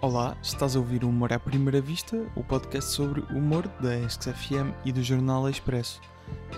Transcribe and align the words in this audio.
Olá, 0.00 0.36
estás 0.40 0.76
a 0.76 0.78
ouvir 0.78 1.02
o 1.02 1.08
Humor 1.08 1.32
à 1.32 1.40
Primeira 1.40 1.80
Vista, 1.80 2.24
o 2.36 2.44
podcast 2.44 2.92
sobre 2.92 3.20
humor 3.36 3.66
da 3.80 4.08
XFM 4.08 4.72
e 4.84 4.92
do 4.92 5.02
Jornal 5.02 5.48
Expresso. 5.48 6.00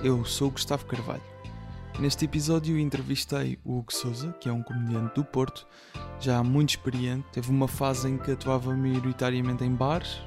Eu 0.05 0.23
sou 0.27 0.51
Gustavo 0.51 0.85
Carvalho. 0.85 1.23
Neste 1.99 2.27
episódio 2.27 2.79
entrevistei 2.79 3.59
o 3.65 3.79
Hugo 3.79 3.95
Souza, 3.95 4.31
que 4.39 4.47
é 4.47 4.53
um 4.53 4.63
comediante 4.63 5.15
do 5.15 5.25
Porto, 5.25 5.67
já 6.21 6.43
muito 6.43 6.71
experiente, 6.71 7.25
teve 7.33 7.49
uma 7.49 7.67
fase 7.67 8.11
em 8.11 8.19
que 8.19 8.31
atuava 8.31 8.77
maioritariamente 8.77 9.65
em 9.65 9.75
bares, 9.75 10.21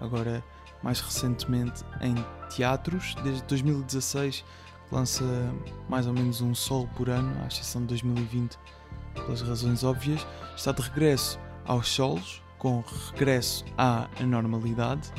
agora 0.00 0.40
mais 0.84 1.00
recentemente 1.00 1.82
em 2.00 2.14
teatros, 2.48 3.16
desde 3.24 3.42
2016 3.42 4.44
lança 4.92 5.24
mais 5.88 6.06
ou 6.06 6.12
menos 6.12 6.40
um 6.40 6.54
solo 6.54 6.88
por 6.94 7.10
ano, 7.10 7.42
à 7.42 7.48
exceção 7.48 7.80
de 7.80 7.88
2020, 7.88 8.56
pelas 9.14 9.42
razões 9.42 9.82
óbvias, 9.82 10.24
está 10.54 10.70
de 10.70 10.80
regresso 10.80 11.40
aos 11.64 11.88
solos, 11.88 12.42
com 12.62 12.84
regresso 13.12 13.64
à 13.76 14.08
normalidade, 14.20 15.12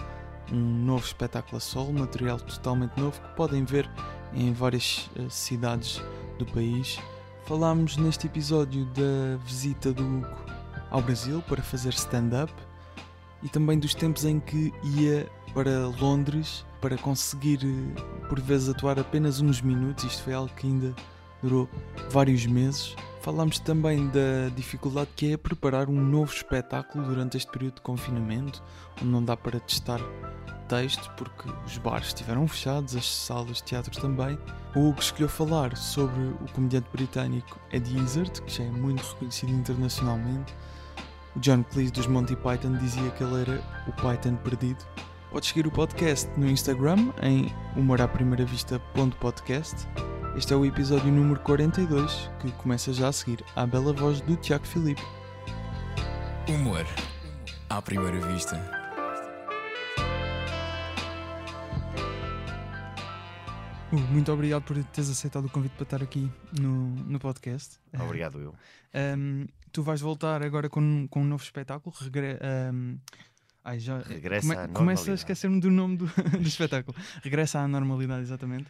um 0.50 0.56
novo 0.56 1.06
espetáculo 1.06 1.58
a 1.58 1.60
solo, 1.60 1.92
material 1.92 2.40
totalmente 2.40 2.98
novo 2.98 3.20
que 3.20 3.36
podem 3.36 3.66
ver 3.66 3.90
em 4.34 4.54
várias 4.54 5.10
uh, 5.18 5.30
cidades 5.30 6.02
do 6.40 6.46
país. 6.46 6.98
Falámos 7.46 7.98
neste 7.98 8.28
episódio 8.28 8.86
da 8.86 9.36
visita 9.46 9.92
do 9.92 10.06
Hugo 10.06 10.46
ao 10.90 11.02
Brasil 11.02 11.42
para 11.42 11.62
fazer 11.62 11.90
stand-up 11.90 12.54
e 13.42 13.50
também 13.50 13.78
dos 13.78 13.94
tempos 13.94 14.24
em 14.24 14.40
que 14.40 14.72
ia 14.82 15.30
para 15.54 15.88
Londres 16.00 16.66
para 16.80 16.98
conseguir, 16.98 17.60
eh, 17.62 18.28
por 18.30 18.40
vezes, 18.40 18.70
atuar 18.70 18.98
apenas 18.98 19.42
uns 19.42 19.62
minutos. 19.62 20.06
Isto 20.06 20.24
foi 20.24 20.34
algo 20.34 20.54
que 20.56 20.66
ainda 20.66 20.96
durou 21.42 21.70
vários 22.10 22.46
meses. 22.46 22.96
Falámos 23.24 23.58
também 23.58 24.08
da 24.10 24.50
dificuldade 24.54 25.10
que 25.16 25.32
é 25.32 25.38
preparar 25.38 25.88
um 25.88 25.96
novo 25.96 26.34
espetáculo 26.34 27.06
durante 27.06 27.38
este 27.38 27.50
período 27.50 27.76
de 27.76 27.82
confinamento, 27.82 28.62
onde 29.02 29.10
não 29.10 29.24
dá 29.24 29.38
para 29.38 29.62
testar 29.62 30.02
texto 30.68 31.10
porque 31.16 31.50
os 31.66 31.78
bares 31.78 32.08
estiveram 32.08 32.46
fechados, 32.50 32.98
as 32.98 33.06
salas 33.06 33.58
de 33.58 33.64
teatro 33.64 33.98
também. 34.02 34.38
O 34.76 34.90
Hugo 34.90 35.00
escolheu 35.00 35.30
falar 35.30 35.78
sobre 35.78 36.22
o 36.22 36.52
comediante 36.54 36.90
britânico 36.92 37.58
Eddie 37.72 37.98
Izzard, 38.00 38.42
que 38.42 38.52
já 38.52 38.66
é 38.66 38.70
muito 38.70 39.02
reconhecido 39.14 39.54
internacionalmente. 39.54 40.54
O 41.34 41.40
John 41.40 41.64
Cleese 41.64 41.94
dos 41.94 42.08
Monty 42.08 42.36
Python 42.36 42.78
dizia 42.78 43.10
que 43.12 43.24
ele 43.24 43.44
era 43.44 43.64
o 43.88 43.94
Python 43.94 44.36
perdido. 44.36 44.84
Podes 45.32 45.48
seguir 45.48 45.66
o 45.66 45.72
podcast 45.72 46.30
no 46.38 46.50
Instagram 46.50 47.14
em 47.22 47.50
humoraprimeiravista.podcast. 47.78 49.88
Este 50.36 50.54
é 50.54 50.56
o 50.56 50.66
episódio 50.66 51.12
número 51.12 51.40
42 51.42 52.30
que 52.42 52.52
começa 52.54 52.92
já 52.92 53.08
a 53.10 53.12
seguir 53.12 53.44
à 53.56 53.68
bela 53.68 53.94
voz 53.94 54.20
do 54.22 54.36
Tiago 54.36 54.66
Filipe. 54.66 55.02
Humor 56.50 56.86
à 57.70 57.82
primeira 57.82 58.20
vista. 58.34 58.58
Uh, 63.92 64.00
muito 64.12 64.32
obrigado 64.32 64.64
por 64.64 64.84
teres 64.86 65.10
aceitado 65.10 65.46
o 65.46 65.50
convite 65.50 65.74
para 65.74 65.84
estar 65.84 66.02
aqui 66.02 66.30
no, 66.60 66.88
no 66.96 67.20
podcast. 67.20 67.78
Obrigado, 67.94 68.40
eu. 68.40 68.56
Um, 68.96 69.46
tu 69.72 69.84
vais 69.84 70.02
voltar 70.02 70.42
agora 70.42 70.68
com, 70.68 71.08
com 71.08 71.22
um 71.22 71.26
novo 71.26 71.44
espetáculo. 71.44 71.96
Regre 72.02 72.40
um, 72.74 72.98
ai, 73.64 73.80
já, 73.80 74.00
Regressa 74.00 74.48
come, 74.48 74.60
à 74.60 74.68
Começa 74.68 74.74
a 74.74 74.84
normalidade. 74.84 75.14
esquecer-me 75.14 75.60
do 75.60 75.70
nome 75.70 75.98
do, 75.98 76.06
do 76.42 76.48
espetáculo. 76.48 76.98
Regressa 77.22 77.60
à 77.60 77.68
normalidade, 77.68 78.24
exatamente. 78.24 78.66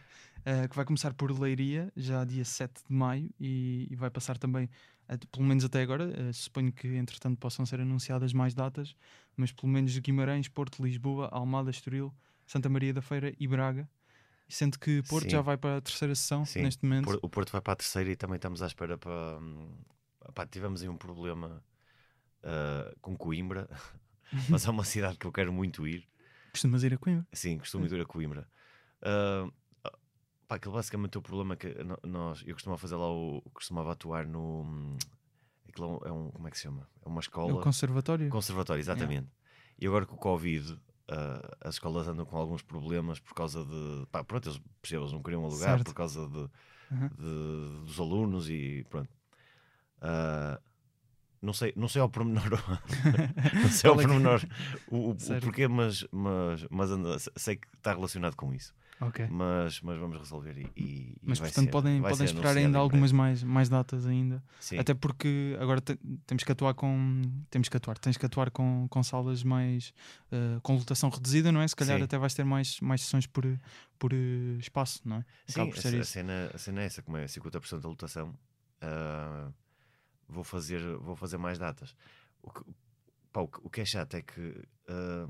Uh, 0.46 0.68
que 0.68 0.76
vai 0.76 0.84
começar 0.84 1.14
por 1.14 1.30
Leiria, 1.38 1.90
já 1.96 2.22
dia 2.22 2.44
7 2.44 2.82
de 2.86 2.94
maio, 2.94 3.30
e, 3.40 3.88
e 3.90 3.96
vai 3.96 4.10
passar 4.10 4.36
também, 4.36 4.68
uh, 5.08 5.26
pelo 5.28 5.44
menos 5.44 5.64
até 5.64 5.80
agora. 5.80 6.04
uh, 6.04 6.34
suponho 6.34 6.70
que 6.70 6.86
entretanto 6.88 7.38
possam 7.38 7.64
ser 7.64 7.80
anunciadas 7.80 8.32
mais 8.34 8.52
datas, 8.52 8.94
mas 9.36 9.50
pelo 9.52 9.72
menos 9.72 9.96
Guimarães, 9.98 10.46
Porto, 10.48 10.82
Lisboa, 10.84 11.28
Almada, 11.32 11.70
Estoril, 11.70 12.12
Santa 12.46 12.68
Maria 12.68 12.92
da 12.92 13.00
Feira 13.00 13.34
e 13.40 13.48
Braga. 13.48 13.88
Sendo 14.46 14.78
que 14.78 15.02
Porto 15.04 15.24
Sim. 15.24 15.30
já 15.30 15.40
vai 15.40 15.56
para 15.56 15.78
a 15.78 15.80
terceira 15.80 16.14
sessão 16.14 16.44
Sim, 16.44 16.62
neste 16.62 16.84
momento. 16.84 17.18
O 17.22 17.28
Porto 17.30 17.50
vai 17.50 17.62
para 17.62 17.72
a 17.72 17.76
terceira 17.76 18.10
e 18.10 18.16
também 18.16 18.36
estamos 18.36 18.60
à 18.60 18.66
espera 18.66 18.98
para. 18.98 19.38
hum, 19.40 19.72
pá, 20.34 20.46
tivemos 20.46 20.82
aí 20.82 20.88
um 20.88 20.98
problema 20.98 21.64
ah, 22.44 22.94
com 23.00 23.16
Coimbra, 23.16 23.68
mas 24.48 24.66
é 24.66 24.70
uma 24.70 24.84
cidade 24.84 25.16
que 25.16 25.26
eu 25.26 25.32
quero 25.32 25.52
muito 25.52 25.88
ir. 25.88 26.06
Costumas 26.52 26.84
ir 26.84 26.92
a 26.92 26.98
Coimbra. 26.98 27.26
Sim, 27.32 27.58
costumo 27.58 27.86
ir 27.86 28.00
a 28.00 28.04
Coimbra. 28.04 28.46
Ah, 29.00 29.48
pá, 30.48 30.56
aquele 30.56 30.74
basicamente 30.74 31.16
é 31.16 31.18
o 31.18 31.22
problema 31.22 31.56
que 31.56 31.74
nós. 32.04 32.42
Eu 32.46 32.54
costumava 32.54 32.78
fazer 32.78 32.96
lá 32.96 33.10
o. 33.10 33.42
Costumava 33.52 33.92
atuar 33.92 34.26
no. 34.26 34.96
Aquilo 35.68 36.00
é 36.04 36.12
um. 36.12 36.30
Como 36.30 36.48
é 36.48 36.50
que 36.50 36.56
se 36.56 36.64
chama? 36.64 36.88
É 37.04 37.08
uma 37.08 37.18
É 37.18 37.20
escola. 37.20 37.54
o 37.54 37.60
conservatório. 37.60 38.28
Conservatório, 38.30 38.80
exatamente. 38.80 39.28
E 39.78 39.86
agora 39.86 40.06
com 40.06 40.14
o 40.14 40.18
Covid, 40.18 40.78
ah, 41.08 41.56
as 41.62 41.74
escolas 41.76 42.06
andam 42.08 42.24
com 42.24 42.36
alguns 42.36 42.62
problemas 42.62 43.18
por 43.20 43.34
causa 43.34 43.64
de. 43.64 44.06
Pá, 44.12 44.22
pronto, 44.24 44.48
eles, 44.48 44.60
percebem, 44.80 45.02
eles 45.04 45.12
não 45.12 45.22
queriam 45.22 45.44
alugar 45.44 45.70
Certo. 45.76 45.84
por 45.86 45.94
causa 45.94 46.28
de, 46.28 46.38
Uhum. 46.90 47.08
de- 47.08 47.84
dos 47.86 47.98
alunos 47.98 48.48
e 48.50 48.84
pronto. 48.88 49.08
Ah, 50.00 50.60
não 51.42 51.52
sei, 51.52 51.72
não 51.76 51.88
sei 51.88 52.00
ao 52.00 52.08
pormenor, 52.08 52.42
não 53.62 53.68
sei 53.68 53.90
ao 53.90 54.00
é 54.00 54.02
pormenor 54.02 54.40
o, 54.88 54.96
o- 54.96 55.10
o 55.12 55.40
porquê, 55.42 55.68
mas, 55.68 56.06
mas, 56.10 56.66
mas 56.70 56.90
anda- 56.90 57.18
sei 57.36 57.56
que 57.56 57.66
está 57.76 57.92
relacionado 57.92 58.34
com 58.36 58.52
isso. 58.54 58.72
Ok. 59.00 59.26
Mas, 59.28 59.80
mas 59.80 59.98
vamos 59.98 60.16
resolver 60.18 60.56
e, 60.56 60.70
e- 60.80 61.16
Mas 61.22 61.40
portanto 61.40 61.64
ser- 61.66 61.70
podem, 61.70 62.00
podem 62.00 62.24
esperar 62.24 62.56
ainda 62.56 62.78
algumas 62.78 63.10
mais, 63.12 63.42
mais 63.42 63.68
datas 63.68 64.06
ainda. 64.06 64.42
Sim. 64.60 64.78
Até 64.78 64.94
porque 64.94 65.56
agora 65.60 65.80
te- 65.80 65.98
temos 66.26 66.44
que 66.44 66.52
atuar 66.52 66.74
com. 66.74 67.20
Temos 67.50 67.68
que 67.68 67.76
atuar, 67.76 67.98
tens 67.98 68.16
que 68.16 68.24
atuar 68.24 68.50
com, 68.50 68.86
com 68.88 69.02
salas 69.02 69.42
mais 69.42 69.92
eh, 70.30 70.58
com 70.62 70.76
lotação 70.76 71.10
reduzida, 71.10 71.50
não 71.50 71.60
é? 71.60 71.66
Se 71.68 71.74
calhar 71.76 71.98
Sim. 71.98 72.04
até 72.04 72.16
vais 72.16 72.34
ter 72.34 72.44
mais, 72.44 72.80
mais 72.80 73.02
sessões 73.02 73.26
por, 73.26 73.44
por 73.98 74.12
eh, 74.12 74.56
espaço, 74.60 75.00
não 75.04 75.16
é? 75.16 75.24
Acaba 75.50 75.72
Sim, 75.76 75.98
a, 75.98 76.00
a 76.00 76.04
cena, 76.04 76.50
a 76.54 76.58
cena 76.58 76.82
é 76.82 76.84
essa, 76.86 77.02
como 77.02 77.16
é 77.16 77.24
50% 77.26 77.80
da 77.80 77.88
lotação, 77.88 78.32
ah, 78.80 79.50
vou, 80.28 80.44
fazer, 80.44 80.80
vou 80.98 81.16
fazer 81.16 81.36
mais 81.36 81.58
datas. 81.58 81.94
O 82.42 82.50
que, 82.50 82.62
pá, 83.32 83.40
o 83.40 83.50
o 83.62 83.68
que 83.70 83.80
é 83.80 83.84
chato 83.84 84.14
é 84.14 84.22
que 84.22 84.62
ah, 84.88 85.26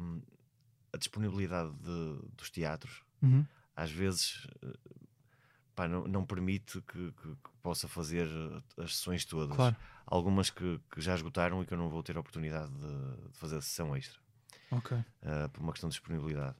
a 0.92 0.96
disponibilidade 0.98 1.72
de- 1.74 2.28
dos 2.36 2.50
teatros 2.50 3.02
Uhum. 3.22 3.44
às 3.76 3.90
vezes 3.90 4.46
eh, 4.62 4.72
pá, 5.74 5.88
não, 5.88 6.06
não 6.06 6.24
permite 6.24 6.80
que, 6.82 7.12
que- 7.12 7.28
que 7.36 7.50
possa 7.62 7.88
fazer 7.88 8.28
as 8.78 8.96
sessões 8.96 9.24
todas. 9.24 9.56
Claro, 9.56 9.76
Algumas 10.06 10.50
que, 10.50 10.78
que 10.90 11.00
já 11.00 11.14
esgotaram 11.14 11.62
e 11.62 11.66
que 11.66 11.72
eu 11.72 11.78
não 11.78 11.88
vou 11.88 12.02
ter 12.02 12.16
a 12.16 12.20
oportunidade 12.20 12.70
de, 12.72 13.28
de 13.32 13.38
fazer 13.38 13.56
a 13.56 13.60
sessão 13.62 13.96
extra, 13.96 14.20
ah, 15.22 15.48
por 15.52 15.62
uma 15.62 15.72
questão 15.72 15.88
de 15.88 15.94
disponibilidade. 15.94 16.56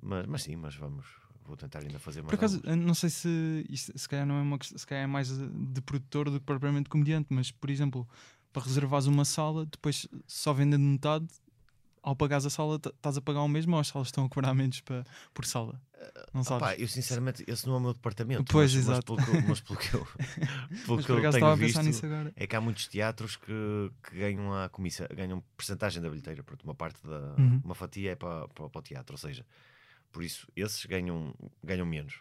Mas, 0.00 0.26
mas 0.26 0.42
sim, 0.42 0.54
mas 0.56 0.74
vamos, 0.76 1.04
vou 1.44 1.56
tentar 1.56 1.80
ainda 1.80 1.98
fazer 1.98 2.22
mais. 2.22 2.28
Por 2.30 2.36
acaso, 2.36 2.62
não 2.76 2.94
sei 2.94 3.10
se 3.10 3.66
isto 3.68 3.98
se 3.98 4.08
calhar 4.08 4.24
não 4.26 4.36
é 4.36 4.42
uma 4.42 4.58
se 4.62 4.86
calhar 4.86 5.04
é 5.04 5.06
mais 5.06 5.30
eh, 5.32 5.48
de 5.72 5.80
produtor 5.82 6.30
do 6.30 6.38
que 6.38 6.46
propriamente 6.46 6.88
comediante, 6.88 7.26
mas 7.30 7.50
por 7.50 7.70
exemplo, 7.70 8.08
para 8.52 8.62
reservares 8.62 9.06
uma 9.06 9.24
sala, 9.24 9.66
depois 9.66 10.06
só 10.26 10.52
vendendo 10.52 10.82
metade, 10.84 11.26
ao 12.06 12.14
pagares 12.16 12.46
a 12.46 12.50
sala, 12.50 12.76
estás 12.76 13.16
a 13.18 13.20
pagar 13.20 13.42
o 13.42 13.48
mesmo 13.48 13.74
ou 13.74 13.80
as 13.80 13.88
salas 13.88 14.08
estão 14.08 14.24
a 14.24 14.28
cobrar 14.28 14.54
menos 14.54 14.80
pa- 14.80 15.04
por 15.34 15.44
sala? 15.44 15.80
Não 16.32 16.42
Ah, 16.42 16.44
sabes? 16.44 16.68
pá, 16.68 16.74
eu 16.76 16.86
sinceramente, 16.86 17.44
esse 17.48 17.66
não 17.66 17.74
é 17.74 17.76
o 17.78 17.80
meu 17.80 17.92
departamento. 17.94 18.52
Pois, 18.52 18.72
mas, 18.74 18.82
exato. 18.84 19.12
Mas 19.14 19.24
pelo 19.24 19.38
que, 19.40 19.44
eu- 19.44 19.48
mas 19.48 19.60
pelo 19.60 19.78
que 19.78 19.94
eu, 19.94 20.06
pelo 20.86 21.02
que 21.02 21.12
eu 21.12 21.30
tenho 21.32 21.56
visto, 21.56 22.06
é 22.36 22.46
que 22.46 22.54
há 22.54 22.60
muitos 22.60 22.86
teatros 22.86 23.36
que, 23.36 23.90
que 24.04 24.16
ganham 24.18 24.54
a 24.54 24.68
comissão, 24.68 25.06
ganham 25.14 25.42
porcentagem 25.56 26.00
da 26.00 26.08
bilheteira, 26.08 26.42
porque 26.44 26.62
uma 26.64 26.74
parte 26.74 27.04
da 27.06 27.18
Uhum. 27.38 27.60
uma 27.64 27.74
fatia 27.74 28.12
é 28.12 28.14
para, 28.14 28.46
para, 28.48 28.70
para 28.70 28.78
o 28.78 28.82
teatro, 28.82 29.14
ou 29.14 29.18
seja, 29.18 29.44
por 30.12 30.22
isso 30.22 30.46
esses 30.54 30.84
ganham, 30.86 31.34
ganham 31.64 31.84
menos. 31.86 32.20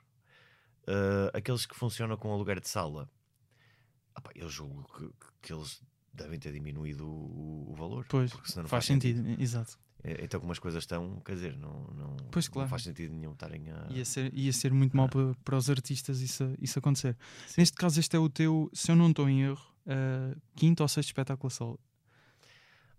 Ah, 0.87 1.31
aqueles 1.37 1.65
que 1.67 1.75
funcionam 1.75 2.17
com 2.17 2.31
aluguer 2.33 2.59
de 2.59 2.67
sala, 2.67 3.07
pá, 4.23 4.31
eu 4.33 4.49
julgo 4.49 4.83
que, 4.97 5.09
que 5.41 5.53
eles 5.53 5.81
devem 6.15 6.39
ter 6.39 6.51
diminuído 6.51 7.05
o, 7.07 7.71
o 7.71 7.75
valor. 7.75 8.05
Pois, 8.09 8.31
porque 8.31 8.59
não 8.59 8.67
faz 8.67 8.85
sentido, 8.85 9.23
exato. 9.41 9.77
É, 10.03 10.23
Então, 10.23 10.39
como 10.39 10.51
as 10.51 10.59
coisas 10.59 10.83
estão, 10.83 11.19
quer 11.25 11.33
dizer, 11.35 11.57
não, 11.57 11.87
não, 11.95 12.15
Pois, 12.31 12.45
não 12.47 12.53
claro. 12.53 12.69
faz 12.69 12.83
sentido 12.83 13.13
nenhum 13.13 13.31
estarem 13.33 13.69
a. 13.71 13.87
Ia 13.91 14.05
ser, 14.05 14.31
ia 14.33 14.53
ser 14.53 14.71
muito 14.73 14.95
mau 14.95 15.09
para, 15.09 15.33
para 15.43 15.57
os 15.57 15.69
artistas 15.69 16.21
isso, 16.21 16.53
isso 16.61 16.77
acontecer. 16.79 17.17
Sim. 17.47 17.61
Neste 17.61 17.75
caso, 17.77 17.99
este 17.99 18.15
é 18.15 18.19
o 18.19 18.29
teu, 18.29 18.69
se 18.73 18.91
eu 18.91 18.95
não 18.95 19.09
estou 19.09 19.27
em 19.29 19.41
erro, 19.43 19.65
eh, 19.87 20.35
quinto 20.55 20.83
ou 20.83 20.87
sexto 20.89 21.09
espetáculo 21.09 21.47
a 21.47 21.49
solo. 21.49 21.79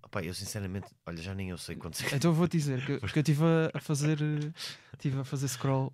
Opá, 0.02 0.22
eu 0.22 0.32
sinceramente, 0.32 0.86
olha, 1.04 1.20
já 1.20 1.34
nem 1.34 1.50
eu 1.50 1.58
sei 1.58 1.74
quantos. 1.74 2.00
Então 2.12 2.30
eu 2.30 2.34
vou-te 2.34 2.56
dizer 2.56 2.78
que, 2.86 2.98
que 3.00 3.18
eu 3.18 3.20
estive 3.22 3.42
a, 3.74 3.80
fazer 3.80 4.18
estive 4.94 5.18
a 5.18 5.24
fazer 5.24 5.48
scroll. 5.48 5.90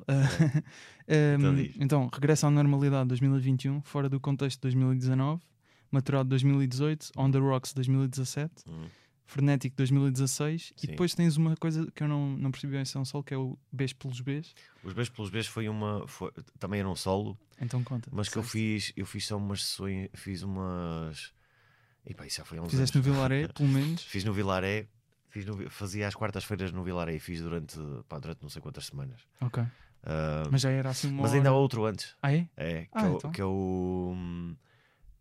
em, 1.08 1.34
Então 1.38 1.54
diz. 1.56 1.76
então, 1.80 2.10
regressa 2.12 2.46
à 2.46 2.50
normalidade 2.50 3.08
2021, 3.08 3.80
fora 3.82 4.08
do 4.10 4.20
contexto 4.20 4.58
de 4.58 4.62
2019, 4.62 5.42
maturado 5.92 6.28
2018, 6.30 7.12
On 7.16 7.30
the 7.30 7.38
Rocks 7.38 7.72
2017, 7.74 8.64
Hum, 8.68 8.86
Frenetic 9.24 9.74
2016 9.76 10.72
e 10.76 10.80
Sim. 10.80 10.86
depois 10.88 11.14
tens 11.14 11.36
uma 11.36 11.56
coisa 11.56 11.90
que 11.94 12.02
eu 12.02 12.08
não, 12.08 12.36
não 12.36 12.50
percebi 12.50 12.74
bem 12.74 12.84
se 12.84 12.96
é 12.96 13.00
um 13.00 13.04
solo, 13.04 13.22
que 13.24 13.32
é 13.32 13.36
o 13.38 13.56
Beijo 13.70 13.96
pelos 13.96 14.20
Bs. 14.20 14.54
Os 14.84 14.92
beijos 14.92 15.08
pelos 15.14 15.30
beijos 15.30 15.50
foi 15.50 15.68
uma. 15.68 16.06
Foi, 16.08 16.30
também 16.58 16.80
era 16.80 16.88
um 16.88 16.96
solo, 16.96 17.38
Então 17.60 17.82
conta. 17.84 18.10
mas 18.12 18.28
que 18.28 18.36
eu 18.36 18.42
fiz, 18.42 18.92
eu 18.96 19.06
fiz 19.06 19.26
só 19.26 19.36
umas 19.38 19.64
sessões, 19.64 20.08
fiz 20.14 20.42
umas. 20.42 21.32
E 22.04 22.12
pá, 22.14 22.26
isso 22.26 22.38
já 22.38 22.44
foi 22.44 22.58
há 22.58 22.62
uns 22.62 22.70
Fizeste 22.70 22.98
no 22.98 23.04
anos. 23.04 23.14
Vilaré, 23.16 23.48
pelo 23.54 23.68
menos. 23.68 24.02
Fiz 24.02 24.24
no 24.24 24.32
Vilaré 24.32 24.88
Fiz 25.28 25.46
no 25.46 25.70
fazia 25.70 26.06
às 26.08 26.14
quartas-feiras 26.14 26.72
no 26.72 26.82
Vilar 26.84 27.08
e 27.08 27.18
fiz 27.18 27.40
durante, 27.40 27.78
pá, 28.06 28.18
durante 28.18 28.42
não 28.42 28.50
sei 28.50 28.60
quantas 28.60 28.84
semanas. 28.86 29.22
Ok. 29.40 29.62
Ah, 30.02 30.42
Mas 30.50 30.60
já 30.60 30.68
era 30.68 30.90
assim 30.90 31.08
uma. 31.08 31.22
mas 31.22 31.32
ainda 31.32 31.48
há 31.48 31.52
outro 31.54 31.86
antes. 31.86 32.14
Ah, 32.20 32.34
é? 32.34 32.46
É, 32.54 32.82
que, 32.82 32.88
Ah, 32.92 33.06
é, 33.06 33.12
então. 33.14 33.30
que 33.30 33.40
é 33.40 33.44
o. 33.46 34.14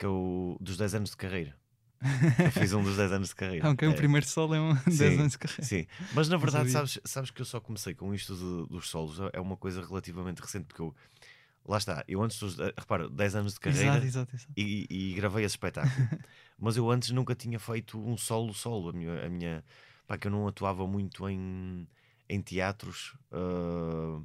Que 0.01 0.05
é 0.07 0.09
o 0.09 0.57
dos 0.59 0.77
10 0.77 0.95
anos 0.95 1.11
de 1.11 1.17
carreira. 1.17 1.55
Eu 2.43 2.51
fiz 2.51 2.73
um 2.73 2.81
dos 2.81 2.97
10 2.97 3.11
anos 3.11 3.29
de 3.29 3.35
carreira. 3.35 3.67
Ah, 3.67 3.71
ok, 3.71 3.87
o 3.87 3.91
É, 3.91 3.95
primeiro 3.95 4.25
solo 4.25 4.55
é 4.55 4.59
um 4.59 4.73
10 4.89 4.89
Sim, 4.89 5.19
anos 5.19 5.31
de 5.33 5.37
carreira. 5.37 5.63
Sim, 5.63 5.85
mas 6.11 6.27
na 6.27 6.37
verdade, 6.37 6.71
sabes, 6.71 6.99
sabes 7.05 7.29
que 7.29 7.39
eu 7.41 7.45
só 7.45 7.59
comecei 7.59 7.93
com 7.93 8.11
isto 8.13 8.33
de- 8.35 8.67
dos 8.73 8.89
solos, 8.89 9.19
é 9.31 9.39
uma 9.39 9.55
coisa 9.55 9.85
relativamente 9.85 10.39
recente, 10.41 10.65
porque 10.65 10.81
eu. 10.81 10.95
Lá 11.63 11.77
está, 11.77 12.03
eu 12.07 12.19
antes 12.23 12.39
dos. 12.39 12.57
Repara, 12.57 13.07
10 13.07 13.35
anos 13.35 13.53
de 13.53 13.59
carreira 13.59 13.97
Exato, 13.99 14.05
exato, 14.07 14.35
exato. 14.35 14.51
e, 14.57 14.87
e 14.89 15.13
gravei 15.13 15.45
esse 15.45 15.53
espetáculo. 15.53 16.09
Mas 16.57 16.75
eu 16.77 16.89
antes 16.89 17.11
nunca 17.11 17.35
tinha 17.35 17.59
feito 17.59 17.99
um 17.99 18.17
solo 18.17 18.51
solo. 18.55 18.89
A 18.89 18.93
minha, 18.93 19.25
a 19.25 19.29
minha 19.29 19.63
pá, 20.07 20.17
que 20.17 20.25
eu 20.27 20.31
não 20.31 20.47
atuava 20.47 20.87
muito 20.87 21.29
em, 21.29 21.87
em 22.27 22.41
teatros. 22.41 23.15
ah, 23.31 24.19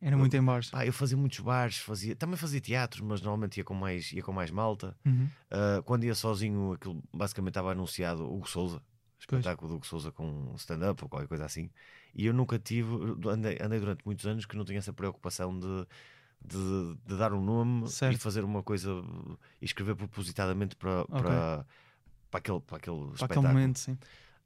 Era 0.00 0.16
muito 0.16 0.36
em 0.36 0.42
bares. 0.42 0.70
pá, 0.70 0.84
eu 0.86 0.92
fazia 0.92 1.16
muitos 1.16 1.38
bares, 1.40 1.78
fazia, 1.78 2.16
também 2.16 2.36
fazia 2.36 2.60
teatros, 2.60 3.00
mas 3.00 3.20
normalmente 3.20 3.58
ia 3.58 3.64
com 3.64 3.74
mais, 3.74 4.12
ia 4.12 4.22
com 4.22 4.32
mais 4.32 4.50
malta. 4.50 4.96
Uhum. 5.04 5.28
Ah, 5.50 5.82
quando 5.84 6.04
ia 6.04 6.14
sozinho, 6.14 6.72
aquilo 6.72 7.02
basicamente 7.12 7.52
estava 7.52 7.72
anunciado 7.72 8.24
Hugo 8.24 8.48
Souza, 8.48 8.82
espetáculo 9.18 9.68
do 9.68 9.76
Hugo 9.76 9.86
Souza 9.86 10.10
com 10.10 10.52
stand-up 10.56 11.02
ou 11.04 11.08
qualquer 11.08 11.28
coisa 11.28 11.44
assim. 11.44 11.70
E 12.14 12.26
eu 12.26 12.34
nunca 12.34 12.58
tive, 12.58 12.90
andei, 13.28 13.58
andei 13.60 13.78
durante 13.78 14.04
muitos 14.04 14.26
anos 14.26 14.44
que 14.44 14.56
não 14.56 14.64
tinha 14.64 14.78
essa 14.78 14.92
preocupação 14.92 15.56
de, 15.58 15.86
de, 16.44 16.96
de 17.06 17.16
dar 17.16 17.32
um 17.32 17.40
nome 17.42 17.88
Certo. 17.88 18.14
e 18.16 18.18
fazer 18.18 18.44
uma 18.44 18.62
coisa 18.62 18.90
e 19.60 19.64
escrever 19.64 19.94
propositadamente 19.94 20.74
para, 20.76 21.04
para, 21.06 21.66
para 22.30 22.38
aquele, 22.38 22.60
para 22.60 22.76
aquele 22.76 22.96
Para 22.98 23.14
espetáculo. 23.14 23.24
aquele 23.24 23.46
momento, 23.46 23.78
sim. 23.78 23.96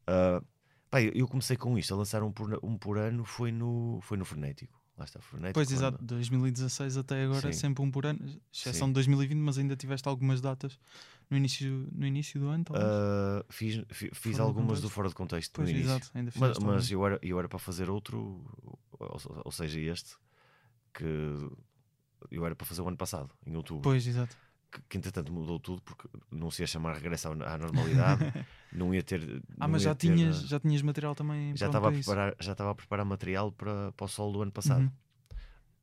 Ah, 0.06 0.42
pá, 0.90 1.00
eu, 1.00 1.12
eu 1.14 1.26
comecei 1.26 1.56
com 1.56 1.78
isto, 1.78 1.94
a 1.94 1.96
lançar 1.96 2.22
um 2.22 2.30
por, 2.30 2.58
um 2.62 2.76
por 2.76 2.98
ano 2.98 3.24
foi 3.24 3.50
no, 3.50 3.98
foi 4.02 4.16
no 4.18 4.24
Frenético. 4.24 4.78
Lá 4.96 5.04
está, 5.04 5.20
Frenético. 5.20 5.54
Pois, 5.54 5.68
quando- 5.68 5.76
exato, 5.78 6.04
2016 6.04 6.96
até 6.96 7.24
agora, 7.24 7.52
Sim. 7.52 7.58
sempre 7.58 7.82
um 7.84 7.90
por 7.90 8.06
ano, 8.06 8.18
exceção 8.52 8.86
Sim. 8.86 8.92
de 8.92 8.94
2020, 8.94 9.38
mas 9.38 9.58
ainda 9.58 9.76
tiveste 9.76 10.08
algumas 10.08 10.40
datas 10.40 10.78
no 11.30 11.36
início, 11.36 11.86
no 11.92 12.06
início 12.06 12.40
do 12.40 12.48
ano, 12.48 12.64
talvez? 12.64 12.88
Ah, 12.88 13.44
fiz 13.50 13.84
fi- 13.90 14.10
fiz 14.14 14.38
algumas 14.40 14.80
do 14.80 14.88
fora 14.88 15.08
de 15.08 15.14
contexto 15.14 15.52
pois, 15.52 15.68
no 15.70 15.74
início. 15.76 15.90
exato, 15.92 16.10
ainda 16.14 16.32
Mas, 16.36 16.58
mas 16.58 16.90
eu, 16.90 17.06
era, 17.06 17.18
eu 17.22 17.38
era 17.38 17.46
para 17.48 17.58
fazer 17.58 17.90
outro, 17.90 18.42
ou, 18.98 19.20
ou 19.44 19.52
seja, 19.52 19.78
este, 19.80 20.14
que 20.94 21.04
eu 22.30 22.46
era 22.46 22.56
para 22.56 22.66
fazer 22.66 22.80
o 22.80 22.88
ano 22.88 22.96
passado, 22.96 23.30
em 23.46 23.54
outubro. 23.54 23.82
Pois, 23.82 24.06
exato. 24.06 24.34
Que, 24.72 24.80
que 24.88 24.96
entretanto 24.98 25.30
mudou 25.32 25.60
tudo 25.60 25.82
porque 25.82 26.08
não 26.30 26.50
se 26.50 26.62
ia 26.62 26.66
chamar 26.66 26.94
regresso 26.94 27.28
à 27.28 27.32
à 27.54 27.58
normalidade, 27.58 28.22
não 28.76 28.94
ia 28.94 29.02
ter. 29.02 29.42
Ah, 29.58 29.66
mas 29.66 29.82
já 29.82 29.94
ter, 29.94 30.14
tinhas, 30.14 30.44
eh, 30.44 30.46
já 30.46 30.60
tinhas 30.60 30.82
material 30.82 31.14
também 31.14 31.56
já 31.56 31.66
estava 31.66 31.88
a 31.88 31.90
para 31.90 31.98
isso. 31.98 32.10
preparar 32.10 32.36
já 32.38 32.52
estava 32.52 32.70
a 32.70 32.74
preparar 32.74 33.06
material 33.06 33.50
para, 33.52 33.92
para 33.92 34.04
o 34.04 34.08
solo 34.08 34.32
do 34.32 34.42
ano 34.42 34.52
passado. 34.52 34.82
Uhum. 34.82 34.90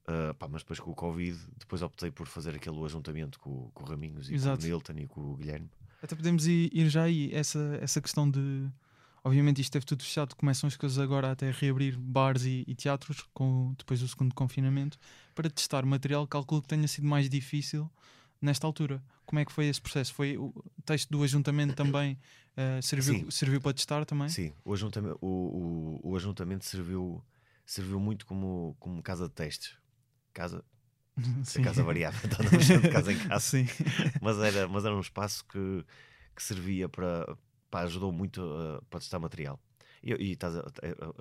Ah, 0.06 0.34
pá, 0.38 0.48
mas 0.48 0.62
depois 0.62 0.80
com 0.80 0.92
o 0.92 0.95
Covid, 0.95 1.38
depois 1.57 1.81
optei 1.81 2.12
por 2.12 2.28
fazer 2.28 2.56
aquele 2.56 2.84
ajuntamento 2.84 3.40
com, 3.40 3.69
com 3.74 3.84
o 3.84 3.88
Raminhos 3.88 4.30
e 4.30 4.36
Exato. 4.36 4.60
com 4.60 4.63
o 4.63 4.68
Nilton 4.68 4.94
e 4.98 5.07
com 5.07 5.22
o 5.22 5.36
Guilherme. 5.36 5.69
Até 6.01 6.16
podemos 6.16 6.45
ir, 6.45 6.69
ir 6.74 6.90
já 6.90 7.04
aí, 7.04 7.34
essa, 7.34 7.80
essa 7.81 8.01
questão 8.01 8.30
de. 8.30 8.69
Obviamente 9.24 9.62
isto 9.62 9.69
esteve 9.69 9.86
tudo 9.86 10.04
fechado, 10.04 10.36
começam 10.36 10.68
as 10.68 10.75
coisas 10.75 11.00
agora 11.00 11.31
até 11.31 11.48
a 11.48 11.51
reabrir 11.54 11.98
bares 11.98 12.44
e, 12.44 12.66
e 12.68 12.75
teatros, 12.75 13.25
com, 13.34 13.74
depois 13.78 14.01
do 14.01 14.07
segundo 14.10 14.36
confinamento, 14.36 14.98
para 15.34 15.50
testar 15.50 15.86
material, 15.86 16.28
calculo 16.28 16.62
que 16.62 16.68
tenha 16.68 16.86
sido 16.89 17.07
mais 17.07 17.30
difícil 17.30 17.89
nesta 18.42 18.68
altura. 18.68 19.01
Como 19.25 19.39
é 19.39 19.46
que 19.46 19.51
foi 19.54 19.68
esse 19.68 19.80
processo? 19.80 20.13
Foi 20.13 20.38
o 20.38 20.54
texto 20.86 21.10
do 21.10 21.24
ajuntamento 21.24 21.74
também 21.74 22.19
eh, 22.56 22.82
serviu, 22.82 23.14
Sim. 23.16 23.32
serviu 23.32 23.62
para 23.62 23.74
testar 23.74 24.06
também? 24.06 24.30
Sim, 24.30 24.54
o 24.64 24.74
ajuntamento, 24.74 25.18
o, 25.22 26.00
o, 26.04 26.12
o 26.12 26.16
ajuntamento 26.16 26.66
serviu, 26.66 27.24
serviu 27.66 28.00
muito 28.00 28.26
como, 28.26 28.76
como 28.80 29.02
casa 29.02 29.28
de 29.28 29.34
testes. 29.34 29.78
Casa, 30.34 30.64
Sim. 31.46 31.62
a 31.62 31.64
casa 31.66 31.84
variava, 31.84 32.18
então 32.26 32.40
de 32.46 32.90
casa 32.90 33.12
em 33.14 33.18
casa. 33.28 33.40
Sim. 33.40 33.66
mas 34.22 34.38
era, 34.40 34.68
mas 34.68 34.86
era 34.86 34.96
um 34.96 35.00
espaço 35.02 35.46
que, 35.46 35.86
que 36.36 36.42
servia 36.44 36.88
para, 36.90 37.38
pá, 37.70 37.82
ajudou 37.82 38.12
muito 38.12 38.42
uh, 38.42 38.84
para 38.90 39.00
testar 39.00 39.20
material. 39.20 39.60
E, 40.02 40.12
e 40.14 40.32
estás 40.34 40.56
a- 40.56 40.64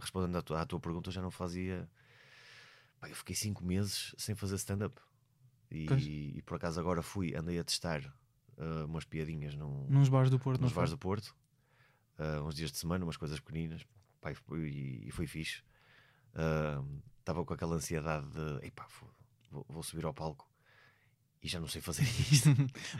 respondendo 0.00 0.37
à 0.37 0.43
tua, 0.43 0.61
à 0.61 0.67
tua 0.67 0.81
pergunta, 0.81 1.08
eu 1.08 1.12
já 1.12 1.23
não 1.23 1.31
fazia. 1.31 1.88
pá, 3.00 3.08
eu 3.08 3.14
fiquei 3.17 3.35
cinco 3.37 3.64
meses 3.64 4.14
sem 4.19 4.35
fazer 4.35 4.56
stand-up. 4.56 4.94
E, 5.70 6.37
e 6.37 6.43
por 6.43 6.56
acaso 6.56 6.78
agora 6.78 7.02
fui, 7.02 7.35
andei 7.35 7.58
a 7.58 7.64
testar 7.64 8.02
uh, 8.62 8.85
umas 8.87 9.05
piadinhas 9.05 9.55
num, 9.55 9.87
Nos 9.88 10.09
bares 10.09 10.31
do 10.31 10.38
Porto, 10.38 10.61
nos 10.61 10.73
bares 10.73 10.91
do 10.91 10.99
Porto, 10.99 11.35
uh, 12.19 12.43
uns 12.47 12.55
dias 12.55 12.70
de 12.70 12.79
semana, 12.79 13.05
umas 13.05 13.17
coisas 13.17 13.38
pequeninas, 13.41 13.85
pá, 14.20 14.31
e, 14.32 14.35
foi, 14.35 14.69
e 15.06 15.11
foi 15.11 15.26
fixe. 15.26 15.62
Estava 17.19 17.44
com 17.44 17.55
aquela 17.55 17.76
ansiedade 17.76 18.26
de 18.31 18.67
epá, 18.67 18.87
vou, 19.50 19.64
vou 19.69 19.82
subir 19.82 20.05
ao 20.05 20.14
palco 20.14 20.49
e 21.43 21.49
já 21.49 21.61
não 21.61 21.69
sei 21.69 21.81
fazer 21.81 22.03
isto. 22.32 22.49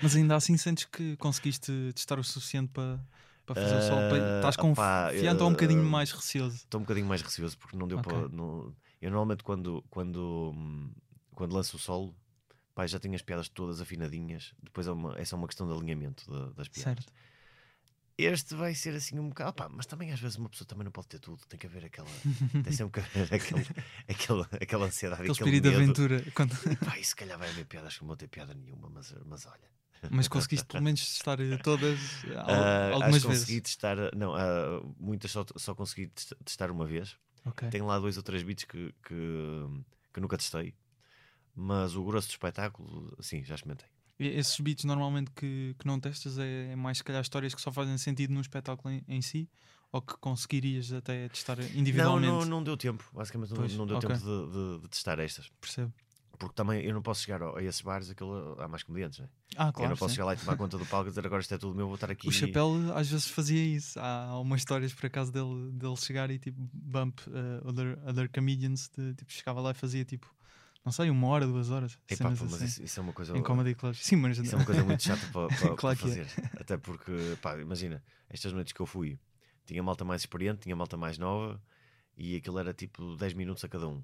Mas 0.03 0.15
ainda 0.17 0.37
assim 0.37 0.57
sentes 0.57 0.85
que 0.85 1.17
conseguiste 1.17 1.73
testar 1.95 2.19
o 2.19 2.25
suficiente 2.25 2.71
para, 2.73 3.01
para 3.47 3.55
fazer 3.55 3.77
o 3.77 3.81
sol? 3.81 3.99
Estás 4.37 4.57
Ah, 4.57 4.61
confiante 4.61 5.43
ou 5.43 5.49
um 5.49 5.53
bocadinho 5.53 5.85
mais 5.85 6.13
receoso? 6.13 6.57
Estou 6.57 6.79
um 6.81 6.85
bocadinho 6.85 7.07
mais 7.07 7.23
receoso 7.23 7.57
porque 7.59 7.77
não 7.77 7.89
deu 7.89 7.99
Ok. 7.99 8.13
para. 8.13 8.29
não- 8.29 8.75
Eu 9.01 9.11
normalmente 9.11 9.43
quando, 9.43 9.83
quando, 9.91 10.55
quando 11.35 11.53
lanço 11.55 11.77
o 11.77 11.81
solo, 11.81 12.15
pá, 12.75 12.87
já 12.87 12.99
tenho 12.99 13.15
as 13.15 13.23
piadas 13.23 13.49
todas 13.49 13.81
afinadinhas. 13.81 14.55
Depois 14.63 14.87
é, 14.87 14.91
uma, 14.93 15.19
é 15.19 15.25
só 15.25 15.37
uma 15.37 15.47
questão 15.47 15.67
de 15.67 15.73
alinhamento 15.75 16.31
da- 16.31 16.51
das 16.53 16.69
piadas. 16.69 17.05
Certo. 17.05 17.13
Este 18.19 18.55
vai 18.55 18.75
ser 18.75 18.95
assim 18.95 19.19
um 19.19 19.29
bocado. 19.31 19.55
mas 19.75 19.87
também 19.87 20.13
às 20.13 20.21
vezes 20.21 20.37
uma 20.37 20.49
pessoa 20.49 20.69
também 20.69 20.85
não 20.85 20.93
pode 20.93 21.09
ter 21.09 21.19
tudo. 21.19 21.41
Tem 21.49 21.59
que 21.59 21.67
haver 21.67 21.85
aquela. 21.87 22.09
tem 22.63 22.73
sempre 22.73 23.01
que 23.03 23.09
haver 23.21 23.33
aquele, 23.35 23.67
aquela, 24.07 24.49
aquela 24.61 24.87
ansiedade, 24.87 25.23
Aquele 25.23 25.33
aquele 25.33 25.57
espírito 25.57 25.63
de 25.63 25.71
medo. 25.71 25.83
aventura. 26.03 26.31
Quando... 26.33 26.79
Pá, 26.85 26.99
e 26.99 27.05
se 27.05 27.17
calhar 27.17 27.39
vai 27.39 27.49
haver 27.49 27.65
piadas 27.65 27.95
que 27.95 28.03
não 28.03 28.09
vou 28.09 28.17
ter 28.17 28.29
piada 28.29 28.55
nenhuma, 28.55 28.89
mas, 28.91 29.15
mas 29.25 29.47
olha. 29.47 29.73
Mas 30.11 30.29
conseguiste 30.29 30.67
pelo 30.67 30.83
menos 30.83 31.01
testar 31.01 31.41
eh, 31.41 31.57
todas 31.59 31.99
al- 32.37 32.51
Ah, 32.51 32.91
algumas 32.93 33.15
acho 33.17 33.23
que 33.23 33.29
vezes. 33.29 33.45
consegui 33.45 33.61
testar. 33.63 33.97
Não, 34.17 34.35
ah, 34.35 34.83
muitas 34.99 35.31
só, 35.31 35.45
só 35.57 35.75
consegui 35.75 36.09
test- 36.09 36.35
testar 36.45 36.71
uma 36.71 36.85
vez. 36.85 37.17
Ok. 37.47 37.69
Tenho 37.71 37.87
lá 37.87 37.99
dois 37.99 38.17
ou 38.17 38.23
três 38.23 38.43
beats 38.43 38.65
que, 38.65 38.93
que, 39.05 39.15
que 40.13 40.21
nunca 40.21 40.37
testei, 40.37 40.75
mas 41.55 41.95
o 41.97 42.05
grosso 42.05 42.29
do 42.29 42.33
espetáculo, 42.33 43.17
sim, 43.21 43.43
já 43.45 43.55
experimentei. 43.55 43.89
Esses 44.19 44.59
beats 44.61 44.85
normalmente 44.85 45.31
que, 45.33 45.75
que 45.79 45.87
não 45.87 45.99
testas 45.99 46.39
é, 46.39 46.73
é 46.73 46.77
mais 46.77 46.99
se 46.99 47.05
calhar 47.05 47.23
histórias 47.23 47.55
que 47.55 47.61
só 47.61 47.73
fazem 47.73 47.97
sentido 47.99 48.33
num 48.33 48.41
espetáculo 48.41 48.95
em, 48.95 49.03
em 49.09 49.21
si 49.21 49.49
ou 49.91 50.01
que 50.01 50.17
conseguirias 50.19 50.93
até 50.93 51.29
testar 51.29 51.57
Não, 51.59 51.67
individualmente. 51.75 52.33
não, 52.33 52.45
não 52.45 52.63
deu 52.63 52.77
tempo, 52.77 53.05
basicamente 53.13 53.51
não- 53.51 53.57
Pois, 53.57 53.75
não, 53.77 53.87
deu 53.87 53.97
ok. 53.97 54.09
tempo 54.09 54.21
de, 54.21 54.53
de- 54.53 54.83
de 54.83 54.89
testar 54.89 55.19
estas. 55.19 55.49
Percebo. 55.61 55.93
Porque 56.39 56.55
também 56.55 56.83
eu 56.85 56.95
não 56.95 57.03
posso 57.03 57.23
chegar 57.23 57.43
a, 57.43 57.59
a 57.59 57.63
esses 57.63 57.81
bares, 57.83 58.11
aquilo, 58.11 58.57
há 58.61 58.67
mais 58.67 58.83
comediantes, 58.83 59.19
né? 59.21 59.29
Ah, 59.57 59.67
eu 59.69 59.73
claro. 59.73 59.91
não 59.91 59.97
posso 59.97 60.11
sim. 60.11 60.15
chegar 60.17 60.27
lá 60.27 60.35
e 60.35 60.37
tomar 60.39 60.57
conta 60.57 60.79
do 60.79 60.87
palco 60.87 61.09
e 61.09 61.11
dizer 61.11 61.27
agora 61.27 61.41
isto 61.43 61.55
é 61.55 61.59
tudo 61.59 61.75
meu, 61.75 61.87
vou 61.87 61.95
estar 61.97 62.11
aqui. 62.11 62.27
O 62.29 62.33
Chapéu 62.33 62.75
às 62.97 63.09
vezes 63.11 63.27
fazia 63.29 63.63
isso. 63.63 63.99
Há 64.01 64.25
há 64.29 64.41
umas 64.41 64.61
histórias 64.61 64.95
por 64.95 65.07
acaso 65.07 65.31
dele, 65.33 65.71
dele 65.73 65.97
chegar 65.97 66.31
e 66.31 66.39
tipo 66.39 66.59
bump 66.73 67.21
uh, 67.29 67.69
other, 67.69 67.99
other 68.09 68.31
comedians. 68.31 68.89
De, 68.97 69.15
tipo, 69.15 69.31
chegava 69.33 69.61
lá 69.61 69.73
e 69.73 69.75
fazia 69.75 70.05
tipo, 70.05 70.27
não 70.85 70.91
sei, 70.93 71.11
uma 71.11 71.27
hora, 71.29 71.47
duas 71.47 71.71
horas. 71.71 71.99
Epá, 72.09 72.25
pá, 72.25 72.31
mas 72.31 72.43
assim, 72.55 72.65
isso, 72.65 72.83
isso 72.83 73.01
é 73.01 73.03
uma 73.03 73.13
coisa. 73.13 73.37
em 73.37 73.43
comedy 73.43 73.75
clubs. 73.75 73.99
Sim, 74.05 74.17
mas 74.17 74.37
Isso 74.39 74.55
é 74.55 74.59
uma 74.59 74.65
coisa 74.65 74.85
muito 74.85 75.03
chata 75.03 75.25
para, 75.33 75.49
para- 75.49 75.77
Claro 75.77 75.79
para 75.79 75.93
é. 75.93 75.97
fazer. 76.25 76.27
Até 76.59 76.77
porque, 76.77 77.13
pá, 77.41 77.57
imagina, 77.59 78.03
estas 78.29 78.53
noites 78.53 78.73
que 78.73 78.81
eu 78.81 78.87
fui, 78.87 79.19
tinha 79.65 79.83
malta 79.83 80.05
mais 80.05 80.23
experiente, 80.23 80.61
tinha 80.63 80.75
malta 80.75 80.97
mais 80.97 81.19
nova 81.19 81.61
e 82.17 82.37
aquilo 82.37 82.59
era 82.59 82.75
tipo 82.75 83.17
10 83.17 83.33
minutos 83.35 83.63
a 83.65 83.69
cada 83.69 83.87
um. 83.89 84.03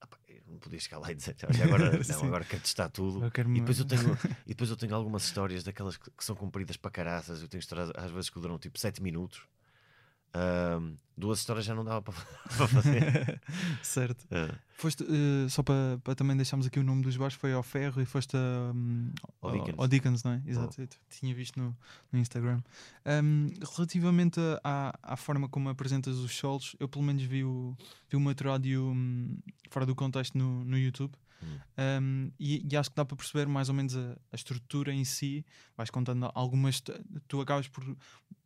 Ah, 0.00 0.06
pá, 0.06 0.18
eu 0.28 0.42
não 0.46 0.58
podia 0.58 0.78
chegar 0.80 0.98
lá 0.98 1.10
e 1.12 1.14
dizer, 1.14 1.36
olha, 1.48 1.64
agora, 1.64 2.00
não, 2.08 2.24
agora 2.24 2.44
quero 2.44 2.62
testar 2.62 2.88
tudo. 2.88 3.24
E 3.26 3.60
depois, 3.60 3.78
eu 3.78 3.84
tenho, 3.86 4.18
e 4.44 4.48
depois 4.48 4.70
eu 4.70 4.76
tenho 4.76 4.94
algumas 4.94 5.24
histórias 5.24 5.62
daquelas 5.62 5.96
que, 5.96 6.10
que 6.10 6.24
são 6.24 6.34
compridas 6.34 6.76
para 6.76 6.90
caraças. 6.90 7.42
Eu 7.42 7.48
tenho 7.48 7.60
histórias 7.60 7.90
às 7.94 8.10
vezes 8.10 8.28
que 8.30 8.40
duram 8.40 8.58
tipo 8.58 8.78
7 8.78 9.00
minutos. 9.02 9.40
Ahm, 10.34 10.94
duas 11.16 11.38
histórias 11.40 11.64
já 11.64 11.74
não 11.74 11.84
dava 11.84 12.02
para, 12.02 12.14
fazer. 12.68 13.40
certo. 13.82 14.24
Ah, 14.30 14.54
Foste, 14.74 15.02
eh, 15.04 15.48
só 15.48 15.62
para, 15.62 15.98
para 16.04 16.14
também 16.14 16.36
deixarmos 16.36 16.66
aqui 16.66 16.78
o 16.78 16.84
nome 16.84 17.02
dos 17.02 17.16
bares, 17.16 17.34
foi 17.34 17.52
ao 17.52 17.62
Ferro 17.64 18.00
e 18.00 18.04
foste 18.04 18.36
a, 18.36 18.70
hum, 18.72 19.10
Ao 19.42 19.50
Dickens. 19.50 19.74
ao 19.78 19.88
Dickens, 19.88 20.22
não 20.22 20.32
é? 20.32 20.42
Exato, 20.46 20.86
t- 20.86 20.98
tinha 21.10 21.34
visto 21.34 21.58
no, 21.58 21.76
no 22.12 22.18
Instagram. 22.20 22.60
Hum, 23.04 23.48
relativamente 23.76 24.38
à, 24.62 24.96
à 25.02 25.16
forma 25.16 25.48
como 25.48 25.68
apresentas 25.68 26.16
os 26.18 26.36
solos, 26.36 26.76
eu 26.78 26.88
pelo 26.88 27.04
menos 27.04 27.22
vi 27.24 27.42
o, 27.42 27.76
vi 28.08 28.16
o 28.16 28.20
Metrodio 28.20 28.84
hum, 28.94 29.36
fora 29.70 29.84
do 29.84 29.96
contexto 29.96 30.38
no, 30.38 30.62
no 30.64 30.78
YouTube. 30.78 31.12
Hum. 31.42 31.58
Um, 31.78 32.32
e, 32.38 32.66
e 32.68 32.76
acho 32.76 32.90
que 32.90 32.96
dá 32.96 33.04
para 33.04 33.16
perceber 33.16 33.46
mais 33.46 33.68
ou 33.68 33.74
menos 33.74 33.96
a, 33.96 34.16
a 34.32 34.34
estrutura 34.34 34.92
em 34.92 35.04
si. 35.04 35.44
Vais 35.76 35.90
contando 35.90 36.30
algumas. 36.34 36.80
Tu, 36.80 36.92
tu 37.26 37.40
acabas 37.40 37.68
por 37.68 37.84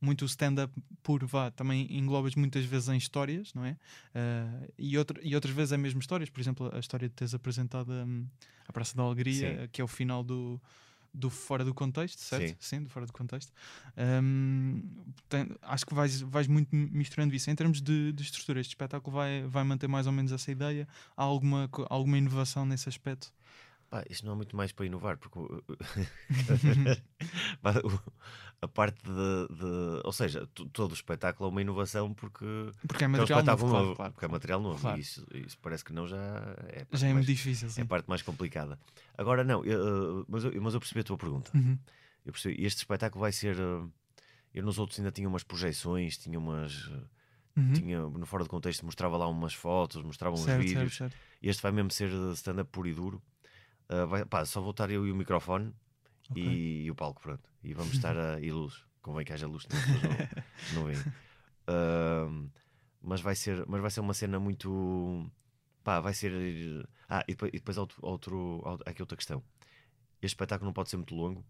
muito 0.01 0.23
o 0.23 0.27
stand-up 0.27 0.73
por 1.03 1.25
vá, 1.25 1.51
também 1.51 1.87
englobas 1.97 2.35
muitas 2.35 2.65
vezes 2.65 2.89
em 2.89 2.97
histórias, 2.97 3.55
não 3.55 3.65
é? 3.65 3.73
Uh, 3.73 4.73
e, 4.79 4.99
outra, 4.99 5.19
e 5.23 5.35
outras 5.35 5.55
vezes 5.55 5.73
é 5.73 5.77
mesmo 5.77 6.01
histórias. 6.01 6.29
Por 6.29 6.41
exemplo, 6.41 6.71
a 6.75 6.79
história 6.79 7.09
de 7.09 7.15
teres 7.15 7.35
apresentado 7.35 7.93
hum, 7.93 8.27
a 8.67 8.73
Praça 8.73 8.97
da 8.97 9.03
Alegria, 9.03 9.63
Sim. 9.63 9.69
que 9.73 9.81
é 9.81 9.85
o 9.85 9.89
final 9.89 10.23
do, 10.23 10.61
do 11.15 11.29
fora 11.29 11.65
do 11.65 11.75
contexto, 11.75 12.21
certo? 12.21 12.57
Sim. 12.61 12.83
do 12.85 12.89
fora 12.91 13.05
do 13.07 13.13
contexto. 13.13 13.53
Hum, 14.23 14.83
tem- 15.29 15.49
acho 15.63 15.85
que 15.85 15.95
vais, 15.95 16.21
vais 16.23 16.47
muito 16.47 16.75
misturando 16.75 17.35
isso. 17.35 17.51
Em 17.51 17.55
termos 17.55 17.81
de, 17.81 18.13
de 18.13 18.23
estrutura, 18.23 18.61
este 18.61 18.71
espetáculo 18.71 19.15
vai, 19.15 19.43
vai 19.47 19.63
manter 19.65 19.89
mais 19.89 20.07
ou 20.07 20.13
menos 20.13 20.33
essa 20.33 20.51
ideia? 20.51 20.89
Há 21.17 21.23
alguma, 21.23 21.69
alguma 21.91 22.17
inovação 22.19 22.65
nesse 22.65 22.89
aspecto? 22.89 23.33
Pá, 23.93 24.03
isto 24.09 24.25
não 24.25 24.33
é 24.33 24.37
muito 24.37 24.57
mais 24.57 24.73
para 24.73 24.87
inovar, 24.87 25.19
porque 25.19 25.39
a 28.63 28.69
parte 28.69 29.03
de, 29.05 29.49
de- 29.55 30.01
Ou 30.05 30.13
seja, 30.13 30.47
to- 30.55 30.67
todo 30.71 30.93
o 30.93 30.95
espetáculo 30.95 31.49
é 31.49 31.53
uma 31.53 31.61
inovação 31.61 32.15
porque, 32.15 32.45
Porque 32.87 33.05
é 33.05 33.07
é 33.07 33.09
material 33.09 33.45
novo, 33.45 33.67
novo, 33.69 33.97
claro. 33.97 34.13
porque 34.13 34.25
é 34.25 34.29
material 34.29 34.61
novo. 34.63 34.81
Claro. 34.81 34.97
E 34.97 35.01
isso, 35.01 35.27
isso 35.35 35.59
parece 35.61 35.85
que 35.85 35.93
não 35.93 36.07
já 36.09 36.17
é, 36.69 36.87
Já 36.93 37.07
é 37.09 37.13
mais, 37.13 37.27
muito 37.27 37.27
difícil, 37.27 37.69
é 37.69 37.71
sim. 37.71 37.83
a 37.83 37.85
parte 37.87 38.09
mais 38.09 38.23
complicada. 38.23 38.79
Agora, 39.17 39.45
não, 39.45 39.65
eu, 39.65 40.21
uh, 40.23 40.27
mas, 40.29 40.45
eu, 40.45 40.63
mas 40.63 40.75
eu 40.75 40.81
percebi 40.81 41.01
a 41.01 41.05
tua 41.05 41.19
pergunta. 41.19 41.51
Uhum. 41.55 41.79
Eu 42.25 42.33
percebi, 42.33 42.65
este 42.65 42.79
espetáculo 42.79 43.21
vai 43.21 43.33
ser. 43.33 43.59
uh, 43.59 43.93
Eu 44.55 44.63
nos 44.65 44.79
outros 44.79 44.99
ainda 44.99 45.11
tinha 45.11 45.29
umas 45.29 45.43
projeções, 45.45 46.17
tinha 46.17 46.39
umas. 46.39 46.87
uh, 46.87 47.07
Uhum. 47.55 47.73
Tinha, 47.75 48.01
no 48.01 48.25
fora 48.25 48.45
de 48.45 48.49
contexto, 48.49 48.83
mostrava 48.87 49.15
lá 49.19 49.29
umas 49.29 49.53
fotos, 49.53 50.03
mostrava 50.03 50.35
uns 50.35 50.41
Certo, 50.41 50.63
vídeos. 50.63 50.97
certo, 50.97 51.13
certo. 51.13 51.17
Este 51.43 51.63
vai 51.63 51.71
mesmo 51.71 51.91
ser 51.91 52.11
uh, 52.11 52.33
stand-up 52.33 52.71
puro 52.71 52.89
e 52.89 52.95
duro. 52.95 53.23
Uh, 53.89 54.07
vai, 54.07 54.25
pá, 54.25 54.45
só 54.45 54.61
vou 54.61 54.71
estar 54.71 54.91
eu 54.91 55.07
e 55.07 55.13
o 55.13 55.15
microfone 55.15 55.75
Ok. 56.31 56.43
e, 56.43 56.85
e 56.85 56.91
o 56.91 56.95
palco, 56.95 57.21
pronto. 57.21 57.49
E 57.63 57.75
vamos 57.75 57.93
estar 57.95 58.17
a, 58.17 58.41
e 58.41 58.51
luz. 58.53 58.85
Convém 59.03 59.25
que 59.25 59.33
haja 59.33 59.47
luz, 59.47 59.67
não, 59.69 59.77
não 60.83 60.85
veem. 60.87 60.99
Uh, 61.69 62.51
mas, 63.03 63.21
vai 63.21 63.35
ser, 63.35 63.65
mas 63.67 63.81
vai 63.81 63.91
ser 63.91 64.01
uma 64.01 64.15
cena 64.15 64.39
muito. 64.39 65.31
Pá, 65.83 66.01
vai 66.01 66.15
ser. 66.15 66.33
Ah, 67.09 67.25
e 67.27 67.33
depois, 67.33 67.51
e 67.53 67.57
depois 67.59 67.77
outro, 67.79 67.99
outro, 68.03 68.37
outro- 68.65 68.89
aqui 68.89 69.03
outra 69.03 69.17
questão. 69.17 69.43
Este 70.21 70.35
espetáculo 70.35 70.67
não 70.69 70.73
pode 70.73 70.89
ser 70.91 70.97
muito 70.97 71.15
longo 71.15 71.45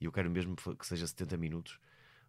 e 0.00 0.04
eu 0.04 0.12
quero 0.12 0.30
mesmo 0.30 0.54
que 0.54 0.86
seja 0.86 1.06
70 1.06 1.36
minutos 1.38 1.80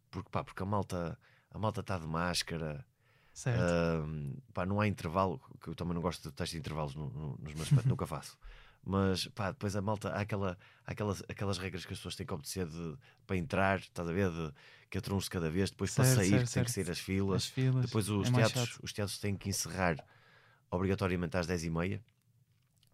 porque, 0.09 0.29
pá, 0.29 0.43
porque 0.43 0.63
a 0.63 0.65
malta 0.65 1.19
a 1.51 1.59
malta 1.59 1.81
está 1.81 1.97
de 1.99 2.07
máscara. 2.07 2.85
Certo. 3.33 3.61
Ahm, 3.61 4.35
pá, 4.53 4.65
não 4.65 4.79
há 4.79 4.87
intervalo, 4.87 5.39
que 5.61 5.67
eu 5.69 5.75
também 5.75 5.93
não 5.93 6.01
gosto 6.01 6.29
de 6.29 6.33
testes 6.35 6.53
de 6.53 6.59
intervalos 6.59 6.95
no- 6.95 7.09
no- 7.09 7.37
nos 7.39 7.53
meus 7.53 7.63
espetáculos, 7.63 7.85
nunca 7.91 8.07
faço. 8.07 8.37
Mas 8.83 9.27
pá, 9.27 9.51
depois 9.51 9.75
a 9.75 9.81
malta, 9.81 10.09
há 10.09 10.21
aquela, 10.21 10.57
há 10.85 10.91
aquelas, 10.91 11.21
aquelas 11.29 11.57
regras 11.57 11.85
que 11.85 11.93
as 11.93 11.99
pessoas 11.99 12.15
têm 12.15 12.25
que 12.25 12.33
obedecer 12.33 12.65
de, 12.67 12.97
para 13.27 13.35
entrar, 13.37 13.79
estás 13.79 14.07
a 14.07 14.11
ver? 14.11 14.29
De, 14.31 14.53
que 14.89 14.97
uns 15.13 15.25
de 15.25 15.29
cada 15.29 15.49
vez, 15.49 15.69
depois 15.69 15.91
para 15.91 16.03
Certo, 16.05 16.17
sair 16.17 16.29
certo, 16.29 16.51
tem 16.51 16.63
que 16.63 16.71
certo. 16.71 16.85
sair 16.85 16.91
as 16.91 16.99
filas. 16.99 17.43
As 17.43 17.45
filas. 17.49 17.85
Depois 17.85 18.09
os, 18.09 18.27
é 18.29 18.31
teatros, 18.31 18.79
os 18.81 18.93
teatros 18.93 19.19
têm 19.19 19.35
que 19.37 19.49
encerrar 19.49 20.03
obrigatoriamente 20.71 21.37
às 21.37 21.45
10h30. 21.47 22.01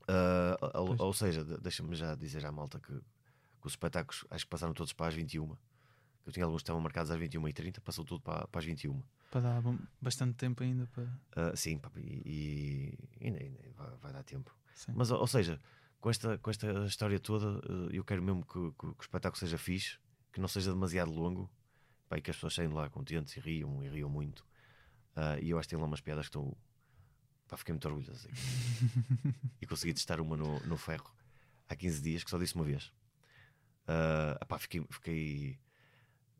Ah, 0.07 0.57
ou, 0.79 0.95
seja, 1.13 1.43
de- 1.43 1.57
deixa-me 1.57 1.95
já 1.95 2.15
dizer 2.15 2.45
à 2.45 2.51
malta 2.51 2.79
que, 2.79 2.93
que 2.93 3.67
os 3.67 3.73
espetáculos 3.73 4.25
acho 4.29 4.45
que 4.45 4.49
passaram 4.49 4.73
todos 4.73 4.93
para 4.93 5.07
as 5.07 5.13
21 5.15 5.55
Eu 6.25 6.31
tinha 6.31 6.45
alguns 6.45 6.61
que 6.61 6.63
estavam 6.63 6.81
marcados 6.81 7.11
às 7.11 7.19
21h30, 7.19 7.79
passou 7.81 8.03
tudo 8.05 8.21
para, 8.21 8.47
para 8.47 8.59
as 8.59 8.65
21 8.65 9.01
Para 9.31 9.41
dar 9.41 9.61
bastante 10.01 10.35
tempo 10.35 10.63
ainda 10.63 10.85
para. 10.87 11.07
ah, 11.35 11.55
sim, 11.55 11.79
e, 11.97 12.93
e, 13.19 13.27
e 13.29 13.69
vai, 13.75 13.89
vai 14.01 14.13
dar 14.13 14.23
tempo. 14.23 14.55
Sim. 14.75 14.93
Mas, 14.95 15.11
ou 15.11 15.27
seja, 15.27 15.61
com 16.01 16.09
esta, 16.11 16.37
com 16.39 16.51
esta 16.51 16.67
história 16.85 17.19
toda, 17.19 17.59
eh, 17.67 17.97
eu 17.97 18.03
quero 18.05 18.21
mesmo 18.23 18.45
que, 18.45 18.53
que- 18.73 18.77
que 18.93 19.01
o 19.01 19.01
espetáculo 19.01 19.39
seja 19.39 19.57
fixe, 19.57 19.97
que 20.33 20.41
não 20.41 20.47
seja 20.49 20.71
demasiado 20.73 21.11
longo, 21.11 21.49
pá, 22.09 22.17
e 22.17 22.21
que 22.21 22.31
as 22.31 22.37
pessoas 22.37 22.53
saiam 22.55 22.69
de 22.71 22.75
lá 22.75 22.89
contentes 22.89 23.35
e 23.37 23.39
riam, 23.41 23.83
e 23.83 23.89
riam 23.89 24.09
muito. 24.09 24.45
Ah, 25.15 25.39
e 25.39 25.49
eu 25.51 25.59
acho 25.59 25.67
que 25.69 25.75
tem 25.75 25.79
lá 25.81 25.87
umas 25.87 26.01
piadas 26.01 26.27
que 26.27 26.29
estão. 26.37 26.55
Pá, 27.47 27.57
fiquei 27.57 27.73
muito 27.73 27.87
orgulhoso. 27.87 28.27
e 29.61 29.67
consegui 29.67 29.93
testar 29.93 30.19
uma 30.21 30.37
no, 30.37 30.59
no 30.61 30.77
ferro 30.77 31.15
há 31.69 31.75
15 31.75 32.01
dias, 32.01 32.23
que 32.23 32.29
só 32.31 32.37
disse 32.39 32.55
uma 32.55 32.65
vez. 32.65 32.91
Ah, 33.87 34.45
pá, 34.47 34.59
fiquei. 34.59 34.85
Fiquei, 34.91 35.59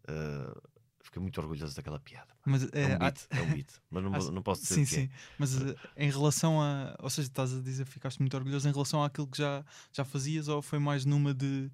ah, 0.07 0.61
fiquei 1.05 1.21
muito 1.21 1.39
orgulhoso 1.39 1.75
daquela 1.75 2.00
piada. 2.00 2.33
Mas 2.45 2.63
É 2.74 2.81
é, 2.83 2.88
um 2.88 2.93
há- 2.95 2.97
beat, 3.00 3.27
é 3.31 3.41
um 3.41 3.53
beat. 3.53 3.69
Mas 3.89 4.03
não, 4.03 4.13
Acho- 4.15 4.31
não 4.31 4.43
posso 4.43 4.62
dizer 4.63 4.75
Sim, 4.75 4.81
é. 4.81 4.85
sim. 4.85 5.09
Mas 5.39 5.55
eh, 5.62 5.75
em 5.97 6.09
relação 6.12 6.62
a. 6.62 6.95
Ou 7.00 7.09
seja, 7.09 7.27
estás 7.29 7.53
a 7.53 7.62
dizer 7.62 7.85
que 7.85 7.91
ficaste 7.91 8.19
muito 8.19 8.35
orgulhoso 8.35 8.67
em 8.67 8.71
relação 8.71 9.03
àquilo 9.03 9.27
que 9.27 9.38
já, 9.38 9.63
já 9.93 10.03
fazias 10.03 10.47
ou 10.47 10.62
foi 10.62 10.79
mais 10.79 11.05
numa 11.05 11.33
de 11.33 11.71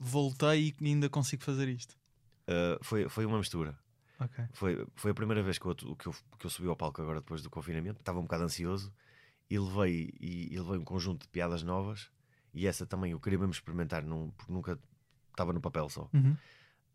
voltei 0.00 0.74
e 0.80 0.86
ainda 0.88 1.08
consigo 1.08 1.42
fazer 1.44 1.68
isto? 1.68 1.96
Uh, 2.48 2.82
foi, 2.82 3.08
foi 3.08 3.26
uma 3.26 3.38
mistura. 3.38 3.78
Ok. 4.20 4.44
Foi, 4.52 4.86
foi 4.96 5.10
a 5.10 5.14
primeira 5.14 5.42
vez 5.42 5.58
que 5.58 5.66
eu, 5.66 5.74
que, 5.74 6.06
eu, 6.08 6.14
que 6.38 6.46
eu 6.46 6.50
subi 6.50 6.68
ao 6.68 6.76
palco 6.76 7.00
agora 7.02 7.20
depois 7.20 7.42
do 7.42 7.50
confinamento. 7.50 8.00
Estava 8.00 8.18
um 8.18 8.22
bocado 8.22 8.44
ansioso 8.44 8.92
e 9.50 9.58
levei, 9.58 10.12
e, 10.20 10.52
e 10.54 10.58
levei 10.58 10.78
um 10.78 10.84
conjunto 10.84 11.22
de 11.22 11.28
piadas 11.28 11.62
novas. 11.62 12.10
E 12.54 12.66
essa 12.66 12.86
também 12.86 13.12
eu 13.12 13.20
queria 13.20 13.38
mesmo 13.38 13.52
experimentar, 13.52 14.02
não, 14.04 14.30
porque 14.36 14.52
nunca 14.52 14.78
estava 15.30 15.52
no 15.52 15.60
papel 15.60 15.88
só. 15.88 16.08
Uhum. 16.12 16.36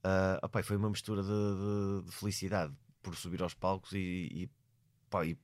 Uh, 0.05 0.37
opá, 0.45 0.59
e 0.59 0.63
foi 0.63 0.75
uma 0.75 0.89
mistura 0.89 1.21
de, 1.23 1.29
de- 1.29 2.05
de 2.05 2.11
felicidade 2.11 2.73
por 3.01 3.15
subir 3.15 3.41
aos 3.41 3.53
palcos 3.53 3.93
e, 3.93 3.97
e, 4.31 4.49
e 5.29 5.37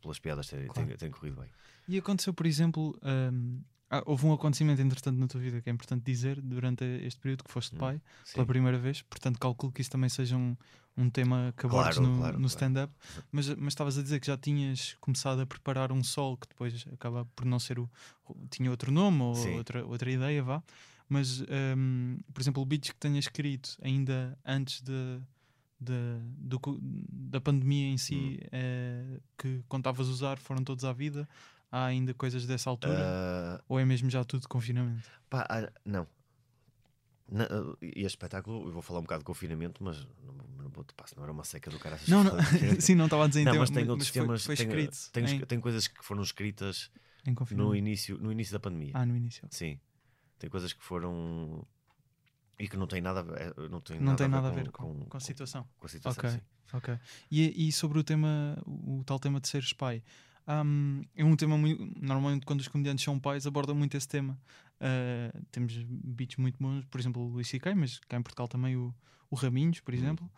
pelas 0.00 0.18
piadas 0.18 0.48
terem, 0.48 0.66
Claro. 0.68 0.96
terem- 0.96 1.12
corrido 1.12 1.40
bem. 1.40 1.50
E 1.86 1.98
aconteceu, 1.98 2.32
por 2.34 2.46
exemplo, 2.46 2.98
hum, 3.02 3.60
ah, 3.90 4.02
houve 4.06 4.26
um 4.26 4.32
acontecimento 4.32 4.80
entretanto 4.80 5.18
na 5.18 5.26
tua 5.26 5.40
vida 5.40 5.60
que 5.60 5.68
é 5.70 5.72
importante 5.72 6.04
dizer 6.04 6.40
durante 6.40 6.84
este 6.84 7.20
período 7.20 7.44
que 7.44 7.50
foste 7.52 7.74
Hum, 7.74 7.78
pai 7.78 8.02
Sim. 8.24 8.34
pela 8.34 8.46
primeira 8.46 8.78
vez, 8.78 9.02
portanto 9.02 9.38
calculo 9.38 9.72
que 9.72 9.80
isso 9.80 9.90
também 9.90 10.08
seja 10.08 10.36
um, 10.36 10.56
um 10.96 11.08
tema 11.10 11.52
que 11.56 11.64
abordes 11.66 11.96
Claro, 11.98 12.10
no, 12.12 12.18
claro, 12.18 12.38
no 12.40 12.46
stand-up, 12.46 12.92
mas 13.32 13.48
mas 13.56 13.68
estavas 13.72 13.96
a 13.98 14.02
dizer 14.02 14.20
que 14.20 14.26
já 14.26 14.36
tinhas 14.36 14.94
começado 15.00 15.40
a 15.40 15.46
preparar 15.46 15.92
um 15.92 16.02
solo 16.02 16.36
que 16.36 16.48
depois 16.48 16.86
acaba 16.92 17.24
por 17.36 17.44
não 17.46 17.58
ser 17.58 17.78
o. 17.78 17.88
o- 18.26 18.36
tinha 18.50 18.70
outro 18.70 18.90
nome 18.92 19.22
ou 19.22 19.34
Sim. 19.34 19.56
outra, 19.56 19.84
outra 19.86 20.10
ideia, 20.10 20.42
vá. 20.42 20.62
Mas, 21.08 21.40
hum, 21.76 22.18
por 22.34 22.40
exemplo, 22.40 22.64
beats 22.66 22.90
que 22.90 22.96
tenhas 22.98 23.24
escrito 23.24 23.76
ainda 23.82 24.38
antes 24.44 24.82
de, 24.82 25.20
de- 25.80 26.20
do 26.36 26.60
da 26.80 27.40
pandemia 27.40 27.86
em 27.88 27.96
si, 27.98 28.38
Hum. 28.42 28.48
eh, 28.52 29.20
que 29.38 29.62
contavas 29.68 30.08
usar, 30.08 30.38
foram 30.38 30.62
todos 30.62 30.84
à 30.84 30.92
vida? 30.92 31.28
Há 31.70 31.84
ainda 31.86 32.12
coisas 32.14 32.46
dessa 32.46 32.68
altura? 32.70 32.94
Uh, 33.60 33.62
Ou 33.68 33.78
é 33.80 33.84
mesmo 33.84 34.08
já 34.10 34.24
tudo 34.24 34.42
de 34.42 34.48
confinamento? 34.48 35.10
Pá, 35.30 35.46
ah, 35.50 35.70
não. 35.84 36.06
Na- 37.30 37.44
ah, 37.44 37.76
e 37.82 37.88
este 38.00 38.06
espetáculo, 38.16 38.66
eu 38.68 38.72
vou 38.72 38.80
falar 38.82 39.00
um 39.00 39.02
bocado 39.02 39.20
de 39.20 39.24
confinamento, 39.26 39.84
mas 39.84 40.06
não, 40.24 40.34
não 40.64 40.70
pá, 40.96 41.06
se 41.06 41.14
não 41.16 41.24
era 41.24 41.32
uma 41.32 41.44
seca 41.44 41.70
do 41.70 41.78
cara. 41.78 41.98
Não, 42.08 42.24
não, 42.24 42.32
sim, 42.80 42.94
não 42.94 43.04
estava 43.04 43.24
a 43.24 43.28
dizer 43.28 43.44
Não, 43.44 43.52
tema, 43.52 43.62
mas 43.62 43.70
tem 43.70 43.88
outros 43.88 44.08
foi, 44.08 44.20
temas. 44.22 44.44
foi 44.44 44.56
tem, 44.56 44.66
escrito 44.66 45.12
tem, 45.12 45.24
em, 45.26 45.40
tem 45.40 45.60
coisas 45.60 45.86
que 45.88 46.02
foram 46.04 46.22
escritas 46.22 46.90
no 47.50 47.74
início, 47.74 48.16
no 48.18 48.32
início 48.32 48.52
da 48.54 48.60
pandemia. 48.60 48.92
Ah, 48.94 49.04
no 49.04 49.14
início. 49.16 49.46
Sim. 49.50 49.78
Tem 50.38 50.48
coisas 50.50 50.72
que 50.72 50.82
foram. 50.84 51.66
E 52.58 52.68
que 52.68 52.76
não 52.76 52.86
tem 52.88 53.00
nada 53.00 53.20
a 53.20 53.22
ver, 53.22 53.54
não 53.70 53.80
tem 53.80 53.98
Não 54.00 54.06
nada 54.12 54.16
tem 54.16 54.26
a 54.26 54.28
ver 54.28 54.34
nada 54.34 54.48
a 54.48 54.50
com, 54.50 54.56
ver 54.56 54.70
com, 54.70 55.04
com 55.06 55.16
a 55.16 55.20
situação. 55.20 55.66
com 55.78 55.86
a 55.86 55.88
situação. 55.88 56.24
Ok. 56.24 56.30
sim. 56.38 56.40
Ok. 56.72 56.98
E, 57.30 57.68
e 57.68 57.72
sobre 57.72 57.98
o 57.98 58.04
tema, 58.04 58.58
o, 58.66 59.02
tal 59.06 59.18
tema 59.18 59.40
de 59.40 59.48
seres 59.48 59.72
pai, 59.72 60.02
hum, 60.64 61.02
é 61.14 61.24
um 61.24 61.36
tema 61.36 61.56
muito. 61.56 61.82
Normalmente, 62.00 62.44
quando 62.44 62.60
os 62.60 62.68
comediantes 62.68 63.04
são 63.04 63.18
pais, 63.18 63.46
abordam 63.46 63.74
muito 63.76 63.96
esse 63.96 64.08
tema. 64.08 64.38
Ah, 64.80 65.32
temos 65.50 65.72
beats 65.88 66.36
muito 66.36 66.56
bons, 66.60 66.84
por 66.86 67.00
exemplo, 67.00 67.22
o 67.22 67.28
Luís 67.28 67.48
C.K., 67.48 67.74
mas 67.74 67.98
cá 68.00 68.16
em 68.18 68.22
Portugal 68.22 68.46
também 68.48 68.76
o, 68.76 68.94
o 69.30 69.34
Raminhos, 69.36 69.80
por 69.80 69.94
Uhum. 69.94 70.00
exemplo, 70.00 70.30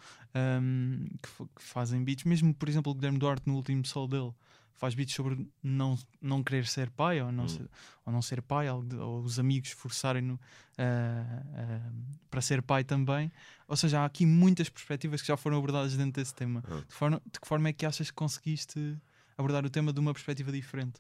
hum, 0.62 1.06
que, 1.22 1.28
fa- 1.28 1.46
que 1.56 1.62
fazem 1.62 2.04
beats. 2.04 2.24
Mesmo, 2.24 2.54
por 2.54 2.68
exemplo, 2.68 2.92
o 2.92 2.94
Guilherme 2.94 3.18
Duarte, 3.18 3.42
no 3.46 3.56
último 3.56 3.84
solo 3.86 4.08
dele, 4.08 4.32
faz 4.80 4.94
beats 4.94 5.14
sobre 5.14 5.46
não, 5.62 5.94
não 6.22 6.42
querer 6.42 6.66
ser 6.66 6.88
pai 6.88 7.20
ou 7.20 7.30
não, 7.30 7.44
Hum. 7.44 7.48
ser, 7.48 7.70
ou 8.06 8.12
não 8.12 8.22
ser 8.22 8.40
pai, 8.40 8.66
de- 8.82 8.96
ou 8.96 9.20
os 9.20 9.38
amigos 9.38 9.72
forçarem-no 9.72 10.40
ah, 10.78 11.42
ah, 11.54 11.92
para 12.30 12.40
ser 12.40 12.62
pai 12.62 12.82
também. 12.82 13.30
Ou 13.68 13.76
seja, 13.76 14.00
há 14.00 14.06
aqui 14.06 14.24
muitas 14.24 14.70
perspectivas 14.70 15.20
que 15.20 15.28
já 15.28 15.36
foram 15.36 15.58
abordadas 15.58 15.94
dentro 15.94 16.12
desse 16.22 16.34
tema. 16.34 16.64
Hum. 16.66 16.80
De, 16.80 16.94
forma, 16.94 17.22
de 17.30 17.38
que 17.38 17.46
forma 17.46 17.68
é 17.68 17.74
que 17.74 17.84
achas 17.84 18.10
que 18.10 18.16
conseguiste 18.16 18.96
abordar 19.36 19.66
o 19.66 19.70
tema 19.70 19.92
de 19.92 20.00
uma 20.00 20.14
perspectiva 20.14 20.50
diferente? 20.50 20.98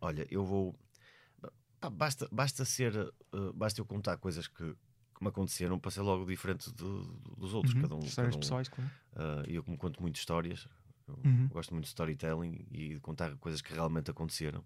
Olha, 0.00 0.26
eu 0.30 0.42
vou. 0.42 0.74
basta, 1.92 2.26
basta 2.32 2.64
ser. 2.64 2.96
uh, 2.96 3.52
basta 3.52 3.78
eu 3.78 3.84
contar 3.84 4.16
coisas 4.16 4.48
que, 4.48 4.64
que 4.64 5.22
me 5.22 5.28
aconteceram 5.28 5.78
para 5.78 5.90
ser 5.90 6.00
logo 6.00 6.24
diferente 6.24 6.72
dos 6.72 7.52
outros. 7.52 7.74
Uhum. 7.74 7.82
Cada 7.82 7.94
um, 7.94 7.98
Histórias 8.00 8.14
cada 8.14 8.36
um, 8.36 8.40
pessoais, 8.40 8.68
claro. 8.70 8.90
Uh, 9.12 9.50
e 9.50 9.54
eu 9.54 9.62
como 9.62 9.76
conto 9.76 10.00
muito 10.00 10.16
histórias, 10.16 10.66
eu 11.24 11.30
Uhum. 11.30 11.48
gosto 11.48 11.70
muito 11.72 11.84
de 11.84 11.88
storytelling 11.88 12.66
e 12.70 12.88
de 12.94 13.00
contar 13.00 13.36
coisas 13.36 13.60
que 13.60 13.72
realmente 13.72 14.10
aconteceram. 14.10 14.64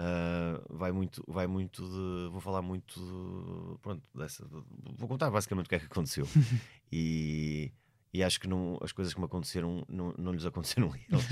Uh, 0.00 0.76
vai 0.76 0.92
muito, 0.92 1.24
vai 1.26 1.46
muito 1.48 1.82
de, 1.82 2.30
vou 2.30 2.40
falar 2.40 2.62
muito 2.62 3.00
de, 3.00 3.78
pronto, 3.80 4.02
dessa, 4.14 4.44
de- 4.46 4.62
vou 4.96 5.08
contar 5.08 5.28
basicamente 5.30 5.66
o 5.66 5.68
que 5.68 5.74
é 5.74 5.80
que 5.80 5.86
aconteceu. 5.86 6.24
e, 6.92 7.72
e 8.14 8.22
acho 8.22 8.38
que 8.40 8.46
não, 8.46 8.78
as 8.80 8.92
coisas 8.92 9.12
que 9.12 9.18
me 9.18 9.26
aconteceram 9.26 9.84
não, 9.88 10.14
não 10.16 10.32
lhes 10.32 10.44
aconteceram 10.44 10.92
a 10.92 10.96
eles. 10.96 11.26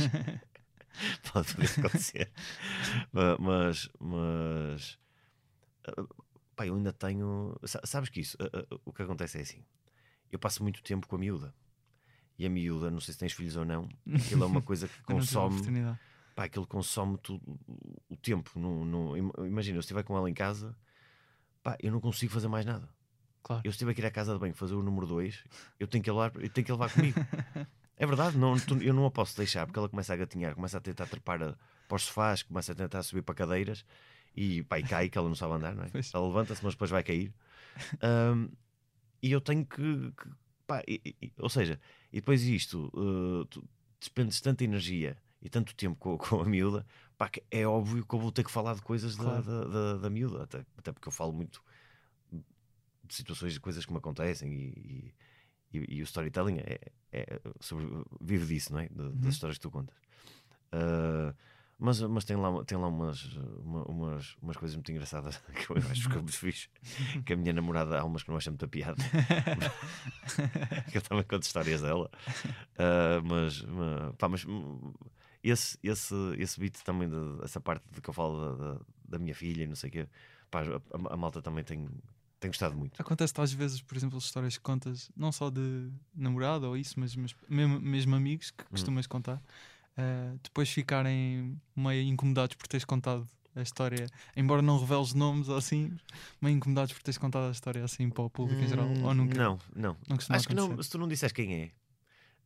Pode 1.33 1.49
acontecer. 1.79 2.33
Ma- 3.13 3.37
mas, 3.39 3.89
mas 4.01 4.99
uh, 5.97 6.09
pá, 6.57 6.67
eu 6.67 6.75
ainda 6.75 6.93
tenho. 6.93 7.57
sa- 7.65 7.83
Sabes 7.85 8.09
que 8.11 8.21
isso, 8.21 8.37
uh, 8.41 8.81
o 8.85 8.93
que 8.93 9.03
acontece 9.03 9.39
é 9.39 9.43
assim: 9.43 9.63
eu 10.33 10.39
passo 10.41 10.63
muito 10.63 10.83
tempo 10.83 11.07
com 11.07 11.15
a 11.17 11.19
miúda. 11.19 11.55
E 12.39 12.45
a 12.47 12.51
miúda, 12.51 12.91
não 12.91 13.01
sei 13.01 13.13
se 13.15 13.19
tens 13.21 13.33
filhos 13.33 13.57
ou 13.57 13.65
não, 13.65 13.89
aquilo 14.15 14.43
é 14.45 14.47
uma 14.47 14.63
coisa 14.63 14.87
que 14.89 15.03
consome. 15.03 15.57
Pá, 16.35 16.45
aquilo 16.45 16.67
consome 16.67 17.17
tudo 17.19 17.43
o 18.11 18.17
tempo. 18.17 18.51
Não, 18.59 18.85
não- 18.85 19.17
im- 19.17 19.33
imagina, 19.47 19.77
eu 19.77 19.81
estiver 19.81 20.03
com 20.03 20.17
ela 20.17 20.29
em 20.29 20.35
casa, 20.35 20.77
pá, 21.63 21.77
eu 21.83 21.91
não 21.91 22.01
consigo 22.01 22.33
fazer 22.33 22.49
mais 22.49 22.67
nada. 22.67 22.89
Claro. 23.43 23.63
Eu 23.65 23.71
que 23.95 24.01
ir 24.03 24.07
à 24.07 24.11
casa 24.11 24.33
de 24.35 24.39
banho 24.39 24.55
fazer 24.55 24.75
o 24.75 24.83
número 24.83 25.07
2, 25.07 25.43
eu 25.81 25.87
tenho 25.87 26.03
que 26.05 26.11
levar, 26.11 26.33
eu 26.37 26.51
tenho 26.51 26.65
que 26.67 26.73
levar 26.73 26.91
comigo. 26.93 27.19
é 27.97 28.07
verdade, 28.07 28.37
não, 28.37 28.59
tu- 28.59 28.83
eu 28.83 28.93
não 28.93 29.07
a 29.07 29.11
posso 29.11 29.37
deixar 29.37 29.65
porque 29.67 29.79
ela 29.79 29.89
começa 29.89 30.13
a 30.13 30.17
gatinhar, 30.17 30.55
começa 30.55 30.77
a 30.77 30.81
tentar 30.81 31.07
trepar 31.07 31.43
a- 31.43 31.57
para 31.89 31.97
os 31.97 32.03
sofás, 32.03 32.43
começa 32.43 32.73
a 32.73 32.75
tentar 32.75 33.03
subir 33.03 33.23
para 33.23 33.35
cadeiras 33.35 33.85
e 34.37 34.63
pá, 34.65 34.79
e 34.79 34.83
cai, 34.83 35.09
que 35.09 35.17
ela 35.17 35.29
não 35.29 35.35
sabe 35.37 35.55
andar, 35.55 35.75
não 35.75 35.85
é? 35.85 35.89
Pois. 35.89 36.13
Ela 36.13 36.27
levanta-se, 36.27 36.63
mas 36.63 36.75
depois 36.75 36.91
vai 36.91 37.03
cair. 37.03 37.33
Ahm, 38.03 38.49
e 39.23 39.33
eu 39.33 39.41
tenho 39.41 39.65
que. 39.65 40.13
que- 40.13 40.31
pá, 40.67 40.83
e- 40.89 41.01
e- 41.23 41.33
ou 41.39 41.49
seja, 41.49 41.81
e 42.13 42.17
depois 42.17 42.43
isto, 42.43 42.91
uh, 42.95 43.45
tu 43.47 43.63
despendes 44.01 44.41
tanta 44.41 44.65
energia 44.65 45.17
e 45.43 45.49
tanto 45.49 45.75
tempo 45.75 45.97
com, 45.97 46.17
com 46.19 46.41
a 46.41 46.45
miúda, 46.45 46.87
pá, 47.17 47.29
que 47.29 47.43
é 47.51 47.67
óbvio 47.67 48.05
que 48.07 48.15
eu 48.15 48.19
vou 48.19 48.33
ter 48.33 48.45
que 48.45 48.51
falar 48.51 48.75
de 48.75 48.83
coisas 48.83 49.17
da- 49.17 49.25
Claro. 49.25 49.43
da, 49.45 49.65
da, 49.65 49.97
da 49.99 50.11
miúda, 50.11 50.43
até, 50.45 50.65
até 50.77 50.93
porque 50.93 51.09
eu 51.09 51.13
falo 51.13 51.33
muito 51.33 51.63
de 53.05 53.15
situações, 53.15 53.53
de 53.53 53.61
coisas 53.61 53.87
que 53.87 53.93
me 53.93 53.99
acontecem 53.99 54.53
e, 54.53 55.15
e, 55.73 55.79
e- 55.79 55.97
e 55.97 56.01
o 56.03 56.05
storytelling 56.05 56.59
é, 56.59 56.81
é 57.13 57.41
sobre, 57.61 57.87
vive 58.21 58.47
disso, 58.47 58.73
não 58.73 58.81
é? 58.81 58.89
De- 58.89 59.01
Uhum. 59.03 59.13
Das 59.21 59.35
histórias 59.35 59.59
que 59.59 59.63
tu 59.63 59.71
contas. 59.71 59.97
Ah, 60.73 61.35
mas, 61.79 62.01
mas 62.01 62.25
tem 62.25 62.37
lá, 62.37 62.65
tem 62.65 62.79
lá 62.79 62.89
umas, 62.89 63.23
uma- 63.63 63.85
umas, 63.85 64.37
umas 64.43 64.57
coisas 64.57 64.75
muito 64.77 64.91
engraçadas 64.93 65.37
que 65.55 65.71
eu 65.71 65.77
acho 65.91 66.09
que 66.09 66.17
eu 66.17 66.27
fiz. 66.27 66.69
Que 67.25 67.33
a 67.35 67.37
minha 67.37 67.53
namorada 67.53 67.99
há 68.01 68.05
umas 68.05 68.23
que 68.23 68.31
não 68.31 68.37
acha 68.37 68.51
muita 68.51 68.67
piada. 68.69 68.97
que 70.91 70.99
eu 70.99 71.03
também 71.03 71.25
conto 71.25 71.43
histórias 71.43 71.83
dela. 71.83 72.11
Ah, 72.79 73.21
mas, 73.25 73.65
pá, 74.19 74.29
mas 74.29 74.45
hum, 74.45 74.93
esse, 75.43 75.79
esse, 75.83 76.15
esse 76.39 76.59
beat 76.59 76.77
também, 76.83 77.09
de- 77.09 77.45
essa 77.45 77.61
parte 77.61 77.85
de 77.93 78.01
que 78.01 78.09
eu 78.11 78.15
falo 78.15 78.57
da, 78.57 78.73
da, 78.75 78.81
da 79.11 79.19
minha 79.19 79.35
filha 79.35 79.65
e 79.65 79.67
não 79.67 79.77
sei 79.77 79.89
o 79.89 79.93
quê, 79.93 80.09
pá, 80.51 80.63
a, 80.63 81.15
a 81.15 81.17
malta 81.17 81.41
também 81.43 81.63
tem, 81.65 81.89
tem 82.41 82.51
gostado 82.51 82.77
muito. 82.77 83.01
Acontece 83.01 83.33
às 83.39 83.53
vezes, 83.53 83.81
por 83.81 83.97
exemplo, 83.97 84.19
histórias 84.19 84.57
que 84.57 84.63
contas, 84.63 85.11
não 85.17 85.31
só 85.33 85.51
de 85.51 85.91
namorada 86.15 86.69
ou 86.69 86.77
isso, 86.77 86.99
mas, 86.99 87.15
mas 87.17 87.35
mesmo, 87.49 87.81
mesmo 87.81 88.15
amigos 88.17 88.51
Hum. 88.51 88.55
que 88.59 88.65
costumas 88.71 89.07
contar, 89.07 89.43
eh, 89.97 90.35
depois 90.43 90.69
ficarem 90.71 91.61
meio 91.75 92.03
incomodados 92.03 92.57
por 92.57 92.67
teres 92.69 92.85
contado 92.85 93.27
a 93.55 93.63
história, 93.63 94.07
embora 94.37 94.61
não 94.61 94.79
reveles 94.79 95.15
nomes 95.15 95.49
ou 95.49 95.57
assim, 95.57 95.91
meio 96.43 96.57
incomodados 96.57 96.93
por 96.93 97.03
teres 97.03 97.17
contado 97.17 97.49
a 97.49 97.51
história 97.53 97.83
assim 97.83 98.11
para 98.11 98.23
o 98.25 98.29
público 98.31 98.63
em 98.63 98.69
geral, 98.69 98.89
ou 99.03 99.15
nunca? 99.15 99.35
Hum, 99.35 99.39
Não, 99.43 99.59
não. 99.75 99.97
Não 100.09 100.17
costuma 100.17 100.37
Acho 100.37 100.49
que 100.49 100.55
não, 100.55 100.65
acontecer. 100.67 100.85
se 100.85 100.91
tu 100.91 100.99
não 100.99 101.09
disseres 101.09 101.33
quem 101.33 101.55
é. 101.55 101.71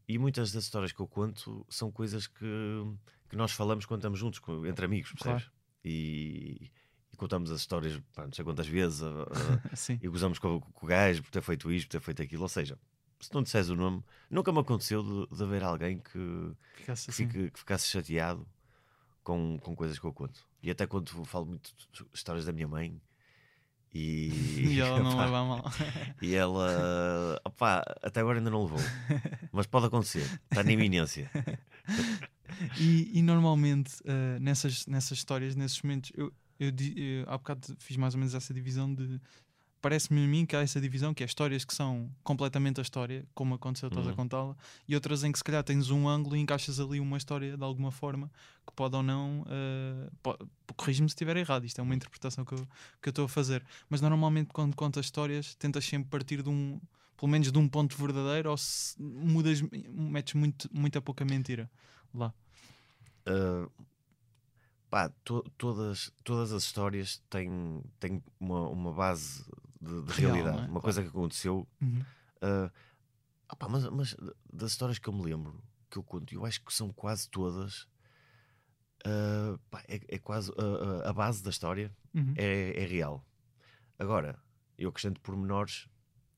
E 0.09 0.19
muitas 0.19 0.53
das 0.53 0.65
histórias 0.65 0.93
que 0.93 1.01
eu 1.01 1.07
conto 1.09 1.65
são 1.69 1.91
coisas 1.91 2.27
que, 2.27 2.45
que 3.29 3.37
nós 3.37 3.53
falamos 3.53 3.87
quando 3.87 4.01
estamos 4.01 4.19
juntos, 4.19 4.41
entre 4.69 4.85
amigos, 4.85 5.13
percebes? 5.13 5.51
E, 5.85 6.71
e 7.13 7.17
contamos 7.17 7.51
as 7.51 7.61
histórias 7.61 8.01
pá, 8.15 8.25
não 8.27 8.33
sei 8.33 8.45
quantas 8.45 8.67
vezes, 8.69 9.03
a- 9.03 9.07
a- 9.73 9.77
Sim, 9.77 9.99
e 10.03 10.09
gozamos 10.09 10.39
com, 10.39 10.61
com 10.61 10.87
o 10.87 10.89
gajo 10.89 11.23
por 11.23 11.31
ter 11.31 11.43
feito 11.43 11.71
isto, 11.73 11.87
por 11.89 11.93
ter 11.93 12.01
feito 12.05 12.23
aquilo. 12.23 12.43
Ou 12.43 12.49
seja, 12.49 12.79
se 13.21 13.33
não 13.35 13.43
disseres 13.43 13.69
o 13.69 13.77
nome, 13.77 14.03
nunca 14.31 14.53
me 14.53 14.59
aconteceu 14.61 15.03
de, 15.03 15.37
de 15.37 15.43
haver 15.43 15.63
alguém 15.63 15.99
que, 15.99 16.53
ficasse 16.75 17.05
que, 17.07 17.11
assim. 17.11 17.27
fique- 17.29 17.51
que 17.51 17.59
ficasse 17.59 17.89
chateado 17.89 18.47
com, 19.23 19.59
com 19.59 19.75
coisas 19.77 19.99
que 19.99 20.05
eu 20.07 20.13
conto. 20.13 20.47
E 20.63 20.71
até 20.71 20.87
quando 20.87 21.25
falo 21.25 21.47
muito 21.47 21.73
histórias 22.13 22.45
da 22.45 22.53
minha 22.53 22.69
mãe. 22.69 23.01
E, 23.93 24.29
E 24.71 24.81
ela 24.81 25.03
não 25.03 25.19
leva 25.19 25.45
mal. 25.45 25.65
e 26.23 26.35
ela, 26.35 27.41
opá, 27.45 27.83
até 28.03 28.21
agora 28.21 28.39
ainda 28.39 28.51
não 28.51 28.63
levou, 28.65 28.79
mas 29.53 29.67
pode 29.67 29.87
acontecer, 29.87 30.23
está 30.51 30.63
na 30.63 30.73
iminência. 30.73 31.31
E, 32.79 33.11
e 33.19 33.23
normalmente 33.23 33.95
eh, 34.05 34.39
nessas, 34.41 34.85
nessas 34.87 35.19
histórias, 35.19 35.55
nesses 35.57 35.81
momentos, 35.83 36.13
eu, 36.15 36.33
eu, 36.59 36.71
eu 36.97 37.25
há 37.29 37.39
bocado 37.39 37.75
fiz 37.79 37.97
mais 37.97 38.13
ou 38.15 38.19
menos 38.19 38.35
essa 38.35 38.53
divisão 38.53 38.93
de. 38.93 39.21
Parece-me 39.83 40.23
a 40.23 40.29
mim 40.29 40.45
que 40.45 40.55
há 40.55 40.61
essa 40.61 40.79
divisão 40.81 41.15
que 41.15 41.23
é 41.23 41.27
histórias 41.27 41.65
que 41.65 41.75
são 41.75 42.11
completamente 42.23 42.81
a 42.81 42.83
história, 42.83 43.25
como 43.35 43.55
aconteceu, 43.55 43.89
estás 43.89 44.07
a 44.07 44.11
Uhum. 44.11 44.17
contá-la, 44.17 44.55
e 44.87 44.95
outras 44.95 45.25
em 45.25 45.33
que 45.33 45.39
se 45.39 45.45
calhar 45.45 45.65
tens 45.65 45.91
um 45.91 46.07
ângulo 46.07 46.37
e 46.37 46.41
encaixas 46.41 46.79
ali 46.79 47.01
uma 47.01 47.17
história 47.17 47.57
de 47.57 47.65
alguma 47.65 47.91
forma 47.91 48.31
que 48.67 48.73
pode 48.75 48.95
ou 48.95 49.03
não. 49.03 49.45
po- 50.23 50.39
Corrige-me 50.77 51.09
se 51.09 51.15
estiver 51.15 51.37
errado, 51.39 51.65
isto 51.65 51.79
é 51.81 51.83
uma 51.83 51.95
interpretação 51.95 52.45
que 52.45 52.53
eu 52.55 52.69
que 53.01 53.09
eu 53.09 53.11
estou 53.11 53.25
a 53.25 53.29
fazer. 53.29 53.65
Mas 53.89 54.01
normalmente 54.03 54.49
quando 54.53 54.75
contas 54.77 55.07
histórias, 55.07 55.55
tentas 55.55 55.85
sempre 55.85 56.11
partir 56.11 56.43
de 56.43 56.49
um. 56.51 56.79
Pelo 57.17 57.31
menos 57.33 57.51
de 57.53 57.59
um 57.59 57.69
ponto 57.69 57.97
verdadeiro, 57.99 58.51
ou 58.51 58.57
se 58.57 59.01
mudas, 59.03 59.61
metes 59.61 60.33
muito, 60.35 60.69
muita 60.73 61.03
pouca 61.03 61.23
mentira 61.25 61.71
lá. 62.15 62.33
Uh, 63.29 63.71
pá, 64.89 65.11
to- 65.23 65.45
todas, 65.59 66.11
todas 66.25 66.51
as 66.53 66.63
histórias 66.65 67.23
têm, 67.29 67.83
têm 67.99 68.23
uma, 68.41 68.69
uma 68.71 68.93
base 68.93 69.45
de, 69.81 70.03
de 70.03 70.13
Real, 70.13 70.35
realidade, 70.35 70.65
é? 70.65 70.69
uma 70.69 70.81
coisa 70.81 71.03
que 71.03 71.09
aconteceu. 71.09 71.67
Uhum. 71.81 72.01
Uh, 72.43 72.71
ah 73.49 73.57
pá, 73.57 73.69
mas, 73.69 73.89
mas 73.89 74.17
das 74.53 74.73
histórias 74.73 74.99
que 74.99 75.09
eu 75.09 75.13
me 75.13 75.23
lembro, 75.23 75.63
que 75.91 75.97
eu 75.99 76.03
conto, 76.03 76.33
eu 76.35 76.45
acho 76.45 76.65
que 76.65 76.73
são 76.73 76.93
quase 76.93 77.29
todas. 77.29 77.89
uh, 79.07 79.59
pá, 79.71 79.83
é, 79.89 80.01
é 80.09 80.19
quase 80.19 80.51
uh, 80.53 81.03
a 81.05 81.13
base 81.13 81.43
da 81.43 81.51
história 81.51 81.91
Uhum. 82.13 82.35
é, 82.37 82.83
é 82.83 82.87
real. 82.87 83.25
Agora, 83.99 84.37
eu 84.77 84.89
acrescento 84.89 85.21
pormenores, 85.21 85.89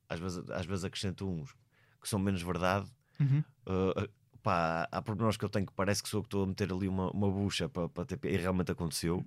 às 0.09 0.21
vezes, 0.21 0.51
às 0.51 0.67
vezes 0.67 0.85
acrescento 0.85 1.27
uns 1.27 1.57
que 2.01 2.09
são 2.09 2.19
menos 2.19 2.43
verdade. 2.43 2.91
Uhum. 3.19 3.43
Uh, 3.67 4.09
pá, 4.43 4.87
há 4.91 5.01
pormenores 5.01 5.37
que 5.37 5.45
eu 5.45 5.49
tenho 5.49 5.65
que 5.67 5.73
parece 5.73 6.03
que 6.03 6.09
sou 6.09 6.19
eu 6.19 6.23
que 6.23 6.27
estou 6.27 6.45
a 6.45 6.47
meter 6.47 6.71
ali 6.73 6.89
uma, 6.89 7.11
uma 7.13 7.31
bucha 7.31 7.69
para, 7.69 7.89
para 7.89 8.05
ter, 8.05 8.19
e 8.25 8.37
realmente 8.37 8.73
aconteceu. 8.73 9.25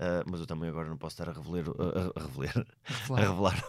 Uh, 0.00 0.24
mas 0.30 0.40
eu 0.40 0.46
também 0.46 0.70
agora 0.70 0.88
não 0.88 0.96
posso 0.96 1.12
estar 1.20 1.28
a 1.28 1.32
revelar, 1.34 1.64
a, 1.78 2.20
a 2.20 2.26
revelar, 2.26 2.66
a 3.10 3.20
revelar, 3.20 3.64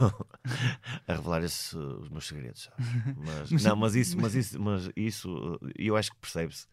a 1.05 1.13
revelar 1.13 1.43
esse, 1.43 1.75
os 1.75 2.07
meus 2.07 2.25
segredos. 2.25 2.69
Mas, 3.17 3.51
Mas- 3.51 3.63
não, 3.65 3.75
mas 3.75 3.95
isso, 3.95 4.17
mas 4.17 4.33
isso, 4.33 4.61
mas 4.61 4.89
isso, 4.95 5.59
eu 5.77 5.97
acho 5.97 6.09
que 6.11 6.17
percebe-se. 6.17 6.67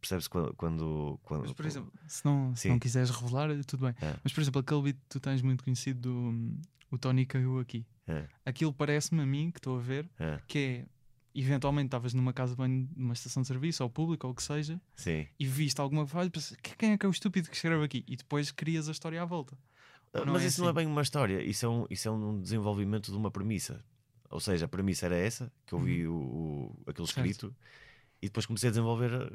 Percebe-se 0.00 0.30
quando, 0.30 0.54
quando, 0.54 1.20
quando- 1.24 1.42
Mas, 1.42 1.52
por 1.52 1.66
exemplo, 1.66 1.92
se 2.06 2.24
não, 2.24 2.54
se 2.54 2.62
Sim. 2.62 2.68
não 2.70 2.78
quiseres 2.78 3.10
revelar, 3.10 3.48
tudo 3.64 3.86
bem. 3.86 3.94
É. 4.00 4.14
Mas, 4.22 4.32
por 4.32 4.40
exemplo, 4.40 4.60
aquele 4.60 4.82
beat 4.82 4.96
que 4.96 5.08
tu 5.08 5.18
tens 5.20 5.42
muito 5.42 5.64
conhecido 5.64 6.00
do 6.00 6.14
hum, 6.14 6.60
o 6.90 6.96
Tony 6.96 7.26
caiu 7.26 7.58
aqui. 7.58 7.84
É. 8.06 8.26
Aquilo 8.46 8.72
parece-me 8.72 9.22
a 9.22 9.26
mim, 9.26 9.50
que 9.50 9.58
estou 9.58 9.76
a 9.76 9.80
ver, 9.82 10.08
É, 10.20 10.40
que 10.46 10.58
é 10.58 10.86
eventualmente 11.34 11.86
estavas 11.86 12.12
numa 12.14 12.32
casa 12.32 12.52
de 12.52 12.56
banho, 12.58 12.88
numa 12.96 13.12
estação 13.14 13.42
de 13.42 13.48
serviço, 13.48 13.82
ou 13.82 13.90
público, 13.90 14.26
ou 14.26 14.32
o 14.32 14.36
que 14.36 14.42
seja, 14.42 14.80
sim. 14.94 15.26
e 15.38 15.46
viste 15.46 15.80
alguma 15.80 16.06
falha 16.06 16.26
e 16.26 16.30
pensas, 16.30 16.56
"Que- 16.62 16.76
quem 16.76 16.92
é 16.92 16.98
que 16.98 17.06
é 17.06 17.08
o 17.08 17.12
estúpido 17.12 17.48
que 17.48 17.54
escreve 17.56 17.84
aqui? 17.84 18.04
E 18.08 18.16
depois 18.16 18.50
crias 18.50 18.88
a 18.88 18.92
história 18.92 19.20
à 19.22 19.24
volta. 19.24 19.56
Ou 20.12 20.26
não 20.26 20.32
mas 20.32 20.42
é 20.42 20.46
isso 20.48 20.60
não 20.60 20.68
é 20.68 20.70
assim? 20.70 20.76
bem 20.76 20.86
uma 20.86 21.02
história, 21.02 21.40
isso 21.42 21.64
é, 21.64 21.68
um, 21.68 21.86
isso 21.88 22.08
é 22.08 22.10
um 22.10 22.40
desenvolvimento 22.40 23.10
de 23.12 23.16
uma 23.16 23.30
premissa. 23.30 23.84
Ou 24.28 24.40
seja, 24.40 24.64
a 24.64 24.68
premissa 24.68 25.06
era 25.06 25.16
essa, 25.16 25.52
que 25.66 25.72
eu 25.72 25.78
vi 25.78 26.06
o, 26.06 26.14
o- 26.14 26.76
aquele 26.86 27.00
Uhum. 27.02 27.06
Certo. 27.06 27.26
escrito, 27.26 27.56
e 28.22 28.26
depois 28.26 28.46
comecei 28.46 28.68
a 28.68 28.70
desenvolver 28.72 29.12
a, 29.14 29.30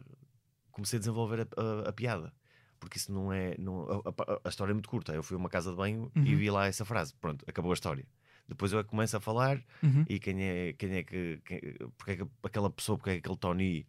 comecei 0.71 0.97
a, 0.97 0.99
desenvolver 0.99 1.41
a, 1.57 1.61
a- 1.61 1.89
a 1.89 1.93
piada. 1.93 2.33
Porque 2.79 2.97
isso 2.97 3.11
não 3.11 3.31
é. 3.31 3.55
Não, 3.57 3.83
a, 4.05 4.39
a- 4.45 4.49
história 4.49 4.71
é 4.71 4.73
muito 4.73 4.89
curta. 4.89 5.13
Eu 5.13 5.23
fui 5.23 5.35
a 5.35 5.39
uma 5.39 5.49
casa 5.49 5.71
de 5.71 5.77
banho 5.77 6.11
e 6.15 6.19
Uhum. 6.19 6.37
vi 6.37 6.51
lá 6.51 6.67
essa 6.67 6.83
frase. 6.85 7.13
Pronto, 7.15 7.43
acabou 7.47 7.71
a 7.71 7.73
história. 7.73 8.05
Depois 8.47 8.71
eu 8.71 8.79
é 8.79 8.83
começo 8.83 9.17
a 9.17 9.19
falar 9.19 9.61
Uhum. 9.81 10.05
e 10.07 10.19
quem 10.19 10.41
é, 10.43 10.73
quem 10.73 10.93
é 10.95 11.03
que. 11.03 11.41
Quem, 11.45 11.59
porque 11.97 12.11
é 12.11 12.15
que 12.17 12.27
aquela 12.43 12.69
pessoa, 12.69 12.97
porque 12.97 13.09
é 13.11 13.13
que 13.13 13.19
aquele 13.19 13.37
Tony 13.37 13.87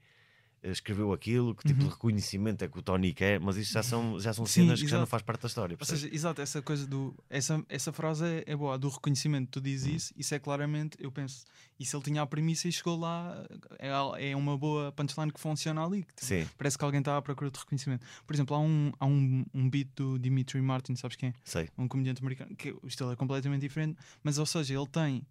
escreveu 0.63 1.13
aquilo, 1.13 1.55
que 1.55 1.63
tipo 1.65 1.81
Uhum. 1.83 1.89
de 1.89 1.93
reconhecimento 1.95 2.65
é 2.65 2.69
que 2.69 2.79
o 2.79 2.83
Tony 2.83 3.13
quer, 3.13 3.39
mas 3.39 3.57
isso 3.57 3.73
já 3.73 3.83
são, 3.83 4.19
já 4.19 4.33
são 4.33 4.45
Sim, 4.47 4.63
cenas 4.63 4.81
que 4.81 4.87
já 4.89 4.97
não 4.97 5.03
exato. 5.03 5.11
faz 5.11 5.23
parte 5.23 5.43
da 5.43 5.47
história. 5.49 5.77
Ou 5.79 5.87
seja, 5.87 6.09
exato, 6.13 6.41
essa 6.43 6.61
coisa 6.63 6.87
do. 6.87 7.15
Essa, 7.31 7.65
essa 7.69 7.93
frase 7.93 8.25
é, 8.25 8.45
é 8.47 8.57
boa, 8.57 8.77
do 8.79 8.89
reconhecimento. 8.89 9.51
Tu 9.53 9.61
dizes 9.61 9.93
Hum. 9.93 9.97
isso, 9.97 10.15
isso 10.17 10.35
é 10.35 10.39
claramente, 10.39 10.97
eu 11.01 11.13
penso, 11.13 11.45
e 11.79 11.85
se 11.85 11.95
ele 11.95 12.03
tinha 12.05 12.23
a 12.23 12.27
premissa 12.27 12.67
e 12.69 12.73
chegou 12.73 12.99
lá, 12.99 13.45
é, 13.79 14.31
é 14.31 14.37
uma 14.37 14.57
boa 14.59 14.91
punchline 14.93 15.33
que 15.33 15.39
funciona 15.41 15.85
ali. 15.85 16.03
que, 16.03 16.15
tipo, 16.15 16.27
Sim, 16.27 16.47
Parece 16.59 16.77
que 16.79 16.85
alguém 16.85 17.01
está 17.01 17.17
à 17.17 17.23
procura 17.23 17.51
de 17.51 17.59
reconhecimento. 17.59 18.05
Por 18.27 18.35
exemplo, 18.35 18.57
há 18.57 18.59
um, 18.61 18.93
há 18.99 19.07
um, 19.07 19.45
um 19.55 19.71
beat 19.71 19.89
do 19.95 20.19
Dimitri 20.19 20.61
Martin, 20.61 20.97
sabes 20.97 21.17
quem 21.17 21.29
é? 21.31 21.35
sei. 21.45 21.69
Um 21.79 21.87
comediante 21.87 22.21
americano, 22.23 22.57
que 22.57 22.71
o 22.83 22.87
estilo 22.87 23.13
é 23.13 23.17
completamente 23.17 23.61
diferente, 23.61 23.97
mas 24.23 24.39
ou 24.39 24.47
seja, 24.47 24.75
ele 24.75 24.87
tem 24.89 25.23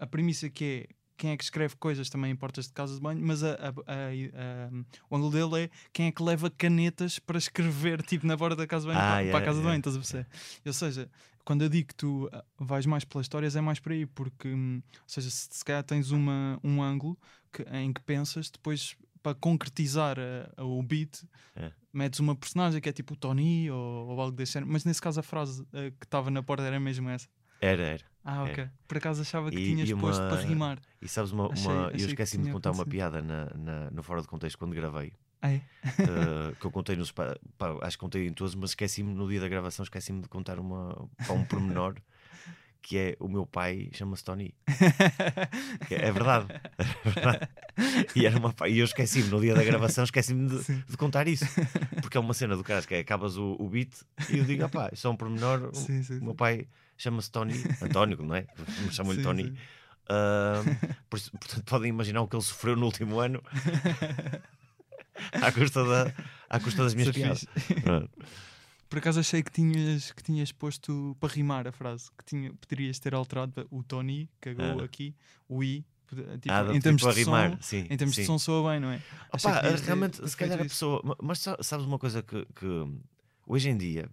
a 0.00 0.06
premissa 0.06 0.48
que 0.50 0.64
é 0.64 0.94
quem 1.18 1.30
é 1.32 1.36
que 1.36 1.44
escreve 1.44 1.76
coisas 1.76 2.08
também 2.08 2.30
em 2.30 2.36
portas 2.36 2.66
de 2.68 2.72
casa 2.72 2.94
de 2.94 3.00
banho, 3.00 3.20
mas 3.20 3.42
a- 3.44 3.54
a- 3.54 3.68
a- 3.68 4.70
o 5.10 5.16
ângulo 5.16 5.32
dele 5.32 5.64
é 5.64 5.70
quem 5.92 6.06
é 6.06 6.12
que 6.12 6.22
leva 6.22 6.48
canetas 6.48 7.18
para 7.18 7.36
escrever 7.36 8.00
tipo 8.02 8.26
na 8.26 8.36
borda 8.36 8.56
da 8.56 8.66
casa 8.66 8.86
de 8.86 8.94
banho 8.94 9.00
Ah, 9.04 9.10
para, 9.10 9.20
yeah, 9.20 9.30
para 9.32 9.40
a 9.40 9.44
casa 9.44 9.58
de 9.58 9.66
yeah. 9.66 9.70
banho, 9.70 9.80
estás 9.80 9.96
a 9.96 9.98
perceber? 9.98 10.26
Ou 10.64 10.72
seja, 10.72 11.10
quando 11.44 11.62
eu 11.62 11.68
digo 11.68 11.88
que 11.88 11.94
tu 11.94 12.30
ah, 12.32 12.44
vais 12.58 12.86
mais 12.86 13.04
pelas 13.04 13.24
histórias, 13.24 13.56
é 13.56 13.60
mais 13.60 13.80
por 13.80 13.92
aí, 13.92 14.06
porque 14.06 14.48
hum, 14.48 14.80
ou 14.94 15.02
seja, 15.08 15.28
se, 15.28 15.48
se 15.50 15.64
calhar 15.64 15.82
tens 15.82 16.10
uma, 16.12 16.58
um 16.62 16.80
ângulo 16.82 17.18
que- 17.52 17.62
em 17.72 17.92
que 17.92 18.00
pensas, 18.02 18.48
depois 18.48 18.96
para 19.22 19.34
concretizar 19.34 20.16
a- 20.18 20.48
a- 20.56 20.64
o 20.64 20.80
beat, 20.82 21.24
É. 21.56 21.72
metes 21.92 22.20
uma 22.20 22.36
personagem 22.36 22.80
que 22.80 22.88
é 22.88 22.92
tipo 22.92 23.14
o 23.14 23.16
Tony 23.16 23.68
ou, 23.70 24.08
ou 24.10 24.20
algo 24.20 24.36
desse 24.36 24.52
género, 24.52 24.70
mas 24.72 24.84
nesse 24.84 25.02
caso 25.02 25.18
a 25.18 25.22
frase 25.24 25.66
ah, 25.72 25.90
que 25.98 26.06
estava 26.06 26.30
na 26.30 26.42
porta 26.42 26.62
era 26.62 26.78
mesmo 26.78 27.08
essa. 27.08 27.26
Era, 27.60 27.82
era. 27.82 28.04
Ah, 28.24 28.44
ok. 28.44 28.68
Por 28.86 28.98
acaso 28.98 29.22
achava 29.22 29.50
que 29.50 29.56
E- 29.56 29.64
tinhas 29.72 29.88
e 29.88 29.94
posto 29.94 30.20
uma- 30.20 30.28
para 30.28 30.42
rimar. 30.42 30.78
E 31.00 31.08
sabes, 31.08 31.32
uma, 31.32 31.50
Achei- 31.52 31.66
uma- 31.66 31.86
achei 31.86 31.94
eu 31.94 32.06
que 32.06 32.12
esqueci-me 32.12 32.44
de 32.44 32.50
contar 32.52 32.72
uma 32.72 32.84
piada 32.84 33.22
na, 33.22 33.46
na- 33.56 33.90
no 33.90 34.02
Fora 34.02 34.20
de 34.20 34.28
Contexto 34.28 34.58
quando 34.58 34.74
gravei. 34.74 35.12
É? 35.40 35.54
eh, 35.84 36.54
que 36.58 36.66
eu 36.66 36.70
contei 36.70 36.96
nos. 36.96 37.12
Pá, 37.12 37.36
acho 37.82 37.96
que 37.96 38.00
contei 38.00 38.26
em 38.26 38.32
todos, 38.32 38.54
mas 38.56 38.70
esqueci-me 38.70 39.14
no 39.14 39.28
dia 39.28 39.40
da 39.40 39.48
gravação, 39.48 39.84
esqueci-me 39.84 40.20
de 40.20 40.28
contar 40.28 40.58
uma, 40.58 41.08
pá, 41.26 41.32
um 41.32 41.44
pormenor 41.44 41.94
que 42.82 42.96
é 42.96 43.16
o 43.20 43.28
meu 43.28 43.44
pai 43.46 43.88
chama-se 43.92 44.24
Tony. 44.24 44.54
É, 45.90 46.08
é 46.08 46.12
verdade. 46.12 46.46
É 46.78 47.10
verdade. 47.10 47.48
E, 48.14 48.26
era 48.26 48.36
uma, 48.38 48.54
e 48.68 48.78
eu 48.78 48.84
esqueci-me 48.84 49.28
no 49.28 49.40
dia 49.40 49.54
da 49.54 49.62
gravação, 49.64 50.04
esqueci-me 50.04 50.48
de, 50.48 50.62
de 50.84 50.96
contar 50.96 51.26
isso. 51.28 51.44
Porque 52.02 52.16
é 52.16 52.20
uma 52.20 52.34
cena 52.34 52.56
do 52.56 52.62
cara 52.64 52.82
que 52.82 52.94
é 52.94 52.98
acabas 53.00 53.36
o, 53.36 53.56
o 53.58 53.68
beat 53.68 53.90
e 54.30 54.38
eu 54.38 54.44
digo, 54.44 54.64
ah 54.64 54.68
pá, 54.68 54.90
só 54.94 55.10
um 55.10 55.16
pormenor. 55.16 55.70
o- 55.72 55.74
Sim, 55.74 56.02
sim, 56.02 56.18
O 56.18 56.24
meu 56.24 56.34
pai 56.34 56.66
chama-se 56.96 57.30
Tony, 57.30 57.54
António, 57.82 58.22
não 58.22 58.34
é? 58.34 58.46
Chamam-lhe 58.90 59.18
Sim, 59.18 59.24
Tony. 59.24 59.58
Ah, 60.08 60.62
por 61.08 61.16
isso- 61.18 61.30
portanto, 61.32 61.64
podem 61.64 61.88
imaginar 61.90 62.22
o 62.22 62.28
que 62.28 62.36
ele 62.36 62.42
sofreu 62.42 62.76
no 62.76 62.86
último 62.86 63.18
ano 63.20 63.42
à 65.32 65.52
custa, 65.52 65.84
da, 65.84 66.12
à 66.48 66.60
custa 66.60 66.82
das 66.84 66.94
minhas 66.94 67.08
Isso 67.14 67.18
é 67.18 67.22
piadas. 67.22 67.46
Por 68.88 68.98
acaso 68.98 69.20
achei 69.20 69.42
que 69.42 69.50
tinhas, 69.52 70.12
que 70.12 70.22
tinhas 70.22 70.50
posto 70.52 71.16
para 71.20 71.28
rimar 71.32 71.66
a 71.68 71.72
frase, 71.72 72.10
que 72.16 72.24
tinha, 72.24 72.52
poderias 72.54 72.98
ter 72.98 73.14
alterado 73.14 73.66
o 73.70 73.82
Tony, 73.82 74.30
cagou 74.40 74.80
Ah. 74.80 74.84
aqui, 74.84 75.14
o 75.48 75.62
I, 75.62 75.84
pode- 76.06 76.22
tipo, 76.38 76.54
Ah, 76.54 76.74
em 76.74 76.80
termos 76.80 77.02
tipo, 77.02 77.12
de 77.14 77.24
rimar, 77.24 77.50
som, 77.50 77.58
sim, 77.62 77.86
em 77.90 77.96
termos 77.98 78.14
sim. 78.14 78.22
de 78.22 78.26
som 78.26 78.38
soa 78.38 78.70
bem, 78.70 78.80
não 78.80 78.90
é? 78.90 79.02
Opa, 79.32 79.60
realmente, 79.84 80.20
ter 80.20 80.28
se 80.28 80.36
calhar 80.36 80.58
a 80.58 80.62
pessoa. 80.62 81.02
ma- 81.04 81.16
Mas 81.22 81.38
sa- 81.40 81.58
sabes 81.62 81.84
uma 81.84 81.98
coisa 81.98 82.22
que, 82.22 82.46
que 82.54 82.66
hoje 83.46 83.68
em 83.68 83.76
dia 83.76 84.08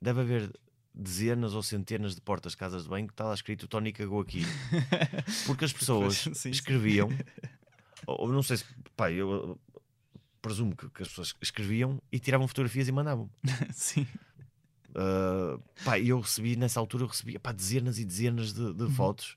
deve 0.00 0.20
haver 0.20 0.52
dezenas 0.94 1.52
ou 1.52 1.62
centenas 1.62 2.14
de 2.14 2.20
portas 2.20 2.52
de 2.52 2.58
casas 2.58 2.84
de 2.84 2.88
banho 2.88 3.06
que 3.08 3.12
está 3.12 3.24
lá 3.24 3.34
escrito 3.34 3.66
Tony 3.68 3.92
cagou 3.92 4.20
aqui. 4.20 4.42
Porque 5.46 5.64
as 5.64 5.72
pessoas 5.72 6.28
sim, 6.32 6.50
escreviam, 6.50 7.08
ou 8.06 8.28
não 8.32 8.42
sei 8.42 8.58
se. 8.58 8.64
Pá, 8.96 9.10
eu 9.10 9.58
presumo 10.46 10.76
que, 10.76 10.88
que 10.90 11.02
as 11.02 11.08
pessoas 11.08 11.34
escreviam 11.42 12.00
e 12.12 12.18
tiravam 12.18 12.46
fotografias 12.48 12.86
e 12.88 12.92
mandavam. 12.92 13.28
Sim. 13.74 14.06
Uh, 14.90 15.60
pá, 15.84 15.98
eu 15.98 16.20
recebi, 16.20 16.56
nessa 16.56 16.80
altura, 16.80 17.04
eu 17.04 17.08
recebia 17.08 17.38
pá, 17.38 17.52
dezenas 17.52 17.98
e 17.98 18.04
dezenas 18.04 18.52
de, 18.52 18.60
Uhum. 18.62 18.72
de 18.74 18.90
fotos. 18.94 19.36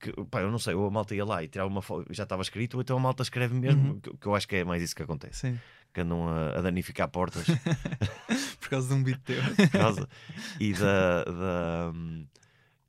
Que, 0.00 0.12
pá, 0.30 0.40
eu 0.42 0.50
não 0.50 0.58
sei, 0.58 0.74
ou 0.74 0.86
a 0.86 0.90
malta 0.90 1.14
ia 1.14 1.24
lá 1.24 1.42
e 1.42 1.48
tirava 1.48 1.68
uma 1.68 1.82
foto, 1.82 2.06
já 2.12 2.22
estava 2.24 2.42
escrito, 2.42 2.74
ou 2.74 2.80
então 2.82 2.96
a 2.96 3.00
malta 3.00 3.22
escreve 3.22 3.54
mesmo, 3.54 3.92
Uhum. 3.94 4.00
que, 4.00 4.16
que 4.16 4.26
eu 4.26 4.34
acho 4.34 4.46
que 4.48 4.56
é 4.56 4.64
mais 4.64 4.82
isso 4.82 4.94
que 4.96 5.02
acontece. 5.02 5.40
Sim. 5.40 5.60
Que 5.92 6.00
andam 6.00 6.26
a, 6.28 6.58
a 6.58 6.60
danificar 6.60 7.08
portas 7.08 7.46
Por 8.60 8.68
causa 8.68 8.88
de 8.88 8.94
um 8.94 9.02
beat 9.04 9.20
teu. 9.22 9.40
por 9.56 9.68
causa 9.70 10.08
e 10.58 10.72
da. 10.72 11.24
da 11.24 11.92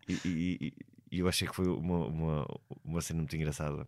e, 0.08 0.14
e- 0.26 0.58
e- 0.62 0.74
e 1.12 1.20
eu 1.20 1.28
achei 1.30 1.48
que 1.48 1.56
foi 1.56 1.68
uma, 1.68 2.08
uma, 2.08 2.48
uma 2.84 3.00
cena 3.02 3.20
muito 3.20 3.36
engraçada. 3.36 3.88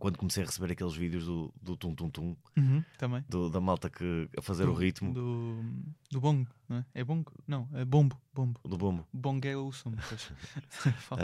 Quando 0.00 0.16
comecei 0.16 0.42
a 0.42 0.46
receber 0.46 0.72
aqueles 0.72 0.94
vídeos 0.94 1.26
do, 1.26 1.52
do 1.62 1.76
tum 1.76 1.94
tum 1.94 2.08
tum, 2.10 2.36
Uhum, 2.56 2.82
também. 2.98 3.22
do- 3.28 3.48
da 3.50 3.60
malta 3.60 3.88
que, 3.88 4.28
a 4.36 4.40
fazer 4.42 4.64
o 4.64 4.72
Do- 4.72 4.78
ritmo 4.78 5.12
Do, 5.12 5.62
do 6.10 6.20
bongo, 6.20 6.48
não 6.68 6.78
é? 6.78 6.84
É 6.94 7.04
bongo? 7.04 7.30
Não, 7.46 7.68
é 7.74 7.84
bombo. 7.84 8.18
bombo. 8.34 8.58
do 8.64 8.76
bombo. 8.78 9.06
Bongo 9.12 9.46
é 9.46 9.56
o 9.56 9.70
som. 9.70 9.92
Fala. 11.06 11.20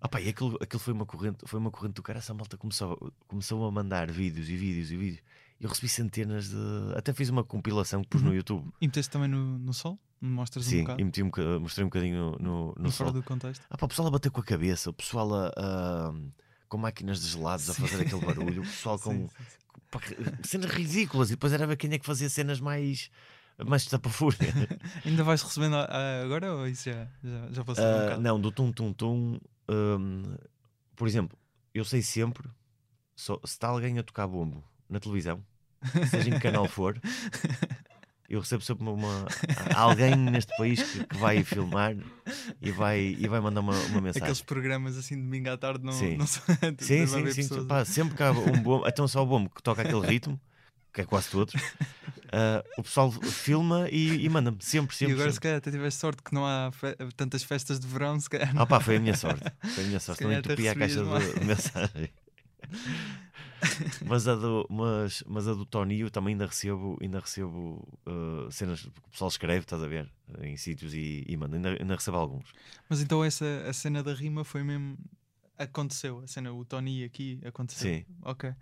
Ah, 0.00 0.06
opá, 0.06 0.20
e 0.20 0.28
aquilo, 0.28 0.58
aquilo 0.60 0.80
foi 0.80 0.92
uma 0.92 1.06
corrente, 1.06 1.38
foi 1.46 1.58
uma 1.60 1.70
corrente 1.70 1.94
do 1.94 2.02
cara. 2.02 2.18
Essa 2.18 2.34
malta 2.34 2.56
começou, 2.56 3.12
começou 3.28 3.64
a 3.66 3.70
mandar 3.70 4.10
vídeos 4.10 4.48
e 4.48 4.56
vídeos 4.56 4.90
e 4.90 4.96
vídeos. 4.96 5.22
Eu 5.60 5.68
recebi 5.68 5.88
centenas 5.88 6.50
de. 6.50 6.56
Até 6.96 7.12
fiz 7.12 7.28
uma 7.30 7.44
compilação 7.44 8.02
que 8.02 8.08
pus 8.08 8.22
no 8.22 8.30
Uhum. 8.30 8.34
YouTube. 8.34 8.68
E 8.80 8.86
meteste 8.86 9.10
também 9.12 9.28
no, 9.28 9.56
no 9.58 9.72
sol? 9.72 9.98
Mostras 10.20 10.66
um 10.66 10.70
Sim, 10.70 10.80
bocado? 10.80 11.00
e 11.00 11.04
meti 11.04 11.22
um, 11.22 11.30
mostrei 11.60 11.84
um 11.84 11.88
bocadinho 11.88 12.16
no, 12.16 12.30
no, 12.32 12.74
no 12.76 12.82
no 12.84 12.90
fora 12.90 13.10
sol. 13.10 13.12
do 13.12 13.22
contexto? 13.22 13.64
Ah, 13.70 13.76
pá, 13.78 13.86
o 13.86 13.88
pessoal 13.88 14.08
a 14.08 14.10
bater 14.10 14.30
com 14.30 14.40
a 14.40 14.44
cabeça, 14.44 14.90
o 14.90 14.92
pessoal 14.92 15.32
a, 15.34 15.52
a- 15.56 16.14
com 16.74 16.78
máquinas 16.78 17.20
de 17.22 17.28
gelados 17.28 17.70
a 17.70 17.74
Sim. 17.74 17.82
fazer 17.86 18.02
aquele 18.02 18.20
barulho, 18.20 18.62
o 18.62 18.64
pessoal 18.64 18.98
com 18.98 19.12
Sim, 19.12 19.28
sim, 19.28 20.42
cenas 20.42 20.70
ridículas. 20.72 21.28
E 21.30 21.34
depois 21.34 21.52
era 21.52 21.66
ver 21.68 21.76
quem 21.76 21.92
é 21.92 21.98
que 22.00 22.04
fazia 22.04 22.28
cenas 22.28 22.58
mais. 22.60 23.10
mais 23.64 23.82
estapafúrdia. 23.82 24.52
Ainda 25.06 25.22
vais 25.22 25.40
recebendo 25.40 25.76
a- 25.76 25.84
a- 25.84 26.22
agora 26.24 26.52
ou 26.52 26.66
isso 26.66 26.90
já, 26.90 27.06
já, 27.22 27.52
já 27.52 27.64
passou 27.64 27.84
um 27.84 28.06
Ah, 28.10 28.16
não, 28.18 28.40
do 28.40 28.50
tum 28.50 28.72
tum 28.72 28.92
tum. 28.92 29.38
hum, 29.70 30.36
por 30.96 31.06
exemplo, 31.06 31.38
eu 31.72 31.84
sei 31.84 32.02
sempre 32.02 32.48
só, 33.14 33.36
se 33.44 33.52
está 33.52 33.68
alguém 33.68 33.96
a 33.98 34.02
tocar 34.02 34.26
bombo 34.26 34.64
na 34.88 34.98
televisão, 34.98 35.44
seja 36.10 36.28
em 36.28 36.32
que 36.32 36.40
canal 36.40 36.66
for, 36.66 37.00
eu 38.34 38.40
recebo 38.40 38.62
sempre 38.62 38.88
uma, 38.88 39.26
alguém 39.74 40.16
neste 40.16 40.56
país 40.56 40.82
que, 40.82 41.06
que 41.06 41.16
vai 41.16 41.42
filmar 41.44 41.94
e 42.60 42.70
vai, 42.70 43.00
e 43.18 43.28
vai 43.28 43.40
mandar 43.40 43.60
uma, 43.60 43.72
uma 43.78 44.00
mensagem. 44.00 44.22
Aqueles 44.22 44.42
programas 44.42 44.96
assim 44.96 45.16
de 45.16 45.22
domingo 45.22 45.50
à 45.50 45.56
tarde 45.56 45.84
não, 45.84 45.92
Sim. 45.92 46.16
não 46.16 46.26
são. 46.26 46.42
Sim, 46.78 47.06
deve 47.06 47.32
sim, 47.32 47.42
sim. 47.42 47.48
pessoas- 47.48 47.66
pá, 47.66 47.84
sempre 47.84 48.16
que 48.16 48.22
há 48.22 48.32
um 48.32 48.60
bombo, 48.62 48.86
então 48.88 49.06
só 49.08 49.22
o 49.22 49.26
bombo 49.26 49.48
que 49.50 49.62
toca 49.62 49.82
aquele 49.82 50.06
ritmo, 50.06 50.40
que 50.92 51.00
é 51.00 51.04
quase 51.04 51.28
todos, 51.28 51.54
ah, 52.32 52.64
o 52.78 52.82
pessoal 52.82 53.10
filma 53.12 53.88
e, 53.90 54.24
e 54.24 54.28
manda-me. 54.28 54.58
Sempre, 54.60 54.94
E 54.94 54.98
sempre. 54.98 55.14
agora, 55.14 55.30
se 55.30 55.34
sempre. 55.34 55.42
calhar, 55.48 55.58
até 55.58 55.70
tiveste 55.70 56.00
sorte 56.00 56.22
que 56.22 56.32
não 56.34 56.46
há 56.46 56.70
fe- 56.72 56.96
tantas 57.16 57.42
festas 57.42 57.78
de 57.80 57.86
verão, 57.86 58.18
se 58.20 58.28
calhar. 58.30 58.52
Ah 58.56 58.64
pá, 58.66 58.80
foi 58.80 58.96
a 58.96 59.00
minha 59.00 59.16
sorte. 59.16 59.42
Foi 59.74 59.84
a 59.84 59.86
minha 59.86 60.00
sorte. 60.00 60.22
Não 60.22 60.30
até 60.30 60.38
entupia 60.38 60.72
a 60.72 60.74
caixa 60.74 61.02
de, 61.04 61.38
de 61.40 61.44
mensagem. 61.44 62.10
mas, 64.06 64.28
a 64.28 64.34
do, 64.34 64.66
mas, 64.70 65.22
mas 65.26 65.48
a 65.48 65.54
do 65.54 65.64
Tony 65.64 66.00
eu 66.00 66.10
também 66.10 66.34
ainda 66.34 66.46
recebo, 66.46 66.98
ainda 67.00 67.20
recebo 67.20 67.86
uh, 68.06 68.50
cenas 68.50 68.82
que 68.82 68.88
o 68.88 69.10
pessoal 69.10 69.28
escreve, 69.28 69.60
estás 69.60 69.82
a 69.82 69.86
ver? 69.86 70.10
Em 70.40 70.56
sítios 70.56 70.94
e, 70.94 71.24
e 71.26 71.36
manda. 71.36 71.56
Ainda, 71.56 71.76
ainda 71.80 71.94
recebo 71.94 72.16
alguns. 72.16 72.52
Mas 72.88 73.00
então 73.00 73.24
essa 73.24 73.64
a 73.68 73.72
cena 73.72 74.02
da 74.02 74.12
rima 74.12 74.44
foi 74.44 74.62
mesmo. 74.62 74.98
Aconteceu, 75.56 76.18
a 76.18 76.26
cena, 76.26 76.52
o 76.52 76.64
Tony 76.64 77.04
aqui 77.04 77.40
aconteceu. 77.44 77.88
Sim. 77.88 78.04
Ok. 78.22 78.52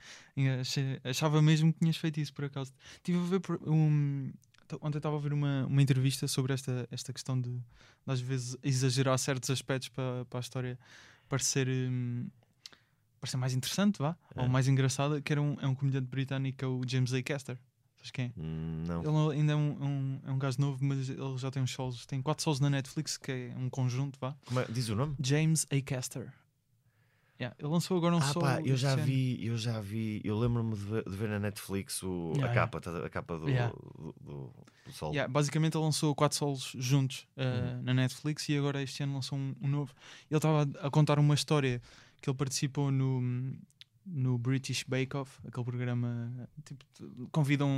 Achava 1.05 1.41
mesmo 1.41 1.73
que 1.73 1.79
tinhas 1.79 1.97
feito 1.97 2.21
isso 2.21 2.35
por 2.35 2.45
acaso. 2.45 2.73
Estive 2.97 3.19
a 3.19 3.23
ver 3.23 3.41
um. 3.67 4.31
Ontem 4.81 4.99
estava 4.99 5.17
a 5.17 5.19
ver 5.19 5.33
uma, 5.33 5.67
uma 5.67 5.83
entrevista 5.83 6.27
sobre 6.29 6.53
esta, 6.53 6.87
esta 6.91 7.13
questão 7.13 7.39
de, 7.39 7.51
de 7.51 7.63
às 8.07 8.21
vezes 8.21 8.57
exagerar 8.63 9.19
certos 9.19 9.51
aspectos 9.51 9.89
para, 9.89 10.25
para 10.27 10.39
a 10.39 10.41
história 10.41 10.79
parecer, 11.33 11.67
hum, 11.67 12.27
parecer 13.23 13.37
mais 13.37 13.55
interessante, 13.55 13.99
vá, 14.01 14.17
ou 14.35 14.45
É. 14.45 14.49
mais 14.49 14.67
engraçada, 14.67 15.23
que 15.23 15.33
era 15.33 15.41
um, 15.41 15.57
é 15.61 15.67
um 15.67 15.75
comediante 15.77 16.09
britânico, 16.09 16.65
é 16.65 16.67
o 16.69 16.83
James 16.87 17.15
A. 17.15 17.23
Caster. 17.23 17.57
Sabes 17.97 18.11
quem 18.11 18.25
é? 18.27 18.33
Hum, 18.37 18.83
Não. 18.85 19.29
Ele 19.31 19.39
ainda 19.39 19.53
é 19.53 19.57
um, 19.57 19.85
um, 19.85 20.21
é 20.27 20.33
um 20.33 20.39
gajo 20.39 20.61
novo, 20.61 20.85
mas 20.85 21.09
ele 21.09 21.39
já 21.39 21.53
tem 21.53 21.63
uns 21.63 21.71
solos. 21.71 22.05
Tem 22.05 22.21
quatro 22.21 22.43
solos 22.43 22.59
na 22.59 22.69
Netflix, 22.69 23.17
que 23.17 23.31
é 23.31 23.55
um 23.57 23.71
conjunto, 23.71 24.19
vá. 24.21 24.35
Como 24.45 24.59
é- 24.59 24.67
diz 24.69 24.89
o 24.89 24.97
nome? 24.97 25.15
James 25.23 25.65
A. 25.71 25.81
Caster. 25.81 26.33
Yeah, 27.41 27.57
ele 27.59 27.69
lançou 27.69 27.97
agora 27.97 28.15
um 28.15 28.19
ah, 28.19 28.23
solo. 28.33 28.45
pá, 28.47 28.61
eu 28.61 28.77
já 28.77 28.93
ano. 28.93 29.03
vi, 29.03 29.45
eu 29.45 29.57
já 29.57 29.81
vi, 29.81 30.21
eu 30.23 30.39
lembro-me 30.39 30.75
de, 30.75 30.81
ver- 30.85 31.05
de 31.05 31.17
ver 31.17 31.29
na 31.29 31.41
Netflix 31.41 32.01
o, 32.03 32.33
Yeah, 32.37 32.51
a 32.53 32.55
capa, 32.55 32.79
estás 32.79 32.97
a- 33.05 33.09
capa 33.09 33.37
do, 33.39 33.49
Yeah. 33.49 33.73
do, 33.75 34.15
do, 34.21 34.53
do 34.87 34.93
sol. 34.93 35.13
Yeah, 35.13 35.33
basicamente 35.33 35.77
ele 35.77 35.83
lançou 35.85 36.15
quatro 36.15 36.39
solos 36.39 36.73
juntos 36.79 37.27
uh, 37.37 37.41
Uhum. 37.77 37.83
na 37.83 37.95
Netflix 37.95 38.49
e 38.49 38.57
agora 38.57 38.81
este 38.83 39.03
ano 39.03 39.15
lançou 39.15 39.37
um, 39.39 39.55
um 39.61 39.67
novo. 39.69 39.93
Ele 40.31 40.39
estava 40.39 40.69
a 40.81 40.91
contar 40.91 41.19
uma 41.19 41.35
história 41.35 41.81
que 42.23 42.31
ele 42.31 42.37
participou 42.37 42.91
no, 42.91 43.21
no 44.07 44.39
British 44.39 44.85
Bake 44.87 45.15
Off, 45.17 45.39
aquele 45.47 45.65
programa 45.67 46.49
tipo, 46.65 46.85
convidam 47.31 47.69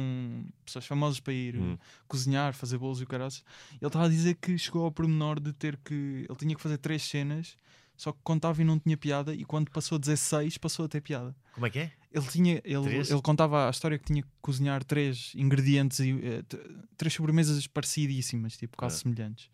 pessoas 0.64 0.86
famosas 0.86 1.18
para 1.18 1.32
ir 1.32 1.56
Hum. 1.56 1.74
uh, 1.74 1.78
cozinhar, 2.06 2.52
fazer 2.54 2.78
bolos 2.78 3.00
e 3.00 3.04
o 3.04 3.06
caralho. 3.06 3.32
Ele 3.72 3.86
estava 3.86 4.06
a 4.06 4.08
dizer 4.08 4.34
que 4.36 4.56
chegou 4.58 4.84
ao 4.84 4.92
pormenor 4.92 5.40
de 5.40 5.52
ter 5.52 5.76
que. 5.78 6.26
Ele 6.28 6.38
tinha 6.38 6.54
que 6.54 6.60
fazer 6.62 6.78
três 6.78 7.02
cenas, 7.02 7.56
só 7.96 8.12
que 8.12 8.18
contava 8.22 8.60
e 8.60 8.64
não 8.64 8.78
tinha 8.78 8.96
piada, 8.96 9.34
e 9.34 9.44
quando 9.44 9.70
passou 9.70 9.98
16 9.98 10.58
passou 10.58 10.84
a 10.84 10.88
ter 10.88 11.00
piada. 11.00 11.34
Como 11.52 11.66
é 11.66 11.70
que 11.70 11.78
é? 11.78 11.92
Ele 12.12 12.26
tinha, 12.26 12.60
ele, 12.64 12.96
ele 12.96 13.22
contava 13.22 13.66
a 13.66 13.70
história 13.70 13.98
que 13.98 14.04
tinha 14.04 14.22
que 14.22 14.28
cozinhar 14.40 14.84
três 14.84 15.32
ingredientes 15.34 15.98
e 16.00 16.42
t- 16.48 16.58
três 16.96 17.12
sobremesas 17.12 17.66
parecidíssimas, 17.66 18.56
tipo 18.56 18.76
quase 18.76 18.96
Ah. 18.96 18.98
semelhantes. 19.00 19.48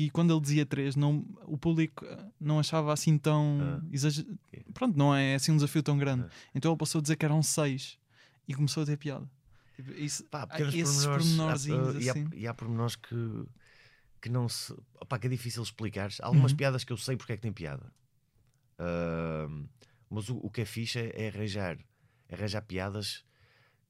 E 0.00 0.10
quando 0.10 0.32
ele 0.32 0.40
dizia 0.40 0.64
três, 0.64 0.94
não, 0.94 1.26
o 1.46 1.58
público 1.58 2.04
eh, 2.04 2.24
não 2.40 2.58
achava 2.60 2.92
assim 2.92 3.18
tão 3.18 3.58
Ah. 3.60 3.86
exager... 3.90 4.24
Ok. 4.46 4.64
Pronto, 4.72 4.96
não 4.96 5.14
é 5.14 5.34
assim 5.34 5.50
um 5.50 5.56
desafio 5.56 5.82
tão 5.82 5.98
grande. 5.98 6.24
Ah. 6.28 6.30
Então 6.54 6.70
ele 6.70 6.78
passou 6.78 7.00
a 7.00 7.02
dizer 7.02 7.16
que 7.16 7.24
eram 7.24 7.42
seis 7.42 7.98
e 8.46 8.54
começou 8.54 8.82
a 8.82 8.86
ter 8.86 8.96
piada. 8.96 9.28
Tipo, 9.74 9.90
isso, 9.92 10.24
Pá, 10.24 10.42
há 10.42 10.46
pequenos 10.46 10.74
esses 10.74 11.04
pormenores, 11.04 11.26
pormenorzinhos 11.66 11.88
há, 11.88 11.98
uh, 11.98 12.00
e, 12.02 12.08
há, 12.08 12.12
assim. 12.12 12.28
e 12.34 12.46
há 12.46 12.54
pormenores 12.54 12.96
que, 12.96 13.44
que 14.22 14.28
não 14.28 14.48
se. 14.48 14.72
Opá, 15.00 15.18
que 15.18 15.26
é 15.26 15.30
difícil 15.30 15.62
explicar. 15.62 16.10
Há 16.20 16.26
algumas 16.26 16.52
Uhum. 16.52 16.56
piadas 16.58 16.84
que 16.84 16.92
eu 16.92 16.96
sei 16.96 17.16
porque 17.16 17.32
é 17.32 17.36
que 17.36 17.42
tem 17.42 17.52
piada. 17.52 17.92
Ahm, 18.78 19.66
mas 20.10 20.28
o, 20.28 20.36
o 20.36 20.50
que 20.50 20.60
é 20.60 20.64
fixe 20.64 20.98
é, 20.98 21.24
é 21.24 21.28
arranjar, 21.28 21.76
é 22.28 22.34
arranjar 22.34 22.62
piadas 22.62 23.24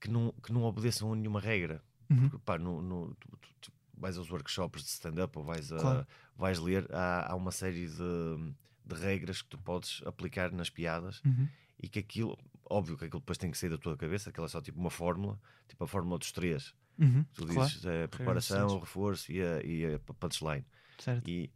que 0.01 0.11
não, 0.11 0.33
que 0.43 0.53
não 0.53 0.63
obedeçam 0.63 1.13
a 1.13 1.17
nenhuma 1.17 1.41
regra. 1.41 1.83
Uhum. 2.11 2.29
Porque, 2.31 2.45
pá, 2.45 2.59
no, 2.59 2.81
no- 2.81 3.15
tu- 3.17 3.39
tu 3.61 3.73
vais 3.99 4.17
aos 4.19 4.31
workshops 4.31 4.83
de 4.83 4.89
stand-up 4.89 5.37
ou 5.39 5.45
vais, 5.45 5.73
a, 5.73 5.79
Claro. 5.79 6.07
vais 6.37 6.59
ler, 6.59 6.87
há, 6.95 7.33
há 7.33 7.35
uma 7.35 7.51
série 7.53 7.87
de, 7.89 8.55
de 8.87 8.95
regras 8.95 9.43
que 9.43 9.49
tu 9.49 9.59
podes 9.59 10.03
aplicar 10.07 10.51
nas 10.53 10.71
piadas 10.71 11.21
Uhum. 11.25 11.49
e 11.83 11.89
que 11.89 11.99
aquilo, 11.99 12.39
óbvio 12.65 12.97
que 12.97 13.05
aquilo 13.05 13.21
depois 13.21 13.39
tem 13.39 13.51
que 13.51 13.59
sair 13.59 13.71
da 13.71 13.79
tua 13.79 13.97
cabeça, 13.97 14.31
aquilo 14.31 14.47
é 14.47 14.49
só 14.49 14.61
tipo 14.61 14.79
uma 14.81 14.91
fórmula, 14.91 15.39
tipo 15.69 15.85
a 15.85 15.87
fórmula 15.87 16.19
dos 16.19 16.33
três. 16.33 16.75
Uhum. 16.99 17.25
Tu 17.35 17.47
Claro, 17.47 17.69
dizes 17.69 17.85
é, 17.87 18.07
preparação, 18.09 18.69
sucessos. 18.69 18.81
reforço 18.89 19.33
e 19.33 19.43
a, 19.43 19.63
e 19.65 19.95
a 19.95 19.99
punchline. 20.15 20.65
certo. 20.99 21.29
E, 21.29 21.51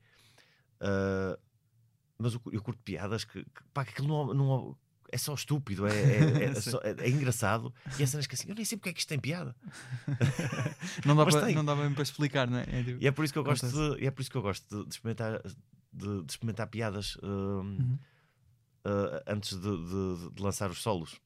ah, 0.81 1.39
mas 2.19 2.35
eu, 2.35 2.41
eu 2.53 2.63
curto 2.63 2.81
piadas 2.83 3.25
que, 3.25 3.43
que, 3.45 3.63
pá, 3.75 3.85
que 3.85 3.91
aquilo 3.91 4.07
não, 4.09 4.35
não 4.35 4.77
é 5.13 5.19
só 5.19 5.35
estúpido, 5.35 5.87
é, 5.87 5.93
é, 5.93 6.45
é 6.47 6.55
só- 6.61 6.81
é- 6.83 6.97
é 7.07 7.09
engraçado. 7.09 7.73
E 7.99 8.03
há 8.03 8.07
cenas 8.07 8.27
que 8.27 8.35
assim, 8.35 8.49
eu 8.49 8.55
nem 8.55 8.65
sei 8.65 8.77
porque 8.79 8.89
é 8.89 8.93
que 8.93 8.99
isto 9.01 9.09
tem 9.11 9.19
piada. 9.21 9.55
Não 11.07 11.15
dá, 11.15 11.25
para, 11.31 11.53
não 11.53 11.65
dá 11.65 11.75
bem 11.77 11.93
para 11.93 12.03
explicar, 12.03 12.49
não 12.51 12.59
é? 12.59 12.63
É 12.69 12.83
tipo- 12.83 13.03
E 13.03 13.07
é 13.07 13.13
por 13.13 13.25
isso 13.25 13.33
que 13.33 13.39
eu 13.39 13.45
gosto 13.45 13.67
de, 13.69 14.05
é 14.05 14.11
por 14.11 14.23
isso 14.23 14.31
que 14.31 14.37
eu 14.37 14.43
gosto 14.43 14.67
de, 14.77 14.89
de 14.89 14.95
experimentar 14.95 15.41
de, 15.93 16.23
de 16.25 16.33
experimentar 16.33 16.67
piadas 16.69 17.17
uh, 17.17 17.29
Uhum. 17.63 17.99
uh, 18.87 19.23
antes 19.27 19.57
de, 19.59 20.43
lançar 20.43 20.71
os 20.71 20.83
solos. 20.83 21.21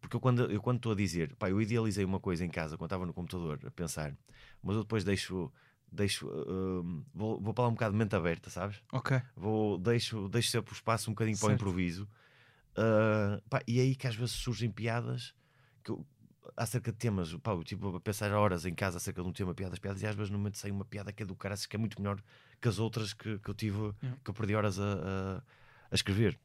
Porque 0.00 0.16
eu 0.16 0.20
quando 0.20 0.50
eu 0.50 0.60
quando 0.60 0.76
estou 0.76 0.92
a 0.92 0.94
dizer, 0.94 1.34
pá, 1.36 1.48
eu 1.50 1.60
idealizei 1.60 2.04
uma 2.04 2.20
coisa 2.20 2.44
em 2.44 2.48
casa 2.50 2.76
quando 2.76 2.88
estava 2.88 3.06
no 3.06 3.12
computador 3.14 3.58
a 3.66 3.70
pensar, 3.70 4.14
mas 4.62 4.76
eu 4.76 4.82
depois 4.82 5.02
deixo, 5.02 5.50
deixo 5.90 6.28
uh, 6.28 7.04
vou, 7.14 7.40
vou 7.40 7.54
para 7.54 7.64
lá 7.64 7.68
um 7.70 7.74
bocado 7.74 7.92
de 7.92 7.98
mente 7.98 8.14
aberta, 8.14 8.50
sabes? 8.50 8.82
Ok. 8.92 9.20
Vou, 9.34 9.78
deixo, 9.78 10.28
deixo 10.28 10.50
sempre 10.50 10.72
o 10.72 10.74
espaço 10.74 11.10
um 11.10 11.14
bocadinho 11.14 11.36
para 11.38 11.46
o 11.46 11.48
Certo. 11.48 11.60
improviso. 11.62 12.08
Uh, 12.76 13.40
pá, 13.48 13.60
e 13.66 13.78
é 13.78 13.82
aí 13.82 13.94
que 13.94 14.06
às 14.06 14.16
vezes 14.16 14.32
surgem 14.32 14.70
piadas 14.70 15.32
que 15.82 15.90
eu- 15.90 16.04
acerca 16.56 16.90
de 16.92 16.98
temas, 16.98 17.32
pá, 17.36 17.52
eu, 17.52 17.62
tipo, 17.64 17.94
a 17.96 18.00
pensar 18.00 18.32
horas 18.32 18.66
em 18.66 18.74
casa 18.74 18.96
acerca 18.98 19.22
de 19.22 19.28
um 19.28 19.32
tema, 19.32 19.54
piadas, 19.54 19.78
piadas, 19.78 20.02
e 20.02 20.06
às 20.06 20.14
vezes 20.14 20.30
no 20.30 20.38
momento 20.38 20.58
sai 20.58 20.70
uma 20.70 20.84
piada 20.84 21.12
que 21.12 21.22
é 21.22 21.26
do 21.26 21.34
caraças, 21.36 21.66
que 21.66 21.76
é 21.76 21.78
muito 21.78 22.00
melhor 22.00 22.20
que 22.60 22.68
as 22.68 22.78
outras 22.78 23.12
que, 23.12 23.38
que 23.38 23.48
eu 23.50 23.54
tive, 23.54 23.78
Yeah. 24.02 24.20
que 24.24 24.30
eu 24.30 24.34
perdi 24.34 24.54
horas 24.54 24.78
a, 24.78 24.84
a, 24.84 25.42
a 25.90 25.94
escrever. 25.94 26.38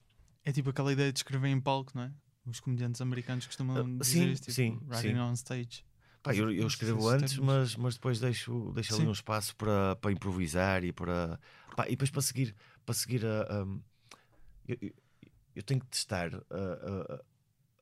É 0.46 0.52
tipo 0.52 0.70
aquela 0.70 0.92
ideia 0.94 1.12
de 1.12 1.20
escrever 1.20 1.48
em 1.50 1.60
palco, 1.60 1.92
não 1.96 2.04
é? 2.04 2.12
Os 2.46 2.60
comediantes 2.60 3.02
americanos 3.02 3.46
costumam 3.46 3.78
Ah, 3.78 4.04
dizer 4.04 4.36
sim, 4.36 4.36
tipo, 4.36 4.52
sim, 4.52 4.80
writing 4.88 5.08
sim. 5.16 5.20
on 5.20 5.34
stage. 5.34 5.86
Pá, 6.24 6.34
eu, 6.36 6.52
eu 6.52 6.68
escrevo 6.68 7.00
esses 7.00 7.24
antes, 7.24 7.38
mas, 7.38 7.76
mas 7.76 7.94
depois 7.96 8.20
deixo, 8.20 8.72
deixo 8.74 8.96
ali 8.96 9.08
um 9.08 9.12
espaço 9.12 9.56
para, 9.56 9.96
para 9.98 10.12
improvisar 10.12 10.84
e 10.84 10.92
para 10.92 11.40
pá, 11.76 11.86
e 11.88 11.92
depois 11.92 12.10
para 12.10 12.22
seguir, 12.22 12.56
para 12.86 12.94
seguir 12.96 13.26
a. 13.26 13.42
a- 13.44 13.68
eu, 14.68 14.92
eu- 15.60 15.64
tenho 15.64 15.80
que 15.80 15.88
testar 15.88 16.34
a, 16.36 16.40
a- 17.14 17.22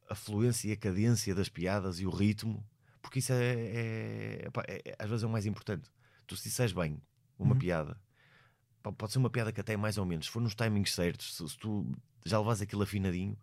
a 0.10 0.16
fluência 0.16 0.70
e 0.70 0.72
a 0.72 0.78
cadência 0.78 1.34
das 1.36 1.50
piadas 1.50 2.00
e 2.00 2.06
o 2.06 2.10
ritmo, 2.10 2.66
porque 3.02 3.20
isso 3.20 3.32
é, 3.34 3.54
é- 3.54 4.48
é- 4.68 4.82
é- 4.86 4.96
às 5.00 5.10
vezes 5.10 5.24
é 5.24 5.28
o 5.28 5.30
mais 5.30 5.46
importante. 5.46 5.90
Tu 6.26 6.36
se 6.36 6.44
disseres 6.50 6.74
bem 6.74 7.02
uma 7.40 7.54
Uhum. 7.54 7.60
piada, 7.60 8.00
pode 8.98 9.12
ser 9.12 9.20
uma 9.20 9.30
piada 9.30 9.52
que 9.52 9.60
até 9.62 9.74
é 9.74 9.78
mais 9.78 9.98
ou 9.98 10.06
menos, 10.06 10.26
se 10.28 10.32
for 10.32 10.42
nos 10.42 10.56
timings 10.56 10.94
certos, 10.94 11.36
se, 11.36 11.48
se 11.50 11.58
tu 11.58 11.90
já 12.26 12.40
levas 12.40 12.62
aquilo 12.62 12.84
afinadinho, 12.84 13.38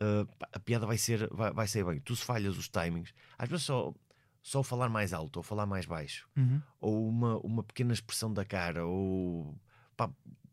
uh, 0.00 0.28
a 0.52 0.60
piada 0.60 0.86
vai 0.86 0.98
ser, 0.98 1.28
vai, 1.32 1.52
vai 1.52 1.66
ser 1.66 1.84
bem. 1.84 2.00
Tu 2.00 2.14
se 2.16 2.24
falhas 2.24 2.56
os 2.56 2.68
timings, 2.68 3.12
às 3.38 3.48
vezes 3.48 3.64
só, 3.64 3.94
só 4.42 4.62
falar 4.62 4.88
mais 4.88 5.12
alto 5.12 5.38
ou 5.38 5.42
falar 5.42 5.66
mais 5.66 5.86
baixo, 5.86 6.28
Uhum. 6.36 6.60
ou 6.80 7.08
uma, 7.08 7.38
uma 7.38 7.62
pequena 7.64 7.92
expressão 7.92 8.32
da 8.32 8.44
cara, 8.44 8.84
ou 8.86 9.58
pá, 9.96 10.10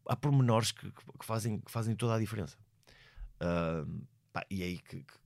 há 0.08 0.15
pormenores 0.15 0.71
que- 0.71 0.89
que 0.91 1.26
fazem, 1.26 1.60
que 1.60 1.71
fazem 1.71 1.95
toda 1.95 2.15
a 2.15 2.19
diferença. 2.19 2.58
Uh, 3.43 4.01
pá, 4.32 4.45
e 4.49 4.62
é 4.62 4.65
aí 4.65 4.79
que, 4.79 4.97
que- 5.03 5.23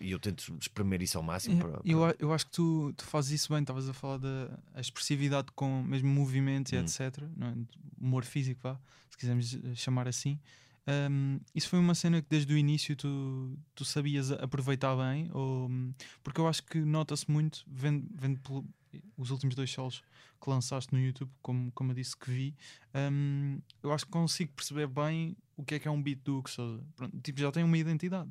e 0.00 0.10
eu 0.10 0.18
tento 0.18 0.56
espremer 0.60 1.02
isso 1.02 1.16
ao 1.18 1.22
máximo. 1.22 1.56
É, 1.56 1.60
para- 1.60 1.80
Eu, 1.84 1.98
para- 2.00 2.10
a- 2.12 2.16
eu 2.18 2.32
acho 2.32 2.46
que 2.46 2.52
tu, 2.52 2.92
tu 2.96 3.04
fazes 3.04 3.32
isso 3.42 3.52
bem, 3.52 3.60
estavas 3.62 3.88
a 3.88 3.92
falar 3.92 4.18
da 4.18 4.58
a 4.74 4.80
expressividade 4.80 5.48
com 5.54 5.82
mesmo 5.82 6.08
movimentos 6.08 6.72
e 6.72 6.76
Hum. 6.76 6.80
etc. 6.80 7.22
Não 7.36 7.48
é? 7.48 7.54
Humor 8.00 8.24
físico, 8.24 8.60
vá, 8.62 8.78
se 9.10 9.16
quisermos 9.16 9.54
eh, 9.54 9.74
chamar 9.74 10.08
assim. 10.08 10.38
Um, 10.86 11.40
isso 11.54 11.68
foi 11.70 11.78
uma 11.78 11.94
cena 11.94 12.20
que 12.20 12.28
desde 12.28 12.52
o 12.52 12.58
início 12.58 12.94
tu, 12.94 13.56
tu 13.74 13.84
sabias 13.86 14.30
aproveitar 14.32 14.94
bem, 14.96 15.30
ou, 15.32 15.70
porque 16.22 16.38
eu 16.40 16.46
acho 16.46 16.62
que 16.62 16.78
nota-se 16.78 17.30
muito, 17.30 17.64
vendo, 17.66 18.06
vendo 18.14 18.38
pelo- 18.40 18.66
os 19.16 19.30
últimos 19.30 19.54
dois 19.54 19.70
solos 19.70 20.02
que 20.42 20.50
lançaste 20.50 20.92
no 20.92 21.00
YouTube, 21.00 21.30
como, 21.40 21.72
como 21.72 21.90
eu 21.92 21.94
disse 21.94 22.14
que 22.14 22.30
vi, 22.30 22.54
um, 22.94 23.58
eu 23.82 23.92
acho 23.92 24.04
que 24.04 24.12
consigo 24.12 24.52
perceber 24.52 24.86
bem 24.86 25.34
o 25.56 25.64
que 25.64 25.74
é 25.76 25.78
que 25.78 25.88
é 25.88 25.90
um 25.90 26.02
beat 26.02 26.20
do 26.24 26.42
Sousa. 26.48 26.82
Pronto, 26.96 27.18
tipo, 27.20 27.40
já 27.40 27.50
tem 27.52 27.62
uma 27.64 27.78
identidade 27.78 28.30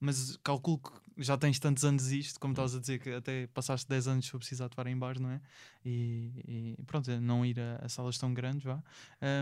mas 0.00 0.36
calculo 0.44 0.78
que 0.80 0.90
já 1.22 1.38
tens 1.38 1.58
tantos 1.58 1.82
anos 1.82 2.10
isto, 2.12 2.38
como 2.38 2.52
estavas 2.52 2.74
a 2.74 2.80
dizer, 2.80 2.98
que 2.98 3.08
até 3.10 3.46
passaste 3.46 3.88
10 3.88 4.06
anos 4.06 4.28
eu 4.30 4.38
precisar 4.38 4.66
atuar 4.66 4.86
em 4.88 4.98
bares, 4.98 5.18
não 5.18 5.30
é? 5.30 5.40
E, 5.82 6.74
e 6.78 6.82
pronto, 6.86 7.10
é 7.10 7.18
não 7.18 7.46
ir 7.46 7.58
a, 7.58 7.76
a 7.76 7.88
salas 7.88 8.18
tão 8.18 8.34
grandes, 8.34 8.64
vá. 8.64 8.82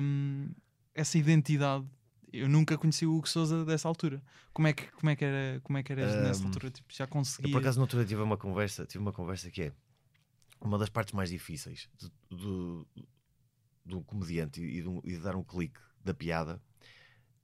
Hum, 0.01 0.51
essa 0.95 1.19
identidade, 1.19 1.85
eu 2.33 2.49
nunca 2.49 2.79
conheci 2.79 3.05
o 3.07 3.17
Hugo 3.17 3.29
Souza 3.29 3.65
dessa 3.65 3.89
altura. 3.89 4.23
Como 4.53 4.69
é 4.69 4.73
que, 4.73 4.87
como 4.93 5.11
é 5.11 5.17
que 5.17 5.25
era, 5.25 5.61
como 5.63 5.79
é 5.79 5.83
que 5.83 5.91
eras 5.93 6.15
nessa 6.17 6.45
Hum, 6.45 6.47
altura? 6.47 6.71
Tipo, 6.71 6.93
já 6.95 7.05
Eu 7.07 7.11
conseguia. 7.11 7.53
por 7.53 7.59
acaso 7.59 7.79
na 7.81 7.85
altura 7.85 8.05
tive 8.05 8.23
uma 8.23 8.37
conversa, 8.37 8.87
tive 8.87 9.03
uma 9.03 9.13
conversa 9.13 9.51
que 9.51 9.63
é 9.63 9.73
uma 10.61 10.79
das 10.79 10.91
partes 10.91 11.13
mais 11.13 11.31
difíceis 11.31 11.89
de, 11.99 12.13
do, 12.31 12.87
do 13.85 14.01
comediante 14.03 14.61
e 14.63 14.81
de, 14.81 14.87
um- 14.89 15.01
e 15.03 15.13
de 15.13 15.19
dar 15.19 15.35
um 15.35 15.43
clique 15.43 15.81
da 16.05 16.15
piada 16.15 16.63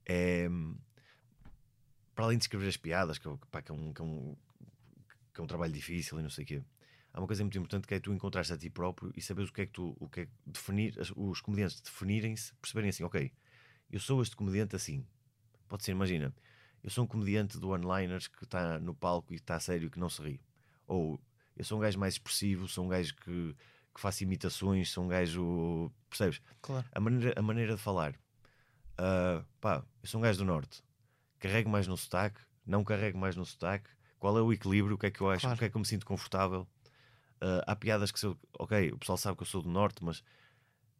é 0.09 0.49
para 2.15 2.25
além 2.25 2.37
de 2.37 2.43
escrever 2.43 2.67
as 2.67 2.75
piadas, 2.75 3.17
que, 3.17 3.29
é 3.29 3.37
pá, 3.49 3.61
que 3.61 3.71
é 3.71 3.73
um, 3.73 3.93
que, 3.93 4.01
é 4.01 4.03
um, 4.03 4.35
que 5.33 5.39
é 5.39 5.43
um 5.43 5.47
trabalho 5.47 5.71
difícil 5.71 6.19
e 6.19 6.21
não 6.21 6.29
sei 6.29 6.43
o 6.43 6.47
quê, 6.47 6.61
há 7.13 7.21
uma 7.21 7.27
coisa 7.27 7.43
muito 7.43 7.57
importante 7.57 7.87
que 7.87 7.93
é 7.93 7.99
tu 7.99 8.11
encontrares 8.11 8.51
a 8.51 8.57
ti 8.57 8.69
próprio 8.69 9.13
e 9.15 9.21
saberes 9.21 9.49
o 9.49 9.53
que 9.53 9.61
é 9.61 9.65
que 9.65 9.71
tu 9.71 9.95
o 9.97 10.09
que 10.09 10.21
é 10.21 10.25
que 10.25 10.31
definir, 10.45 10.95
os 11.15 11.39
comediantes 11.39 11.79
definirem-se, 11.79 12.53
perceberem 12.55 12.89
assim, 12.89 13.05
ok, 13.05 13.31
eu 13.89 13.99
sou 14.01 14.21
este 14.21 14.35
comediante 14.35 14.75
assim. 14.75 15.05
Pode 15.69 15.83
ser, 15.85 15.91
imagina, 15.91 16.35
eu 16.83 16.89
sou 16.89 17.05
um 17.05 17.07
comediante 17.07 17.57
do 17.57 17.69
one-liners 17.69 18.27
que 18.27 18.43
está 18.43 18.79
no 18.79 18.93
palco 18.93 19.31
e 19.31 19.37
está 19.37 19.59
sério 19.59 19.87
e 19.87 19.89
que 19.89 19.99
não 19.99 20.09
se 20.09 20.21
ri. 20.21 20.41
Ou 20.87 21.19
eu 21.55 21.63
sou 21.63 21.77
um 21.77 21.81
gajo 21.81 21.99
mais 21.99 22.15
expressivo, 22.15 22.67
sou 22.67 22.85
um 22.85 22.87
gajo 22.87 23.15
que, 23.15 23.55
que 23.93 24.01
faço 24.01 24.23
imitações, 24.23 24.89
sou 24.91 25.05
um 25.05 25.07
gajo. 25.07 25.91
Percebes? 26.09 26.41
Claro. 26.61 26.85
A 26.91 26.99
maneira, 26.99 27.33
a 27.37 27.41
maneira 27.41 27.75
de 27.75 27.81
falar. 27.81 28.13
Ah, 29.01 29.43
pá, 29.61 29.83
eu 30.03 30.09
sou 30.09 30.19
um 30.19 30.23
gajo 30.23 30.39
do 30.39 30.45
norte. 30.45 30.83
Carrego 31.39 31.69
mais 31.69 31.87
no 31.87 31.95
sotaque, 31.95 32.41
não 32.65 32.83
carrego 32.83 33.17
mais 33.17 33.35
no 33.37 33.45
sotaque. 33.45 33.89
Qual 34.19 34.37
é 34.37 34.41
o 34.41 34.51
equilíbrio? 34.51 34.95
O 34.95 34.97
que 34.99 35.05
é 35.05 35.11
que 35.11 35.21
eu 35.21 35.29
acho? 35.29 35.41
Claro. 35.43 35.55
O 35.55 35.59
que 35.59 35.65
é 35.65 35.69
que 35.69 35.75
eu 35.77 35.79
me 35.79 35.85
sinto 35.87 36.05
confortável? 36.05 36.67
Ah, 37.39 37.63
há 37.67 37.75
piadas 37.77 38.11
que, 38.11 38.23
eu, 38.25 38.37
ok, 38.59 38.91
o 38.91 38.97
pessoal 38.97 39.17
sabe 39.17 39.37
que 39.37 39.43
eu 39.43 39.47
sou 39.47 39.61
do 39.61 39.69
norte, 39.69 40.03
mas 40.03 40.21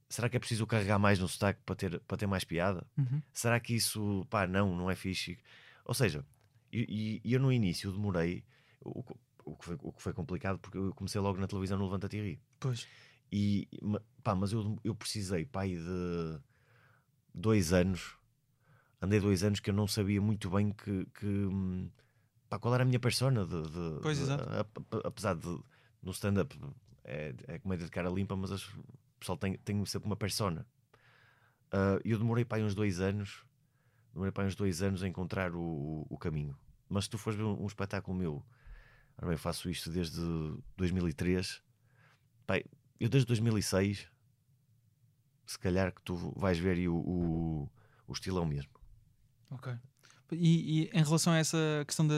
será 0.07 0.29
que 0.29 0.37
é 0.37 0.39
preciso 0.39 0.65
carregar 0.65 0.97
mais 0.97 1.19
no 1.19 1.27
sotaque 1.27 1.59
para 1.65 1.75
ter, 1.75 1.99
para 2.01 2.17
ter 2.17 2.25
mais 2.27 2.45
piada? 2.45 2.87
Uhum. 2.97 3.21
será 3.33 3.59
que 3.59 3.75
isso, 3.75 4.25
pá, 4.29 4.47
não, 4.47 4.73
não 4.75 4.89
é 4.89 4.95
fixe? 4.95 5.37
Ou 5.83 5.93
seja, 5.93 6.25
e, 6.71 7.21
e 7.23 7.33
eu 7.33 7.39
no 7.41 7.51
início 7.51 7.91
demorei, 7.91 8.45
o, 8.79 9.03
que- 9.03 9.13
o, 9.43 9.55
que 9.57 9.65
foi, 9.65 9.77
o 9.81 9.91
que 9.91 10.01
foi 10.01 10.13
complicado, 10.13 10.57
porque 10.59 10.77
eu 10.77 10.93
comecei 10.93 11.19
logo 11.19 11.37
na 11.39 11.47
televisão 11.47 11.77
no 11.77 11.83
Levanta-te 11.85 12.15
e. 12.17 12.39
Pois. 12.59 12.87
E, 13.31 13.67
pá, 14.23 14.35
mas 14.35 14.53
eu, 14.53 14.77
eu 14.83 14.95
precisei, 14.95 15.45
pá, 15.45 15.65
de 15.65 16.39
dois 17.33 17.71
anos, 17.73 18.15
andei 19.01 19.19
dois 19.19 19.43
anos 19.43 19.59
que 19.59 19.69
eu 19.69 19.73
não 19.73 19.87
sabia 19.87 20.21
muito 20.21 20.49
bem 20.49 20.71
que, 20.71 21.05
que 21.19 21.25
hum, 21.25 21.89
pá, 22.49 22.57
qual 22.59 22.73
era 22.73 22.83
a 22.83 22.85
minha 22.85 22.99
persona. 22.99 23.45
De, 23.45 23.61
de- 23.63 23.99
Pois, 24.01 24.17
de- 24.17 24.23
exato. 24.23 24.43
a- 24.49 24.61
a- 24.97 25.07
apesar 25.07 25.35
de 25.35 25.47
no 26.01 26.11
stand-up 26.11 26.57
é, 27.03 27.33
é 27.47 27.59
comédia 27.59 27.85
de 27.85 27.91
cara 27.91 28.09
limpa, 28.09 28.35
mas 28.35 28.51
as- 28.51 28.67
o 28.67 28.83
pessoal 29.19 29.37
tem, 29.37 29.57
tem 29.57 29.83
sempre 29.85 30.07
uma 30.07 30.15
persona. 30.15 30.65
Ah, 31.71 31.99
E 32.03 32.11
eu 32.11 32.17
demorei 32.17 32.45
para 32.45 32.63
uns 32.63 32.73
dois 32.75 32.99
anos, 32.99 33.43
demorei 34.13 34.31
para 34.31 34.45
uns 34.47 34.55
dois 34.55 34.81
anos 34.81 35.03
a 35.03 35.07
encontrar 35.07 35.53
o, 35.53 35.59
o, 35.61 36.07
o 36.09 36.17
caminho. 36.17 36.57
Mas 36.87 37.03
se 37.05 37.09
tu 37.11 37.17
fores 37.17 37.37
ver 37.37 37.43
um, 37.45 37.63
um 37.63 37.67
espetáculo 37.67 38.17
meu, 38.17 38.43
bem, 39.21 39.31
eu 39.31 39.37
faço 39.37 39.69
isto 39.69 39.89
desde 39.91 40.19
2003, 40.75 41.61
pá, 42.47 42.55
eu 42.99 43.07
desde 43.09 43.27
2006, 43.27 44.07
se 45.51 45.57
calhar 45.57 45.91
que 45.93 46.01
tu 46.03 46.15
vais 46.35 46.57
ver 46.59 46.77
e 46.77 46.87
o, 46.87 46.95
o, 46.95 47.69
o 48.07 48.13
estilo 48.13 48.37
é 48.37 48.41
o 48.41 48.45
mesmo. 48.45 48.71
Ok. 49.49 49.73
E, 50.31 50.83
e 50.83 50.89
em 50.93 51.03
relação 51.03 51.33
a 51.33 51.37
essa 51.37 51.57
questão 51.87 52.05
da, 52.05 52.13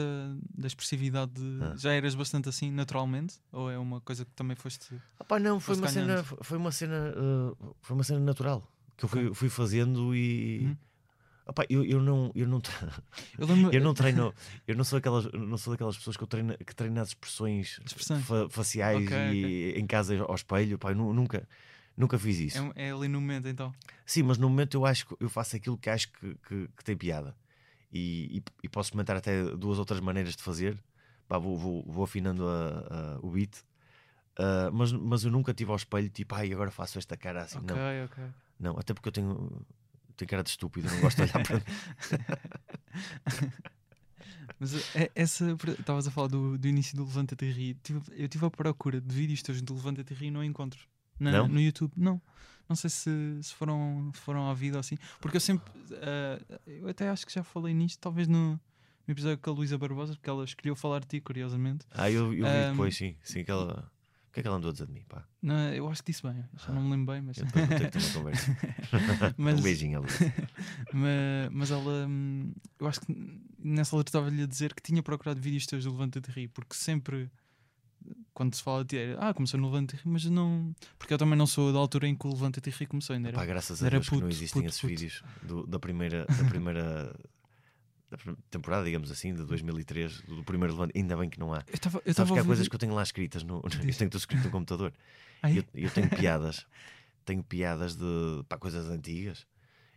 da 0.54 0.66
expressividade, 0.66 1.32
de- 1.32 1.58
Ah. 1.62 1.74
já 1.76 1.92
eras 1.94 2.14
bastante 2.14 2.46
assim 2.48 2.70
naturalmente? 2.70 3.40
Ou 3.50 3.70
é 3.70 3.78
uma 3.78 4.02
coisa 4.02 4.26
que 4.26 4.30
também 4.32 4.54
foste. 4.54 4.94
Ah, 5.18 5.24
pá, 5.24 5.38
não, 5.38 5.58
foi 5.58 5.76
uma, 5.76 5.88
cena, 5.88 6.22
foi 6.22 6.58
uma 6.58 6.70
cena, 6.70 7.14
uh, 7.16 7.74
foi 7.80 7.94
uma 7.94 8.04
cena 8.04 8.20
natural 8.20 8.70
que 8.98 9.04
eu 9.06 9.08
fui, 9.08 9.34
fui 9.34 9.48
fazendo 9.48 10.14
e 10.14 10.66
Uhum. 10.66 10.76
Ah, 11.46 11.52
pá, 11.54 11.64
eu, 11.68 11.82
eu 11.84 12.00
não, 12.00 12.30
eu 12.36 12.46
não, 12.46 12.60
Eu 13.38 13.46
eu 13.72 13.80
não 13.80 13.94
treino, 13.94 14.32
eu 14.68 14.76
não 14.76 14.84
sou 14.84 14.98
aquelas, 14.98 15.24
não 15.32 15.56
sou 15.58 15.72
daquelas 15.72 15.96
pessoas 15.96 16.16
que 16.18 16.22
eu 16.22 16.26
treino, 16.28 16.56
que 16.58 16.74
treino 16.74 17.00
as 17.00 17.08
expressões, 17.08 17.80
Expressões. 17.84 18.24
fa- 18.24 18.48
faciais 18.50 19.02
Ok, 19.06 19.16
e 19.16 19.72
em 19.76 19.86
casa 19.86 20.20
ao 20.22 20.34
espelho, 20.34 20.78
pá, 20.78 20.90
eu 20.92 20.96
nu- 20.96 21.12
nunca, 21.14 21.48
nunca 21.96 22.18
fiz 22.18 22.38
isso. 22.38 22.72
É, 22.76 22.88
é 22.88 22.92
ali 22.92 23.08
no 23.08 23.20
momento 23.20 23.48
então. 23.48 23.72
Sim, 24.06 24.22
mas 24.24 24.38
no 24.38 24.48
momento 24.48 24.76
eu 24.76 24.86
acho 24.86 25.06
que 25.06 25.16
eu 25.20 25.28
faço 25.28 25.56
aquilo 25.56 25.76
que 25.78 25.90
acho 25.90 26.10
que, 26.12 26.34
que, 26.46 26.68
que 26.76 26.84
tem 26.84 26.96
piada 26.96 27.34
e, 27.92 28.38
e, 28.38 28.42
e 28.64 28.68
posso 28.68 28.88
experimentar 28.88 29.16
até 29.16 29.42
duas 29.56 29.78
outras 29.78 30.00
maneiras 30.00 30.34
de 30.36 30.42
fazer. 30.42 30.78
Pá, 31.28 31.38
vou, 31.38 31.56
vou, 31.56 31.84
vou 31.86 32.04
afinando 32.04 32.46
a- 32.46 33.16
a- 33.16 33.18
o 33.22 33.30
beat, 33.30 33.56
Ah, 34.38 34.70
mas, 34.72 34.92
mas 34.92 35.24
eu 35.24 35.30
nunca 35.30 35.52
tive 35.54 35.70
ao 35.70 35.76
espelho 35.76 36.08
tipo, 36.10 36.34
ai, 36.34 36.52
agora 36.52 36.70
faço 36.70 36.98
esta 36.98 37.16
cara 37.16 37.42
assim. 37.42 37.58
ok, 37.58 37.76
Não, 37.76 38.04
ok. 38.04 38.24
não, 38.58 38.78
até 38.78 38.92
porque 38.94 39.08
eu 39.08 39.12
tenho, 39.12 39.66
tenho 40.16 40.28
cara 40.28 40.42
de 40.42 40.50
estúpido, 40.50 40.88
não 40.90 41.00
gosto 41.00 41.24
de 41.24 41.30
olhar 41.30 41.46
para. 41.46 41.62
Mas 44.58 44.74
é- 44.94 45.10
essa. 45.14 45.56
Estavas 45.78 46.06
a 46.06 46.10
falar 46.10 46.28
do, 46.28 46.56
do 46.58 46.68
início 46.68 46.96
do 46.96 47.04
Levanta-te 47.04 47.44
e 47.44 47.50
Ri. 47.50 47.74
Tive- 47.82 48.00
eu 48.12 48.24
estive 48.26 48.46
à 48.46 48.50
procura 48.50 49.00
de 49.00 49.14
vídeos 49.14 49.42
teus 49.42 49.60
do 49.62 49.74
Levanta-te 49.74 50.12
e 50.12 50.16
Ri 50.16 50.26
e 50.26 50.30
não 50.30 50.44
encontro. 50.44 50.80
Na- 51.22 51.30
Não? 51.32 51.48
No 51.48 51.60
YouTube, 51.60 51.92
não. 51.96 52.20
Não 52.68 52.76
sei 52.76 52.88
se, 52.90 53.10
se 53.42 53.54
foram, 53.54 54.10
foram 54.14 54.48
à 54.48 54.54
vida 54.54 54.76
ou 54.76 54.80
assim. 54.80 54.96
Porque 55.20 55.36
eu 55.36 55.40
sempre. 55.40 55.70
ah, 56.02 56.58
eu 56.66 56.88
até 56.88 57.08
acho 57.10 57.26
que 57.26 57.32
já 57.32 57.42
falei 57.42 57.74
nisto, 57.74 57.98
talvez 58.00 58.26
no, 58.28 58.52
no 59.06 59.12
episódio 59.12 59.38
com 59.38 59.50
a 59.50 59.52
Luísa 59.52 59.76
Barbosa, 59.76 60.14
porque 60.14 60.30
ela 60.30 60.44
escolheu 60.44 60.74
falar 60.74 61.00
de 61.00 61.06
ti, 61.06 61.20
curiosamente. 61.20 61.84
Ah, 61.90 62.10
eu, 62.10 62.26
eu 62.32 62.44
vi 62.44 62.44
Ahm, 62.46 62.70
depois, 62.70 62.96
sim, 62.96 63.16
sim, 63.22 63.44
que 63.44 63.50
ela 63.50 63.90
O 64.28 64.32
que 64.32 64.40
é 64.40 64.42
que 64.42 64.48
ela 64.48 64.56
andou 64.56 64.70
a 64.70 64.72
dizer 64.72 64.86
de 64.86 64.92
mim? 64.92 65.04
Pá? 65.06 65.24
Não, 65.42 65.54
eu 65.74 65.86
acho 65.88 66.02
que 66.02 66.12
disse 66.12 66.22
bem, 66.22 66.42
já 66.56 66.72
não 66.72 66.82
me 66.82 66.90
lembro 66.92 67.12
bem, 67.12 67.20
mas. 67.20 67.36
Eu 67.36 67.44
depois 67.44 67.68
vou 67.68 67.76
ter 67.78 67.90
que 67.90 67.98
ter 67.98 68.04
uma 68.06 68.12
conversa. 68.14 68.56
Mas- 69.36 69.60
Um 69.60 69.62
beijinho, 69.62 69.98
Alice. 70.00 70.24
mas, 70.92 71.50
mas 71.52 71.70
ela, 71.70 72.06
hum, 72.08 72.52
eu 72.78 72.86
acho 72.86 73.00
que 73.00 73.40
nessa 73.58 73.94
altura 73.96 74.08
estava-lhe 74.08 74.42
a 74.42 74.46
dizer 74.46 74.72
que 74.74 74.82
tinha 74.82 75.02
procurado 75.02 75.40
vídeos 75.40 75.66
teus 75.66 75.84
do 75.84 75.90
Levanta 75.90 76.20
de 76.20 76.30
Rir, 76.30 76.48
porque 76.48 76.74
sempre 76.74 77.30
quando 78.34 78.54
se 78.54 78.62
fala 78.62 78.82
de 78.84 78.88
ti, 78.90 78.96
era, 78.98 79.28
ah, 79.28 79.34
começou 79.34 79.58
no 79.60 79.66
Levanta 79.70 79.96
de 79.96 80.02
Rir, 80.02 80.08
mas 80.10 80.24
não. 80.26 80.74
Porque 80.98 81.12
eu 81.14 81.18
também 81.18 81.36
não 81.36 81.46
sou 81.46 81.72
da 81.72 81.78
altura 81.78 82.06
em 82.08 82.14
que 82.16 82.26
o 82.26 82.30
Levanta 82.30 82.60
de 82.60 82.70
Rir 82.70 82.86
começou, 82.86 83.14
ainda 83.14 83.28
era. 83.28 83.36
Pá, 83.36 83.44
graças 83.44 83.82
a 83.82 83.88
Deus 83.88 84.08
que 84.08 84.14
não 84.14 84.20
puto, 84.22 84.32
existem 84.34 84.62
puto, 84.62 84.68
esses 84.70 84.80
puto. 84.80 84.90
vídeos 84.90 85.22
do- 85.42 85.66
da 85.66 85.78
primeira, 85.78 86.24
da 86.26 86.44
primeira 86.48 87.14
da 88.10 88.18
temporada, 88.50 88.84
digamos 88.84 89.10
assim, 89.10 89.34
de 89.34 89.42
2003, 89.44 90.20
do, 90.22 90.44
primeiro 90.44 90.74
levante. 90.74 90.96
Ainda 90.98 91.16
bem 91.16 91.30
que 91.30 91.38
não 91.40 91.52
há. 91.54 91.64
Eu 91.66 91.74
estava 91.74 92.02
eu 92.04 92.12
Sabes 92.14 92.32
que 92.32 92.38
há 92.38 92.44
coisas 92.44 92.68
que 92.68 92.74
eu 92.74 92.78
tenho 92.78 92.94
lá 92.94 93.02
escritas, 93.02 93.42
no, 93.42 93.62
eu 93.64 93.70
tenho 93.70 94.10
tudo 94.10 94.18
escrito 94.18 94.44
no 94.44 94.50
computador. 94.50 94.92
E 95.48 95.56
eu, 95.58 95.64
eu 95.74 95.90
tenho 95.90 96.08
piadas, 96.10 96.66
tenho 97.24 97.42
piadas 97.42 97.96
de 97.96 98.44
pá, 98.48 98.58
coisas 98.58 98.88
antigas. 98.88 99.46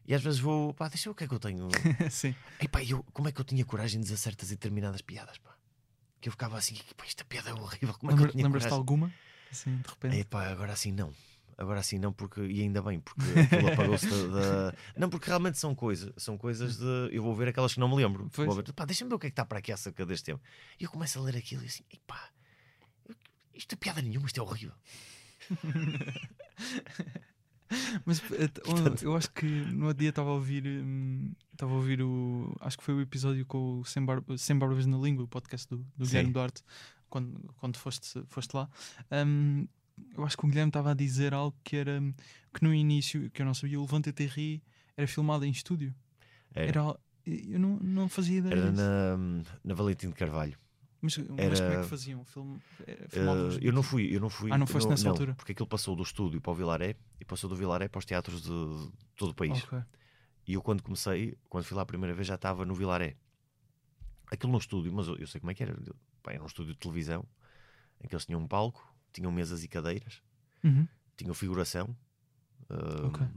E 0.08 0.14
às 0.14 0.22
vezes 0.22 0.40
vou, 0.40 0.74
pá, 0.74 0.88
deixa 0.88 1.10
eu 1.10 1.14
o 1.14 1.16
que 1.16 1.24
é 1.24 1.28
que 1.28 1.34
eu 1.34 1.40
tenho. 1.40 1.68
Sim. 2.10 2.34
Ei, 2.60 2.68
pá, 2.68 2.84
eu, 2.84 3.04
como 3.12 3.28
é 3.28 3.32
que 3.32 3.42
eu 3.42 3.46
tinha 3.46 3.66
coragem 3.66 4.00
de 4.00 4.06
dizer 4.06 4.18
certas 4.18 4.50
e 4.52 4.56
determinadas 4.56 5.02
piadas, 5.02 5.38
pá? 5.40 5.55
Que 6.26 6.30
eu 6.30 6.32
ficava 6.32 6.58
assim, 6.58 6.76
esta 7.06 7.24
piada 7.24 7.52
é 7.52 7.54
horrível, 7.54 7.94
como 8.00 8.12
é 8.12 8.16
Lembra- 8.16 8.32
Lembras-te 8.34 8.74
alguma? 8.74 9.14
Assim, 9.52 9.78
de 9.78 9.88
repente. 9.88 10.20
É 10.20 10.24
pá, 10.24 10.48
agora 10.48 10.74
assim 10.74 10.92
não. 10.92 11.14
Agora 11.56 11.80
assim 11.80 12.00
não, 12.00 12.12
porque, 12.12 12.42
e 12.42 12.62
ainda 12.62 12.82
bem, 12.82 13.00
porque 13.00 13.22
aquilo 13.42 13.72
apagou-se 13.72 14.08
da, 14.10 14.72
da- 14.72 14.74
Não, 14.98 15.08
porque 15.08 15.28
realmente 15.28 15.60
são 15.60 15.76
coisas, 15.76 16.12
são 16.18 16.36
coisas 16.36 16.78
de. 16.78 17.10
Eu 17.16 17.22
vou 17.22 17.36
ver 17.36 17.50
aquelas 17.50 17.76
que 17.76 17.80
não 17.80 17.88
me 17.88 17.96
lembro. 17.98 18.28
Pois. 18.34 18.48
Vou 18.48 18.56
ver, 18.56 18.74
pá, 18.74 18.86
deixa-me 18.86 19.10
ver 19.10 19.16
o 19.18 19.20
que 19.20 19.28
é 19.28 19.30
que 19.30 19.34
está 19.34 19.46
para 19.46 19.60
aqui 19.60 19.72
acerca 19.72 20.04
deste 20.04 20.26
tema. 20.26 20.42
E 20.80 20.86
eu 20.86 20.90
começo 20.90 21.20
a 21.20 21.22
ler 21.22 21.38
aquilo 21.38 21.62
e 21.62 21.68
assim, 21.68 21.84
ei 21.92 22.02
pá, 22.08 22.32
isto 23.54 23.74
é 23.74 23.76
piada 23.76 24.02
nenhuma, 24.02 24.26
isto 24.26 24.40
é 24.40 24.44
horrível. 24.44 24.74
Mas 28.06 28.20
eh, 28.32 28.50
oh, 28.68 29.06
eu 29.06 29.16
acho 29.16 29.32
que 29.32 29.46
no 29.46 29.88
outro 29.88 30.00
dia 30.00 30.10
estava 30.10 30.30
a 30.30 30.34
ouvir 30.34 30.66
hum, 30.66 31.32
estava 31.52 31.72
a 31.72 31.76
ouvir 31.76 32.02
o 32.02 32.56
acho 32.60 32.78
que 32.78 32.84
foi 32.84 32.94
o 32.94 33.02
episódio 33.02 33.46
com 33.46 33.80
o 33.80 33.86
Sem, 33.86 34.06
Bar 34.06 34.22
Sem 34.38 34.58
Barbas 34.58 34.86
na 34.86 34.98
Língua, 34.98 35.26
o 35.26 35.28
podcast 35.28 35.68
do, 35.68 35.78
do 35.98 36.06
Sim. 36.06 36.12
Guilherme 36.12 36.34
Duarte, 36.34 36.64
quando, 37.10 37.54
quando 37.58 37.78
foste, 37.78 38.24
foste 38.28 38.54
lá. 38.56 38.70
Hum, 39.12 39.68
eu 40.16 40.26
acho 40.26 40.38
que 40.38 40.46
o 40.46 40.48
Guilherme 40.48 40.70
estava 40.70 40.92
a 40.92 40.94
dizer 40.94 41.34
algo 41.34 41.56
que 41.64 41.76
era 41.78 42.00
hum, 42.00 42.14
que 42.54 42.64
no 42.64 42.74
início, 42.74 43.30
que 43.32 43.42
eu 43.42 43.46
não 43.46 43.54
sabia, 43.54 43.80
o 43.80 43.84
Levante 43.84 44.12
Terri 44.12 44.62
era 44.96 45.08
filmado 45.08 45.46
em 45.46 45.50
estúdio. 45.50 45.94
Era, 46.54 46.68
Era, 46.68 47.00
eu 47.26 47.60
não, 47.60 47.78
não 47.82 48.08
fazia 48.10 48.38
ideia. 48.40 48.54
era 48.54 48.72
disso. 48.72 48.84
na, 48.84 49.18
na 49.64 49.74
Valentim 49.74 50.10
de 50.10 50.16
Carvalho. 50.16 50.58
Mas, 51.06 51.18
mas 51.18 51.40
era- 51.40 51.62
como 51.62 51.74
é 51.74 51.82
que 51.82 51.88
faziam? 51.88 52.26
Film, 52.26 52.58
eh, 52.88 53.06
filmavam 53.08 53.48
os 53.48 53.56
Eh, 53.58 53.60
eu 53.62 53.74
não 53.74 53.84
fui, 53.84 54.16
eu 54.16 54.20
não 54.20 54.30
fui. 54.30 54.52
Ah, 54.52 54.58
não 54.58 54.68
foste 54.68 54.90
nessa 54.90 55.04
não, 55.06 55.12
altura? 55.12 55.34
Porque 55.36 55.52
aquilo 55.52 55.68
passou 55.68 55.96
do 55.96 56.04
estúdio 56.04 56.42
para 56.42 56.52
o 56.52 56.56
Vilaré 56.56 56.96
e 57.20 57.26
passou 57.26 57.50
do 57.50 57.56
Vilaré 57.56 57.88
para 57.88 58.00
os 58.00 58.06
teatros 58.06 58.42
de, 58.42 58.50
de 58.50 58.92
todo 59.16 59.30
o 59.32 59.36
país. 59.36 59.64
Ok. 59.64 59.80
E 60.48 60.54
eu, 60.54 60.62
quando 60.62 60.84
comecei, 60.84 61.38
quando 61.50 61.64
fui 61.64 61.76
lá 61.76 61.84
a 61.84 61.86
primeira 61.86 62.14
vez, 62.14 62.28
já 62.28 62.36
estava 62.36 62.66
no 62.66 62.76
Vilaré. 62.76 63.16
Aquilo 64.32 64.52
no 64.52 64.58
estúdio, 64.58 64.92
mas 64.94 65.08
eu, 65.08 65.16
eu 65.18 65.28
sei 65.28 65.40
como 65.40 65.52
é 65.52 65.54
que 65.54 65.64
era. 65.64 65.76
Pá, 66.24 66.34
era 66.34 66.44
um 66.44 66.48
estúdio 66.48 66.74
de 66.74 66.80
televisão 66.80 67.26
em 68.04 68.08
que 68.08 68.16
eles 68.16 68.26
tinham 68.26 68.42
um 68.42 68.48
palco, 68.48 68.84
tinham 69.14 69.32
mesas 69.32 69.64
e 69.64 69.68
cadeiras, 69.68 70.22
Uhum. 70.64 70.88
tinham 71.16 71.34
figuração. 71.34 71.96
Ahm, 72.70 73.06
Ok. 73.08 73.28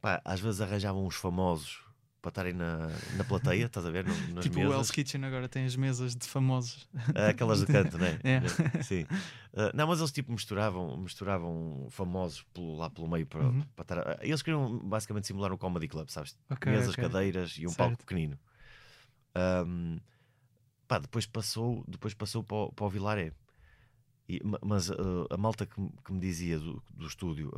pá, 0.00 0.20
às 0.24 0.40
vezes 0.40 0.60
arranjavam 0.60 1.04
uns 1.04 1.16
famosos 1.16 1.82
para 2.20 2.28
estarem 2.30 2.52
na, 2.52 2.88
na 3.16 3.24
plateia, 3.24 3.64
estás 3.64 3.84
a 3.86 3.90
ver? 3.90 4.04
No- 4.06 4.14
Nas 4.34 4.44
Tipo 4.44 4.56
o 4.56 4.62
mesas. 4.62 4.74
Hell's 4.76 4.90
Kitchen 4.90 5.24
agora 5.24 5.48
tem 5.48 5.64
as 5.64 5.74
mesas 5.76 6.14
de 6.14 6.26
famosos. 6.26 6.88
Aquelas 7.28 7.60
de 7.60 7.66
canto, 7.66 7.96
né? 7.98 8.18
É. 8.24 8.82
Sim. 8.82 9.06
Ah, 9.56 9.70
não, 9.74 9.86
mas 9.86 9.98
eles 10.00 10.12
tipo 10.12 10.30
misturavam, 10.30 10.96
misturavam 10.98 11.86
famosos 11.90 12.42
pelo- 12.54 12.76
lá 12.76 12.90
pelo 12.90 13.08
meio 13.08 13.26
para, 13.26 13.44
Uhum. 13.46 13.62
para 13.74 13.82
estar. 14.00 14.24
Eles 14.24 14.42
queriam 14.42 14.78
basicamente 14.80 15.26
simular 15.26 15.52
um 15.52 15.56
comedy 15.56 15.88
club, 15.88 16.08
sabes? 16.08 16.36
Ok, 16.50 16.70
Mesas, 16.70 16.92
ok. 16.94 17.02
cadeiras 17.04 17.56
e 17.58 17.66
um 17.66 17.70
Certo. 17.70 17.78
palco 17.78 17.98
pequenino. 17.98 18.38
Ahm, 19.34 19.98
pá, 20.86 20.98
depois 20.98 21.26
passou, 21.26 21.84
depois 21.88 22.14
passou 22.14 22.42
para 22.44 22.56
o, 22.56 22.72
para 22.72 22.84
o 22.84 22.88
Vilaré. 22.88 23.32
E, 24.28 24.40
ma- 24.44 24.58
mas 24.64 24.90
ah, 24.90 24.94
a 25.30 25.36
malta 25.36 25.66
que, 25.66 25.80
me- 25.80 25.90
que 26.04 26.12
me 26.12 26.20
dizia 26.20 26.58
do, 26.58 26.82
do 26.90 27.06
estúdio, 27.06 27.50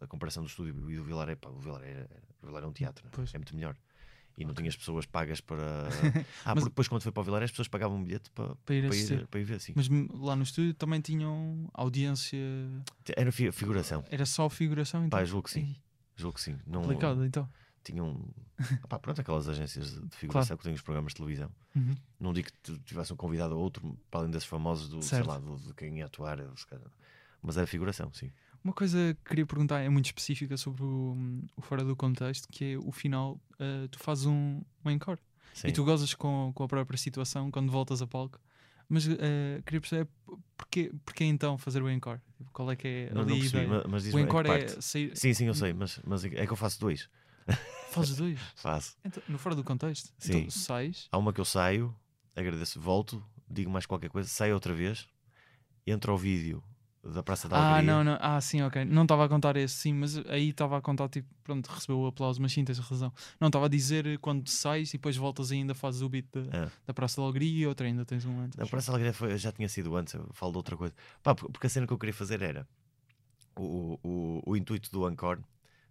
a, 0.00 0.04
a 0.04 0.06
comparação 0.06 0.42
do 0.42 0.48
estúdio 0.48 0.90
e 0.90 0.96
do 0.96 1.04
Vilaré, 1.04 1.36
pá, 1.36 1.48
o 1.48 1.58
Vilaré, 1.58 2.06
o 2.42 2.56
é 2.58 2.66
um 2.66 2.72
teatro, 2.72 3.04
né? 3.06 3.24
É 3.32 3.38
muito 3.38 3.54
melhor. 3.54 3.76
E 4.38 4.44
não 4.44 4.54
tinha 4.54 4.68
as 4.68 4.76
pessoas 4.76 5.04
pagas 5.04 5.40
para. 5.40 5.58
Ah, 6.44 6.54
Mas- 6.54 6.62
porque 6.64 6.68
depois 6.70 6.88
quando 6.88 7.02
foi 7.02 7.10
para 7.12 7.20
o 7.20 7.24
Vilaré 7.24 7.44
as 7.44 7.50
pessoas 7.50 7.66
pagavam 7.68 7.98
um 7.98 8.04
bilhete 8.04 8.30
para, 8.30 8.54
Para 8.64 8.74
ir 8.76 8.86
para, 8.86 8.96
ir, 8.96 9.26
para 9.26 9.40
ir 9.40 9.44
ver, 9.44 9.60
sim. 9.60 9.72
Mas 9.74 9.88
lá 9.88 10.36
no 10.36 10.44
estúdio 10.44 10.72
também 10.74 11.00
tinham 11.00 11.68
audiência. 11.74 12.38
Era 13.16 13.32
fi- 13.32 13.50
figuração. 13.52 14.04
Era 14.10 14.24
só 14.24 14.48
figuração? 14.48 15.00
Então? 15.04 15.18
Pá, 15.18 15.24
julgo 15.24 15.44
que 15.44 15.50
sim. 15.50 15.60
Ih, 15.60 15.76
Julgo 16.16 16.34
que 16.36 16.40
sim. 16.42 16.56
Não, 16.66 16.82
Complicado, 16.82 17.24
então. 17.24 17.48
tinham. 17.82 18.24
Ah, 18.82 18.88
pá, 18.88 18.98
pronto, 18.98 19.20
aquelas 19.20 19.48
agências 19.48 19.94
de 20.00 20.16
figuração 20.16 20.56
que 20.56 20.64
têm 20.64 20.74
os 20.74 20.82
programas 20.82 21.12
de 21.12 21.16
televisão. 21.16 21.48
Uhum. 21.76 21.94
Não 22.18 22.32
digo 22.32 22.48
que 22.48 22.58
tu 22.60 22.76
tivesse 22.80 23.12
um 23.12 23.16
convidado 23.16 23.54
ou 23.56 23.62
outro, 23.62 23.96
para 24.10 24.20
além 24.20 24.30
desses 24.32 24.48
famosos, 24.48 24.88
do, 24.88 25.00
sei 25.02 25.22
lá, 25.22 25.38
do, 25.38 25.56
de 25.58 25.72
quem 25.74 25.98
ia 25.98 26.06
atuar. 26.06 26.38
Mas 27.40 27.56
era 27.56 27.66
figuração, 27.68 28.12
sim. 28.12 28.32
Uma 28.68 28.74
coisa 28.74 29.16
que 29.24 29.30
queria 29.30 29.46
perguntar 29.46 29.80
é 29.80 29.88
muito 29.88 30.04
específica 30.04 30.54
sobre 30.58 30.84
o, 30.84 31.16
o 31.56 31.62
Fora 31.62 31.82
do 31.82 31.96
Contexto, 31.96 32.46
que 32.50 32.74
é 32.74 32.78
o 32.78 32.92
final, 32.92 33.40
eh, 33.58 33.88
tu 33.90 33.98
fazes 33.98 34.26
um, 34.26 34.60
um 34.84 34.90
encore. 34.90 35.18
sim. 35.54 35.68
E 35.68 35.72
tu 35.72 35.82
gozas 35.86 36.12
com, 36.12 36.52
com 36.54 36.64
a 36.64 36.68
própria 36.68 36.98
situação 36.98 37.50
quando 37.50 37.72
voltas 37.72 38.02
a 38.02 38.06
palco. 38.06 38.38
Mas 38.86 39.08
eh, 39.08 39.62
queria 39.64 39.80
perceber 39.80 40.04
p- 40.04 40.36
porquê, 40.54 40.92
porquê 41.02 41.24
então 41.24 41.56
fazer 41.56 41.82
o 41.82 41.88
encore? 41.88 42.20
Tipo, 42.36 42.50
Qual 42.52 42.70
é 42.70 42.76
que 42.76 42.86
é 42.86 43.14
não, 43.14 43.22
ali 43.22 43.30
não 43.30 43.36
a 43.36 43.38
percebi, 43.38 43.64
ideia? 43.64 43.82
mas, 43.88 44.04
mas 44.04 44.14
O 44.14 44.18
encore 44.18 44.48
é 44.50 44.68
sair. 44.82 45.16
Sim, 45.16 45.32
sim, 45.32 45.46
eu 45.46 45.54
sei, 45.54 45.72
mas, 45.72 45.98
mas 46.06 46.24
é 46.26 46.46
que 46.46 46.52
eu 46.52 46.56
faço 46.56 46.78
dois. 46.78 47.08
Fazes 47.88 48.18
dois. 48.18 48.38
Faço. 48.56 48.98
Então, 49.02 49.22
no 49.30 49.38
Fora 49.38 49.54
do 49.54 49.64
Contexto. 49.64 50.12
Sim. 50.18 50.40
Então 50.40 50.50
sais. 50.50 51.08
Há 51.10 51.16
uma 51.16 51.32
que 51.32 51.40
eu 51.40 51.44
saio, 51.46 51.96
agradeço, 52.36 52.78
volto, 52.78 53.24
digo 53.48 53.70
mais 53.70 53.86
qualquer 53.86 54.10
coisa, 54.10 54.28
saio 54.28 54.52
outra 54.52 54.74
vez, 54.74 55.08
entro 55.86 56.12
ao 56.12 56.18
vídeo 56.18 56.62
da 57.04 57.22
Praça 57.22 57.48
da 57.48 57.56
Ah, 57.56 57.74
Alegria. 57.76 57.92
não, 57.92 58.04
não. 58.04 58.18
Ah, 58.20 58.40
sim, 58.40 58.60
ok. 58.62 58.84
Não 58.84 59.02
estava 59.02 59.24
a 59.24 59.28
contar 59.28 59.56
esse, 59.56 59.74
sim, 59.74 59.92
mas 59.94 60.16
aí 60.26 60.50
estava 60.50 60.76
a 60.76 60.80
contar, 60.82 61.08
tipo, 61.08 61.28
pronto, 61.44 61.66
recebeu 61.68 61.98
o 62.00 62.06
aplauso, 62.06 62.40
mas 62.42 62.52
sim, 62.52 62.64
tens 62.64 62.78
razão. 62.78 63.12
Não, 63.40 63.48
estava 63.48 63.66
a 63.66 63.68
dizer 63.68 64.18
quando 64.18 64.48
sais 64.48 64.90
e 64.90 64.92
depois 64.98 65.16
voltas 65.16 65.50
e 65.50 65.54
ainda 65.54 65.74
fazes 65.74 66.02
o 66.02 66.08
beat 66.08 66.26
da, 66.32 66.66
Ah. 66.66 66.70
da 66.86 66.92
Praça 66.94 67.20
da 67.20 67.26
Alegria 67.26 67.62
e 67.64 67.66
outra 67.66 67.86
ainda 67.86 68.04
tens 68.04 68.24
um 68.24 68.40
antes. 68.40 68.58
A 68.58 68.66
Praça 68.66 68.90
da 68.90 68.96
Alegria 68.96 69.12
foi- 69.14 69.38
já 69.38 69.52
tinha 69.52 69.68
sido 69.68 69.94
antes, 69.96 70.14
eu 70.14 70.28
falo 70.32 70.52
de 70.52 70.58
outra 70.58 70.76
coisa. 70.76 70.94
Pá, 71.22 71.34
porque 71.34 71.66
a 71.66 71.70
cena 71.70 71.86
que 71.86 71.92
eu 71.92 71.98
queria 71.98 72.14
fazer 72.14 72.42
era 72.42 72.66
o, 73.56 73.98
o, 74.02 74.42
o 74.46 74.56
intuito 74.56 74.90
do 74.90 75.08
Encore 75.08 75.40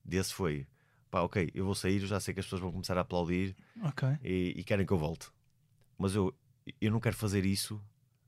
desse 0.03 0.33
foi 0.33 0.67
pá, 1.09 1.21
ok, 1.21 1.49
eu 1.53 1.65
vou 1.65 1.73
sair, 1.75 2.01
eu 2.01 2.07
já 2.07 2.19
sei 2.19 2.33
que 2.33 2.39
as 2.39 2.45
pessoas 2.45 2.61
vão 2.61 2.71
começar 2.71 2.97
a 2.97 3.01
aplaudir 3.01 3.55
Ok. 3.83 4.07
e, 4.23 4.53
e 4.57 4.63
querem 4.63 4.85
que 4.85 4.91
eu 4.93 4.97
volte, 4.97 5.27
mas 5.97 6.15
eu, 6.15 6.33
eu 6.81 6.91
não 6.91 6.99
quero 6.99 7.15
fazer 7.15 7.45
isso. 7.45 7.81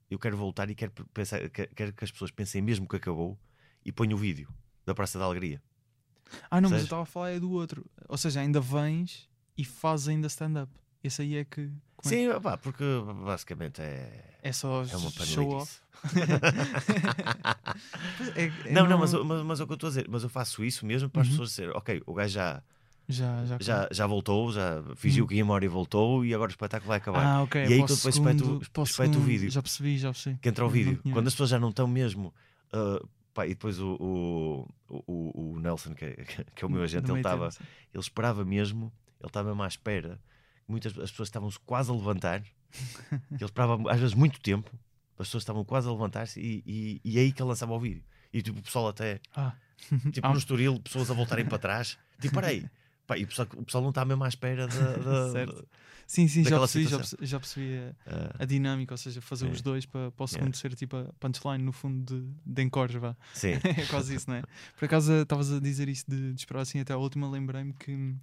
Eu 0.09 0.17
quero 0.17 0.35
voltar 0.37 0.69
e 0.69 0.75
quero, 0.75 0.91
pensar, 1.13 1.47
quero, 1.49 1.93
que 1.93 2.03
as 2.03 2.11
pessoas 2.11 2.31
pensem 2.31 2.61
mesmo 2.61 2.87
que 2.87 2.95
acabou 2.95 3.37
e 3.85 3.91
ponho 3.91 4.15
o 4.15 4.19
vídeo 4.19 4.51
da 4.85 4.95
Praça 4.95 5.19
da 5.19 5.25
Alegria. 5.25 5.61
Ah, 6.49 6.59
não, 6.59 6.69
mas 6.69 6.79
eu 6.79 6.83
estava 6.85 7.03
a 7.03 7.05
falar 7.05 7.31
é 7.31 7.39
do 7.39 7.51
outro. 7.51 7.85
Ou 8.07 8.17
seja, 8.17 8.39
ainda 8.39 8.59
vens 8.59 9.29
e 9.57 9.63
fazes 9.65 10.07
ainda 10.07 10.27
stand-up. 10.27 10.71
Esse 11.03 11.21
aí 11.21 11.37
é 11.37 11.45
que. 11.45 11.61
é? 11.61 11.69
Sim, 12.01 12.27
pá, 12.41 12.57
porque 12.57 12.83
basicamente 13.23 13.81
é, 13.81 14.37
É 14.41 14.51
só 14.51 14.83
é 14.83 14.97
uma 14.97 15.11
show 15.25 15.49
off. 15.49 15.79
É- 18.35 18.51
é 18.65 18.73
não, 18.73 18.87
não, 18.87 18.97
mas, 18.97 19.13
mas, 19.13 19.41
mas 19.43 19.59
é 19.59 19.63
o 19.63 19.67
que 19.67 19.73
eu 19.73 19.75
estou 19.75 19.87
a 19.87 19.91
dizer, 19.91 20.07
mas 20.09 20.23
eu 20.23 20.29
faço 20.29 20.63
isso 20.63 20.85
mesmo 20.85 21.09
para 21.09 21.21
as 21.21 21.27
Uhum. 21.27 21.33
pessoas 21.33 21.49
dizer, 21.49 21.69
ok, 21.75 22.01
o 22.05 22.13
gajo 22.13 22.33
já, 22.33 22.63
Já, 23.11 23.43
já. 23.45 23.57
já, 23.59 23.89
já 23.91 24.05
voltou, 24.07 24.51
já 24.51 24.83
fingiu 24.95 25.25
Hum. 25.25 25.27
que 25.27 25.33
ia 25.35 25.41
embora 25.41 25.65
e 25.65 25.67
voltou 25.67 26.23
e 26.23 26.31
agora 26.33 26.49
o 26.49 26.53
espetáculo 26.53 26.89
vai 26.89 26.97
acabar. 26.99 27.25
Ah, 27.25 27.41
ok. 27.41 27.59
E 27.65 27.73
aí 27.73 27.81
o 27.81 27.85
tu 27.87 27.95
depois 27.95 28.19
para 28.19 29.09
o 29.17 29.17
o 29.17 29.21
vídeo. 29.21 29.49
Já 29.49 29.61
percebi, 29.63 29.97
já 29.97 30.11
percebi. 30.11 30.37
que 30.39 30.47
entra 30.47 30.63
Não 30.63 30.69
vídeo. 30.71 31.01
Quando 31.11 31.27
as 31.27 31.33
pessoas 31.33 31.49
já 31.49 31.59
não 31.59 31.69
estão 31.69 31.87
mesmo. 31.87 32.31
ah, 32.71 33.03
pá, 33.33 33.45
e 33.47 33.49
depois 33.49 33.79
o, 33.79 33.95
o, 33.99 35.01
o, 35.07 35.53
o 35.55 35.59
Nelson, 35.59 35.95
que 35.95 36.05
é, 36.05 36.11
que 36.55 36.63
é 36.63 36.67
o 36.67 36.69
meu 36.69 36.83
agente, 36.83 37.07
Do 37.07 37.13
ele 37.13 37.19
estava. 37.21 37.49
Ele 37.91 38.01
esperava 38.01 38.45
mesmo, 38.45 38.93
ele 39.19 39.27
estava 39.27 39.49
mesmo 39.49 39.63
à 39.63 39.67
espera. 39.67 40.19
Muitas 40.67 40.95
as 40.99 41.09
pessoas 41.09 41.29
estavam 41.29 41.49
quase 41.65 41.89
a 41.89 41.93
levantar. 41.95 42.43
ele 43.31 43.43
esperava 43.43 43.91
às 43.91 43.99
vezes 43.99 44.13
muito 44.13 44.39
tempo. 44.39 44.69
As 45.17 45.27
pessoas 45.27 45.41
estavam 45.41 45.65
quase 45.65 45.87
a 45.87 45.91
levantar-se 45.91 46.39
e, 46.39 46.63
e, 46.65 47.01
e 47.03 47.17
é 47.17 47.21
aí 47.21 47.31
que 47.31 47.41
ele 47.41 47.49
lançava 47.49 47.73
o 47.73 47.79
vídeo. 47.79 48.03
E 48.31 48.41
tipo, 48.43 48.59
o 48.59 48.61
pessoal 48.61 48.87
até, 48.87 49.19
Ah. 49.35 49.53
tipo 50.13 50.21
Ah. 50.27 50.31
no 50.31 50.37
Estoril, 50.37 50.79
pessoas 50.79 51.09
a 51.09 51.13
voltarem 51.15 51.45
para 51.45 51.57
trás. 51.57 51.97
Tipo, 52.21 52.35
peraí. 52.35 52.65
Pá, 53.09 53.17
e 53.17 53.23
o 53.23 53.27
pessoal, 53.27 53.47
o 53.57 53.65
pessoal 53.65 53.81
não 53.81 53.89
está 53.89 54.05
mesmo 54.05 54.23
à 54.23 54.27
espera 54.27 54.67
da. 54.67 54.93
da- 55.03 55.31
Certo. 55.31 55.67
Sim, 56.05 56.27
sim, 56.27 56.43
já 56.43 56.57
percebi, 56.59 56.87
já 56.87 56.97
percebi, 56.97 57.25
já 57.25 57.39
percebi 57.39 57.77
a, 57.77 57.93
Ah, 58.07 58.35
a 58.39 58.45
dinâmica, 58.45 58.93
ou 58.93 58.97
seja, 58.97 59.19
fazer 59.21 59.47
os 59.47 59.61
dois 59.61 59.85
para, 59.85 60.11
para 60.11 60.23
o 60.23 60.27
segundo 60.27 60.55
Yeah. 60.55 60.57
ser 60.59 60.75
tipo 60.75 60.95
a 60.97 61.05
punchline 61.19 61.63
no 61.63 61.71
fundo 61.71 62.03
de, 62.21 62.27
de 62.45 62.61
encores, 62.63 62.95
vá. 62.95 63.15
sim. 63.33 63.53
é 63.65 63.85
quase 63.87 64.15
isso, 64.15 64.29
não 64.29 64.37
é? 64.37 64.43
Por 64.77 64.85
acaso 64.85 65.11
estavas 65.13 65.51
a 65.51 65.59
dizer 65.59 65.87
isso 65.89 66.05
de, 66.07 66.33
de 66.33 66.39
esperar 66.41 66.61
assim 66.61 66.79
até 66.79 66.93
a 66.93 66.97
última, 66.97 67.29
lembrei-me 67.29 67.73
que 67.73 68.15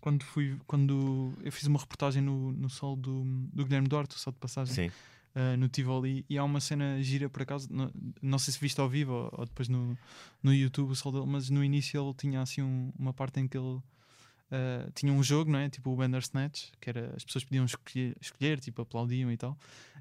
quando 0.00 0.24
fui, 0.24 0.58
quando 0.66 1.32
eu 1.44 1.52
fiz 1.52 1.64
uma 1.68 1.78
reportagem 1.78 2.20
no, 2.22 2.50
no 2.52 2.68
sol 2.68 2.96
do, 2.96 3.22
do 3.52 3.64
Guilherme 3.64 3.86
Duarte, 3.88 4.16
o 4.16 4.18
sol 4.18 4.32
de 4.32 4.38
passagem, 4.40 4.74
Sim. 4.74 4.90
uh, 5.36 5.56
no 5.56 5.68
Tivoli 5.68 6.24
e 6.28 6.36
há 6.36 6.42
uma 6.42 6.60
cena 6.60 7.00
gira 7.02 7.28
por 7.30 7.42
acaso, 7.42 7.68
não, 7.70 7.88
não 8.20 8.38
sei 8.38 8.52
se 8.52 8.58
viste 8.60 8.80
ao 8.80 8.88
vivo 8.88 9.12
ou, 9.12 9.30
ou 9.38 9.44
depois 9.46 9.68
no, 9.68 9.96
no 10.42 10.52
YouTube 10.52 10.90
o 10.90 10.96
sol 10.96 11.12
dele, 11.12 11.26
mas 11.26 11.48
no 11.50 11.62
início 11.62 12.02
ele 12.04 12.14
tinha 12.14 12.42
assim 12.42 12.62
um- 12.62 12.92
uma 12.98 13.12
parte 13.12 13.38
em 13.38 13.46
que 13.46 13.56
ele 13.56 13.80
uh, 14.52 14.90
tinha 14.94 15.12
um 15.12 15.22
jogo, 15.22 15.50
não 15.50 15.58
é? 15.58 15.68
Tipo 15.68 15.90
o 15.90 15.96
Bandersnatch, 15.96 16.70
que 16.80 16.90
era 16.90 17.12
as 17.16 17.24
pessoas 17.24 17.44
podiam 17.44 17.64
escolher, 17.64 18.16
escolher, 18.20 18.60
tipo 18.60 18.82
aplaudiam 18.82 19.32
e 19.32 19.36
tal. 19.36 19.58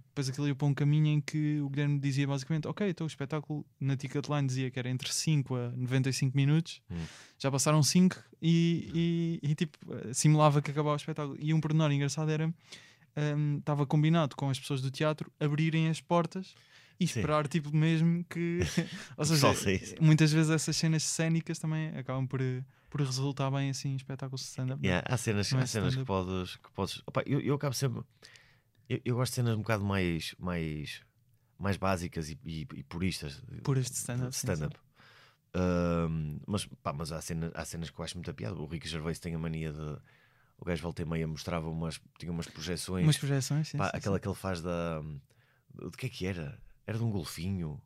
Depois 0.07 0.27
aquilo 0.27 0.47
ia 0.47 0.55
para 0.55 0.67
um 0.67 0.73
caminho 0.73 1.07
em 1.07 1.21
que 1.21 1.61
o 1.61 1.69
Guilherme 1.69 1.97
dizia 1.99 2.27
basicamente: 2.27 2.67
Ok, 2.67 2.87
então 2.89 3.05
o 3.05 3.07
espetáculo 3.07 3.65
na 3.79 3.95
Ticketline 3.95 4.45
dizia 4.45 4.69
que 4.69 4.77
era 4.77 4.89
entre 4.89 5.11
5 5.11 5.55
a 5.55 5.69
95 5.71 6.35
minutos, 6.35 6.81
Hum. 6.91 6.97
já 7.39 7.49
passaram 7.49 7.81
5 7.81 8.17
e, 8.41 9.39
e, 9.41 9.51
e, 9.51 9.55
tipo 9.55 9.77
eh, 9.93 10.13
simulava 10.13 10.61
que 10.61 10.69
acabava 10.71 10.93
o 10.93 10.97
espetáculo. 10.97 11.37
E 11.39 11.53
um 11.53 11.61
pormenor 11.61 11.91
engraçado 11.91 12.29
era: 12.29 12.53
hum, 13.37 13.57
estava 13.59 13.85
combinado 13.85 14.35
com 14.35 14.49
as 14.49 14.59
pessoas 14.59 14.81
do 14.81 14.91
teatro 14.91 15.31
abrirem 15.39 15.87
as 15.87 16.01
portas 16.01 16.53
e 17.01 17.07
Sim. 17.07 17.19
esperar, 17.19 17.47
tipo, 17.47 17.75
mesmo 17.75 18.23
que. 18.25 18.59
Ou 19.17 19.25
seja, 19.25 19.47
muitas 19.99 20.31
vezes 20.31 20.51
essas 20.51 20.77
cenas 20.77 21.01
cénicas 21.03 21.57
também 21.57 21.89
acabam 21.97 22.27
por, 22.27 22.39
por 22.91 23.01
resultar 23.01 23.49
bem 23.49 23.71
assim 23.71 23.89
em 23.89 23.95
espetáculos 23.95 24.41
de 24.41 24.47
stand-up. 24.49 24.85
Yeah, 24.85 25.03
há 25.11 25.17
cenas, 25.17 25.51
é 25.51 25.57
há 25.57 25.65
cenas 25.65 25.95
que 25.95 26.05
podes. 26.05 26.57
Que 26.57 26.71
podes 26.71 27.01
opa, 27.07 27.23
eu, 27.25 27.41
eu 27.41 27.55
acabo 27.55 27.73
sempre. 27.73 28.03
Eu, 28.87 29.01
eu 29.03 29.15
gosto 29.15 29.31
de 29.31 29.35
cenas 29.37 29.55
um 29.55 29.61
bocado 29.61 29.83
mais, 29.83 30.35
mais, 30.37 31.01
mais 31.57 31.75
básicas 31.75 32.29
e, 32.29 32.37
e, 32.45 32.67
e 32.75 32.83
puristas. 32.83 33.41
de- 33.47 33.81
stand-up. 33.81 34.29
de 34.29 34.35
sim, 34.35 34.47
sim. 34.47 34.53
stand-up. 34.53 34.79
Ahm, 35.55 36.39
mas, 36.45 36.65
pá, 36.83 36.93
mas 36.93 37.11
há, 37.11 37.19
cenas, 37.19 37.51
há 37.55 37.65
cenas 37.65 37.89
que 37.89 37.99
eu 37.99 38.05
acho 38.05 38.15
muita 38.15 38.31
piada. 38.31 38.55
O 38.55 38.67
Ricky 38.67 38.87
Gervais 38.87 39.17
tem 39.17 39.33
a 39.33 39.39
mania 39.39 39.73
de. 39.73 39.97
O 40.55 40.63
gajo 40.65 40.83
volta 40.83 41.01
e 41.01 41.05
meia 41.05 41.27
mostrava 41.27 41.67
umas. 41.67 41.99
Tinha 42.19 42.31
umas 42.31 42.47
projeções. 42.47 43.03
Umas 43.03 43.17
projeções, 43.17 43.69
sim, 43.69 43.77
pá, 43.79 43.85
sim, 43.85 43.97
aquela 43.97 44.17
sim. 44.17 44.21
que 44.21 44.27
ele 44.27 44.35
faz 44.35 44.61
da. 44.61 45.01
De 45.73 45.97
que 45.97 46.05
é 46.05 46.09
que 46.09 46.27
era? 46.27 46.61
Era 46.91 46.97
de 46.99 47.03
um 47.03 47.11
golfinho. 47.11 47.81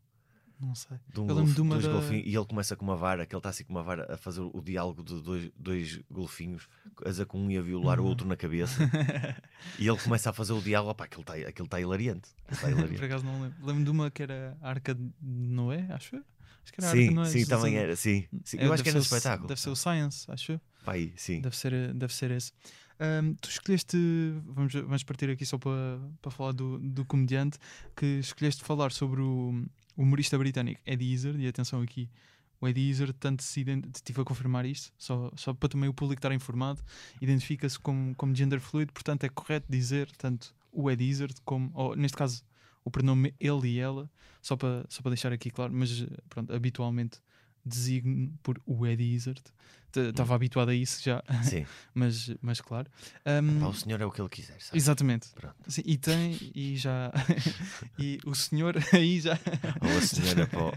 Não 0.59 0.73
sei. 0.73 0.97
De 1.13 1.19
um 1.19 1.27
Eu 1.27 1.35
golf- 1.35 1.53
de 1.53 1.61
uma 1.61 1.75
dois 1.75 1.85
da- 1.85 1.91
golfinhos, 1.91 2.25
e 2.25 2.33
ele 2.35 2.45
começa 2.45 2.75
com 2.77 2.85
uma 2.85 2.95
vara, 2.95 3.25
que 3.25 3.35
ele 3.35 3.39
está 3.39 3.49
assim 3.49 3.65
com 3.65 3.73
uma 3.73 3.83
vara 3.83 4.13
a 4.13 4.17
fazer 4.17 4.39
o 4.39 4.61
diálogo 4.61 5.03
de 5.03 5.21
dois, 5.21 5.51
dois 5.59 5.99
golfinhos, 6.09 6.67
a 7.05 7.09
dizer 7.09 7.25
que 7.25 7.35
um 7.35 7.51
ia 7.51 7.61
violar 7.61 7.99
o 7.99 8.03
Uhum. 8.03 8.09
outro 8.09 8.25
na 8.27 8.37
cabeça, 8.37 8.77
e 9.77 9.87
ele 9.87 9.97
começa 9.97 10.29
a 10.29 10.33
fazer 10.33 10.53
o 10.53 10.61
diálogo, 10.61 10.91
opá, 10.91 11.03
aquilo 11.05 11.21
está 11.21 11.33
aquilo 11.33 11.67
tá 11.67 11.79
hilariante. 11.81 12.29
tá 12.61 12.69
hilariante. 12.71 12.95
Por 12.95 13.03
acaso 13.05 13.25
não 13.25 13.41
lembro. 13.41 13.65
Lembro 13.65 13.83
de 13.83 13.89
uma 13.91 14.09
que 14.09 14.23
era 14.23 14.57
a 14.61 14.69
Arca 14.69 14.95
de 14.95 15.11
Noé, 15.21 15.87
acho 15.91 16.15
eu. 16.15 16.23
Acho 16.63 16.73
que 16.73 16.79
era 16.81 16.87
a 16.87 16.89
Arca 16.91 17.01
de 17.01 17.07
sim, 17.09 17.13
Noé. 17.13 17.25
sim, 17.29 17.45
também 17.45 17.75
era, 17.75 17.95
sim. 17.97 18.25
sim. 18.45 18.57
É, 18.57 18.65
Eu 18.65 18.73
acho 18.73 18.81
que 18.83 18.91
ser 18.91 18.97
o- 18.97 19.01
espetáculo. 19.01 19.47
Deve 19.49 19.59
ser 19.59 19.69
o 19.69 19.75
Science, 19.75 20.25
acho 20.31 20.53
eu. 20.53 20.61
Pá, 20.85 20.93
aí, 20.93 21.13
sim. 21.17 21.41
Deve 21.41 21.57
ser, 21.57 21.93
deve 21.93 22.13
ser 22.13 22.31
esse. 22.31 22.53
Ahm, 22.99 23.33
tu 23.41 23.49
escolheste, 23.49 23.97
vamos, 24.45 24.73
vamos 24.73 25.03
partir 25.03 25.29
aqui 25.29 25.45
só 25.45 25.57
para, 25.57 25.99
para 26.21 26.31
falar 26.31 26.53
do, 26.53 26.79
do 26.79 27.03
comediante, 27.05 27.57
que 27.95 28.19
escolheste 28.19 28.63
falar 28.63 28.91
sobre 28.91 29.21
o 29.21 29.65
humorista 29.97 30.37
britânico 30.37 30.79
Eddie 30.85 31.13
Izzard, 31.13 31.41
e 31.41 31.47
atenção 31.47 31.81
aqui, 31.81 32.09
o 32.61 32.67
Eddie 32.67 32.89
Izzard, 32.89 33.13
tanto 33.13 33.43
se 33.43 33.65
estive 33.93 34.21
a 34.21 34.23
confirmar 34.23 34.65
isto, 34.65 34.93
só, 34.97 35.29
só 35.35 35.53
para 35.53 35.69
também 35.69 35.89
o 35.89 35.93
público 35.93 36.19
estar 36.19 36.33
informado, 36.33 36.81
identifica-se 37.21 37.77
como, 37.77 38.15
como 38.15 38.33
gender 38.33 38.61
fluid, 38.61 38.91
portanto 38.93 39.25
é 39.25 39.29
correto 39.29 39.65
dizer 39.69 40.09
tanto 40.17 40.55
o 40.71 40.89
Eddie 40.89 41.09
Izzard 41.09 41.35
como, 41.43 41.71
ou 41.73 41.95
neste 41.95 42.17
caso, 42.17 42.43
o 42.83 42.91
pronome 42.91 43.33
ele 43.39 43.67
e 43.67 43.79
ela, 43.79 44.09
só 44.41 44.55
para, 44.55 44.85
só 44.87 45.01
para 45.01 45.09
deixar 45.09 45.33
aqui 45.33 45.49
claro, 45.49 45.73
mas 45.73 46.05
pronto, 46.29 46.53
habitualmente 46.53 47.19
designo 47.65 48.31
por 48.43 48.61
o 48.65 48.85
Eddie 48.85 49.13
Izzard. 49.15 49.41
Estava 49.95 50.35
habituado 50.35 50.69
a 50.69 50.75
isso 50.75 51.01
já, 51.01 51.23
sim. 51.43 51.65
mas, 51.95 52.29
mas 52.41 52.59
claro. 52.59 52.89
Pá, 53.23 53.67
o 53.67 53.73
senhor 53.73 54.01
é 54.01 54.05
o 54.05 54.11
que 54.11 54.19
ele 54.21 54.27
quiser, 54.27 54.59
sabe? 54.61 54.77
exatamente. 54.77 55.29
Pronto. 55.29 55.55
Sim, 55.69 55.83
e 55.85 55.97
tem, 55.97 56.37
e 56.53 56.75
já. 56.75 57.13
e 57.97 58.19
o 58.25 58.35
senhor 58.35 58.75
aí 58.93 59.21
já. 59.21 59.39
Ou 59.81 59.97
a 59.97 60.01
senhora 60.01 60.47
para 60.47 60.63
o- 60.63 60.73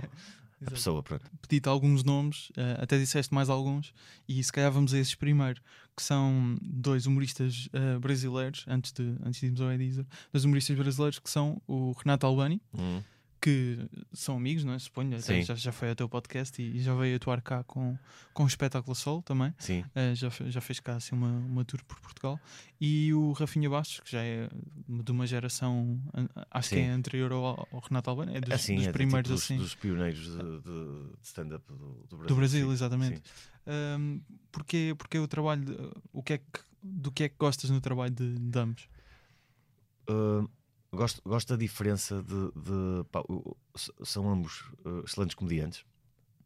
a 0.66 0.70
pessoa, 0.70 1.02
pronto. 1.04 1.24
Pedi-te 1.42 1.68
alguns 1.68 2.02
nomes, 2.02 2.50
eh, 2.56 2.78
até 2.80 2.98
disseste 2.98 3.32
mais 3.32 3.48
alguns, 3.48 3.92
e 4.28 4.42
se 4.42 4.52
calhar 4.52 4.72
vamos 4.72 4.92
a 4.92 4.98
esses 4.98 5.14
primeiro, 5.14 5.60
que 5.96 6.02
são 6.02 6.56
dois 6.60 7.06
humoristas 7.06 7.68
eh, 7.72 7.96
brasileiros, 8.00 8.64
antes 8.68 8.90
de, 8.92 9.02
antes 9.24 9.38
de 9.40 9.46
irmos 9.46 9.60
ao 9.60 9.72
Edizer, 9.72 10.04
dois 10.32 10.44
humoristas 10.44 10.76
brasileiros 10.76 11.18
que 11.20 11.30
são 11.30 11.62
o 11.66 11.92
Renato 11.92 12.26
Albani, 12.26 12.60
Hum, 12.74 13.00
que 13.48 13.88
são 14.12 14.36
amigos, 14.36 14.64
não 14.64 14.72
é? 14.74 14.78
Suponho, 14.78 15.16
até 15.18 15.40
já, 15.42 15.54
já 15.54 15.72
foi 15.72 15.88
ao 15.88 15.94
teu 15.96 16.08
podcast 16.08 16.60
e, 16.60 16.76
e 16.76 16.80
já 16.82 16.94
veio 16.94 17.16
atuar 17.16 17.40
cá 17.40 17.64
com, 17.64 17.96
com 18.34 18.44
o 18.44 18.46
espetáculo 18.46 18.94
Sol 18.94 19.22
também. 19.22 19.54
sim. 19.58 19.80
Uh, 19.96 20.14
já, 20.14 20.28
já 20.46 20.60
fez 20.60 20.80
cá 20.80 20.96
assim, 20.96 21.14
uma, 21.14 21.28
uma 21.30 21.64
tour 21.64 21.82
por 21.84 21.98
Portugal. 22.00 22.38
E 22.80 23.12
o 23.14 23.32
Rafinha 23.32 23.68
Bastos, 23.70 24.00
que 24.00 24.10
já 24.12 24.22
é 24.22 24.48
de 24.88 25.10
uma 25.12 25.26
geração, 25.26 26.00
acho 26.50 26.68
que 26.70 26.74
Sim. 26.76 26.82
é 26.82 26.90
anterior 26.90 27.32
ao, 27.32 27.68
ao 27.72 27.80
Renato 27.80 28.10
Albano, 28.10 28.36
é 28.36 28.40
dos, 28.40 28.52
assim, 28.52 28.76
dos 28.76 28.84
é 28.84 28.86
de- 28.88 28.92
primeiros 28.92 29.22
tipo 29.28 29.34
dos, 29.34 29.42
assim, 29.44 29.56
dos 29.56 29.74
pioneiros 29.74 30.20
de, 30.26 30.60
de- 30.60 31.12
stand-up 31.22 31.64
do, 31.66 31.76
do 32.08 32.16
Brasil. 32.16 32.26
do 32.28 32.34
Brasil, 32.36 32.66
sim, 32.66 32.72
exatamente. 32.72 33.22
Um, 33.66 34.20
porque, 34.52 34.94
porque 34.96 35.18
o 35.18 35.26
trabalho, 35.26 35.92
o 36.12 36.22
que 36.22 36.34
é 36.34 36.38
que, 36.38 36.44
do 36.82 37.10
que 37.10 37.24
é 37.24 37.28
que 37.28 37.36
gostas 37.38 37.68
no 37.70 37.80
trabalho 37.80 38.14
de, 38.14 38.58
ambos? 38.58 38.88
Uh, 40.08 40.48
gosto, 40.92 41.22
gosto 41.24 41.48
da 41.48 41.56
diferença 41.56 42.22
de. 42.22 42.52
de- 42.52 43.04
pá, 43.10 43.22
são 44.04 44.28
ambos 44.30 44.60
uh, 44.84 45.04
excelentes 45.04 45.34
comediantes 45.34 45.84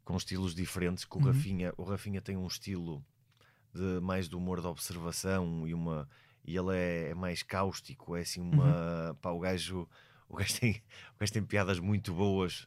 com 0.04 0.16
estilos 0.16 0.54
diferentes. 0.54 1.04
Que 1.04 1.16
o, 1.16 1.20
Uhum. 1.20 1.26
Rafinha, 1.26 1.72
o 1.76 1.82
Rafinha 1.84 2.20
tem 2.20 2.36
um 2.36 2.46
estilo 2.46 3.04
de 3.74 4.00
mais 4.00 4.28
de 4.28 4.36
humor 4.36 4.60
de 4.60 4.66
observação 4.66 5.66
e 5.66 5.74
uma. 5.74 6.08
E 6.44 6.56
ele 6.56 6.76
é, 6.76 7.10
é 7.10 7.14
mais 7.14 7.42
cáustico, 7.42 8.16
é 8.16 8.22
assim 8.22 8.40
uma. 8.40 9.08
Uhum. 9.10 9.14
Pá, 9.16 9.30
o 9.30 9.38
gajo. 9.38 9.88
O 10.28 10.36
gajo, 10.36 10.58
tem, 10.60 10.82
o 11.14 11.18
gajo 11.20 11.32
tem 11.32 11.44
piadas 11.44 11.78
muito 11.78 12.14
boas, 12.14 12.66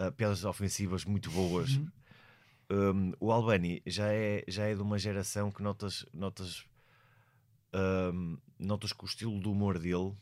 uh, 0.00 0.12
piadas 0.12 0.44
ofensivas 0.44 1.04
muito 1.04 1.28
boas. 1.30 1.74
Uhum. 1.74 1.88
Um, 2.70 3.12
o 3.18 3.32
Albani 3.32 3.82
já 3.84 4.12
é, 4.12 4.44
já 4.46 4.66
é 4.66 4.76
de 4.76 4.80
uma 4.80 4.96
geração 4.96 5.50
que 5.50 5.60
notas, 5.60 6.06
notas, 6.14 6.64
um, 8.14 8.38
notas 8.58 8.92
que 8.92 9.02
o 9.04 9.06
estilo 9.06 9.40
do 9.40 9.50
humor 9.50 9.76
dele 9.78 10.14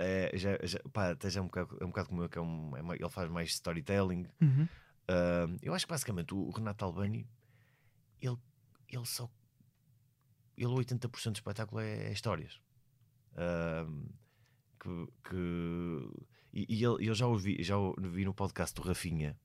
é, 0.00 0.30
já, 0.36 0.58
já, 0.64 0.78
pá, 0.92 1.10
até 1.10 1.28
já 1.30 1.40
é 1.40 1.42
um 1.42 1.46
bocado, 1.46 1.78
é 1.80 1.84
um 1.84 1.88
bocado 1.88 2.08
como 2.08 2.22
eu, 2.22 2.28
que 2.28 2.38
é 2.38 2.40
um, 2.40 2.76
é 2.76 2.82
mais- 2.82 3.00
ele 3.00 3.08
faz 3.10 3.30
mais 3.30 3.50
storytelling. 3.50 4.26
Uhum. 4.40 4.68
Um, 5.08 5.56
eu 5.62 5.74
acho 5.74 5.86
que 5.86 5.90
basicamente 5.92 6.34
o, 6.34 6.38
o 6.38 6.50
Renato 6.50 6.84
Albani 6.84 7.28
ele, 8.20 8.36
ele 8.88 9.06
só 9.06 9.28
ele 10.56 10.68
80% 10.72 11.30
do 11.32 11.36
espetáculo 11.36 11.80
é, 11.80 12.08
é 12.08 12.12
histórias. 12.12 12.60
Um, 13.36 14.08
que, 14.78 15.06
que- 15.28 16.26
e, 16.52 16.66
e 16.78 16.84
ele, 16.84 17.08
eu 17.08 17.14
já 17.14 17.26
ouvi, 17.26 17.62
já 17.62 17.76
o 17.78 17.94
vi 17.98 18.24
no 18.24 18.34
podcast 18.34 18.74
do 18.74 18.82
Rafinha 18.86 19.38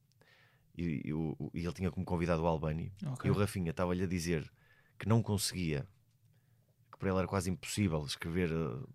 e, 0.78 1.02
e 1.06 1.14
o- 1.14 1.52
e 1.54 1.60
ele 1.64 1.74
tinha 1.74 1.92
como 1.92 2.06
convidado 2.06 2.42
o 2.44 2.48
Albani 2.48 2.94
Ok. 3.06 3.30
e 3.30 3.32
o 3.32 3.38
Rafinha 3.38 3.72
estava-lhe 3.72 4.04
a 4.04 4.08
dizer 4.08 4.52
que 5.00 5.08
não 5.08 5.22
conseguia, 5.22 5.88
que 6.92 6.98
para 6.98 7.10
ele 7.10 7.18
era 7.20 7.28
quase 7.28 7.50
impossível 7.50 8.04
escrever 8.06 8.52
eh, 8.52 8.88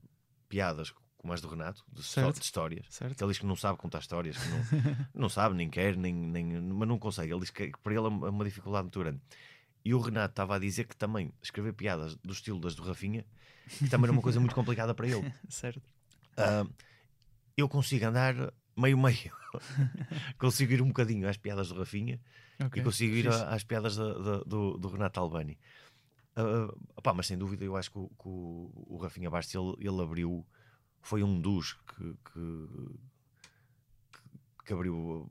piadas 0.48 0.92
como 1.20 1.34
as 1.34 1.40
do 1.42 1.48
Renato, 1.48 1.84
de, 1.92 2.02
Certo. 2.02 2.38
de 2.38 2.44
histórias. 2.44 2.86
Certo? 2.88 3.14
Que 3.16 3.22
ele 3.22 3.30
diz 3.32 3.38
que 3.38 3.44
não 3.46 3.54
sabe 3.56 3.76
contar 3.78 3.98
histórias, 3.98 4.36
que 4.38 4.48
não, 4.48 4.58
não 5.14 5.28
sabe, 5.28 5.54
nem 5.54 5.68
quer, 5.68 5.94
nem, 5.96 6.14
nem, 6.14 6.44
mas 6.62 6.88
não 6.88 6.98
consegue. 6.98 7.30
Ele 7.32 7.40
diz 7.40 7.50
que, 7.50 7.70
para 7.82 7.92
ele 7.92 8.06
é 8.06 8.08
uma, 8.08 8.26
é 8.26 8.30
uma 8.30 8.44
dificuldade 8.44 8.84
muito 8.84 8.98
grande. 8.98 9.20
E 9.84 9.94
o 9.94 10.00
Renato 10.00 10.32
estava 10.32 10.56
a 10.56 10.58
dizer 10.58 10.84
que 10.86 10.96
também 10.96 11.30
escrever 11.42 11.74
piadas 11.74 12.16
do 12.16 12.32
estilo 12.32 12.58
das 12.58 12.74
do 12.74 12.82
Rafinha, 12.82 13.24
que 13.78 13.88
também 13.88 14.04
era 14.04 14.12
uma 14.12 14.22
coisa 14.22 14.40
muito 14.40 14.54
complicada 14.54 14.94
para 14.94 15.06
ele. 15.06 15.30
certo. 15.48 15.82
Ah, 16.36 16.64
eu 17.56 17.68
consigo 17.68 18.06
andar 18.06 18.34
meio-meio, 18.76 19.32
consigo 20.38 20.72
ir 20.72 20.80
um 20.82 20.88
bocadinho 20.88 21.28
às 21.28 21.36
piadas 21.36 21.68
do 21.68 21.78
Rafinha 21.78 22.18
Ok. 22.64 22.80
e 22.80 22.84
consigo 22.84 23.14
ir 23.14 23.28
a- 23.28 23.54
às 23.54 23.62
piadas 23.64 23.96
da- 23.96 24.14
da- 24.18 24.42
do, 24.44 24.78
do 24.78 24.88
Renato 24.88 25.20
Albani. 25.20 25.58
Ah, 26.36 26.72
opá, 26.96 27.12
mas 27.12 27.26
sem 27.26 27.36
dúvida, 27.36 27.64
eu 27.64 27.76
acho 27.76 27.90
que 27.90 27.98
o, 27.98 28.08
que 28.08 28.28
o, 28.28 28.70
o 28.86 28.96
Rafinha 28.98 29.28
Bastos 29.30 29.54
ele, 29.54 29.88
ele 29.88 30.02
abriu, 30.02 30.46
foi 31.01 31.22
um 31.22 31.40
dos 31.40 31.72
que, 31.72 32.14
que, 32.32 32.88
que- 34.64 34.72
abriu 34.72 34.94
o 34.94 35.28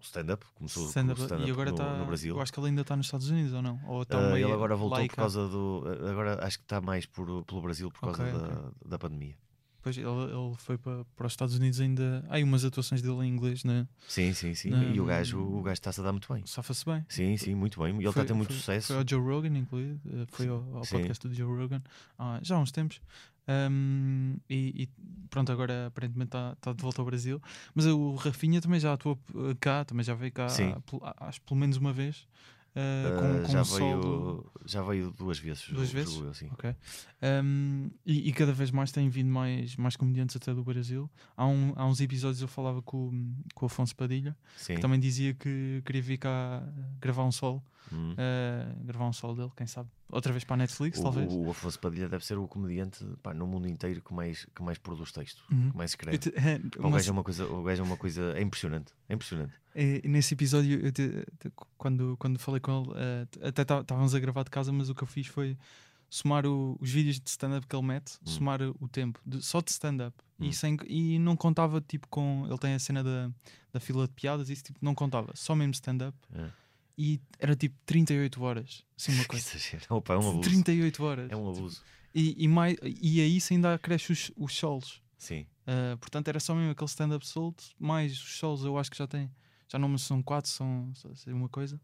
stand-up, 0.00 0.44
começou 0.54 0.86
Stand-up, 0.88 1.16
com 1.16 1.22
o 1.22 1.24
stand-up 1.26 1.48
e 1.48 1.52
agora 1.52 1.70
no, 1.70 1.76
está. 1.76 1.96
no 1.96 2.06
Brasil. 2.06 2.34
Eu 2.34 2.40
acho 2.42 2.52
que 2.52 2.58
ele 2.58 2.68
ainda 2.68 2.80
está 2.82 2.96
nos 2.96 3.06
Estados 3.06 3.28
Unidos 3.28 3.52
ou 3.52 3.62
não? 3.62 3.80
Ou 3.86 4.04
Ah, 4.08 4.32
meio 4.32 4.46
ele 4.46 4.52
agora 4.52 4.74
voltou 4.74 5.00
e 5.04 5.08
por 5.08 5.16
causa 5.16 5.46
do. 5.48 5.84
Agora 6.10 6.44
acho 6.44 6.58
que 6.58 6.64
está 6.64 6.80
mais 6.80 7.06
por, 7.06 7.44
pelo 7.44 7.60
Brasil 7.62 7.90
por 7.90 8.00
causa 8.00 8.22
Ok, 8.24 8.32
da, 8.32 8.72
da 8.90 8.98
pandemia. 8.98 9.36
Pois 9.82 9.96
ele, 9.98 10.06
ele 10.08 10.54
foi 10.58 10.78
para, 10.78 11.04
para 11.16 11.26
os 11.26 11.32
Estados 11.32 11.56
Unidos 11.56 11.80
ainda. 11.80 12.24
Há 12.28 12.36
aí 12.36 12.44
umas 12.44 12.64
atuações 12.64 13.02
dele 13.02 13.26
em 13.26 13.28
inglês, 13.28 13.64
né? 13.64 13.88
Sim, 14.06 14.32
sim, 14.32 14.54
sim. 14.54 14.70
Não- 14.70 14.94
E 14.94 15.00
o 15.00 15.04
gajo, 15.04 15.40
o 15.40 15.60
gajo 15.60 15.72
está-se 15.74 16.00
a 16.00 16.04
dar 16.04 16.12
muito 16.12 16.32
bem. 16.32 16.44
Safa-se 16.46 16.84
bem. 16.84 17.04
Sim, 17.08 17.36
sim, 17.36 17.54
muito 17.56 17.80
bem. 17.82 17.92
E 17.94 17.98
ele 17.98 18.08
está 18.08 18.22
a 18.22 18.24
ter 18.24 18.32
muito 18.32 18.50
foi- 18.50 18.56
sucesso. 18.58 18.86
Foi 18.88 18.96
ao 18.98 19.04
Joe 19.08 19.20
Rogan, 19.20 19.58
incluído. 19.58 20.00
eh, 20.08 20.24
Foi 20.28 20.46
ao, 20.46 20.58
ao 20.76 20.84
podcast 20.98 21.26
do 21.28 21.34
Joe 21.34 21.58
Rogan 21.58 21.82
há- 22.18 22.38
já 22.42 22.54
há 22.56 22.60
uns 22.60 22.70
tempos. 22.70 23.00
Ahm, 23.48 24.36
e, 24.48 24.82
e 24.84 24.88
pronto, 25.28 25.50
agora 25.50 25.86
aparentemente 25.88 26.28
está 26.28 26.54
tá 26.60 26.72
de 26.72 26.80
volta 26.80 27.00
ao 27.00 27.04
Brasil. 27.06 27.42
Mas 27.74 27.84
o 27.86 28.14
Rafinha 28.14 28.60
também 28.60 28.78
já 28.78 28.92
atuou 28.92 29.18
eh, 29.34 29.56
cá, 29.60 29.84
também 29.84 30.04
já 30.04 30.14
veio 30.14 30.30
cá, 30.32 30.46
há 30.46 30.78
há- 31.02 31.28
acho 31.28 31.40
pelo 31.42 31.58
menos 31.58 31.76
uma 31.76 31.92
vez. 31.92 32.26
Uh, 32.76 33.18
com, 33.20 33.42
com 33.46 33.52
já, 33.52 33.62
do- 33.62 33.68
veio, 33.78 34.52
já 34.66 34.82
veio 34.82 35.10
duas 35.12 35.38
vezes. 35.38 35.68
Duas 35.68 35.88
julgo 35.88 36.04
vezes? 36.04 36.20
eu, 36.20 36.30
assim. 36.30 36.48
Ok. 36.52 36.74
Um, 37.44 37.90
e, 38.04 38.28
e 38.28 38.32
cada 38.32 38.52
vez 38.52 38.70
mais 38.70 38.90
têm 38.92 39.08
vindo 39.08 39.28
mais, 39.30 39.76
mais 39.76 39.96
comediantes 39.96 40.36
até 40.36 40.52
do 40.54 40.62
Brasil. 40.64 41.10
Há, 41.36 41.46
um, 41.46 41.72
há 41.76 41.86
uns 41.86 42.00
episódios 42.00 42.40
eu 42.42 42.48
falava 42.48 42.82
com, 42.82 43.08
o- 43.08 43.34
com 43.54 43.64
o 43.64 43.66
Afonso 43.66 43.94
Padilha, 43.94 44.36
Sim. 44.56 44.74
que 44.76 44.80
também 44.80 44.98
dizia 45.00 45.34
que 45.34 45.82
queria 45.84 46.02
vir 46.02 46.18
cá 46.18 46.62
gravar 47.00 47.24
um 47.24 47.32
solo. 47.32 47.62
Hum. 47.92 48.12
uh, 48.12 48.84
gravar 48.84 49.06
um 49.06 49.12
solo 49.12 49.34
dele, 49.34 49.50
quem 49.54 49.66
sabe? 49.66 49.90
Outra 50.12 50.30
vez 50.30 50.44
para 50.44 50.54
a 50.54 50.58
Netflix, 50.58 50.98
O, 50.98 51.02
talvez. 51.02 51.32
o 51.32 51.50
Afonso 51.50 51.80
Padilha 51.80 52.08
deve 52.08 52.24
ser 52.24 52.36
o 52.38 52.46
comediante 52.46 53.02
pá, 53.22 53.32
no 53.32 53.46
mundo 53.46 53.66
inteiro 53.66 54.02
que 54.02 54.12
mais, 54.12 54.46
que 54.54 54.62
mais 54.62 54.76
produz 54.78 55.10
texto, 55.10 55.42
Uhum. 55.50 55.70
que 55.70 55.76
mais 55.76 55.90
escreve. 55.92 56.18
te- 56.18 56.28
O 56.78 56.82
uma 56.86 56.98
gajo 56.98 57.08
é 57.08 57.12
uma 57.12 57.24
coisa, 57.24 57.46
o 57.46 57.62
gajo 57.62 57.82
é 57.82 57.84
uma 57.84 57.96
coisa, 57.96 58.32
é 58.36 58.42
impressionante, 58.42 58.92
é 59.08 59.14
impressionante. 59.14 59.54
É, 59.74 60.06
nesse 60.06 60.34
episódio, 60.34 60.92
te- 60.92 61.24
te- 61.38 61.50
quando, 61.78 62.14
quando 62.18 62.38
falei 62.38 62.60
com 62.60 62.82
ele, 62.94 63.26
t- 63.26 63.42
até 63.42 63.64
tá- 63.64 63.80
estávamos 63.80 64.14
a 64.14 64.20
gravar 64.20 64.42
de 64.44 64.50
casa, 64.50 64.70
mas 64.70 64.90
o 64.90 64.94
que 64.94 65.02
eu 65.02 65.08
fiz 65.08 65.26
foi 65.28 65.56
somar 66.10 66.44
o- 66.46 66.76
os 66.78 66.90
vídeos 66.90 67.18
de 67.18 67.30
stand-up 67.30 67.66
que 67.66 67.74
ele 67.74 67.86
mete, 67.86 68.18
Hum. 68.22 68.26
somar 68.30 68.60
o 68.60 68.86
tempo 68.88 69.18
de- 69.24 69.40
só 69.42 69.62
de 69.62 69.70
stand-up. 69.70 70.14
Hum. 70.38 70.44
E, 70.44 70.52
sem- 70.52 70.76
e 70.86 71.18
não 71.18 71.34
contava 71.36 71.80
tipo 71.80 72.06
com. 72.08 72.44
Ele 72.46 72.58
tem 72.58 72.74
a 72.74 72.78
cena 72.78 73.02
da, 73.02 73.30
da 73.72 73.80
fila 73.80 74.06
de 74.06 74.12
piadas, 74.12 74.50
isso 74.50 74.64
tipo, 74.64 74.78
não 74.82 74.94
contava, 74.94 75.32
só 75.34 75.54
mesmo 75.54 75.72
stand-up. 75.72 76.14
É. 76.34 76.50
E 77.04 77.20
era 77.40 77.56
tipo 77.56 77.74
38 77.84 78.40
horas. 78.40 78.84
Assim, 78.96 79.12
uma 79.14 79.24
coisa. 79.26 79.44
exagero. 79.56 79.84
Opa, 79.88 80.14
é 80.14 80.18
um 80.18 80.30
abuso. 80.30 80.42
38 80.42 81.04
horas. 81.04 81.32
É 81.32 81.36
um 81.36 81.50
abuso. 81.50 81.82
E, 82.14 82.44
e, 82.44 82.46
mais, 82.46 82.76
e 82.80 83.20
aí 83.20 83.38
isso 83.38 83.52
ainda 83.52 83.74
acresce 83.74 84.12
os, 84.12 84.30
os 84.36 84.54
solos. 84.54 85.02
Sim. 85.18 85.44
Uh, 85.66 85.98
portanto, 85.98 86.28
era 86.28 86.38
só 86.38 86.54
mesmo 86.54 86.70
aquele 86.70 86.88
stand-up 86.88 87.26
solto, 87.26 87.64
mais 87.76 88.12
os 88.12 88.38
solos 88.38 88.64
eu 88.64 88.78
acho 88.78 88.88
que 88.88 88.96
já 88.96 89.08
tem. 89.08 89.28
Já 89.66 89.80
não 89.80 89.98
são 89.98 90.22
quatro, 90.22 90.48
são 90.48 90.92
uma 91.26 91.48
coisa. 91.48 91.80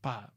Pá, 0.00 0.32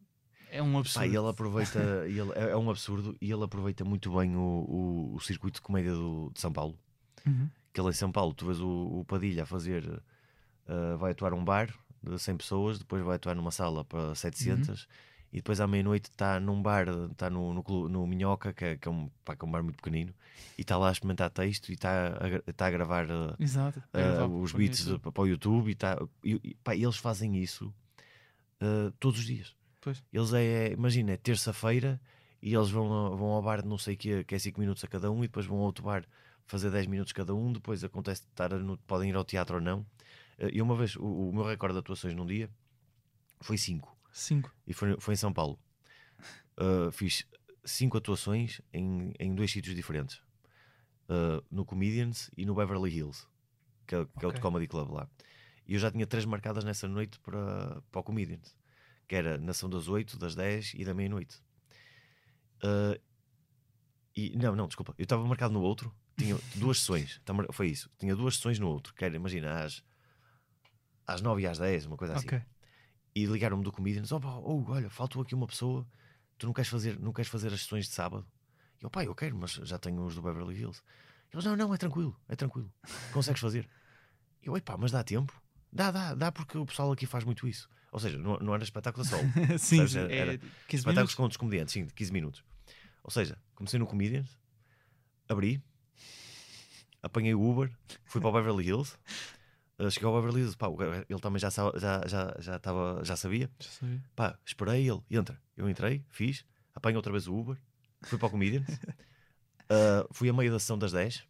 é 0.52 0.62
um 0.62 0.78
absurdo. 0.78 1.06
Pá, 1.06 1.08
e 1.08 1.16
ele 1.16 1.30
aproveita, 1.30 1.80
ele, 2.06 2.32
é 2.36 2.50
é 2.52 2.58
um 2.58 2.70
absurdo, 2.70 3.16
e 3.22 3.32
ele 3.32 3.44
aproveita 3.46 3.86
muito 3.86 4.14
bem 4.14 4.36
o, 4.36 4.42
o, 4.42 5.16
o 5.16 5.20
circuito 5.22 5.56
de 5.56 5.62
comédia 5.62 5.94
do, 5.94 6.32
de 6.34 6.42
São 6.42 6.52
Paulo. 6.52 6.78
Uhum. 7.26 7.50
Que 7.72 7.80
ele 7.80 7.90
em 7.92 7.94
São 7.94 8.12
Paulo, 8.12 8.34
tu 8.34 8.46
vês 8.46 8.60
o, 8.60 9.00
o 9.00 9.06
Padilha 9.06 9.44
a 9.44 9.46
fazer, 9.46 9.86
uh, 9.88 10.98
vai 10.98 11.12
atuar 11.12 11.34
um 11.34 11.46
bar 11.46 11.74
de 12.08 12.20
100 12.20 12.38
pessoas, 12.38 12.80
depois 12.80 13.04
vai 13.04 13.16
atuar 13.16 13.36
numa 13.36 13.52
sala 13.52 13.84
para 13.86 14.14
700, 14.16 14.88
e 15.34 15.38
depois 15.38 15.60
à 15.60 15.68
meia-noite 15.68 16.10
está 16.10 16.40
num 16.40 16.62
bar, 16.62 16.88
está 17.12 17.30
no, 17.30 17.54
no, 17.54 17.90
no 17.90 18.08
Minhoca, 18.08 18.54
que 18.54 18.64
é, 18.66 18.78
que 18.78 18.88
é 18.88 18.92
um, 18.92 19.10
pá, 19.26 19.36
que 19.36 19.44
é 19.44 19.48
um 19.48 19.52
bar 19.52 19.62
muito 19.64 19.76
pequenino, 19.78 20.14
e 20.58 20.62
está 20.62 20.78
lá 20.78 20.90
a 20.90 20.92
experimentar 20.92 21.30
texto 21.30 21.70
e 21.70 21.74
está 21.74 22.08
a, 22.18 22.50
está 22.50 22.68
a 22.68 22.72
gravar. 22.72 23.06
uh, 23.12 23.36
Exato. 23.40 23.80
uh, 23.80 23.84
É 23.98 24.04
gravar 24.04 24.34
os 24.34 24.52
beats 24.54 24.86
de- 24.86 24.98
para 25.00 25.22
o 25.22 25.28
YouTube 25.28 25.70
e, 25.70 25.76
tá, 25.76 25.98
e, 26.24 26.56
pá, 26.64 26.76
eles 26.76 26.96
fazem 26.98 27.36
isso 27.38 27.74
uh, 28.62 28.92
todos 29.00 29.20
os 29.20 29.26
dias. 29.26 29.56
Pois. 29.82 30.04
Eles 30.12 30.34
é, 30.34 30.72
imagina, 30.72 31.12
é 31.12 31.18
terça-feira 31.18 32.00
e 32.42 32.54
eles 32.54 32.70
vão, 32.70 33.16
vão 33.18 33.28
ao 33.30 33.42
bar 33.42 33.62
de 33.62 33.68
não 33.68 33.78
sei 33.78 33.96
o 33.96 33.98
que, 33.98 34.24
que 34.24 34.36
é 34.36 34.40
5 34.40 34.60
minutos 34.60 34.84
a 34.84 34.88
cada 34.88 35.12
um, 35.12 35.20
e 35.24 35.28
depois 35.28 35.46
vão 35.46 35.58
a 35.60 35.62
outro 35.64 35.84
bar 35.84 36.04
fazer 36.46 36.70
10 36.72 36.88
minutos 36.88 37.12
cada 37.14 37.34
um. 37.36 37.52
Depois 37.52 37.84
acontece 37.84 38.22
de 38.22 38.28
estar 38.30 38.50
no, 38.54 38.78
podem 38.80 39.10
ir 39.10 39.16
ao 39.16 39.24
teatro 39.26 39.56
ou 39.56 39.62
não. 39.62 39.86
Uh, 40.40 40.50
E 40.52 40.62
uma 40.62 40.76
vez, 40.76 40.96
o, 40.96 41.30
o 41.30 41.34
meu 41.34 41.44
recorde 41.44 41.74
de 41.74 41.80
atuações 41.80 42.14
num 42.14 42.26
dia 42.26 42.50
foi 43.42 43.58
5 43.58 43.96
Cinco. 44.12 44.52
e 44.66 44.74
foi, 44.74 45.00
foi 45.00 45.14
em 45.14 45.18
São 45.18 45.32
Paulo. 45.34 45.60
Uh, 46.60 46.92
fiz 46.92 47.26
cinco 47.64 47.98
atuações 47.98 48.62
em, 48.74 49.14
em 49.20 49.36
dois 49.36 49.52
sítios 49.52 49.76
diferentes: 49.76 50.22
Uh, 51.10 51.44
no 51.52 51.64
Comedians 51.66 52.32
e 52.36 52.46
no 52.46 52.56
Beverly 52.56 52.90
Hills, 52.98 53.28
que 53.86 53.94
é, 53.96 54.04
que 54.06 54.26
é 54.26 54.28
outro 54.28 54.40
Ok. 54.40 54.42
comedy 54.42 54.68
club 54.68 54.90
lá. 54.90 55.08
E 55.68 55.74
eu 55.74 55.80
já 55.80 55.92
tinha 55.92 56.08
três 56.08 56.26
marcadas 56.26 56.64
nessa 56.64 56.88
noite 56.88 57.20
para, 57.20 57.82
para 57.92 58.00
o 58.02 58.04
Comedians, 58.04 58.58
que 59.08 59.16
era 59.16 59.38
Nação 59.38 59.70
das 59.70 59.88
8, 59.88 60.18
das 60.18 60.34
10 60.36 60.74
e 60.76 60.84
da 60.84 60.94
meia-noite. 60.94 61.40
Uh, 62.64 63.00
e 64.16 64.36
não, 64.36 64.56
não, 64.56 64.68
desculpa, 64.68 64.96
eu 64.98 65.04
estava 65.04 65.24
marcado 65.26 65.54
no 65.54 65.62
outro, 65.62 65.94
tinha 66.18 66.36
duas 66.56 66.80
sessões, 66.80 67.22
tá 67.24 67.34
foi 67.54 67.68
isso, 67.70 67.90
tinha 68.00 68.16
duas 68.16 68.36
sessões 68.36 68.58
no 68.58 68.68
outro, 68.68 68.94
que 68.96 69.06
era, 69.06 69.16
imagina, 69.16 69.64
às, 69.64 69.84
às 71.08 71.22
9 71.22 71.42
e 71.42 71.48
às 71.48 71.58
10, 71.58 71.86
uma 71.86 71.96
coisa 71.98 72.14
assim 72.16 72.28
Ok. 72.28 72.42
e 73.16 73.26
ligaram-me 73.26 73.64
do 73.64 73.72
Comedians: 73.72 74.12
oh, 74.12 74.20
pá, 74.20 74.36
oh, 74.36 74.64
olha, 74.68 74.90
faltou 74.90 75.22
aqui 75.22 75.34
uma 75.34 75.48
pessoa, 75.48 75.88
tu 76.38 76.46
não 76.46 76.54
queres 76.54 76.70
fazer, 76.70 77.00
não 77.00 77.14
queres 77.14 77.30
fazer 77.32 77.52
as 77.54 77.62
sessões 77.62 77.86
de 77.88 77.94
sábado? 77.94 78.28
E 78.82 78.84
eu, 78.86 78.90
pá, 78.90 79.04
eu 79.04 79.16
quero, 79.16 79.36
mas 79.38 79.52
já 79.54 79.78
tenho 79.80 80.04
os 80.06 80.14
do 80.16 80.22
Beverly 80.22 80.56
Hills. 80.60 80.82
Eles, 81.34 81.44
não, 81.46 81.56
não, 81.56 81.74
é 81.74 81.78
tranquilo, 81.78 82.16
é 82.28 82.36
tranquilo, 82.36 82.72
consegues 83.12 83.42
fazer. 83.42 83.68
E 84.44 84.48
eu, 84.48 84.62
pá, 84.62 84.78
mas 84.78 84.92
dá 84.92 85.04
tempo? 85.04 85.34
Dá, 85.74 85.92
dá, 85.92 86.14
dá, 86.16 86.32
porque 86.32 86.58
o 86.58 86.66
pessoal 86.66 86.92
aqui 86.92 87.06
faz 87.06 87.24
muito 87.24 87.48
isso. 87.48 87.70
Ou 87.92 88.00
seja, 88.00 88.18
não, 88.18 88.38
não 88.40 88.54
era 88.54 88.64
espetáculo 88.64 89.06
solo, 89.06 89.24
sim, 89.58 89.78
Sabes, 89.78 89.96
era- 89.96 90.14
é 90.14 90.18
era 90.18 90.38
15 90.38 90.48
espetáculos 90.48 90.86
minutos. 90.96 91.16
com 91.16 91.24
outros 91.24 91.38
comediantes, 91.38 91.74
sim, 91.74 91.86
de 91.86 91.94
15 91.94 92.12
minutos. 92.14 92.44
Ou 93.04 93.10
seja, 93.12 93.38
comecei 93.56 93.80
no 93.80 93.88
Comedians, 93.88 94.38
abri, 95.28 95.62
apanhei 97.02 97.34
o 97.34 97.42
Uber, 97.42 97.72
fui 98.06 98.20
para 98.22 98.30
o 98.30 98.34
Beverly 98.34 98.66
Hills. 98.68 98.98
Uh, 99.80 99.92
cheguei 99.92 100.08
ao 100.08 100.16
Beverly 100.16 100.42
Hills, 100.42 100.58
pá, 100.58 100.68
ele 101.10 101.20
também 101.20 101.40
já, 101.40 101.50
já, 101.50 102.02
já, 102.08 102.36
já, 102.40 102.60
tava, 102.60 103.02
já 103.04 103.16
sabia. 103.16 103.50
Já 103.60 103.70
sabia. 103.70 104.04
Pá, 104.16 104.38
esperei 104.46 104.90
ele, 104.90 105.02
entra. 105.10 105.40
Eu 105.56 105.70
entrei, 105.70 106.06
fiz, 106.10 106.46
apanho 106.76 106.98
outra 106.98 107.12
vez 107.12 107.28
o 107.28 107.36
Uber, 107.36 107.58
fui 108.04 108.18
para 108.18 108.28
o 108.28 108.32
Comedians, 108.32 108.68
uh, 108.68 110.08
fui 110.14 110.30
a 110.30 110.34
meio 110.34 110.52
da 110.52 110.60
sessão 110.60 110.78
das 110.78 110.92
10, 110.92 111.24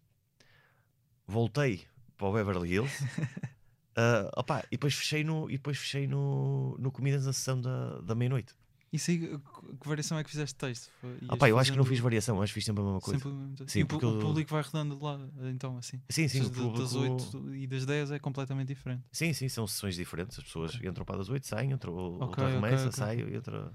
voltei 1.25 1.85
para 2.17 2.27
o 2.27 2.33
Beverly 2.33 2.73
Hills, 2.73 3.03
uh, 3.03 4.29
opá, 4.35 4.63
e 4.67 4.71
depois 4.71 4.93
fechei 4.93 5.23
no, 5.23 5.49
e 5.49 5.53
depois 5.53 5.77
fechei 5.77 6.07
no, 6.07 6.77
no 6.77 6.91
Comedians 6.91 7.25
na 7.25 7.33
sessão 7.33 7.59
da, 7.61 8.01
da 8.01 8.15
meia-noite. 8.15 8.53
Isso 8.97 9.11
aí, 9.11 9.19
que 9.19 9.87
variação 9.87 10.17
é 10.17 10.23
que 10.23 10.29
fizeste 10.29 10.53
de 10.55 10.59
texto? 10.59 10.91
Ias 11.21 11.31
Opá, 11.33 11.49
eu 11.49 11.57
acho 11.59 11.71
que 11.71 11.77
não 11.77 11.85
fiz 11.85 11.99
variação, 11.99 12.41
acho 12.41 12.51
que 12.51 12.55
fiz 12.55 12.65
sempre 12.65 12.81
a 12.81 12.85
mesma 12.85 13.01
coisa. 13.01 13.19
sempre 13.19 13.29
o. 13.29 13.69
Sim, 13.69 13.79
e 13.79 13.83
o, 13.83 13.87
porque 13.87 14.05
pu- 14.05 14.09
eu- 14.09 14.11
o 14.11 14.19
público 14.19 14.51
vai 14.51 14.61
rodando 14.61 14.95
de 14.95 15.03
lá, 15.03 15.19
então 15.51 15.77
assim. 15.77 16.01
Sim, 16.09 16.27
sim, 16.27 16.41
o 16.41 16.49
de- 16.49 16.71
Das 16.71 16.93
público... 16.93 16.95
8 16.95 17.53
e 17.55 17.67
das 17.67 17.85
10 17.85 18.11
é 18.11 18.19
completamente 18.19 18.67
diferente. 18.69 19.03
Sim, 19.11 19.33
sim, 19.33 19.49
são 19.49 19.65
sessões 19.67 19.95
diferentes. 19.95 20.37
As 20.37 20.43
pessoas 20.43 20.75
entram 20.75 21.03
para 21.05 21.17
das 21.17 21.29
8, 21.29 21.47
saem, 21.47 21.71
entra, 21.71 21.89
o- 21.91 21.95
Ok, 22.19 22.23
outra 22.27 22.49
remessa, 22.49 22.89
ok. 22.89 22.97
sai, 22.97 23.19
entra. 23.35 23.71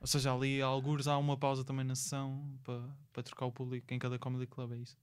Ou 0.00 0.06
seja, 0.06 0.32
ali 0.32 0.60
a 0.62 0.66
algures 0.66 1.06
há 1.08 1.16
uma 1.18 1.36
pausa 1.36 1.64
também 1.64 1.84
na 1.84 1.94
sessão 1.94 2.58
para, 2.62 2.82
para 3.12 3.22
trocar 3.22 3.46
o 3.46 3.52
público 3.52 3.92
em 3.92 3.98
cada 3.98 4.18
comedy 4.18 4.46
club, 4.46 4.72
é 4.72 4.76
isso? 4.78 4.96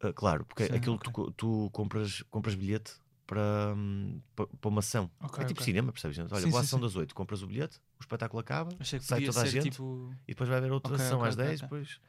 Ah, 0.00 0.12
claro, 0.12 0.44
porque 0.44 0.64
Sim, 0.64 0.74
aquilo 0.74 0.96
ok. 0.96 1.06
que 1.08 1.12
tu, 1.12 1.32
tu 1.32 1.70
compras, 1.72 2.22
compras 2.30 2.54
bilhete 2.54 2.92
para, 3.26 3.74
hum, 3.76 4.20
pa- 4.36 4.46
para 4.46 4.68
uma 4.68 4.78
ação. 4.80 5.10
Ok, 5.20 5.38
é 5.42 5.44
tipo 5.44 5.60
ok. 5.60 5.64
cinema, 5.64 5.92
percebes? 5.92 6.18
Olha, 6.18 6.40
Sim, 6.42 6.50
boa 6.50 6.60
sim, 6.60 6.66
ação 6.66 6.80
das 6.80 6.94
8, 6.96 7.14
compras 7.14 7.42
o 7.42 7.46
bilhete, 7.46 7.80
o 7.98 8.02
espetáculo 8.02 8.40
acaba, 8.40 8.70
sai 9.00 9.20
toda 9.22 9.42
a 9.42 9.46
gente 9.46 9.70
tipo. 9.70 10.14
e 10.26 10.32
depois 10.32 10.48
vai 10.48 10.58
haver 10.58 10.72
outra 10.72 10.94
Ok, 10.94 11.04
sessão 11.04 11.18
ok, 11.18 11.28
às 11.28 11.34
ok, 11.34 11.44
10, 11.44 11.62
ok. 11.62 11.68
depois 11.68 12.00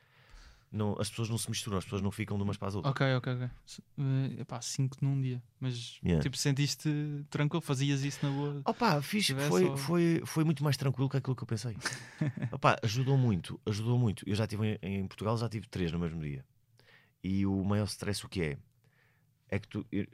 não, 0.71 0.95
as 0.99 1.09
pessoas 1.09 1.29
não 1.29 1.37
se 1.37 1.49
misturam, 1.49 1.77
as 1.79 1.83
pessoas 1.83 2.01
não 2.01 2.11
ficam 2.11 2.37
de 2.37 2.43
umas 2.43 2.55
para 2.57 2.67
as 2.67 2.75
outras. 2.75 2.91
Ok, 2.91 3.15
ok, 3.15 3.33
ok. 3.33 3.49
Eh, 3.97 4.41
epá, 4.41 4.61
5 4.61 4.97
num 5.01 5.19
dia. 5.19 5.41
Mas 5.59 5.99
Yeah. 6.03 6.21
tipo, 6.21 6.37
sentiste 6.37 6.89
tranquilo? 7.29 7.61
Fazias 7.61 8.03
isso 8.03 8.19
na 8.23 8.29
boa? 8.31 8.61
Opa, 8.65 9.01
fiz, 9.01 9.27
foi, 9.29 9.65
só- 9.65 9.77
foi, 9.77 10.21
foi 10.25 10.43
muito 10.43 10.63
mais 10.63 10.77
tranquilo 10.77 11.09
que 11.09 11.17
aquilo 11.17 11.35
que 11.35 11.41
eu 11.43 11.47
pensei. 11.47 11.75
Opa, 12.53 12.77
ajudou 12.83 13.17
muito, 13.17 13.59
ajudou 13.65 13.97
muito. 13.97 14.23
Eu 14.29 14.35
já 14.35 14.45
tive 14.45 14.77
em, 14.83 14.99
em 15.01 15.07
Portugal, 15.07 15.35
já 15.37 15.49
tive 15.49 15.67
três 15.67 15.91
no 15.91 15.97
mesmo 15.97 16.21
dia. 16.21 16.45
E 17.23 17.45
o 17.47 17.63
maior 17.63 17.85
stress 17.85 18.23
o 18.25 18.29
que 18.29 18.41
é? 18.43 18.57
É 19.49 19.57
que 19.59 19.67
tu, 19.67 19.83
eu- 19.91 20.07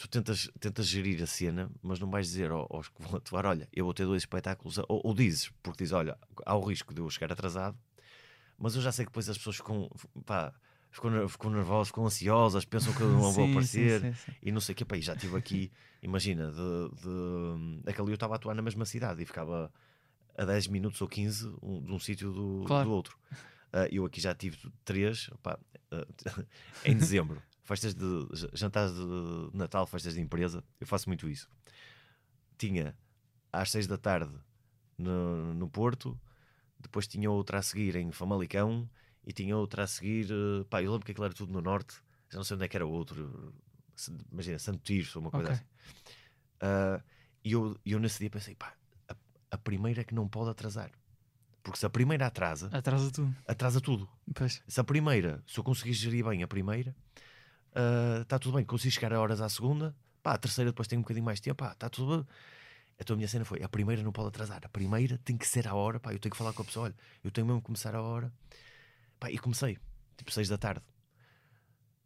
tu 0.00 0.08
tentas, 0.08 0.50
tentas 0.58 0.86
gerir 0.86 1.22
a 1.22 1.26
cena, 1.26 1.70
mas 1.82 2.00
não 2.00 2.10
vais 2.10 2.26
dizer 2.26 2.50
ao- 2.50 2.66
aos 2.70 2.88
que 2.88 3.02
vão 3.02 3.16
atuar, 3.16 3.44
olha, 3.44 3.68
eu 3.72 3.84
vou 3.84 3.92
ter 3.92 4.04
dois 4.06 4.22
espetáculos, 4.22 4.78
ou, 4.78 4.86
ou 5.04 5.12
dizes, 5.14 5.50
porque 5.62 5.84
dizes, 5.84 5.92
olha, 5.92 6.16
há 6.46 6.56
o 6.56 6.64
risco 6.64 6.94
de 6.94 7.00
eu 7.00 7.10
chegar 7.10 7.30
atrasado, 7.32 7.76
mas 8.58 8.74
eu 8.74 8.80
já 8.82 8.90
sei 8.92 9.04
que 9.04 9.10
depois 9.10 9.28
as 9.28 9.36
pessoas 9.36 9.56
ficam, 9.56 9.90
pá, 10.24 10.54
ficam, 10.90 11.28
ficam 11.28 11.50
nervosas, 11.50 11.88
ficam 11.88 12.06
ansiosas, 12.06 12.64
pensam 12.64 12.94
que 12.94 13.02
eu 13.02 13.08
não 13.10 13.20
vou 13.32 13.44
Sim, 13.44 13.48
sim, 13.48 13.50
aparecer 13.52 14.00
sim, 14.00 14.14
sim. 14.14 14.32
e 14.42 14.50
não 14.50 14.60
sei 14.60 14.72
o 14.72 14.76
que, 14.76 14.84
pá, 14.86 14.96
e 14.96 15.02
já 15.02 15.12
estive 15.12 15.36
aqui, 15.36 15.70
imagina, 16.02 16.50
de, 16.50 17.02
de 17.82 17.90
aquele 17.90 18.10
eu 18.10 18.14
estava 18.14 18.34
a 18.34 18.36
atuar 18.36 18.54
na 18.54 18.62
mesma 18.62 18.86
cidade 18.86 19.22
e 19.22 19.26
ficava 19.26 19.70
a 20.36 20.44
10 20.46 20.66
minutos 20.66 21.00
ou 21.02 21.08
15 21.08 21.46
um- 21.62 21.82
de 21.82 21.92
um 21.92 21.98
sítio 21.98 22.32
do, 22.32 22.64
Claro. 22.64 22.88
do 22.88 22.94
outro. 22.94 23.18
Ah, 23.72 23.86
eu 23.90 24.04
aqui 24.06 24.20
já 24.20 24.34
tive 24.34 24.56
três, 24.84 25.30
pá, 25.42 25.58
ah, 25.92 26.06
em 26.84 26.96
dezembro, 26.96 27.42
festas 27.70 27.94
de 27.94 28.26
jantares 28.52 28.92
de 28.92 29.50
Natal, 29.56 29.86
festas 29.86 30.14
de 30.14 30.20
empresa, 30.20 30.64
eu 30.80 30.86
faço 30.88 31.08
muito 31.08 31.28
isso. 31.28 31.48
Tinha 32.58 32.96
às 33.52 33.70
6 33.70 33.86
da 33.86 33.96
tarde 33.96 34.32
no, 34.98 35.54
no 35.54 35.68
Porto, 35.68 36.18
depois 36.78 37.06
tinha 37.06 37.30
outra 37.30 37.58
a 37.58 37.62
seguir 37.62 37.94
em 37.94 38.10
Famalicão 38.10 38.90
e 39.24 39.32
tinha 39.32 39.56
outra 39.56 39.84
a 39.84 39.86
seguir, 39.86 40.28
eh, 40.30 40.64
pá, 40.68 40.82
eu 40.82 40.90
lembro 40.90 41.06
que 41.06 41.12
aquilo 41.12 41.24
era 41.24 41.34
tudo 41.34 41.52
no 41.52 41.60
norte, 41.60 41.94
já 42.28 42.36
não 42.38 42.44
sei 42.44 42.56
onde 42.56 42.64
é 42.64 42.68
que 42.68 42.76
era 42.76 42.86
o 42.86 42.90
outro, 42.90 43.54
imagina, 44.32 44.58
Santo 44.58 44.80
Tirso 44.82 45.18
ou 45.18 45.24
uma 45.24 45.30
coisa 45.30 45.50
Ok. 45.50 45.56
assim. 45.56 45.64
Ah, 46.60 47.02
e 47.44 47.52
eu, 47.52 47.78
eu 47.86 47.98
nesse 48.00 48.18
dia 48.18 48.30
pensei, 48.30 48.54
pá, 48.54 48.74
a, 49.08 49.14
a 49.52 49.58
primeira 49.58 50.00
é 50.00 50.04
que 50.04 50.14
não 50.14 50.28
pode 50.28 50.50
atrasar. 50.50 50.90
Porque 51.62 51.78
se 51.78 51.86
a 51.86 51.90
primeira 51.90 52.26
atrasa, 52.26 52.68
Atrasa 52.72 53.10
tudo. 53.10 53.36
atrasa 53.46 53.80
tudo. 53.80 54.08
Pois. 54.34 54.62
Se 54.66 54.80
a 54.80 54.84
primeira, 54.84 55.42
se 55.46 55.58
eu 55.58 55.64
conseguir 55.64 55.92
gerir 55.92 56.24
bem 56.24 56.42
a 56.42 56.48
primeira, 56.48 56.96
está 58.22 58.38
tudo 58.38 58.56
bem. 58.56 58.64
Consigo 58.64 58.92
chegar 58.92 59.12
a 59.12 59.20
horas 59.20 59.40
à 59.40 59.48
segunda, 59.48 59.94
pá, 60.22 60.34
a 60.34 60.38
terceira 60.38 60.70
depois 60.70 60.88
tem 60.88 60.98
um 60.98 61.02
bocadinho 61.02 61.24
mais 61.24 61.38
de 61.38 61.42
tempo, 61.42 61.64
pá, 61.64 61.72
está 61.72 61.88
tudo 61.88 62.18
bem. 62.18 62.26
Então 62.98 63.14
a 63.14 63.16
minha 63.16 63.28
cena 63.28 63.44
foi: 63.44 63.62
a 63.62 63.68
primeira 63.68 64.02
não 64.02 64.12
pode 64.12 64.28
atrasar, 64.28 64.60
a 64.64 64.68
primeira 64.68 65.18
tem 65.18 65.36
que 65.36 65.46
ser 65.46 65.66
à 65.66 65.74
hora, 65.74 65.98
pá, 65.98 66.12
eu 66.12 66.18
tenho 66.18 66.30
que 66.30 66.36
falar 66.36 66.52
com 66.52 66.62
a 66.62 66.64
pessoa, 66.64 66.86
olha, 66.86 66.94
eu 67.24 67.30
tenho 67.30 67.46
mesmo 67.46 67.60
que 67.60 67.66
começar 67.66 67.94
à 67.94 68.02
hora. 68.02 68.32
Pá, 69.18 69.30
e 69.30 69.38
comecei, 69.38 69.78
tipo 70.16 70.30
6 70.30 70.48
da 70.48 70.58
tarde. 70.58 70.82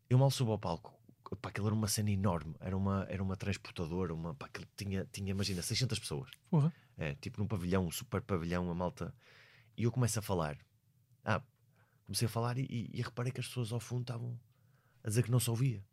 Eu 0.09 0.19
mal 0.19 0.31
subo 0.31 0.53
ao 0.53 0.59
palco, 0.59 0.93
pá, 1.41 1.49
aquilo 1.49 1.67
era 1.67 1.75
uma 1.75 1.89
cena 1.89 2.11
enorme, 2.11 2.55
era 2.61 2.77
uma, 2.77 3.07
era 3.09 3.23
uma 3.23 3.37
transportadora, 3.37 4.15
uma, 4.15 4.35
pá, 4.35 4.47
aquilo 4.47 4.67
tinha, 4.77 5.07
tinha, 5.13 5.31
imagina, 5.31 5.63
600 5.63 5.99
pessoas. 5.99 6.31
Porra. 6.51 6.73
É, 6.97 7.15
tipo 7.17 7.41
num 7.41 7.47
pavilhão, 7.47 7.87
um 7.87 7.91
super 7.91 8.23
pavilhão, 8.23 8.71
a 8.71 8.75
malta. 8.75 9.13
E 9.77 9.85
eu 9.85 9.91
começo 9.91 10.19
a 10.19 10.23
falar. 10.23 10.57
Ah, 11.25 11.43
comecei 12.05 12.27
a 12.27 12.29
falar 12.29 12.57
e, 12.59 12.67
e, 12.71 12.91
e 12.95 13.03
reparei 13.03 13.33
que 13.33 13.41
as 13.41 13.49
pessoas 13.49 13.73
ao 13.73 13.81
fundo 13.81 14.03
estavam 14.03 14.39
a 15.05 15.09
dizer 15.09 15.23
que 15.23 15.31
não 15.31 15.39
se 15.39 15.51
ouvia. 15.51 15.85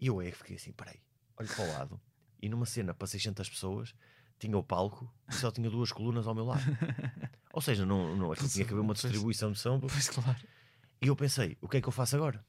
E 0.00 0.08
eu 0.08 0.20
é 0.20 0.30
que 0.30 0.36
fiquei 0.38 0.56
assim, 0.56 0.72
peraí, 0.72 1.00
olho 1.38 1.48
para 1.48 1.64
o 1.64 1.68
lado. 1.68 2.00
E 2.42 2.48
numa 2.48 2.66
cena 2.66 2.92
para 2.92 3.06
600 3.06 3.48
pessoas, 3.48 3.94
tinha 4.38 4.58
o 4.58 4.62
palco 4.62 5.10
e 5.30 5.34
só 5.34 5.50
tinha 5.50 5.70
duas 5.70 5.92
colunas 5.92 6.26
ao 6.26 6.34
meu 6.34 6.44
lado. 6.44 6.62
Ou 7.52 7.62
seja, 7.62 7.86
não, 7.86 8.14
não, 8.16 8.34
tinha 8.34 8.64
que 8.66 8.72
haver 8.72 8.80
uma 8.82 8.92
distribuição 8.92 9.52
de 9.52 9.58
som. 9.58 9.80
Pois 9.80 10.08
claro. 10.10 10.38
E 11.00 11.06
eu 11.06 11.16
pensei, 11.16 11.56
o 11.60 11.68
que 11.68 11.78
é 11.78 11.80
que 11.80 11.88
eu 11.88 11.92
faço 11.92 12.16
agora? 12.16 12.44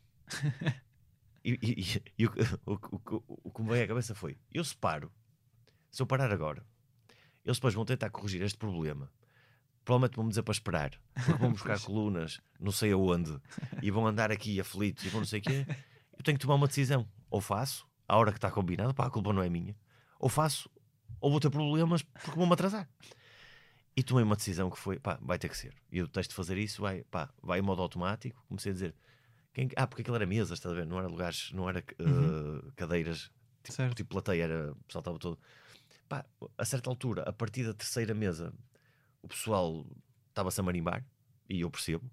e 1.44 1.52
e- 1.62 2.04
e- 2.18 2.26
o, 2.26 2.32
o, 2.66 2.74
o, 2.74 3.24
o, 3.28 3.40
o 3.46 3.52
que 3.52 3.62
me 3.62 3.70
veio 3.70 3.86
à 3.86 3.88
cabeça 3.88 4.16
foi: 4.16 4.38
eu 4.52 4.64
separo, 4.64 5.12
se 5.92 6.02
eu 6.02 6.08
parar 6.08 6.32
agora, 6.32 6.66
eles 7.46 7.58
depois 7.58 7.74
vão 7.76 7.86
tentar 7.86 8.10
corrigir 8.10 8.42
este 8.42 8.58
problema. 8.58 9.12
Provavelmente 9.86 10.16
vão-me 10.16 10.30
dizer 10.30 10.44
para 10.44 10.52
esperar, 10.52 10.92
porque 11.14 11.34
vão 11.34 11.52
buscar 11.54 11.80
colunas, 11.80 12.42
não 12.60 12.72
sei 12.72 12.92
aonde, 12.92 13.40
e 13.82 13.90
vão 13.92 14.06
andar 14.08 14.32
aqui 14.32 14.60
aflitos 14.60 15.06
e 15.06 15.10
vão 15.10 15.22
não 15.22 15.28
sei 15.28 15.40
o 15.40 15.44
quê. 15.44 15.66
Eu 16.18 16.24
tenho 16.24 16.38
que 16.38 16.42
tomar 16.42 16.56
uma 16.56 16.68
decisão. 16.68 17.08
Ou 17.30 17.40
faço, 17.40 17.88
à 18.08 18.18
hora 18.18 18.32
que 18.32 18.38
está 18.38 18.50
combinado, 18.52 18.94
pá, 18.94 19.06
a 19.06 19.10
culpa 19.10 19.32
não 19.32 19.42
é 19.44 19.50
minha. 19.50 19.76
Ou 20.20 20.28
faço, 20.28 20.70
ou 21.22 21.30
vou 21.30 21.40
ter 21.40 21.50
problemas 21.50 22.02
porque 22.02 22.32
vou-me 22.36 22.54
atrasar. 22.54 22.90
E 23.98 24.04
tomei 24.04 24.24
uma 24.24 24.36
decisão 24.36 24.70
que 24.70 24.78
foi, 24.78 25.00
pá, 25.00 25.18
vai 25.22 25.38
ter 25.40 25.48
que 25.50 25.58
ser. 25.58 25.74
E 25.92 26.00
eu 26.00 26.06
detesto 26.08 26.34
fazer 26.36 26.58
isso, 26.58 26.82
vai, 26.82 27.04
pá, 27.06 27.30
vai 27.42 27.60
em 27.60 27.62
modo 27.62 27.82
automático. 27.82 28.44
Comecei 28.50 28.72
a 28.72 28.74
dizer, 28.74 28.96
quem, 29.54 29.70
ah, 29.76 29.88
porque 29.88 30.02
aquilo 30.02 30.16
era 30.18 30.26
mesas, 30.26 30.58
estás 30.58 30.74
a 30.74 30.76
ver? 30.76 30.86
Não 30.86 30.98
era 30.98 31.08
lugares, 31.08 31.52
não 31.54 31.70
era 31.70 31.80
eh, 31.80 32.04
Uhum. 32.04 32.72
cadeiras, 32.76 33.32
tipo, 33.64 33.96
tipo 33.96 34.10
plateia, 34.10 34.44
era, 34.44 34.72
o 34.74 34.76
pessoal 34.86 35.02
estava 35.02 35.18
todo. 35.20 35.40
Pá, 36.10 36.26
a 36.58 36.66
certa 36.66 36.90
altura, 36.90 37.24
a 37.24 37.32
partir 37.32 37.64
da 37.64 37.74
terceira 37.74 38.14
mesa, 38.14 38.54
o 39.26 39.28
pessoal 39.28 39.86
estava-se 40.30 40.60
a 40.60 40.64
marimbar, 40.64 41.04
e 41.50 41.62
eu 41.62 41.72
percebo, 41.72 42.10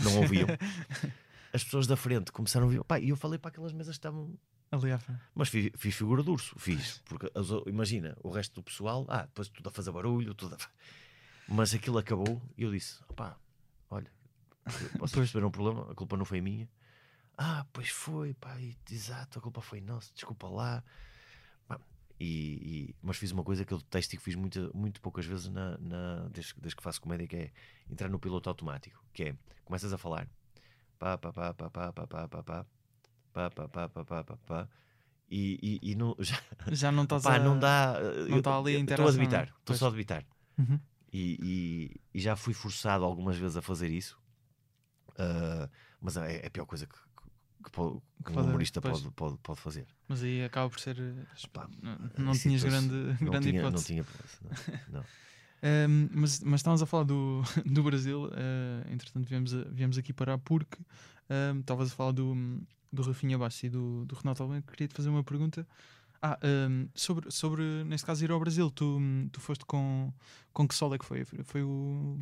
não 0.00 0.18
ouviam. 0.18 0.46
As 1.52 1.62
pessoas 1.64 1.86
da 1.86 1.96
frente 1.96 2.32
começaram 2.32 2.64
a 2.64 2.68
ouvir, 2.68 2.84
pá, 2.84 2.98
e 2.98 3.10
eu 3.10 3.16
falei 3.16 3.38
para 3.38 3.50
aquelas 3.50 3.72
mesas 3.72 3.96
que 3.96 3.98
estavam 3.98 4.38
Ali 4.70 4.90
à 4.90 4.98
frente. 4.98 5.20
mas 5.34 5.50
fiz, 5.50 5.70
fiz 5.76 5.94
figura 5.94 6.22
de 6.22 6.30
urso, 6.30 6.58
fiz. 6.58 7.02
Porque 7.04 7.30
as 7.34 7.48
imagina, 7.66 8.16
o 8.22 8.30
resto 8.30 8.54
do 8.54 8.62
pessoal, 8.62 9.04
ah, 9.08 9.24
depois 9.24 9.48
tudo 9.48 9.68
a 9.68 9.72
fazer 9.72 9.92
barulho, 9.92 10.34
tudo 10.34 10.54
a... 10.54 10.58
Mas 11.46 11.74
aquilo 11.74 11.98
acabou 11.98 12.40
e 12.56 12.62
eu 12.62 12.70
disse: 12.70 12.98
opá, 13.08 13.36
olha, 13.90 14.10
vocês 14.98 15.12
perceberam 15.12 15.48
o 15.48 15.50
problema, 15.50 15.90
a 15.90 15.94
culpa 15.94 16.16
não 16.16 16.24
foi 16.24 16.40
minha. 16.40 16.70
Ah, 17.36 17.66
pois 17.72 17.88
foi, 17.88 18.32
pá, 18.32 18.56
exato, 18.90 19.38
a 19.38 19.42
culpa 19.42 19.60
foi 19.60 19.80
nossa, 19.80 20.10
desculpa 20.14 20.48
lá. 20.48 20.82
E, 22.20 22.24
e- 22.90 22.96
mas 23.02 23.16
fiz 23.16 23.32
uma 23.32 23.42
coisa 23.42 23.64
que 23.64 23.72
eu 23.74 23.78
detesto 23.78 24.14
e 24.14 24.18
que 24.18 24.24
fiz 24.24 24.34
muito, 24.36 24.70
muito 24.74 25.00
poucas 25.00 25.26
vezes 25.26 25.48
na, 25.48 25.76
na- 25.78 26.28
desde, 26.28 26.54
desde 26.60 26.76
que 26.76 26.82
faço 26.82 27.00
comédia, 27.00 27.26
que 27.26 27.36
é 27.36 27.52
entrar 27.90 28.08
no 28.08 28.18
piloto 28.18 28.48
automático, 28.48 29.04
que 29.12 29.24
é, 29.24 29.36
começas 29.64 29.92
a 29.92 29.98
falar, 29.98 30.28
pá, 30.98 31.18
pá, 31.18 31.32
pá, 31.32 31.52
pá, 31.54 31.70
pá, 31.70 31.92
pá, 31.92 32.06
pá, 32.06 32.28
pá, 32.28 32.28
pá, 32.28 32.64
pá, 33.32 33.50
pá, 33.50 33.50
pá, 33.50 33.88
pá, 33.88 34.04
pá, 34.04 34.24
pá, 34.24 34.36
pá, 34.36 34.68
e, 35.28 35.58
e, 35.82 35.90
e 35.90 35.94
não, 35.94 36.14
já, 36.20 36.38
Já 36.70 36.92
não 36.92 37.04
estás 37.04 37.22
pá, 37.24 37.36
a... 37.36 37.38
não 37.38 37.58
dá, 37.58 37.96
não 38.28 38.42
tá 38.42 38.56
ali 38.58 38.74
Estou 38.76 39.08
a 39.08 39.10
debitar, 39.12 39.52
estou 39.58 39.76
só 39.76 39.86
a 39.88 39.90
debitar. 39.90 40.24
Uhum. 40.58 40.78
E, 41.12 41.38
e- 41.42 42.00
e 42.14 42.20
já 42.20 42.36
fui 42.36 42.54
forçado 42.54 43.04
algumas 43.04 43.36
vezes 43.36 43.56
a 43.56 43.62
fazer 43.62 43.90
isso, 43.90 44.16
Ah, 45.18 45.68
mas 46.00 46.16
é, 46.16 46.42
é 46.42 46.46
a 46.46 46.50
pior 46.50 46.66
coisa 46.66 46.86
que, 46.86 46.94
que, 47.62 47.70
pode- 47.70 48.00
que 48.24 48.32
um 48.32 48.42
humorista 48.42 48.80
pode, 48.80 49.10
pode, 49.12 49.38
pode 49.38 49.60
fazer. 49.60 49.86
Mas 50.08 50.22
aí 50.22 50.44
acaba 50.44 50.68
por 50.68 50.80
ser... 50.80 50.98
eh, 50.98 51.48
Pá, 51.52 51.68
Não, 51.82 51.98
não 52.18 52.34
Sim, 52.34 52.48
tinhas 52.50 52.62
grande, 52.64 52.94
não 52.94 53.30
grande 53.30 53.50
tinha, 53.50 53.62
não 53.62 53.68
hipótese. 53.70 53.86
tinha 53.86 54.04
não, 54.90 55.00
não. 55.00 55.04
Um, 55.64 56.08
mas, 56.12 56.40
mas 56.40 56.58
estávamos 56.60 56.82
a 56.82 56.86
falar 56.86 57.04
do, 57.04 57.42
do 57.64 57.82
Brasil, 57.84 58.24
uh, 58.24 58.92
entretanto 58.92 59.28
viemos, 59.28 59.54
a- 59.54 59.64
viemos 59.70 59.96
aqui 59.96 60.12
parar 60.12 60.36
porque 60.38 60.76
um, 61.54 61.60
estavas 61.60 61.92
a 61.92 61.94
falar 61.94 62.10
do, 62.12 62.34
do 62.92 63.02
Rafinha 63.02 63.38
Bassi 63.38 63.66
e 63.66 63.70
do, 63.70 64.04
do 64.04 64.14
Renato 64.16 64.42
Almeida. 64.42 64.66
Queria-te 64.70 64.94
fazer 64.94 65.08
uma 65.08 65.22
pergunta. 65.22 65.66
Ah, 66.24 66.38
um, 66.44 66.88
sobre, 66.94 67.30
sobre, 67.32 67.62
neste 67.84 68.06
caso, 68.06 68.24
ir 68.24 68.30
ao 68.30 68.38
Brasil, 68.38 68.70
tu, 68.70 69.00
tu 69.32 69.40
foste 69.40 69.64
com, 69.64 70.12
com 70.52 70.68
que 70.68 70.74
sol 70.74 70.94
é 70.94 70.98
que 70.98 71.04
foi? 71.04 71.24
Foi 71.24 71.62
o. 71.64 72.16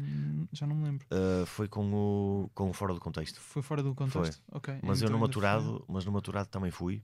Já 0.53 0.67
não 0.67 0.75
me 0.75 0.85
lembro. 0.85 1.07
Ah, 1.11 1.45
foi 1.47 1.69
com 1.69 1.93
o, 1.93 2.51
com 2.55 2.71
o 2.71 2.73
fora 2.73 2.95
do 2.95 3.01
contexto. 3.01 3.39
Foi 3.39 3.61
fora 3.61 3.83
do 3.83 3.95
contexto? 3.95 4.43
Ok. 4.53 4.79
Mas 4.83 5.03
eu 5.03 5.09
então 5.09 5.19
no 5.19 5.25
ainda 5.27 5.33
foi- 5.35 5.43
maturado, 5.43 5.85
mas 5.87 6.05
no 6.07 6.13
maturado 6.13 6.49
também 6.49 6.71
fui. 6.71 7.03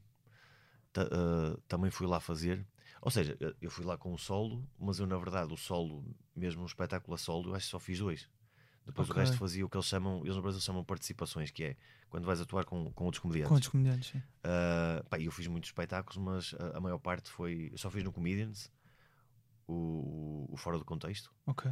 Ah, 0.96 1.56
também 1.68 1.90
fui 1.90 2.06
lá 2.06 2.18
fazer. 2.20 2.66
Ou 3.02 3.10
seja, 3.10 3.36
eu- 3.38 3.54
eu 3.60 3.70
fui 3.70 3.84
lá 3.84 3.96
com 3.98 4.12
o 4.14 4.18
solo, 4.18 4.66
mas 4.78 4.98
eu 4.98 5.06
na 5.06 5.16
verdade 5.18 5.52
o 5.52 5.56
solo, 5.56 6.02
mesmo 6.34 6.62
um 6.62 6.66
espetáculo 6.66 7.14
a 7.14 7.18
solo, 7.18 7.50
eu 7.50 7.54
acho 7.54 7.66
que 7.66 7.70
só 7.70 7.78
fiz 7.78 7.98
dois. 7.98 8.28
Depois 8.86 9.10
Ok. 9.10 9.20
o 9.20 9.24
resto 9.26 9.36
fazia 9.38 9.66
o 9.66 9.68
que 9.68 9.76
eles 9.76 9.86
chamam, 9.86 10.20
eles 10.24 10.36
no 10.36 10.42
Brasil 10.42 10.60
chamam 10.60 10.84
participações, 10.84 11.50
que 11.50 11.64
é 11.64 11.76
quando 12.08 12.24
vais 12.24 12.40
atuar 12.40 12.64
com, 12.64 12.92
com 12.92 13.04
outros 13.04 13.20
comediantes. 13.20 13.48
Com 13.48 13.54
outros 13.54 13.70
comediantes, 13.70 14.10
sim. 14.10 14.22
Ah, 14.44 15.04
pá, 15.10 15.18
eu 15.18 15.30
fiz 15.32 15.46
muitos 15.48 15.68
espetáculos, 15.70 16.16
mas 16.16 16.54
a, 16.58 16.78
a 16.78 16.80
maior 16.80 16.98
parte 16.98 17.28
foi. 17.28 17.70
Eu 17.72 17.78
só 17.78 17.90
fiz 17.90 18.04
no 18.04 18.12
Comedians, 18.12 18.70
o, 19.66 20.46
o- 20.52 20.56
Fora 20.56 20.78
do 20.78 20.84
Contexto, 20.84 21.32
Ok. 21.46 21.70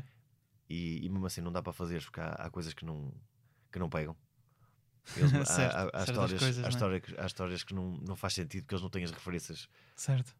e, 0.68 1.04
e 1.04 1.08
mesmo 1.08 1.24
assim 1.26 1.40
não 1.40 1.52
dá 1.52 1.62
para 1.62 1.72
fazer, 1.72 2.02
porque 2.02 2.20
há, 2.20 2.30
há 2.30 2.50
coisas 2.50 2.74
que 2.74 2.84
não, 2.84 3.12
que 3.72 3.78
não 3.78 3.88
pegam. 3.88 4.16
Eles- 5.16 5.32
há- 5.34 5.44
Certo, 5.44 5.74
há, 5.76 5.82
há 5.82 5.84
certas 5.84 6.08
histórias, 6.08 6.40
coisas, 6.40 6.64
há, 6.64 6.66
é? 6.66 6.68
histórias, 6.70 7.00
que- 7.02 7.20
há 7.20 7.26
histórias 7.26 7.62
que 7.64 7.74
não, 7.74 7.90
não 7.98 8.16
faz 8.16 8.34
sentido, 8.34 8.62
porque 8.64 8.74
eles 8.74 8.82
não 8.82 8.90
têm 8.90 9.04
as 9.04 9.10
referências 9.12 9.68
Certo. 9.94 10.34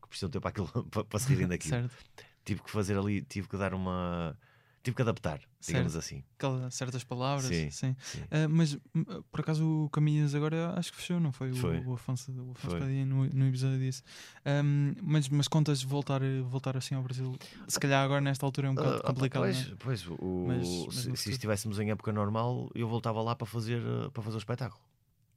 que 0.00 0.08
precisam 0.08 0.30
ter 0.30 0.40
para, 0.40 0.50
aquilo, 0.50 0.68
para, 0.90 1.04
para 1.04 1.18
se 1.18 1.28
rirem 1.28 1.48
daquilo. 1.48 1.70
Certo. 1.88 1.96
Tive 2.44 2.62
que 2.62 2.70
fazer 2.70 2.96
ali, 2.96 3.20
tive 3.22 3.48
que 3.48 3.56
dar 3.56 3.74
uma. 3.74 4.38
Tive 4.82 4.96
que 4.96 5.02
adaptar, 5.02 5.40
digamos 5.60 5.94
assim. 5.94 6.24
Aquela- 6.38 6.70
certas 6.70 7.04
palavras, 7.04 7.44
Sim, 7.54 7.70
sim. 7.70 7.94
sim. 8.00 8.24
Ah, 8.30 8.48
mas 8.48 8.78
hum, 8.94 9.04
por 9.30 9.40
acaso 9.40 9.62
o 9.84 9.90
Caminhas 9.90 10.34
agora 10.34 10.72
acho 10.78 10.90
que 10.90 10.96
fechou, 10.96 11.20
não 11.20 11.30
foi? 11.32 11.50
O- 11.50 11.54
Foi. 11.56 11.80
O, 11.84 11.92
Afonso, 11.92 12.32
o 12.32 12.52
Afonso 12.52 12.70
Foi. 12.70 12.80
Padilha 12.80 13.04
no, 13.04 13.26
no 13.26 13.46
episódio 13.46 13.78
disse. 13.78 14.02
Ahm, 14.42 14.94
mas, 15.02 15.28
mas 15.28 15.48
contas 15.48 15.82
voltar, 15.82 16.22
voltar 16.48 16.78
assim 16.78 16.94
ao 16.94 17.02
Brasil? 17.02 17.36
Se 17.68 17.78
calhar 17.78 18.02
agora 18.02 18.22
nesta 18.22 18.46
altura 18.46 18.68
é 18.68 18.70
um 18.70 18.74
bocado 18.74 18.96
opa, 18.96 19.06
complicado. 19.08 19.42
pois, 19.42 19.58
é? 19.70 19.74
pois, 19.78 20.06
o, 20.06 20.44
Mas- 20.48 20.66
se, 20.66 20.86
mas 20.86 20.96
se 20.96 21.08
futuro. 21.10 21.30
estivéssemos 21.32 21.78
em 21.78 21.90
época 21.90 22.10
normal, 22.10 22.70
eu 22.74 22.88
voltava 22.88 23.20
lá 23.20 23.34
para 23.36 23.46
fazer, 23.46 23.82
para 24.14 24.22
fazer 24.22 24.36
o 24.36 24.38
espetáculo. 24.38 24.80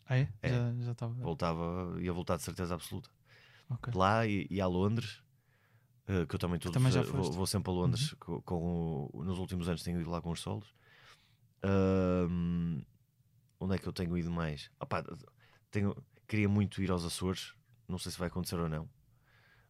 Ah, 0.08 0.18
é? 0.18 0.30
É. 0.41 0.50
Já, 0.50 0.74
já 0.86 0.91
estava. 0.94 1.14
voltava, 1.16 1.98
ia 2.00 2.14
voltar 2.14 2.38
de 2.38 2.44
certeza 2.44 2.76
absoluta. 2.76 3.10
Ok. 3.70 3.91
Lá 3.96 4.26
e, 4.28 4.46
e 4.50 4.62
a 4.62 4.68
Londres, 4.68 5.22
eh, 6.08 6.26
que 6.26 6.36
eu 6.36 6.39
também, 6.39 6.60
todos, 6.60 6.74
também 6.74 6.91
já 6.91 7.01
vou. 7.01 7.26
Uhum. 7.26 7.32
vou 7.32 7.47
sempre 7.47 7.72
a 7.72 7.74
Londres, 7.74 8.14
com, 8.20 8.41
com 8.41 9.10
o- 9.14 9.24
nos 9.24 9.38
últimos 9.39 9.68
anos 9.68 9.84
tenho 9.84 9.99
ido 10.01 10.10
lá 10.10 10.22
com 10.22 10.32
os 10.32 10.39
solos. 10.41 10.74
Ahm, 11.64 12.82
onde 13.60 13.76
é 13.76 13.78
que 13.78 13.88
eu 13.88 13.93
tenho 13.93 14.18
ido 14.18 14.32
mais? 14.32 14.70
Opá, 14.80 15.04
tenho, 15.72 15.95
queria 16.28 16.49
muito 16.49 16.82
ir 16.82 16.91
aos 16.91 17.06
Açores, 17.06 17.54
não 17.88 17.97
sei 17.97 18.12
se 18.12 18.20
vai 18.20 18.28
acontecer 18.28 18.56
ou 18.56 18.68
não. 18.70 18.89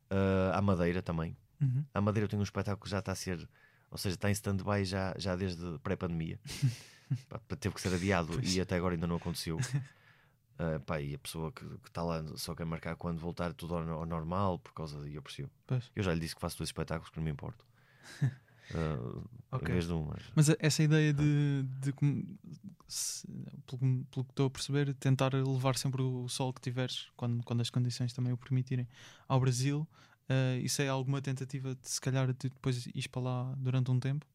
Ah, 0.10 0.58
à 0.58 0.62
Madeira 0.62 1.02
também. 1.02 1.38
Uhum. 1.62 1.86
À 1.94 2.02
Madeira 2.02 2.26
eu 2.26 2.30
tenho 2.30 2.40
um 2.42 2.44
espetáculo 2.44 2.84
que 2.84 2.90
já 2.90 3.00
está 3.00 3.12
a 3.12 3.16
ser, 3.16 3.48
ou 3.92 3.98
seja, 3.98 4.16
está 4.16 4.30
em 4.30 4.34
stand-by 4.34 4.84
já, 4.86 5.14
já 5.18 5.36
desde 5.36 5.78
pré-pandemia. 5.80 6.40
Teve 7.60 7.76
que 7.76 7.82
ser 7.82 7.94
adiado 7.94 8.34
Pois. 8.34 8.56
e 8.56 8.60
até 8.62 8.76
agora 8.76 8.96
ainda 8.96 9.06
não 9.08 9.18
aconteceu. 9.18 9.58
Ah, 10.60 10.80
pá, 10.86 11.02
e 11.02 11.16
a 11.16 11.20
pessoa 11.20 11.52
que 11.52 11.66
está 11.88 12.04
lá 12.04 12.24
só 12.38 12.54
quer 12.54 12.66
marcar 12.66 12.96
quando 12.96 13.20
voltar 13.20 13.54
tudo 13.54 13.76
ao, 13.76 13.90
ao 13.90 14.06
normal, 14.06 14.60
por 14.60 14.74
causa 14.74 15.02
de 15.02 15.16
eu 15.16 15.22
percebo. 15.22 15.50
Pois. 15.66 15.90
Eu 15.96 16.04
já 16.04 16.14
lhe 16.14 16.20
disse 16.20 16.36
que 16.36 16.42
faço 16.42 16.58
dois 16.58 16.70
espetáculos 16.70 17.10
que 17.10 17.18
não 17.18 17.24
me 17.24 17.32
importo. 17.32 17.66
Ah, 18.74 18.98
Ok. 19.52 19.68
Em 19.68 19.72
vez 19.74 19.86
de 19.86 19.94
um, 19.94 20.06
mas 20.06 20.24
Mas 20.48 20.56
essa 20.58 20.82
ideia 20.82 21.14
de, 21.14 21.64
de 21.82 21.92
com- 21.92 22.24
se- 22.88 23.28
pelo, 23.68 23.78
que- 23.80 24.06
pelo 24.10 24.26
que 24.26 24.32
estou 24.32 24.46
a 24.48 24.50
perceber, 24.50 24.94
tentar 24.96 25.34
levar 25.34 25.76
sempre 25.78 26.02
o 26.02 26.28
sol 26.30 26.52
que 26.54 26.62
tiveres, 26.62 27.08
quando, 27.16 27.44
quando 27.44 27.60
as 27.62 27.70
condições 27.70 28.14
também 28.14 28.32
o 28.34 28.38
permitirem, 28.38 28.88
ao 29.28 29.40
Brasil, 29.40 29.86
eh, 30.30 30.60
isso 30.64 30.82
é 30.82 30.88
alguma 30.88 31.22
tentativa 31.22 31.76
de 31.76 31.88
se 31.88 32.00
calhar 32.02 32.26
de 32.34 32.50
depois 32.50 32.88
ir 32.88 33.10
para 33.10 33.22
lá 33.22 33.54
durante 33.58 33.92
um 33.92 34.00
tempo? 34.00 34.26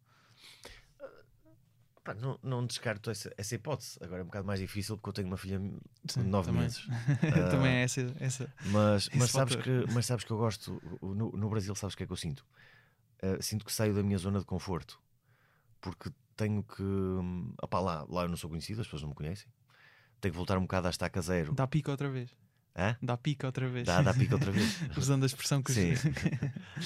Pá, 2.09 2.14
não, 2.14 2.38
não 2.42 2.66
descarto 2.66 3.11
essa, 3.11 3.32
essa 3.36 3.54
hipótese. 3.54 3.98
Agora 4.00 4.20
é 4.20 4.22
um 4.22 4.26
bocado 4.26 4.46
mais 4.46 4.61
difícil 4.61 4.96
porque 4.96 5.11
eu 5.11 5.12
tenho 5.12 5.28
uma 5.28 5.36
filha 5.36 5.59
de 5.59 6.12
Sim, 6.12 6.22
nove 6.24 6.46
também. 6.46 6.62
meses. 6.62 6.86
também 7.50 7.72
Ah, 7.72 7.78
é 7.80 7.82
essa. 7.82 8.14
essa. 8.20 8.52
Mas, 8.64 9.09
mas, 9.14 9.30
sabes 9.30 9.54
fator. 9.54 9.64
que, 9.64 9.92
mas 9.92 10.06
sabes 10.06 10.24
que 10.24 10.30
eu 10.30 10.38
gosto, 10.38 10.80
no, 11.02 11.30
no 11.32 11.48
Brasil, 11.50 11.74
sabes 11.74 11.94
o 11.94 11.96
que 11.96 12.04
é 12.04 12.06
que 12.06 12.12
eu 12.12 12.16
sinto? 12.16 12.44
Uh, 13.22 13.42
sinto 13.42 13.64
que 13.64 13.72
saio 13.72 13.94
da 13.94 14.02
minha 14.02 14.16
zona 14.16 14.38
de 14.38 14.44
conforto 14.44 15.00
porque 15.80 16.11
tenho 16.36 16.62
que. 16.62 16.82
hum, 16.82 17.52
opá, 17.62 17.80
lá, 17.80 18.06
lá 18.09 18.22
eu 18.22 18.28
não 18.28 18.36
sou 18.36 18.48
conhecido, 18.48 18.80
as 18.80 18.86
pessoas 18.86 19.02
não 19.02 19.11
me 19.11 19.14
conhecem. 19.14 19.48
Tenho 20.20 20.32
que 20.32 20.36
voltar 20.36 20.56
um 20.59 20.62
bocado 20.62 20.86
à 20.86 20.90
estaca 20.90 21.20
zero. 21.20 21.52
Dá 21.54 21.66
pica 21.66 21.90
outra 21.90 22.09
vez. 22.09 22.30
Hã? 22.76 22.96
Dá 23.02 23.16
pica 23.16 23.46
outra 23.46 23.68
vez. 23.68 23.86
Dá, 23.86 24.02
dá 24.02 24.14
pica 24.14 24.34
outra 24.34 24.52
vez. 24.52 24.78
Usando 24.96 25.24
a 25.24 25.26
expressão 25.26 25.62
que 25.62 25.70
os- 25.70 25.76
Sim. 25.76 25.94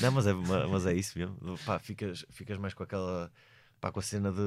Não, 0.00 0.12
mas 0.12 0.26
é, 0.26 0.32
ma- 0.32 0.66
mas 0.66 0.86
é 0.86 0.94
isso 0.94 1.18
mesmo. 1.18 1.36
Pá, 1.66 1.78
ficas, 1.78 2.24
ficas 2.30 2.58
mais 2.58 2.74
com 2.74 2.82
aquela. 2.82 3.30
Pá, 3.82 3.90
com 3.90 3.98
a 3.98 4.02
cena 4.02 4.30
de. 4.30 4.38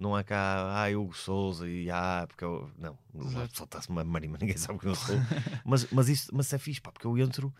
Não 0.00 0.16
há 0.16 0.24
cá. 0.24 0.84
Ah, 0.84 0.90
Hugo 0.90 1.14
Souza 1.14 1.68
e. 1.68 1.88
Ah, 1.88 2.24
porque 2.26 2.42
eu. 2.44 2.68
Não, 2.76 2.98
o 3.14 3.22
Exato. 3.22 3.48
pessoal 3.50 3.64
está-se 3.66 3.88
uma 3.88 4.02
marima, 4.02 4.36
ninguém 4.42 4.56
sabe 4.56 4.80
quem 4.80 4.88
eu 4.90 4.96
sou. 4.96 5.14
mas, 5.64 5.88
mas, 5.92 6.08
isso, 6.08 6.28
mas 6.34 6.46
isso 6.46 6.56
é 6.56 6.58
fixe, 6.58 6.80
pá, 6.80 6.90
porque 6.90 7.06
eu 7.06 7.16
entro. 7.16 7.54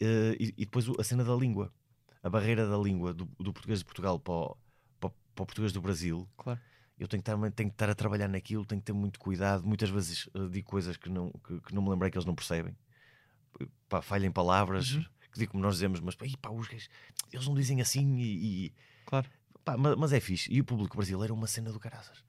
eh, 0.00 0.36
e, 0.40 0.46
e 0.58 0.64
depois 0.64 0.86
a 0.98 1.04
cena 1.04 1.22
da 1.22 1.34
língua. 1.36 1.72
A 2.20 2.28
barreira 2.28 2.66
da 2.68 2.76
língua 2.76 3.14
do, 3.14 3.26
do 3.38 3.52
português 3.52 3.78
de 3.78 3.84
Portugal 3.84 4.18
para 4.18 4.32
o, 4.34 4.56
para, 4.98 5.10
para 5.10 5.42
o 5.44 5.46
português 5.46 5.72
do 5.72 5.80
Brasil. 5.80 6.28
Claro. 6.36 6.58
Eu 6.98 7.06
tenho 7.06 7.22
que, 7.22 7.30
estar, 7.30 7.50
tenho 7.52 7.70
que 7.70 7.74
estar 7.74 7.88
a 7.88 7.94
trabalhar 7.94 8.26
naquilo, 8.26 8.64
tenho 8.66 8.80
que 8.80 8.86
ter 8.86 8.92
muito 8.92 9.20
cuidado. 9.20 9.64
Muitas 9.64 9.88
vezes 9.88 10.28
eh, 10.34 10.48
digo 10.50 10.68
coisas 10.68 10.96
que 10.96 11.08
não, 11.08 11.30
que, 11.46 11.60
que 11.60 11.72
não 11.72 11.80
me 11.80 11.90
lembrei 11.90 12.10
que 12.10 12.18
eles 12.18 12.26
não 12.26 12.34
percebem. 12.34 12.76
Pá, 13.88 14.02
falha 14.02 14.26
em 14.26 14.32
palavras 14.32 14.94
Uhum. 14.94 15.04
que 15.32 15.38
digo 15.38 15.52
como 15.52 15.62
nós 15.62 15.74
dizemos, 15.74 16.00
mas 16.00 16.16
pá, 16.16 16.26
pá, 16.42 16.50
os 16.50 16.66
gajos, 16.66 16.90
eles 17.32 17.46
não 17.46 17.54
dizem 17.54 17.80
assim 17.80 18.16
e. 18.18 18.66
e- 18.66 18.72
Claro. 19.06 19.28
Pá, 19.72 19.76
ma- 19.76 19.96
mas, 19.96 20.12
é 20.12 20.20
fixe. 20.20 20.52
E 20.52 20.60
o 20.60 20.64
público 20.64 20.96
brasileiro 20.96 21.32
é 21.34 21.36
uma 21.36 21.46
cena 21.46 21.70
do 21.72 21.78
caraças. 21.80 22.24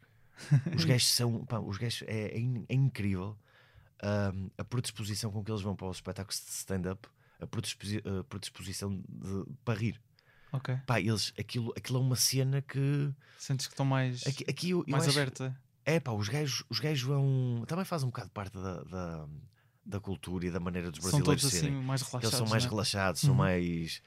Os 0.75 0.83
gajos 0.85 1.07
são. 1.09 1.45
Pá, 1.45 1.59
os 1.59 1.77
gajos 1.77 2.03
é, 2.07 2.35
é 2.35 2.39
in- 2.39 2.65
é 2.67 2.73
incrível 2.75 3.37
ahm, 4.01 4.47
a 4.57 4.63
predisposição 4.63 5.31
com 5.31 5.43
que 5.43 5.51
eles 5.51 5.61
vão 5.61 5.75
para 5.75 5.87
os 5.87 5.97
espetáculos 5.97 6.39
de 6.43 6.51
stand-up, 6.51 7.07
a, 7.39 7.47
predisposi- 7.47 8.01
a 8.05 8.23
predisposição 8.23 9.01
de, 9.07 9.45
para 9.63 9.79
rir. 9.79 10.01
Ok. 10.51 10.75
Pá, 10.87 10.99
eles, 10.99 11.31
aquilo, 11.39 11.71
aquilo 11.77 11.99
é 11.99 12.01
uma 12.01 12.15
cena 12.15 12.61
que. 12.61 13.11
Sentes 13.37 13.67
que 13.67 13.73
estão 13.73 13.85
mais, 13.85 14.25
Aqui, 14.25 14.43
aqui 14.49 14.69
eu, 14.71 14.79
eu 14.87 14.91
mais 14.91 15.07
acho- 15.07 15.17
aberta. 15.19 15.55
é 15.85 15.99
pá, 15.99 16.11
os 16.11 16.27
gajos, 16.27 16.63
os 16.69 16.79
gajos 16.79 17.03
vão. 17.03 17.63
Também 17.67 17.85
faz 17.85 18.03
um 18.03 18.07
bocado 18.07 18.31
parte 18.31 18.53
da, 18.57 18.81
da, 18.83 19.27
da 19.85 19.99
cultura 19.99 20.47
e 20.47 20.51
da 20.51 20.59
maneira 20.59 20.89
dos 20.89 21.01
São 21.01 21.11
brasileiros 21.19 21.41
todos 21.43 21.55
assim 21.55 21.65
serem. 21.67 21.83
mais 21.83 22.01
relaxados. 22.01 22.27
Eles 22.27 22.37
são 22.37 22.47
mais 22.47 22.63
não 22.63 22.67
é? 22.67 22.71
relaxados, 22.71 23.21
são 23.21 23.29
Uhum. 23.31 23.35
mais. 23.37 24.01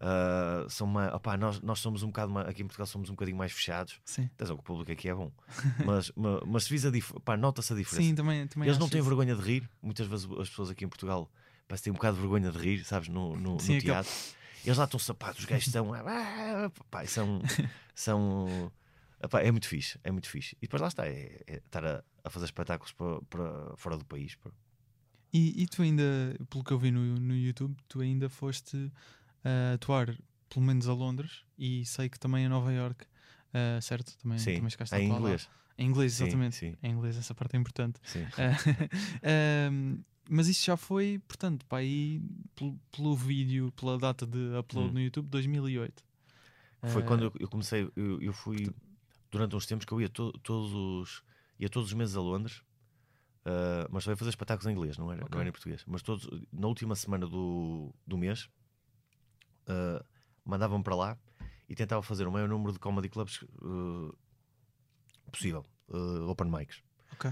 Ah, 0.00 0.66
são 0.68 0.92
opá, 1.14 1.36
nós, 1.36 1.60
nós 1.60 1.78
somos 1.78 2.02
um 2.02 2.08
bocado 2.08 2.36
aqui 2.40 2.62
em 2.62 2.66
Portugal 2.66 2.86
somos 2.86 3.08
um 3.08 3.12
bocadinho 3.14 3.36
mais 3.38 3.52
fechados. 3.52 4.00
Sim. 4.04 4.24
Atenção, 4.34 4.56
o 4.56 4.62
público 4.62 4.90
aqui 4.92 5.08
é 5.08 5.14
bom, 5.14 5.30
mas, 5.84 6.10
ma- 6.16 6.40
mas, 6.46 6.64
se 6.64 6.70
vis 6.70 6.84
a 6.84 6.90
dif- 6.90 7.14
pá, 7.24 7.36
nota-se 7.36 7.72
a 7.72 7.76
diferença. 7.76 8.02
Sim, 8.06 8.14
também, 8.14 8.46
também 8.46 8.68
Eles 8.68 8.78
não 8.78 8.88
têm 8.88 9.00
isso. 9.00 9.08
vergonha 9.08 9.34
de 9.34 9.42
rir. 9.42 9.68
Muitas 9.82 10.06
vezes 10.06 10.28
as 10.38 10.48
pessoas 10.48 10.70
aqui 10.70 10.84
em 10.84 10.88
Portugal 10.88 11.30
parece 11.68 11.82
que 11.82 11.84
têm 11.84 11.92
um 11.92 11.96
bocado 11.96 12.16
de 12.16 12.20
vergonha 12.22 12.50
de 12.50 12.58
rir, 12.58 12.84
sabes, 12.84 13.08
no, 13.08 13.36
no, 13.36 13.54
no 13.54 13.60
Sim, 13.60 13.76
aquele- 13.76 13.92
teatro. 13.92 14.12
Eles 14.64 14.78
lá 14.78 14.84
estão 14.84 14.98
sapatos, 14.98 15.40
os 15.40 15.44
gajos 15.44 15.70
são. 15.70 15.92
ah, 15.94 16.70
pá, 16.90 17.04
são. 17.06 17.40
são 17.94 18.72
é 19.40 19.50
muito 19.50 19.66
fixe, 19.68 19.98
é 20.04 20.10
muito 20.10 20.28
fixe. 20.28 20.54
E 20.60 20.62
depois 20.66 20.82
lá 20.82 20.88
está, 20.88 21.06
é, 21.06 21.40
é 21.46 21.56
estar 21.56 21.84
a, 21.84 22.04
a 22.22 22.28
fazer 22.30 22.44
espetáculos 22.46 22.92
para, 22.92 23.20
para 23.22 23.76
fora 23.76 23.96
do 23.96 24.04
país. 24.04 24.34
pá. 24.36 24.50
E, 25.32 25.62
e 25.62 25.66
tu 25.66 25.82
ainda, 25.82 26.02
pelo 26.50 26.62
que 26.62 26.72
eu 26.72 26.78
vi 26.78 26.90
no, 26.90 27.00
no 27.18 27.34
YouTube, 27.34 27.74
tu 27.88 28.00
ainda 28.00 28.28
foste 28.28 28.92
a 29.44 29.74
atuar 29.74 30.16
pelo 30.48 30.64
menos 30.64 30.88
a 30.88 30.92
Londres 30.92 31.44
e 31.58 31.84
sei 31.84 32.08
que 32.08 32.18
também 32.18 32.46
a 32.46 32.48
Nova 32.48 32.72
York, 32.72 33.06
ah, 33.52 33.80
certo? 33.80 34.16
Também, 34.18 34.38
Sim, 34.38 34.54
também 34.56 34.70
chegaste 34.70 34.94
a 34.94 34.98
em 34.98 35.04
atuar 35.06 35.16
lá. 35.18 35.20
inglês. 35.20 35.48
Em 35.76 35.86
inglês, 35.88 36.12
Sim, 36.14 36.22
exatamente. 36.24 36.56
sim. 36.56 36.76
Em 36.82 36.92
inglês, 36.92 37.16
essa 37.16 37.34
parte 37.34 37.56
é 37.56 37.58
importante. 37.58 38.00
Sim. 38.04 38.24
Ah, 38.38 38.56
ahm, 39.68 39.98
mas 40.30 40.48
isso 40.48 40.64
já 40.64 40.76
foi, 40.76 41.20
portanto, 41.26 41.66
para 41.66 41.78
aí, 41.78 42.22
pelo, 42.54 42.78
pelo 42.90 43.14
vídeo, 43.16 43.72
pela 43.72 43.98
data 43.98 44.26
de 44.26 44.38
upload 44.58 44.90
Hum. 44.90 44.94
no 44.94 45.00
YouTube, 45.00 45.28
2008. 45.28 46.02
Foi 46.86 47.02
Ah, 47.02 47.06
quando 47.06 47.24
eu, 47.24 47.32
eu 47.40 47.48
comecei, 47.48 47.90
eu, 47.96 48.20
eu 48.22 48.32
fui 48.32 48.66
durante 49.30 49.56
uns 49.56 49.66
tempos 49.66 49.84
que 49.84 49.92
eu 49.92 50.00
ia 50.00 50.08
to- 50.08 50.32
todos 50.42 50.72
os 50.72 51.24
ia 51.58 51.68
todos 51.68 51.88
os 51.90 51.94
meses 51.94 52.16
a 52.16 52.20
Londres, 52.20 52.62
mas 53.90 54.04
só 54.04 54.10
ia 54.10 54.16
fazer 54.16 54.30
espetáculos 54.30 54.66
em 54.66 54.76
inglês, 54.76 54.96
não 54.98 55.10
era, 55.12 55.22
Ok. 55.22 55.32
não 55.32 55.40
era 55.40 55.48
em 55.48 55.52
português. 55.52 55.82
Mas 55.86 56.02
todos 56.02 56.28
na 56.52 56.66
última 56.66 56.94
semana 56.94 57.26
do, 57.26 57.94
do 58.06 58.16
mês 58.16 58.48
ah, 59.68 60.04
mandavam 60.44 60.82
para 60.82 60.94
lá 60.94 61.18
e 61.68 61.74
tentava 61.74 62.02
fazer 62.02 62.26
o 62.26 62.32
maior 62.32 62.48
número 62.48 62.72
de 62.72 62.78
comedy 62.78 63.08
clubs 63.08 63.44
ah, 63.62 64.12
possível, 65.30 65.64
ah, 65.92 66.30
open 66.30 66.50
mics. 66.50 66.82
Ok. 67.12 67.30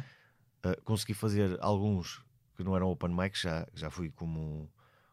Ah, 0.65 0.77
consegui 0.85 1.15
fazer 1.15 1.59
alguns 1.61 2.25
que 2.57 2.63
não 2.63 2.77
eram 2.77 2.89
open 2.91 3.15
mics, 3.15 3.41
já, 3.41 3.67
já 3.75 3.91
fui 3.91 4.11
como, 4.11 4.71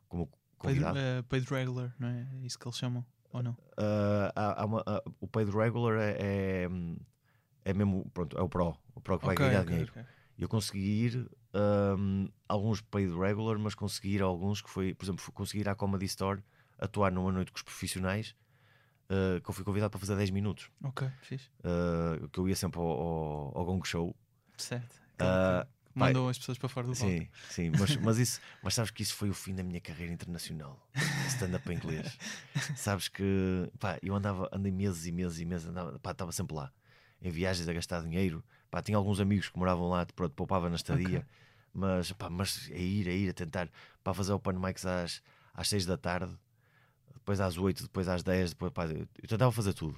como 0.07 0.27
Paid, 0.27 0.37
convidado. 0.57 0.99
ah, 0.99 1.23
paid 1.29 1.45
regular, 1.49 1.95
não 1.97 2.07
é? 2.07 2.27
É 2.33 2.45
isso 2.45 2.59
que 2.59 2.67
eles 2.67 2.77
chamam, 2.77 3.05
ou 3.31 3.41
não? 3.41 3.51
Uh, 3.53 4.27
há- 4.35 4.61
há 4.61 4.65
uma- 4.65 4.83
o 5.21 5.27
paid 5.27 5.49
regular 5.51 5.97
é, 5.99 6.17
é, 6.65 6.69
é 7.63 7.73
mesmo 7.73 8.09
pronto, 8.13 8.37
é 8.37 8.41
o 8.41 8.49
pro, 8.49 8.75
o 8.93 8.99
pro 9.01 9.17
que 9.19 9.25
vai 9.25 9.35
Ok, 9.35 9.45
ganhar 9.47 9.61
ok, 9.63 9.71
dinheiro. 9.71 9.91
ok. 9.93 10.05
Eu 10.37 10.47
consegui 10.49 11.05
ir 11.05 11.29
um, 11.97 12.29
alguns 12.47 12.81
paid 12.81 13.09
regular, 13.17 13.57
mas 13.57 13.75
consegui 13.75 14.15
ir 14.15 14.21
a 14.21 14.25
alguns 14.25 14.61
que 14.61 14.69
foi, 14.69 14.93
por 14.93 15.05
exemplo, 15.05 15.31
consegui 15.33 15.61
ir 15.61 15.69
à 15.69 15.75
Comedy 15.75 16.05
Store 16.05 16.41
atuar 16.79 17.11
numa 17.11 17.31
noite 17.31 17.51
com 17.51 17.57
os 17.57 17.63
profissionais 17.63 18.35
uh, 19.09 19.41
que 19.41 19.49
eu 19.49 19.53
fui 19.53 19.63
convidado 19.63 19.91
para 19.91 19.99
fazer 19.99 20.15
10 20.15 20.29
minutos. 20.31 20.69
Ok, 20.83 21.09
fixe. 21.21 21.49
Uh, 21.59 22.27
que 22.29 22.39
eu 22.39 22.47
ia 22.47 22.55
sempre 22.55 22.79
ao, 22.79 22.87
ao, 22.87 23.57
ao 23.57 23.65
Gong 23.65 23.85
Show. 23.87 24.15
Certo. 24.57 24.99
Que 25.17 25.25
que 25.91 25.99
mandam 25.99 26.27
as 26.29 26.37
pessoas 26.37 26.57
para 26.57 26.69
fora 26.69 26.87
do. 26.87 26.95
Sim, 26.95 27.27
sim, 27.49 27.71
mas, 27.71 27.95
mas 27.97 28.17
isso, 28.17 28.39
mas 28.61 28.73
sabes 28.75 28.91
que 28.91 29.01
isso 29.01 29.15
foi 29.15 29.29
o 29.29 29.33
fim 29.33 29.55
da 29.55 29.63
minha 29.63 29.81
carreira 29.81 30.13
internacional, 30.13 30.79
stand-up 31.27 31.69
em 31.71 31.75
inglês. 31.75 32.17
Sabes 32.77 33.07
que 33.07 33.69
pá, 33.79 33.97
eu 34.01 34.13
andava, 34.15 34.47
andei 34.53 34.71
meses 34.71 35.05
e 35.07 35.11
meses 35.11 35.39
e 35.39 35.45
meses, 35.45 35.67
andava, 35.67 35.97
pá, 35.99 36.11
estava 36.11 36.31
sempre 36.31 36.55
lá, 36.55 36.71
em 37.21 37.31
viagens 37.31 37.67
a 37.67 37.73
gastar 37.73 38.01
dinheiro. 38.03 38.43
Pá, 38.69 38.81
tinha 38.81 38.97
alguns 38.97 39.19
amigos 39.19 39.49
que 39.49 39.57
moravam 39.57 39.89
lá, 39.89 40.05
pronto, 40.05 40.33
poupava 40.35 40.69
na 40.69 40.75
estadia, 40.75 41.19
Ok. 41.19 41.25
mas, 41.73 42.11
pá, 42.11 42.29
mas 42.29 42.69
a 42.71 42.75
ir, 42.75 43.07
a 43.07 43.11
ir, 43.11 43.29
a 43.29 43.33
tentar 43.33 43.67
para 44.03 44.13
fazer 44.13 44.31
open 44.31 44.59
mics 44.59 44.85
às, 44.85 45.23
às 45.53 45.67
6 45.69 45.87
da 45.87 45.97
tarde, 45.97 46.37
depois 47.19 47.39
às 47.39 47.57
8, 47.57 47.83
depois 47.83 48.07
às 48.07 48.23
10, 48.23 48.51
depois, 48.51 48.71
pá, 48.73 48.85
eu 48.87 49.07
tentava 49.27 49.51
fazer 49.51 49.73
tudo. 49.73 49.97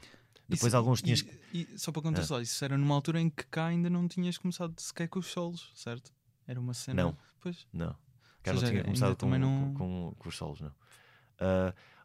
Depois 0.49 0.69
Isso- 0.71 0.77
alguns 0.77 1.01
tinhas 1.01 1.19
e, 1.21 1.23
que. 1.23 1.39
e 1.73 1.79
só 1.79 1.91
para 1.91 2.01
contextualizar, 2.01 2.53
isso 2.53 2.65
era 2.65 2.77
numa 2.77 2.93
altura 2.93 3.21
em 3.21 3.29
que 3.29 3.45
cá 3.45 3.67
ainda 3.67 3.89
não 3.89 4.07
tinhas 4.07 4.37
começado 4.37 4.77
sequer 4.79 5.07
com 5.07 5.19
os 5.19 5.27
solos, 5.27 5.71
certo? 5.75 6.11
Era 6.45 6.59
uma 6.59 6.73
cena. 6.73 7.03
Não. 7.03 7.17
Pois. 7.39 7.65
Não, 7.71 7.95
cá 8.43 8.51
não 8.53 8.61
tinha 8.63 8.83
começado 8.83 9.15
com, 9.15 9.29
não- 9.37 9.73
com, 9.73 10.09
com, 10.11 10.15
com 10.19 10.29
os 10.29 10.35
solos, 10.35 10.59
não. 10.59 10.71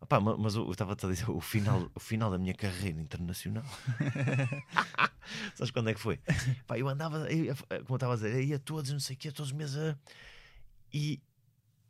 Opá, 0.00 0.20
ma- 0.20 0.36
mas 0.36 0.54
eu 0.54 0.70
estava 0.70 0.92
a 0.92 0.94
dizer 0.94 1.28
o 1.30 1.40
final, 1.40 1.90
o 1.94 1.98
final 2.00 2.30
da 2.30 2.38
minha 2.38 2.54
carreira 2.54 3.00
internacional. 3.00 3.64
Sabes 5.54 5.70
quando 5.70 5.90
é 5.90 5.94
que 5.94 6.00
foi? 6.00 6.18
Pá, 6.66 6.78
eu 6.78 6.88
andava, 6.88 7.30
eu 7.32 7.54
como 7.56 7.86
eu 7.90 7.96
estava 7.96 8.12
a 8.12 8.16
dizer, 8.16 8.34
eu 8.34 8.42
ia 8.42 8.58
todos, 8.58 8.92
não 8.92 9.00
sei 9.00 9.16
o 9.16 9.18
quê, 9.18 9.32
todos 9.32 9.50
os 9.50 9.56
meses 9.56 9.76
a- 9.76 9.96
e, 10.92 11.20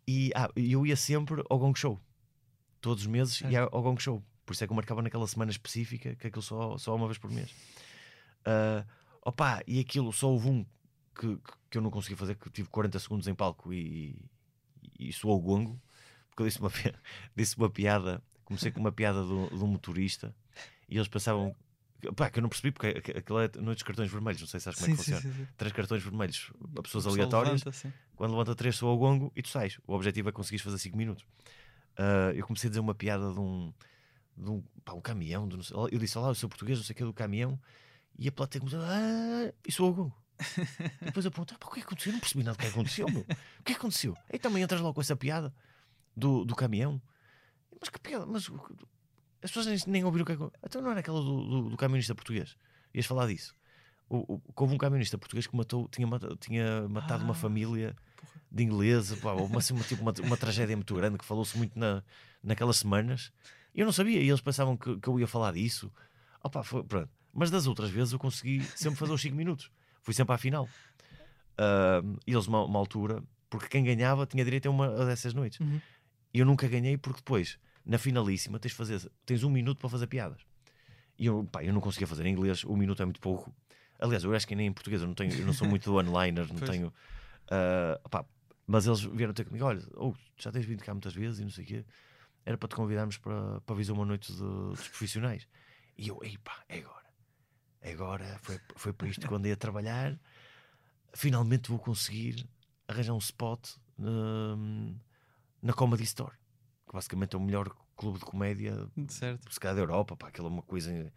e 0.08 0.30
ah, 0.34 0.48
eu 0.56 0.86
ia 0.86 0.96
sempre 0.96 1.42
ao 1.50 1.58
Gong 1.58 1.78
Show. 1.78 2.00
Todos 2.86 3.02
os 3.02 3.08
meses 3.08 3.40
ia 3.40 3.62
ao 3.62 3.82
Gong 3.82 4.00
Show. 4.00 4.22
Por 4.44 4.52
isso 4.52 4.62
é 4.62 4.66
que 4.68 4.72
eu 4.72 4.76
marcava 4.76 5.02
naquela 5.02 5.26
semana 5.26 5.50
específica 5.50 6.14
que 6.14 6.28
aquilo 6.28 6.40
só, 6.40 6.78
só 6.78 6.94
uma 6.94 7.06
vez 7.06 7.18
por 7.18 7.28
mês. 7.28 7.52
Ah, 8.44 8.84
opá, 9.24 9.60
e 9.66 9.80
aquilo 9.80 10.12
só 10.12 10.30
houve 10.30 10.48
um 10.48 10.64
que, 11.18 11.36
que, 11.36 11.52
que 11.70 11.78
eu 11.78 11.82
não 11.82 11.90
consegui 11.90 12.14
fazer, 12.14 12.36
que 12.36 12.48
tive 12.50 12.68
40 12.68 12.96
segundos 13.00 13.26
em 13.26 13.34
palco 13.34 13.72
e, 13.72 14.16
e, 15.00 15.08
e 15.08 15.12
soou 15.12 15.36
o 15.36 15.40
gongo, 15.40 15.82
porque 16.28 16.42
eu 16.44 16.46
disse 16.46 16.60
uma, 16.60 16.70
disse 17.34 17.56
uma 17.56 17.68
piada, 17.68 18.22
comecei 18.44 18.70
com 18.70 18.78
uma 18.78 18.92
piada 18.92 19.20
do, 19.24 19.48
do 19.48 19.66
motorista 19.66 20.32
e 20.88 20.96
eles 20.96 21.08
pensavam 21.08 21.56
pá, 22.14 22.30
que 22.30 22.38
eu 22.38 22.42
não 22.42 22.48
percebi 22.48 22.70
porque 22.70 22.86
aqu- 22.86 23.18
aquilo 23.18 23.40
é 23.40 23.50
noites 23.60 23.80
de 23.80 23.84
cartões 23.84 24.12
vermelhos, 24.12 24.40
não 24.40 24.46
sei 24.46 24.60
se 24.60 24.64
sabes 24.64 24.78
como 24.78 24.92
é 24.92 24.96
que 24.96 25.02
sim, 25.02 25.12
funciona. 25.12 25.34
sim, 25.34 25.42
sim. 25.42 25.48
Três 25.56 25.72
cartões 25.72 26.04
vermelhos 26.04 26.52
a 26.78 26.82
pessoas 26.82 27.04
aleatórias, 27.08 27.64
levanta, 27.64 27.72
sim. 27.72 27.92
quando 28.14 28.30
levanta 28.30 28.54
três 28.54 28.76
soa 28.76 28.92
o 28.92 28.96
gongo 28.96 29.32
e 29.34 29.42
tu 29.42 29.48
sais. 29.48 29.80
O 29.88 29.92
objetivo 29.94 30.28
é 30.28 30.32
conseguires 30.32 30.62
fazer 30.62 30.78
5 30.78 30.96
minutos. 30.96 31.24
Ah, 31.96 32.32
eu 32.34 32.46
comecei 32.46 32.68
a 32.68 32.70
dizer 32.70 32.80
uma 32.80 32.94
piada 32.94 33.32
de 33.32 33.38
um, 33.40 33.72
de 34.36 34.50
um, 34.50 34.62
pá, 34.84 34.92
um 34.92 35.00
caminhão, 35.00 35.48
de 35.48 35.64
sei- 35.64 35.76
eu 35.76 35.98
disse, 35.98 36.16
olá, 36.18 36.28
eu 36.28 36.34
sou 36.34 36.48
português, 36.48 36.78
não 36.78 36.84
sei 36.84 36.94
o 36.94 36.96
que 36.96 37.04
do 37.04 37.12
caminhão, 37.12 37.58
e 38.18 38.28
a 38.28 38.32
plateia 38.32 38.60
começou, 38.60 38.80
ah, 38.82 39.52
e 39.66 39.72
soa 39.72 39.88
o 39.90 39.94
gongo. 39.94 40.22
E 41.00 41.04
depois 41.06 41.24
eu 41.24 41.30
perguntei, 41.30 41.56
pá, 41.58 41.66
o 41.66 41.70
que 41.72 41.80
é 41.80 41.82
que 41.82 41.86
aconteceu? 41.86 42.10
Eu 42.10 42.14
não 42.14 42.20
percebi 42.20 42.44
nada 42.44 42.56
do 42.56 42.60
que 42.60 42.66
aconteceu, 42.66 43.06
meu. 43.08 43.22
O 43.22 43.24
que 43.64 43.72
é 43.72 43.74
que 43.74 43.80
aconteceu? 43.80 44.16
Aí 44.32 44.38
também 44.38 44.62
entras 44.62 44.80
logo 44.80 44.94
com 44.94 45.00
essa 45.00 45.16
piada 45.16 45.54
do, 46.14 46.44
do 46.44 46.54
caminhão. 46.54 47.00
Mas 47.80 47.88
que 47.88 47.98
piada? 47.98 48.26
Mas 48.26 48.50
as 49.42 49.50
pessoas 49.50 49.66
nem, 49.66 49.78
nem 49.86 50.04
ouviram 50.04 50.24
o 50.24 50.26
que 50.26 50.32
é 50.32 50.36
que 50.36 50.42
Então 50.62 50.82
não 50.82 50.90
era 50.90 51.00
aquela 51.00 51.20
do, 51.20 51.44
do, 51.48 51.70
do 51.70 51.76
camionista 51.76 52.14
português. 52.14 52.56
Ias 52.94 53.06
falar 53.06 53.26
disso. 53.28 53.54
O, 54.08 54.34
o, 54.34 54.42
houve 54.54 54.74
um 54.74 54.78
camionista 54.78 55.16
português 55.18 55.46
que 55.46 55.56
matou, 55.56 55.88
tinha, 55.88 56.06
matado, 56.06 56.36
tinha 56.36 56.86
matado 56.88 57.24
uma 57.24 57.32
Ah, 57.32 57.34
família 57.34 57.96
de 58.56 58.64
ingleses, 58.64 59.18
pá, 59.20 59.32
uma, 59.32 59.58
assim, 59.58 59.74
uma, 59.74 59.84
tipo, 59.84 60.02
uma, 60.02 60.12
uma 60.24 60.36
tragédia 60.36 60.76
muito 60.76 60.94
grande 60.94 61.18
que 61.18 61.24
falou-se 61.24 61.56
muito 61.56 61.78
na, 61.78 62.02
naquelas 62.42 62.78
semanas. 62.78 63.32
E 63.74 63.80
eu 63.80 63.86
não 63.86 63.92
sabia, 63.92 64.20
e 64.20 64.28
eles 64.28 64.40
pensavam 64.40 64.76
que, 64.76 64.98
que 64.98 65.08
eu 65.08 65.20
ia 65.20 65.26
falar 65.26 65.52
disso. 65.52 65.92
Opa, 66.42 66.62
foi, 66.62 66.82
pronto. 66.82 67.10
Mas 67.32 67.50
das 67.50 67.66
outras 67.66 67.90
vezes 67.90 68.12
eu 68.12 68.18
consegui 68.18 68.62
sempre 68.74 68.98
fazer 68.98 69.12
os 69.12 69.20
5 69.20 69.36
minutos. 69.36 69.70
Fui 70.02 70.14
sempre 70.14 70.34
à 70.34 70.38
final. 70.38 70.68
E 72.26 72.32
eles, 72.32 72.46
uma, 72.46 72.64
uma 72.64 72.78
altura, 72.78 73.22
porque 73.50 73.68
quem 73.68 73.84
ganhava 73.84 74.26
tinha 74.26 74.44
direito 74.44 74.66
a 74.66 74.70
uma 74.70 74.88
dessas 75.04 75.34
noites. 75.34 75.60
Uhum. 75.60 75.80
E 76.32 76.38
eu 76.38 76.46
nunca 76.46 76.66
ganhei 76.66 76.96
porque 76.96 77.18
depois, 77.18 77.58
na 77.84 77.98
finalíssima, 77.98 78.58
tens, 78.58 78.72
fazer, 78.72 79.10
tens 79.24 79.42
um 79.42 79.50
minuto 79.50 79.78
para 79.78 79.88
fazer 79.88 80.06
piadas. 80.06 80.40
E 81.18 81.26
eu, 81.26 81.48
pá, 81.50 81.62
eu 81.62 81.72
não 81.72 81.80
conseguia 81.80 82.06
fazer 82.06 82.26
em 82.26 82.32
inglês, 82.32 82.64
um 82.64 82.76
minuto 82.76 83.02
é 83.02 83.04
muito 83.04 83.20
pouco. 83.20 83.54
Aliás, 83.98 84.24
eu 84.24 84.34
acho 84.34 84.46
que 84.46 84.54
nem 84.54 84.66
em 84.66 84.72
português, 84.72 85.00
eu 85.00 85.08
não, 85.08 85.14
tenho, 85.14 85.32
eu 85.32 85.46
não 85.46 85.52
sou 85.52 85.66
muito 85.66 85.84
do 85.84 85.94
one-liner, 85.96 86.46
não 86.48 86.60
tenho. 86.60 86.92
ah, 87.50 87.98
pá, 88.10 88.24
Mas 88.66 88.86
eles 88.86 89.00
vieram 89.00 89.32
ter 89.32 89.44
comigo: 89.44 89.64
olha, 89.64 89.82
oh, 89.94 90.14
já 90.36 90.50
tens 90.50 90.64
vindo 90.64 90.82
cá 90.82 90.92
muitas 90.92 91.14
vezes 91.14 91.38
e 91.38 91.42
não 91.42 91.50
sei 91.50 91.64
o 91.64 91.66
quê. 91.66 91.84
Era 92.44 92.56
para 92.56 92.68
te 92.68 92.74
convidarmos 92.76 93.16
para, 93.18 93.60
para 93.60 93.74
visar 93.76 93.92
uma 93.92 94.04
noite 94.04 94.32
de, 94.32 94.38
dos 94.38 94.88
profissionais. 94.88 95.46
E 95.96 96.08
eu, 96.08 96.18
ei 96.22 96.36
pá, 96.38 96.64
é 96.68 96.78
agora. 96.78 97.06
É 97.80 97.92
agora. 97.92 98.38
Foi, 98.42 98.60
foi 98.76 98.92
para 98.92 99.08
isto 99.08 99.26
que 99.26 99.32
eu 99.32 99.36
andei 99.36 99.52
a 99.52 99.56
trabalhar. 99.56 100.18
Finalmente 101.14 101.70
vou 101.70 101.78
conseguir 101.78 102.46
arranjar 102.86 103.14
um 103.14 103.18
spot 103.18 103.76
na, 103.98 104.56
na 105.62 105.72
Comedy 105.72 106.04
Store, 106.04 106.34
que 106.86 106.92
basicamente 106.92 107.34
é 107.34 107.38
o 107.38 107.42
melhor 107.42 107.74
clube 107.96 108.18
de 108.18 108.24
comédia 108.24 108.88
Certo. 109.08 109.52
se 109.52 109.58
calhar 109.58 109.74
da 109.74 109.82
Europa, 109.82 110.16
pá, 110.16 110.28
aquilo 110.28 110.48
é 110.48 110.50
uma 110.50 110.62
coisa. 110.62 111.12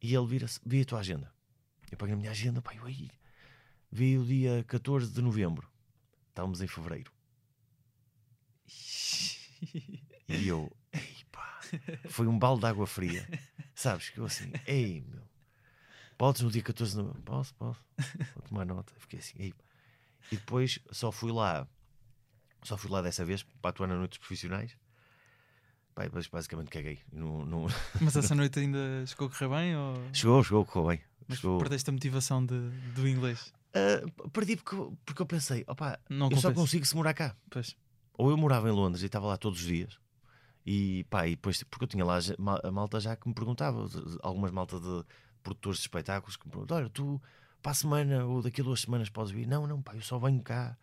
E 0.00 0.14
ele 0.14 0.26
vira 0.26 0.46
vi 0.64 0.82
a 0.82 0.84
tua 0.84 1.00
agenda. 1.00 1.32
Eu 1.90 1.96
pego 1.98 2.12
na 2.12 2.16
minha 2.16 2.30
agenda, 2.30 2.62
pá, 2.62 2.74
eu 2.74 2.84
aí. 2.84 3.10
Vi 3.90 4.18
o 4.18 4.24
dia 4.24 4.64
14 4.64 5.12
de 5.12 5.22
novembro. 5.22 5.68
Estávamos 6.36 6.60
em 6.60 6.66
fevereiro. 6.66 7.10
E 10.28 10.46
eu, 10.46 10.70
ei 10.92 11.16
pá, 11.32 11.60
foi 12.10 12.26
um 12.26 12.38
balde 12.38 12.60
de 12.60 12.66
água 12.66 12.86
fria. 12.86 13.26
Sabes? 13.74 14.10
Que 14.10 14.18
eu 14.20 14.26
assim, 14.26 14.52
ei 14.66 15.00
meu, 15.00 15.22
podes 16.18 16.42
no 16.42 16.50
dia 16.50 16.62
14 16.62 16.92
de 16.92 16.98
novembro? 16.98 17.22
Posso, 17.22 17.54
posso. 17.54 17.82
Vou 18.34 18.42
tomar 18.42 18.66
nota. 18.66 18.92
Fiquei 18.98 19.18
assim, 19.18 19.32
ei. 19.38 19.54
E 20.30 20.36
depois 20.36 20.78
só 20.90 21.10
fui 21.10 21.32
lá, 21.32 21.66
só 22.62 22.76
fui 22.76 22.90
lá 22.90 23.00
dessa 23.00 23.24
vez 23.24 23.42
para 23.42 23.70
atuar 23.70 23.86
na 23.86 23.96
noite 23.96 24.10
dos 24.10 24.18
profissionais. 24.18 24.76
Pá, 25.94 26.02
e 26.02 26.08
depois 26.08 26.26
basicamente 26.26 26.68
caguei. 26.68 27.00
Não, 27.10 27.46
não... 27.46 27.66
Mas 27.98 28.14
essa 28.14 28.34
noite 28.34 28.58
ainda 28.58 29.06
chegou 29.06 29.28
a 29.28 29.30
correr 29.30 29.48
bem? 29.48 29.74
Ou... 29.74 29.94
Chegou, 30.12 30.44
chegou, 30.44 30.66
correu 30.66 30.88
bem. 30.88 31.00
Mas 31.26 31.38
Chegou. 31.38 31.58
perdeste 31.58 31.88
a 31.88 31.94
motivação 31.94 32.44
de, 32.44 32.68
do 32.94 33.08
inglês? 33.08 33.54
Ah, 33.74 34.28
perdi 34.30 34.56
porque, 34.56 34.76
porque 35.04 35.22
eu 35.22 35.26
pensei, 35.26 35.64
opá, 35.66 35.98
Não 36.08 36.30
eu 36.30 36.36
só 36.38 36.52
consigo 36.52 36.86
se 36.86 36.96
morar 36.96 37.14
cá. 37.14 37.36
Pois. 37.50 37.76
Ou 38.14 38.30
eu 38.30 38.36
morava 38.36 38.68
em 38.68 38.72
Londres 38.72 39.02
e 39.02 39.06
estava 39.06 39.26
lá 39.26 39.36
todos 39.36 39.60
os 39.60 39.66
dias. 39.66 39.98
E 40.64 41.04
pá, 41.04 41.26
e 41.26 41.30
depois, 41.30 41.62
porque 41.62 41.84
eu 41.84 41.88
tinha 41.88 42.04
lá 42.04 42.18
a 42.64 42.70
malta 42.70 42.98
já 42.98 43.14
que 43.14 43.28
me 43.28 43.34
perguntava, 43.34 43.88
algumas 44.22 44.50
malta 44.50 44.80
de 44.80 45.04
produtores 45.42 45.78
de 45.78 45.84
espetáculos 45.84 46.36
que 46.36 46.46
me 46.46 46.50
perguntavam: 46.50 46.82
olha, 46.84 46.90
tu 46.90 47.22
para 47.62 47.70
a 47.72 47.74
semana 47.74 48.24
ou 48.24 48.42
daqui 48.42 48.60
a 48.60 48.64
duas 48.64 48.80
semanas 48.80 49.08
podes 49.08 49.32
vir? 49.32 49.46
Não, 49.46 49.66
não, 49.66 49.80
pá, 49.80 49.94
eu 49.94 50.02
só 50.02 50.18
venho 50.18 50.42
cá 50.42 50.76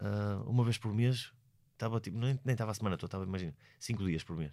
ah, 0.00 0.42
uma 0.46 0.64
vez 0.64 0.76
por 0.78 0.92
mês. 0.92 1.32
Estava 1.72 2.00
tipo, 2.00 2.18
nem 2.18 2.38
nem 2.44 2.52
estava 2.52 2.70
a 2.70 2.74
semana 2.74 2.96
toda, 2.96 3.08
estava, 3.08 3.24
imagina, 3.24 3.54
cinco 3.78 4.04
dias 4.04 4.24
por 4.24 4.36
mês. 4.36 4.52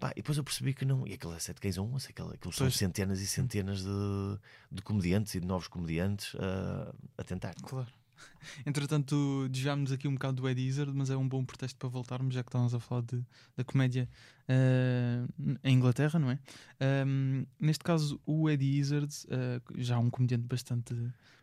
Pá, 0.00 0.10
e 0.12 0.16
depois 0.16 0.36
eu 0.36 0.44
percebi 0.44 0.74
que 0.74 0.84
não, 0.84 1.06
e 1.06 1.14
aquilo 1.14 1.34
é 1.34 1.38
7 1.38 1.60
gays 1.60 1.78
a 1.78 1.82
11, 1.82 2.08
aquilo, 2.08 2.52
são 2.52 2.70
centenas 2.70 3.20
e 3.20 3.26
centenas 3.26 3.82
de, 3.82 4.38
de 4.70 4.82
comediantes 4.82 5.34
e 5.34 5.40
de 5.40 5.46
novos 5.46 5.68
comediantes 5.68 6.34
ah, 6.38 6.92
a 7.16 7.22
tentar. 7.22 7.54
Claro. 7.62 7.88
Entretanto, 8.66 9.48
desviámos 9.50 9.92
aqui 9.92 10.08
um 10.08 10.14
bocado 10.14 10.42
do 10.42 10.48
Eddie 10.48 10.66
Izzard, 10.66 10.92
mas 10.94 11.10
é 11.10 11.16
um 11.16 11.28
bom 11.28 11.44
pretexto 11.44 11.78
para 11.78 11.88
voltarmos, 11.88 12.34
já 12.34 12.42
que 12.42 12.48
estávamos 12.48 12.74
a 12.74 12.80
falar 12.80 13.02
de, 13.02 13.24
da 13.56 13.64
comédia 13.64 14.08
eh, 14.48 15.24
em 15.62 15.74
Inglaterra, 15.76 16.18
não 16.18 16.30
é? 16.30 16.38
Ahm, 16.80 17.44
neste 17.58 17.84
caso, 17.84 18.20
o 18.26 18.48
Eddie 18.48 18.78
Izzard, 18.78 19.14
eh, 19.28 19.60
já 19.76 19.98
um 19.98 20.10
comediante 20.10 20.44
bastante, 20.44 20.94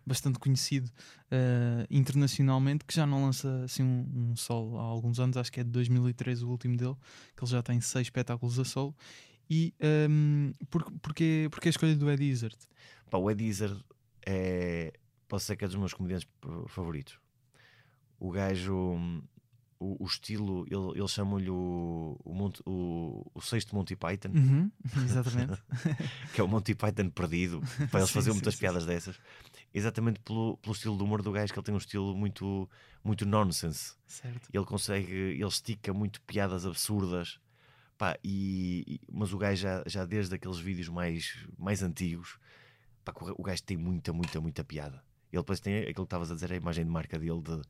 bastante 0.05 0.39
conhecido 0.39 0.89
eh, 1.29 1.85
internacionalmente, 1.89 2.85
que 2.85 2.93
já 2.93 3.05
não 3.05 3.25
lança 3.25 3.63
assim 3.63 3.83
um, 3.83 4.31
um 4.31 4.35
solo 4.35 4.77
há 4.77 4.83
alguns 4.83 5.19
anos, 5.19 5.37
acho 5.37 5.51
que 5.51 5.59
é 5.59 5.63
de 5.63 5.69
2013 5.69 6.43
o 6.43 6.49
último 6.49 6.75
dele, 6.77 6.95
que 7.35 7.43
ele 7.43 7.51
já 7.51 7.61
tem 7.61 7.79
seis 7.81 8.07
espetáculos 8.07 8.59
a 8.59 8.65
solo. 8.65 8.95
E 9.49 9.73
um, 10.09 10.53
por, 10.69 10.89
porque, 11.01 11.47
porque 11.51 11.67
a 11.67 11.71
escolha 11.71 11.95
do 11.95 12.09
Eddie 12.09 12.29
Izzard? 12.29 12.57
Pá, 13.09 13.17
o 13.17 13.29
Ed 13.29 13.43
Izzard 13.43 13.83
é. 14.25 14.93
Posso 15.27 15.43
dizer 15.43 15.57
que 15.57 15.65
é 15.65 15.67
dos 15.67 15.75
meus 15.75 15.93
comediantes 15.93 16.27
favoritos. 16.67 17.19
O 18.17 18.31
gajo, 18.31 18.97
o, 19.79 20.03
o 20.03 20.05
estilo, 20.05 20.65
ele, 20.69 20.99
ele 20.99 21.07
chama-lhe 21.07 21.49
o, 21.49 22.17
o, 22.23 23.31
o, 23.33 23.41
sexto 23.41 23.75
Monty 23.75 23.95
Python, 23.95 24.29
Uhum, 24.29 24.71
exatamente. 25.03 25.61
que 26.33 26.39
é 26.39 26.43
o 26.43 26.47
Monty 26.47 26.75
Python 26.75 27.09
perdido. 27.09 27.61
Pá, 27.91 27.99
eles 27.99 28.09
Sim, 28.09 28.13
faziam 28.13 28.33
sim, 28.33 28.39
muitas 28.39 28.53
sim, 28.53 28.59
piadas 28.59 28.85
dessas. 28.85 29.19
Exatamente 29.73 30.19
pelo, 30.19 30.57
pelo 30.57 30.73
estilo 30.73 30.97
do 30.97 31.03
humor 31.05 31.21
do 31.21 31.31
gajo, 31.31 31.53
que 31.53 31.57
ele 31.59 31.65
tem 31.65 31.73
um 31.73 31.77
estilo 31.77 32.15
muito, 32.15 32.69
muito 33.03 33.25
nonsense. 33.25 33.95
certo. 34.05 34.49
Ele 34.53 34.65
consegue, 34.65 35.11
ele 35.11 35.43
estica 35.45 35.93
muito 35.93 36.21
piadas 36.23 36.65
absurdas. 36.65 37.39
Pá, 37.97 38.17
e, 38.23 38.99
mas 39.11 39.31
o 39.31 39.37
gajo 39.37 39.61
já, 39.61 39.83
já 39.85 40.05
desde 40.05 40.35
aqueles 40.35 40.57
vídeos 40.57 40.89
mais, 40.89 41.37
mais 41.57 41.81
antigos, 41.83 42.37
pá, 43.05 43.13
o 43.37 43.43
gajo 43.43 43.63
tem 43.63 43.77
muita, 43.77 44.11
muita, 44.11 44.41
muita 44.41 44.63
piada. 44.63 45.03
Ele 45.31 45.41
depois 45.41 45.59
tem 45.59 45.77
aquilo 45.77 45.93
que 45.93 46.01
estavas 46.01 46.31
a 46.31 46.33
dizer, 46.33 46.51
a 46.51 46.55
imagem 46.55 46.83
de 46.83 46.91
marca 46.91 47.17
dele 47.17 47.41
de, 47.41 47.61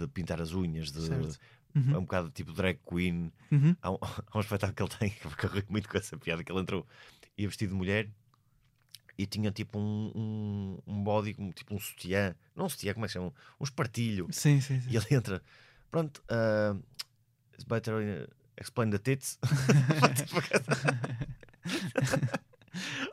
de 0.00 0.08
pintar 0.08 0.40
as 0.40 0.52
unhas, 0.52 0.90
de, 0.90 1.02
Certo. 1.02 1.38
é 1.74 1.78
Uhum, 1.78 1.98
um 1.98 2.00
bocado 2.02 2.30
tipo 2.30 2.52
drag 2.52 2.78
queen. 2.88 3.32
uhum. 3.50 3.76
Há 3.82 3.90
um, 3.90 3.98
há 4.30 4.38
um 4.38 4.40
espetáculo 4.40 4.74
que 4.74 4.82
ele 4.82 5.10
tem, 5.10 5.10
que 5.36 5.44
eu 5.46 5.50
ri 5.50 5.64
muito 5.68 5.88
com 5.88 5.98
essa 5.98 6.16
piada, 6.16 6.42
que 6.42 6.50
ele 6.50 6.60
entrou 6.60 6.86
ia 7.36 7.48
vestido 7.48 7.70
de 7.70 7.76
mulher 7.76 8.08
e 9.16 9.26
tinha 9.26 9.50
tipo 9.50 9.78
um, 9.78 10.12
um, 10.14 10.78
um 10.86 11.02
body, 11.02 11.34
tipo 11.54 11.74
um 11.74 11.78
sutiã, 11.78 12.34
não 12.54 12.66
um 12.66 12.68
sutiã, 12.68 12.94
como 12.94 13.06
é 13.06 13.08
que 13.08 13.14
chama? 13.14 13.32
Um 13.60 13.64
espartilho. 13.64 14.28
Sim, 14.30 14.60
sim, 14.60 14.80
sim. 14.80 14.90
E 14.90 14.96
ele 14.96 15.06
entra, 15.10 15.42
pronto, 15.90 16.22
uh, 16.30 16.80
it's 17.52 17.64
better 17.64 18.28
explain 18.58 18.90
the 18.90 18.98
tits. 18.98 19.38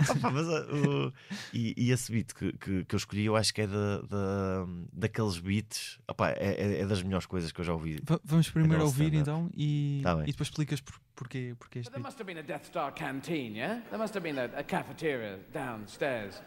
Opa, 0.09 0.29
mas, 0.31 0.47
uh, 0.47 1.07
o- 1.07 1.13
e, 1.53 1.73
e 1.77 1.91
esse 1.91 2.11
beat 2.11 2.33
que, 2.33 2.51
que, 2.53 2.85
que 2.85 2.95
eu 2.95 2.97
escolhi, 2.97 3.25
eu 3.25 3.35
acho 3.35 3.53
que 3.53 3.61
é 3.61 3.67
da, 3.67 4.01
da- 4.01 4.65
daqueles 4.93 5.39
beats, 5.39 5.99
opa, 6.07 6.29
é, 6.31 6.55
é- 6.57 6.81
é 6.81 6.85
das 6.85 7.01
melhores 7.03 7.25
coisas 7.25 7.51
que 7.51 7.61
eu 7.61 7.65
já 7.65 7.73
ouvi. 7.73 7.99
Va- 8.03 8.19
Vamos 8.23 8.49
primeiro 8.49 8.83
ouvir 8.83 9.13
então 9.13 9.49
e, 9.55 10.01
Tá 10.03 10.21
e 10.23 10.31
depois 10.31 10.47
explicas 10.49 10.81
por, 10.81 10.95
porquê, 11.15 11.55
porquê 11.59 11.79
este 11.79 11.89
But 11.89 11.93
there 11.93 12.03
beat. 12.03 12.07
must 12.07 12.21
have 12.21 12.25
been 12.25 12.39
a 12.39 12.43
Death 12.43 12.65
Star 12.67 12.91
canteen, 12.93 13.55
yeah? 13.55 13.81
There 13.89 13.97
must 13.97 14.15
have 14.15 14.23
been 14.23 14.39
a, 14.39 14.45
a 14.59 14.63
cafeteria 14.63 15.39
downstairs. 15.53 16.41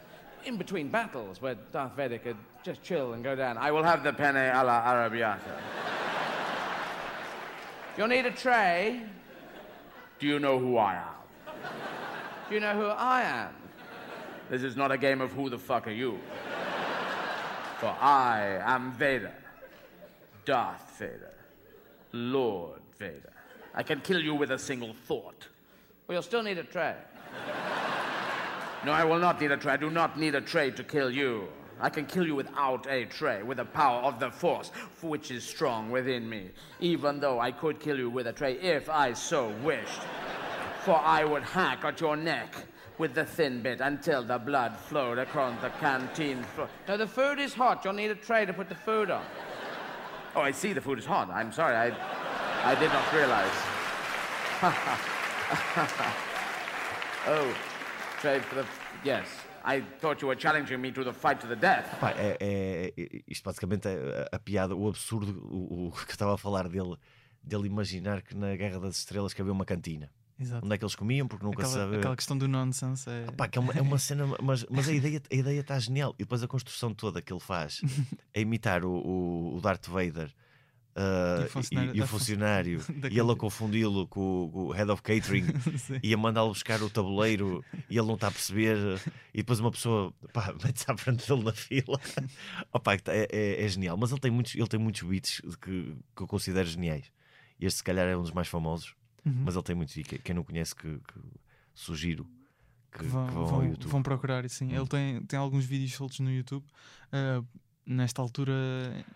In 0.45 0.57
between 0.57 0.89
battles, 0.89 1.41
where 1.41 1.55
Darth 1.71 1.95
Vader 1.95 2.19
could 2.19 2.37
just 2.63 2.83
chill 2.83 3.13
and 3.13 3.23
go 3.23 3.35
down. 3.35 3.57
I 3.57 3.71
will 3.71 3.83
have 3.83 4.03
the 4.03 4.13
penne 4.13 4.51
alla 4.53 4.83
arrabbiata. 4.85 5.41
You'll 7.97 8.09
need 8.09 8.25
a 8.27 8.31
tray. 8.31 9.01
Do 10.19 10.27
you 10.27 10.37
know 10.39 10.59
who 10.59 10.77
I 10.77 10.95
am? 10.95 11.15
Do 12.47 12.53
you 12.53 12.61
know 12.61 12.75
who 12.75 12.85
I 12.85 13.21
am? 13.23 13.55
This 14.49 14.61
is 14.61 14.75
not 14.75 14.91
a 14.91 14.97
game 14.97 15.19
of 15.19 15.31
who 15.31 15.49
the 15.49 15.57
fuck 15.57 15.87
are 15.87 15.91
you. 15.91 16.19
For 17.79 17.87
I 17.99 18.59
am 18.63 18.91
Vader. 18.91 19.33
Darth 20.45 20.99
Vader. 20.99 21.33
Lord 22.11 22.81
Vader. 22.99 23.33
I 23.73 23.81
can 23.81 23.99
kill 24.01 24.21
you 24.21 24.35
with 24.35 24.51
a 24.51 24.59
single 24.59 24.93
thought. 24.93 25.47
Well, 26.07 26.15
you'll 26.15 26.21
still 26.21 26.43
need 26.43 26.59
a 26.59 26.63
tray. 26.63 26.95
No, 28.85 28.91
I 28.91 29.03
will 29.03 29.17
not 29.17 29.41
need 29.41 29.51
a 29.51 29.57
tray. 29.57 29.73
I 29.73 29.77
do 29.77 29.89
not 29.89 30.19
need 30.19 30.35
a 30.35 30.41
tray 30.41 30.69
to 30.69 30.83
kill 30.83 31.09
you. 31.09 31.47
I 31.81 31.89
can 31.89 32.05
kill 32.05 32.25
you 32.25 32.35
without 32.35 32.87
a 32.87 33.05
tray, 33.05 33.41
with 33.41 33.57
the 33.57 33.65
power 33.65 34.03
of 34.03 34.19
the 34.19 34.29
Force, 34.29 34.69
which 35.01 35.31
is 35.31 35.43
strong 35.43 35.89
within 35.89 36.29
me. 36.29 36.51
Even 36.79 37.19
though 37.19 37.39
I 37.39 37.51
could 37.51 37.79
kill 37.79 37.97
you 37.97 38.09
with 38.09 38.27
a 38.27 38.33
tray 38.33 38.53
if 38.59 38.87
I 38.87 39.13
so 39.13 39.49
wished. 39.63 40.01
For 40.85 40.95
I 40.95 41.25
would 41.25 41.41
hack 41.41 41.83
at 41.83 41.99
your 41.99 42.15
neck 42.15 42.53
with 42.99 43.15
the 43.15 43.25
thin 43.25 43.63
bit 43.63 43.81
until 43.81 44.23
the 44.23 44.37
blood 44.37 44.77
flowed 44.77 45.17
across 45.17 45.59
the 45.59 45.69
canteen 45.81 46.43
floor. 46.53 46.69
Now, 46.87 46.97
the 46.97 47.07
food 47.07 47.39
is 47.39 47.55
hot. 47.55 47.83
You'll 47.83 47.93
need 47.93 48.11
a 48.11 48.15
tray 48.15 48.45
to 48.45 48.53
put 48.53 48.69
the 48.69 48.75
food 48.75 49.09
on. 49.09 49.25
Oh, 50.35 50.41
I 50.41 50.51
see 50.51 50.73
the 50.73 50.81
food 50.81 50.99
is 50.99 51.05
hot. 51.05 51.29
I'm 51.31 51.51
sorry. 51.51 51.75
I, 51.75 51.87
I 52.71 52.75
did 52.75 52.91
not 52.93 53.11
realize. 53.13 53.51
oh, 57.27 57.55
tray 58.21 58.39
for 58.41 58.55
the. 58.55 58.65
Yes. 59.03 59.25
I 59.63 59.81
thought 59.99 60.21
you 60.21 60.27
were 60.27 60.35
challenging 60.35 60.79
me 60.79 60.91
to 60.91 61.03
the 61.03 61.13
fight 61.13 61.41
to 61.41 61.47
the 61.47 61.55
death. 61.55 61.85
Pá, 61.99 62.11
é, 62.11 62.37
é- 62.39 62.93
é- 62.95 63.21
isto 63.27 63.43
basicamente 63.43 63.87
é 63.87 64.29
a, 64.31 64.37
piada, 64.37 64.75
o 64.75 64.87
absurdo, 64.87 65.41
o, 65.43 65.87
o 65.87 65.91
que 66.05 66.11
estava 66.11 66.35
a 66.35 66.37
falar 66.37 66.69
dele, 66.69 66.95
dele 67.41 67.65
imaginar 67.67 68.21
que 68.21 68.35
na 68.35 68.55
Guerra 68.55 68.79
das 68.79 68.97
Estrelas 68.97 69.33
que 69.33 69.41
havia 69.41 69.51
uma 69.51 69.65
cantina. 69.65 70.11
Exato. 70.37 70.65
Onde 70.65 70.75
é 70.75 70.77
que 70.77 70.83
eles 70.83 70.95
comiam, 70.95 71.27
porque 71.27 71.45
nunca 71.45 71.63
Aquela, 71.63 71.73
sabe. 71.85 71.95
aquela 71.97 72.15
questão 72.15 72.37
do 72.37 72.45
nonsense 72.47 73.09
é. 73.09 73.25
Pá, 73.31 73.47
é, 73.51 73.59
uma, 73.59 73.73
é 73.73 73.81
uma 73.81 73.97
cena, 73.97 74.25
mas, 74.43 74.65
mas 74.69 74.89
a 74.89 74.93
ideia 74.93 75.21
a 75.31 75.35
ideia 75.35 75.59
está 75.61 75.79
genial. 75.79 76.13
E 76.19 76.23
depois 76.23 76.43
a 76.43 76.47
construção 76.47 76.93
toda 76.93 77.21
que 77.21 77.31
ele 77.31 77.39
faz 77.39 77.81
a 78.35 78.39
imitar 78.39 78.83
o, 78.83 78.91
o, 78.91 79.55
o 79.57 79.61
Darth 79.61 79.87
Vader 79.87 80.29
ah, 80.93 81.39
E 81.41 81.45
o 81.45 81.49
funcionário 81.49 81.93
e, 81.93 81.97
e 81.97 82.01
o 82.01 82.07
funcionário 82.07 82.79
da 82.99 83.07
e 83.07 83.17
ele 83.17 83.31
a 83.31 83.35
confundi-lo 83.35 84.07
com, 84.07 84.43
o- 84.45 84.49
com 84.51 84.59
o 84.65 84.71
Head 84.71 84.91
of 84.91 85.01
Catering 85.01 85.45
e 86.03 86.13
a 86.13 86.17
mandá-lo 86.17 86.49
buscar 86.49 86.81
o 86.83 86.89
tabuleiro 86.89 87.63
e 87.89 87.97
ele 87.97 88.05
não 88.07 88.15
está 88.15 88.27
a 88.27 88.31
perceber. 88.31 88.77
E 89.33 89.37
depois 89.37 89.61
uma 89.61 89.71
pessoa 89.71 90.13
mete-se 90.63 90.91
à 90.91 90.97
frente 90.97 91.25
dele 91.27 91.43
na 91.45 91.53
fila. 91.53 91.97
Opa, 92.73 92.95
é, 92.95 92.99
é, 93.31 93.63
é 93.63 93.67
genial. 93.69 93.95
Mas 93.95 94.11
ele 94.11 94.19
tem 94.19 94.31
muitos, 94.31 94.53
ele 94.53 94.67
tem 94.67 94.79
muitos 94.81 95.01
beats 95.01 95.39
que, 95.61 95.95
que 96.13 96.23
eu 96.23 96.27
considero 96.27 96.67
geniais. 96.67 97.05
Este, 97.57 97.77
se 97.77 97.83
calhar, 97.85 98.05
é 98.05 98.17
um 98.17 98.21
dos 98.21 98.31
mais 98.31 98.49
famosos. 98.49 98.93
Uhum. 99.25 99.41
Mas 99.45 99.55
ele 99.55 99.63
tem 99.63 99.75
muitos. 99.75 99.95
E 99.97 100.03
que- 100.03 100.19
quem 100.19 100.35
não 100.35 100.43
conhece, 100.43 100.75
que, 100.75 100.99
que 100.99 101.19
sugiro 101.73 102.25
que, 102.91 102.99
que 102.99 103.05
vão, 103.05 103.27
que 103.27 103.33
vão 103.33 103.41
ao 103.43 103.47
vão, 103.49 103.65
YouTube. 103.65 103.89
vão 103.91 104.03
procurar, 104.03 104.49
sim. 104.49 104.67
Hum. 104.67 104.75
Ele 104.75 104.87
tem, 104.87 105.21
tem 105.25 105.39
alguns 105.39 105.65
vídeos 105.65 105.93
soltos 105.93 106.19
no 106.19 106.31
YouTube. 106.31 106.65
Ah, 107.11 107.43
nesta 107.85 108.21
altura. 108.21 108.53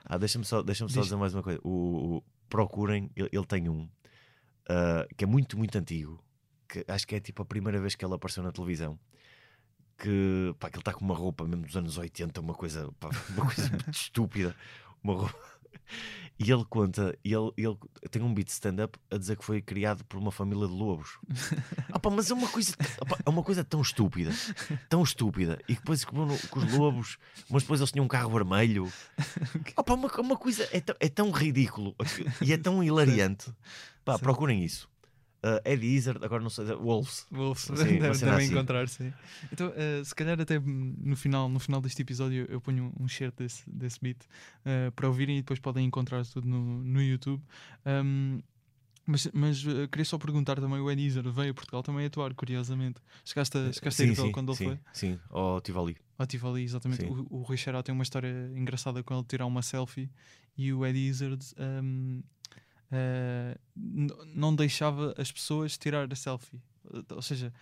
Ah, 0.06 0.18
deixa-me 0.18 0.44
só, 0.46 0.62
deixa 0.64 0.88
só 0.88 0.94
Diz. 0.96 1.04
dizer 1.06 1.16
mais 1.16 1.34
uma 1.34 1.44
coisa. 1.44 1.60
O, 1.64 2.18
o- 2.18 2.24
procurem, 2.50 3.10
ele, 3.16 3.30
ele 3.32 3.46
tem 3.46 3.70
um 3.70 3.88
ah, 4.68 5.06
que 5.16 5.24
é 5.24 5.28
muito, 5.28 5.58
muito 5.58 5.78
antigo. 5.78 6.24
Que 6.68 6.84
acho 6.88 7.08
que 7.08 7.16
é 7.16 7.20
tipo 7.20 7.42
a 7.42 7.46
primeira 7.46 7.80
vez 7.80 7.96
que 7.96 8.04
ele 8.04 8.14
apareceu 8.14 8.44
na 8.44 8.52
televisão. 8.52 9.00
Que, 9.98 10.56
pá, 10.60 10.70
que 10.70 10.76
ele 10.78 10.82
está 10.82 10.94
com 10.94 11.04
uma 11.04 11.16
roupa 11.16 11.46
mesmo 11.46 11.66
dos 11.66 11.76
anos 11.76 11.98
80, 11.98 12.40
uma 12.40 12.54
coisa, 12.54 12.90
pá, 13.00 13.10
uma 13.36 13.46
coisa 13.46 13.70
muito 13.70 13.92
estúpida. 13.92 14.56
Uma 15.04 15.14
roupa. 15.14 15.36
E 16.42 16.50
ele 16.52 16.64
conta, 16.70 17.18
e 17.24 17.34
ele, 17.34 17.52
ele 17.58 17.76
tem 18.10 18.22
um 18.22 18.34
beat 18.34 18.48
stand-up 18.48 18.98
a 19.12 19.18
dizer 19.18 19.36
que 19.36 19.44
foi 19.44 19.62
criado 19.62 20.06
por 20.06 20.18
uma 20.18 20.32
família 20.32 20.68
de 20.68 20.74
lobos. 20.74 21.18
Pá, 22.02 22.10
mas 22.10 22.32
é 22.32 22.34
uma 22.34 22.48
coisa, 22.48 22.78
pá, 22.78 23.18
é 23.26 23.30
uma 23.30 23.44
coisa 23.44 23.62
tão 23.62 23.82
estúpida, 23.82 24.32
tão 24.88 25.04
estúpida. 25.04 25.60
E 25.68 25.74
depois 25.76 26.06
no- 26.06 26.38
com 26.50 26.60
os 26.60 26.74
lobos, 26.74 27.18
mas 27.50 27.64
depois 27.64 27.82
eles 27.82 27.92
tinham 27.92 28.06
um 28.06 28.08
carro 28.08 28.32
vermelho. 28.32 28.90
Pá, 29.86 29.94
uma, 29.94 30.08
uma 30.20 30.38
coisa 30.38 30.66
é 30.72 30.80
tão, 30.80 30.96
é 31.00 31.10
tão 31.10 31.30
ridículo 31.32 31.94
e 32.42 32.54
é 32.54 32.58
tão 32.58 32.82
hilariante. 32.82 33.54
Pá, 34.06 34.18
procurem 34.18 34.64
isso. 34.64 34.89
Uh, 35.42 35.62
Eddie 35.64 35.96
Izzard, 35.96 36.24
agora 36.24 36.44
não 36.44 36.50
sei, 36.50 36.66
Wolves. 36.66 37.26
Wolves 37.32 37.62
Sim, 37.62 38.00
devem 38.00 38.10
assim. 38.10 38.52
encontrar, 38.52 38.90
sim. 38.90 39.14
Então, 39.54 39.72
eh, 39.74 40.04
se 40.04 40.14
calhar 40.14 40.40
até 40.40 40.60
no 40.60 41.16
final, 41.16 41.48
no 41.48 41.60
final 41.60 41.80
deste 41.80 42.02
episódio 42.02 42.46
eu 42.50 42.60
ponho 42.60 42.94
um 43.00 43.08
share 43.08 43.32
desse, 43.32 43.64
desse 43.70 43.98
beat 44.02 44.18
eh, 44.66 44.92
para 44.92 45.08
ouvirem 45.08 45.38
e 45.38 45.42
depois 45.42 45.58
podem 45.58 45.86
encontrar 45.86 46.26
tudo 46.26 46.46
no, 46.46 46.84
no 46.84 47.02
YouTube. 47.02 47.42
Ahm, 47.86 48.42
mas 49.06 49.30
mas 49.34 49.64
queria 49.90 50.06
só 50.06 50.18
perguntar 50.18 50.56
também: 50.60 50.80
o 50.80 50.92
Ed 50.92 51.02
Izzard 51.02 51.32
veio 51.32 51.52
a 51.52 51.54
Portugal 51.54 51.82
também 51.84 52.06
atuar, 52.06 52.34
curiosamente. 52.36 53.02
Chegaste 53.24 53.58
a, 53.58 53.72
chegaste 53.72 54.04
a 54.04 54.06
sim, 54.08 54.14
sim, 54.14 54.32
quando 54.34 54.52
ele 54.52 54.58
sim, 54.58 54.66
foi? 54.66 54.80
Sim, 54.92 55.20
ao 55.30 55.62
Tivoli. 55.62 55.96
Estive 56.20 56.48
ali, 56.48 56.64
exatamente. 56.64 57.04
Sim. 57.04 57.26
O, 57.30 57.38
o 57.38 57.42
Rui 57.44 57.56
Xará 57.56 57.82
tem 57.82 57.96
uma 57.96 58.04
história 58.04 58.52
engraçada 58.54 59.02
com 59.02 59.16
ele 59.16 59.24
tirar 59.24 59.46
uma 59.46 59.62
selfie 59.62 60.10
e 60.58 60.74
o 60.74 60.86
Ed 60.86 61.00
Izzard 61.00 61.46
ahm, 61.58 62.22
ah, 62.92 63.58
n- 63.76 64.14
não 64.36 64.56
deixava 64.56 65.14
as 65.18 65.32
pessoas 65.32 65.78
tirar 65.78 66.12
a 66.12 66.16
selfie. 66.16 66.58
Uh, 66.86 67.04
Ou 67.16 67.22
seja, 67.22 67.54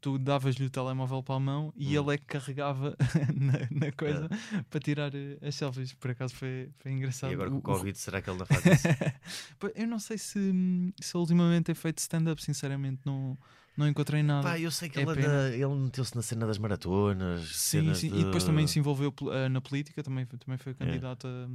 tu 0.00 0.18
davas-lhe 0.18 0.66
o 0.66 0.70
telemóvel 0.70 1.22
para 1.22 1.36
a 1.36 1.40
mão 1.40 1.72
e 1.76 1.96
Hum. 1.96 2.02
ele 2.02 2.14
é 2.14 2.18
que 2.18 2.26
carregava 2.26 2.96
na, 3.36 3.86
na 3.86 3.92
coisa 3.92 4.28
para 4.68 4.80
tirar 4.80 5.14
eh, 5.14 5.38
as 5.40 5.54
selfies. 5.54 5.92
Por 5.94 6.10
acaso 6.10 6.34
foi, 6.34 6.68
foi 6.78 6.90
engraçado. 6.90 7.30
E 7.30 7.34
agora 7.34 7.50
com 7.50 7.58
o 7.58 7.62
Covid, 7.62 7.96
será 7.96 8.20
que 8.20 8.28
ele 8.28 8.34
ainda 8.42 8.46
faz 8.46 8.64
isso? 8.66 8.88
Eu 9.76 9.86
não 9.86 10.00
sei 10.00 10.18
se, 10.18 10.92
se 11.00 11.16
ultimamente 11.16 11.66
tem 11.66 11.74
feito 11.74 11.98
stand-up, 11.98 12.42
sinceramente, 12.42 13.00
não, 13.04 13.38
não 13.76 13.86
encontrei 13.86 14.24
nada. 14.24 14.42
Pá, 14.42 14.58
eu 14.58 14.72
sei 14.72 14.88
que 14.88 14.98
É 14.98 15.02
ele, 15.02 15.22
ele 15.62 15.74
meteu-se 15.76 16.16
na 16.16 16.22
cena 16.22 16.46
das 16.48 16.58
maratonas. 16.58 17.46
Sim, 17.56 17.94
sim. 17.94 18.10
de- 18.10 18.18
E 18.22 18.24
depois 18.24 18.42
também 18.42 18.66
se 18.66 18.80
envolveu 18.80 19.14
eh, 19.32 19.48
na 19.48 19.60
política, 19.60 20.02
também, 20.02 20.26
foi- 20.26 20.38
também 20.40 20.58
foi 20.58 20.72
É. 20.72 20.74
candidato 20.74 21.28
a. 21.28 21.48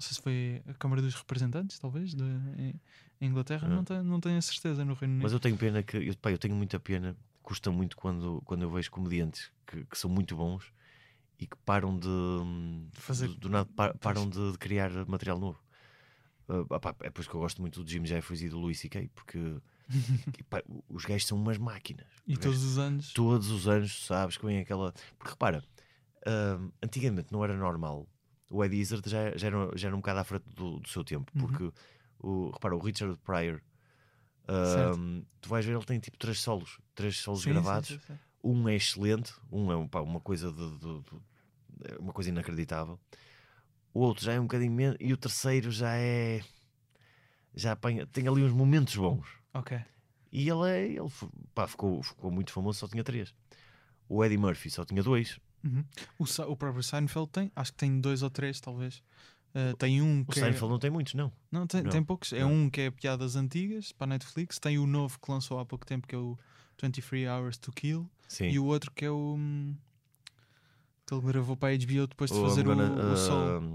Não 0.00 0.06
sei 0.06 0.14
se 0.14 0.22
foi 0.22 0.62
a 0.66 0.72
Câmara 0.72 1.02
dos 1.02 1.14
Representantes, 1.14 1.78
talvez, 1.78 2.14
em, 2.14 2.74
Inglaterra, 3.20 3.66
É. 3.68 3.70
não, 3.70 3.84
tenho, 3.84 4.02
não 4.02 4.18
tenho 4.18 4.38
a 4.38 4.40
certeza 4.40 4.82
no 4.82 4.94
Reino 4.94 5.12
Unido. 5.12 5.24
Mas 5.24 5.32
eu 5.34 5.38
tenho 5.38 5.58
pena 5.58 5.82
que, 5.82 5.98
eu, 5.98 6.16
pá, 6.16 6.30
eu 6.32 6.38
tenho 6.38 6.56
muita 6.56 6.80
pena, 6.80 7.14
custa 7.42 7.70
muito 7.70 7.98
quando, 7.98 8.40
quando 8.46 8.62
eu 8.62 8.70
vejo 8.70 8.90
comediantes 8.90 9.52
que, 9.66 9.84
que 9.84 9.98
são 9.98 10.08
muito 10.08 10.34
bons 10.34 10.72
e 11.38 11.46
que 11.46 11.54
param 11.66 11.98
de 11.98 12.08
Fazer- 12.92 13.28
do, 13.28 13.34
do 13.34 13.48
nada, 13.50 13.68
pa- 13.76 13.92
param 14.00 14.26
de, 14.26 14.52
de 14.52 14.56
criar 14.58 14.90
material 15.06 15.38
novo. 15.38 15.62
Ah, 16.48 16.80
pá, 16.80 16.94
é 17.02 17.10
por 17.10 17.20
isso 17.20 17.28
que 17.28 17.36
eu 17.36 17.40
gosto 17.40 17.60
muito 17.60 17.84
do 17.84 17.90
Jim 17.90 18.06
Jeffries 18.06 18.40
e 18.40 18.48
do 18.48 18.58
Louis 18.58 18.80
C.K. 18.80 19.08
porque 19.14 19.38
que, 20.32 20.42
pá, 20.48 20.62
os 20.88 21.04
gajos 21.04 21.26
são 21.28 21.36
umas 21.36 21.58
máquinas. 21.58 22.06
E 22.26 22.32
Os 22.32 22.38
todos 22.38 22.56
gajos- 22.58 22.72
os 22.72 22.78
anos. 22.78 23.12
todos 23.12 23.50
os 23.50 23.68
anos, 23.68 24.06
sabes, 24.06 24.38
que 24.38 24.46
vem 24.46 24.60
aquela. 24.60 24.94
Porque 25.18 25.30
repara, 25.32 25.62
ah, 26.26 26.58
antigamente 26.82 27.30
não 27.30 27.44
era 27.44 27.54
normal. 27.54 28.08
O 28.50 28.64
Eddie 28.64 28.80
Izzard 28.80 29.08
já, 29.08 29.36
já, 29.36 29.46
era, 29.46 29.70
já 29.76 29.86
era 29.88 29.96
um 29.96 30.00
bocado 30.00 30.18
à 30.20 30.24
frente 30.24 30.44
do, 30.54 30.80
do 30.80 30.88
seu 30.88 31.04
tempo, 31.04 31.30
Uhum. 31.34 31.46
porque 31.46 31.72
o, 32.18 32.50
repara, 32.50 32.74
o 32.76 32.80
Richard 32.80 33.16
Pryor, 33.24 33.60
Certo. 34.46 34.98
tu 35.40 35.48
vais 35.48 35.64
ver, 35.64 35.76
ele 35.76 35.84
tem 35.84 36.00
tipo 36.00 36.18
três 36.18 36.40
solos, 36.40 36.78
três 36.94 37.18
solos 37.18 37.42
Sim, 37.42 37.50
gravados. 37.50 37.88
sim, 37.88 38.00
sim. 38.06 38.18
Um 38.42 38.68
é 38.68 38.74
excelente, 38.74 39.32
um 39.52 39.70
é 39.70 39.76
um, 39.76 39.86
pá, 39.86 40.00
uma 40.00 40.18
coisa 40.20 40.50
de, 40.50 40.70
de- 40.78 41.00
de- 41.02 41.92
é 41.94 41.98
uma 41.98 42.12
coisa 42.12 42.30
inacreditável. 42.30 42.98
O 43.94 44.00
outro 44.00 44.24
já 44.24 44.32
é 44.32 44.40
um 44.40 44.44
bocadinho 44.44 44.72
menos, 44.72 44.96
e 45.00 45.12
o 45.12 45.16
terceiro 45.16 45.70
já 45.70 45.94
é 45.96 46.42
já 47.54 47.72
apanha, 47.72 48.06
tem 48.06 48.26
ali 48.26 48.42
uns 48.42 48.52
momentos 48.52 48.96
bons. 48.96 49.26
Ok. 49.54 49.78
E 50.32 50.48
ele, 50.48 50.68
é, 50.70 50.86
ele 50.86 51.10
pá, 51.54 51.66
ficou, 51.66 52.02
ficou 52.02 52.30
muito 52.30 52.52
famoso, 52.52 52.78
só 52.78 52.88
tinha 52.88 53.02
três. 53.04 53.34
O 54.08 54.24
Eddie 54.24 54.38
Murphy 54.38 54.70
só 54.70 54.84
tinha 54.84 55.02
dois. 55.02 55.38
Uhum. 55.62 55.84
O, 56.18 56.24
o 56.52 56.56
próprio 56.56 56.82
Seinfeld 56.82 57.28
tem, 57.30 57.52
acho 57.54 57.72
que 57.72 57.78
tem 57.78 58.00
dois 58.00 58.22
ou 58.22 58.30
três, 58.30 58.60
talvez. 58.60 59.02
Uh, 59.54 59.76
tem 59.76 60.00
um 60.00 60.20
O 60.20 60.26
que 60.26 60.38
é- 60.38 60.42
Seinfeld 60.44 60.70
não 60.70 60.78
tem 60.78 60.90
muitos, 60.90 61.14
não. 61.14 61.32
Não, 61.50 61.66
tem, 61.66 61.82
Não, 61.82 61.90
tem 61.90 62.02
poucos. 62.02 62.32
É 62.32 62.40
não. 62.40 62.52
um 62.52 62.70
que 62.70 62.82
é 62.82 62.90
piadas 62.90 63.34
antigas 63.36 63.92
para 63.92 64.04
a 64.04 64.08
Netflix. 64.08 64.58
Tem 64.58 64.78
o 64.78 64.86
novo 64.86 65.18
que 65.20 65.30
lançou 65.30 65.58
há 65.58 65.66
pouco 65.66 65.84
tempo, 65.84 66.06
que 66.06 66.14
é 66.14 66.18
o 66.18 66.38
23 66.80 67.28
Hours 67.28 67.58
to 67.58 67.72
Kill. 67.72 68.08
Sim. 68.28 68.48
E 68.48 68.58
o 68.58 68.64
outro 68.64 68.90
que 68.92 69.04
é 69.04 69.10
o. 69.10 69.34
hum, 69.38 69.74
que 71.06 71.14
ele 71.14 71.22
gravou 71.26 71.56
para 71.56 71.74
a 71.74 71.76
HBO 71.76 72.06
depois 72.06 72.30
de 72.30 72.36
O 72.38 72.48
fazer 72.48 72.60
I'm 72.60 72.64
gonna, 72.66 72.90
o, 73.08 73.12
o 73.12 73.16
Soul. 73.16 73.60
um, 73.60 73.74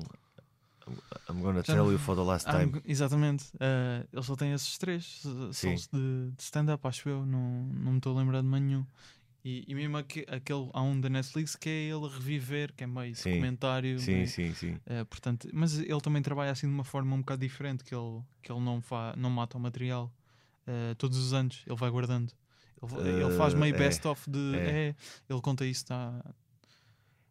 I'm 1.30 1.42
gonna 1.42 1.64
tell 1.64 1.92
you 1.92 1.98
for 2.00 2.16
the 2.16 2.22
last 2.22 2.48
time. 2.50 2.82
exatamente. 2.86 3.44
Uh, 3.56 4.08
ele 4.14 4.24
só 4.24 4.36
tem 4.36 4.54
esses 4.54 4.78
três 4.78 5.24
uh, 5.26 5.52
Sim. 5.54 5.76
souls 5.76 5.88
de, 5.92 6.32
de 6.38 6.42
stand-up, 6.44 6.88
acho 6.88 7.10
eu. 7.10 7.26
Não, 7.26 7.64
não 7.74 7.92
me 7.94 7.98
estou 7.98 8.16
a 8.16 8.22
lembrar 8.22 8.42
de 8.42 8.48
mais 8.48 8.64
nenhum. 8.64 8.86
E, 9.48 9.64
e 9.68 9.76
mesmo 9.76 9.96
aque- 9.96 10.26
aquele, 10.28 10.72
há 10.74 10.82
um 10.82 11.00
da 11.00 11.08
Netflix 11.08 11.56
que 11.56 11.70
é 11.70 11.84
ele 11.84 12.08
reviver, 12.08 12.74
que 12.74 12.84
é 12.84 12.88
meio 12.88 13.16
Sim. 13.16 13.30
documentário. 13.34 14.00
Sim, 14.00 14.14
meio- 14.16 14.28
sim, 14.28 14.52
sim. 14.56 14.74
Uh, 14.88 15.06
portanto, 15.08 15.48
mas 15.54 15.78
ele 15.78 16.02
também 16.02 16.20
trabalha 16.24 16.50
assim 16.50 16.66
de 16.68 16.74
uma 16.74 16.84
forma 16.84 17.14
um 17.16 17.20
bocado 17.20 17.42
diferente, 17.42 17.84
que 17.84 17.94
ele, 17.94 18.22
que 18.42 18.52
ele 18.52 18.60
não, 18.62 18.82
fa, 18.82 19.14
não 19.16 19.30
mata 19.30 19.56
o 19.56 19.62
material. 19.62 20.12
Uh, 20.68 20.96
todos 20.96 21.16
os 21.20 21.32
anos 21.32 21.62
ele 21.68 21.76
vai 21.76 21.92
guardando. 21.92 22.34
Ele, 23.00 23.24
ele 23.24 23.38
faz 23.38 23.54
Uh, 23.54 23.58
meio 23.58 23.76
é, 23.76 23.78
best-of 23.78 24.28
de. 24.30 24.56
é. 24.56 24.70
É. 24.90 24.96
ele 25.30 25.42
conta 25.42 25.64
isso 25.64 25.86
tá, 25.86 26.26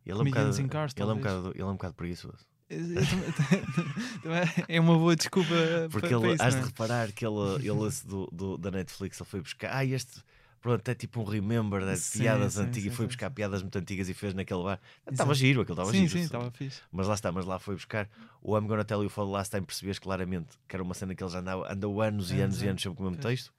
Ele 0.06 0.16
é 0.18 0.20
um 0.22 0.24
bocado, 0.24 0.60
in 0.60 0.68
Cars, 0.68 0.92
ele 0.96 1.10
é 1.10 1.12
um 1.12 1.16
bocado, 1.16 1.50
ele 1.50 1.62
é 1.62 1.66
um 1.66 1.72
bocado 1.72 1.94
preguiçoso. 1.94 2.46
É 4.68 4.80
uma 4.80 4.96
boa 4.98 5.14
desculpa 5.16 5.48
Porque 5.90 6.08
para, 6.08 6.16
ele, 6.16 6.26
para 6.26 6.34
isso, 6.34 6.42
has 6.44 6.54
de 6.54 6.60
é? 6.60 6.64
reparar 6.64 7.12
que 7.12 7.26
ele, 7.26 7.56
ele 7.56 7.90
do, 8.04 8.26
do- 8.32 8.58
da 8.58 8.70
Netflix 8.70 9.20
ele 9.20 9.28
foi 9.28 9.40
buscar. 9.40 9.70
Ah, 9.76 9.84
este. 9.84 10.22
Pronto, 10.64 10.88
é 10.88 10.94
tipo 10.94 11.20
um 11.20 11.24
remember 11.24 11.84
de 11.84 11.94
Sim, 11.98 12.20
piadas 12.20 12.54
sim, 12.54 12.62
antigas. 12.62 12.90
sim, 12.90 12.96
foi 12.96 13.06
buscar 13.06 13.28
piadas 13.30 13.60
muito 13.60 13.76
antigas 13.76 14.08
e 14.08 14.14
fez 14.14 14.32
naquele 14.32 14.62
bar. 14.62 14.80
Estava 15.00 15.32
Exato. 15.32 15.34
giro, 15.34 15.60
aquilo 15.60 15.74
estava 15.74 15.92
giro. 15.92 16.10
sim, 16.10 16.20
estava 16.20 16.50
fixe. 16.52 16.80
Mas 16.90 17.06
lá 17.06 17.12
está, 17.12 17.30
mas 17.30 17.44
lá 17.44 17.58
foi 17.58 17.74
buscar 17.74 18.08
o 18.40 18.56
I'm 18.58 18.66
Gonna 18.66 18.82
Tell 18.82 19.02
You 19.02 19.10
for 19.10 19.26
the 19.26 19.32
Last 19.32 19.50
Time. 19.50 19.66
Percebias 19.66 19.98
claramente 19.98 20.56
que 20.66 20.74
era 20.74 20.82
uma 20.82 20.94
cena 20.94 21.14
que 21.14 21.22
ele 21.22 21.30
já 21.30 21.40
andava, 21.40 21.70
andou 21.70 22.00
anos 22.00 22.32
e 22.32 22.40
Anos, 22.40 22.62
e 22.62 22.66
anos 22.68 22.80
sempre 22.80 22.96
com 22.96 23.02
o 23.02 23.10
mesmo 23.10 23.22
texto. 23.22 23.52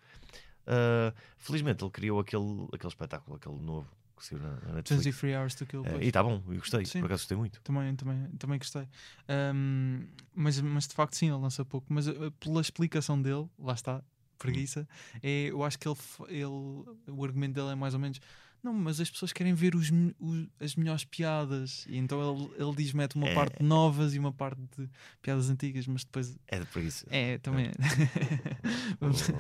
Ah, 0.66 1.14
felizmente 1.38 1.84
ele 1.84 1.91
criou 1.91 2.20
aquele, 2.20 2.68
aquele 2.74 2.89
espetáculo, 2.89 3.36
aquele 3.38 3.60
novo 3.60 3.88
que 4.18 4.26
saiu 4.26 4.41
na, 4.41 4.49
na 4.62 4.74
Netflix. 4.74 5.03
23 5.06 5.36
Hours 5.38 5.56
to 5.56 5.66
Kill. 5.68 5.84
Pois. 5.84 6.01
e 6.01 6.08
está 6.08 6.24
bom, 6.24 6.41
eu 6.47 6.56
gostei, 6.56 6.86
Sim. 6.86 7.01
por 7.01 7.06
acaso 7.06 7.22
gostei 7.22 7.38
muito. 7.38 7.62
Também, 7.62 7.95
também, 7.95 8.30
também 8.39 8.58
gostei. 8.58 8.88
Ahm, 9.28 10.08
mas, 10.34 10.60
mas 10.60 10.88
de 10.88 10.95
facto, 10.95 11.16
sim, 11.16 11.28
ele 11.30 11.38
lança 11.38 11.64
pouco. 11.66 11.86
Mas 11.93 12.08
eh, 12.08 12.14
pela 12.39 12.62
explicação 12.62 13.22
dele, 13.22 13.47
lá 13.60 13.74
está, 13.74 14.01
preguiça, 14.38 14.88
é, 15.24 15.48
eu 15.50 15.64
acho 15.64 15.78
que 15.80 15.88
ele, 15.88 15.98
ele, 16.30 16.46
o 16.46 17.24
argumento 17.24 17.54
dele 17.54 17.70
é 17.72 17.76
mais 17.76 17.94
ou 17.94 18.00
menos. 18.00 18.20
Não, 18.64 18.74
mas 18.74 19.00
as 19.00 19.12
pessoas 19.12 19.32
querem 19.32 19.54
ver 19.54 19.76
os, 19.76 19.92
os- 20.20 20.48
as 20.60 20.76
melhores 20.76 21.06
piadas. 21.06 21.86
E 21.88 21.98
então 21.98 22.20
ele, 22.20 22.52
ele 22.58 22.76
diz: 22.76 22.94
mete 22.94 23.16
uma 23.16 23.28
É. 23.28 23.36
parte 23.36 23.60
de 23.60 23.64
novas 23.64 24.16
e 24.16 24.20
uma 24.20 24.34
parte 24.34 24.60
de 24.76 24.90
piadas 25.22 25.52
antigas, 25.52 25.86
mas 25.86 26.04
depois. 26.04 26.36
É 26.48 26.58
de 26.60 26.66
preguiça. 26.66 27.06
É, 27.12 27.38
também. 27.38 27.70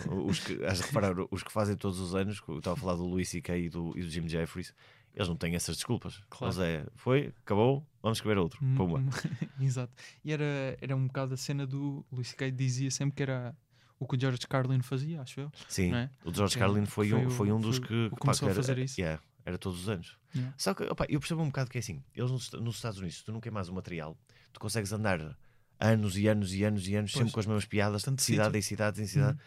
O- 0.09 0.25
os 0.29 0.39
que, 0.39 0.63
has 0.65 0.77
de 0.79 0.83
reparar, 0.85 1.15
os 1.31 1.43
que 1.43 1.51
fazem 1.51 1.75
todos 1.75 1.99
os 1.99 2.13
anos, 2.15 2.41
eu 2.47 2.57
estava 2.59 2.75
a 2.75 2.79
falar 2.79 2.95
do 2.95 3.03
Louis 3.05 3.27
C.K. 3.27 3.57
e 3.57 3.69
do, 3.69 3.93
e 3.97 4.01
do 4.03 4.09
Jim 4.09 4.27
Jeffries, 4.27 4.73
eles 5.13 5.27
não 5.27 5.35
têm 5.35 5.55
essas 5.55 5.75
desculpas. 5.77 6.21
Claro. 6.29 6.53
Eles 6.53 6.59
é, 6.59 6.85
foi, 6.95 7.33
acabou, 7.43 7.83
vamos 8.03 8.17
escrever 8.19 8.37
outro. 8.37 8.59
Hum, 8.63 8.75
Pumba. 8.75 8.99
hum, 8.99 9.09
Exato. 9.59 9.93
E 10.23 10.31
era, 10.31 10.77
era 10.81 10.95
um 10.95 11.07
bocado 11.07 11.33
a 11.33 11.37
cena 11.37 11.65
do 11.65 12.05
Luís 12.11 12.27
C.K. 12.29 12.51
dizia 12.51 12.91
sempre 12.91 13.15
que 13.15 13.23
era 13.23 13.55
o 13.99 14.07
que 14.07 14.15
o 14.15 14.19
George 14.19 14.39
Carlin 14.47 14.81
fazia, 14.81 15.21
acho 15.21 15.39
eu. 15.39 15.51
Sim, 15.67 15.93
é? 15.93 16.09
o 16.23 16.33
George 16.33 16.57
Carlin 16.57 16.85
foi, 16.85 17.09
foi 17.09 17.25
um, 17.25 17.29
foi 17.29 17.51
um 17.51 17.59
dos 17.59 17.77
foi 17.77 17.87
que, 17.87 18.03
que 18.05 18.09
pá, 18.11 18.17
começou 18.17 18.47
a 18.47 18.51
era, 18.51 18.61
fazer 18.61 18.77
isso. 18.79 18.99
yeah, 18.99 19.21
era 19.45 19.57
todos 19.57 19.81
os 19.81 19.89
anos. 19.89 20.17
Yeah. 20.35 20.53
Só 20.57 20.73
que 20.73 20.83
opá, 20.83 21.05
eu 21.09 21.19
percebo 21.19 21.41
um 21.41 21.47
bocado 21.47 21.69
que 21.69 21.77
é 21.77 21.79
assim: 21.79 22.03
eles 22.15 22.29
nos, 22.31 22.51
nos 22.51 22.75
Estados 22.75 22.99
Unidos, 22.99 23.17
se 23.19 23.23
tu 23.23 23.31
não 23.31 23.39
queimas 23.39 23.69
o 23.69 23.73
material, 23.73 24.17
tu 24.51 24.59
consegues 24.59 24.91
andar 24.91 25.37
anos 25.79 26.17
e 26.17 26.27
anos 26.27 26.53
e 26.53 26.63
anos 26.63 26.87
e 26.87 26.95
anos 26.95 27.11
Pois. 27.11 27.19
sempre 27.19 27.33
com 27.33 27.39
as 27.39 27.45
mesmas 27.45 27.65
piadas, 27.65 28.03
Tanto 28.03 28.17
de 28.17 28.23
cidade 28.23 28.47
sítio. 28.47 28.57
em 28.59 28.61
cidade 28.61 29.01
em 29.01 29.07
cidade, 29.07 29.37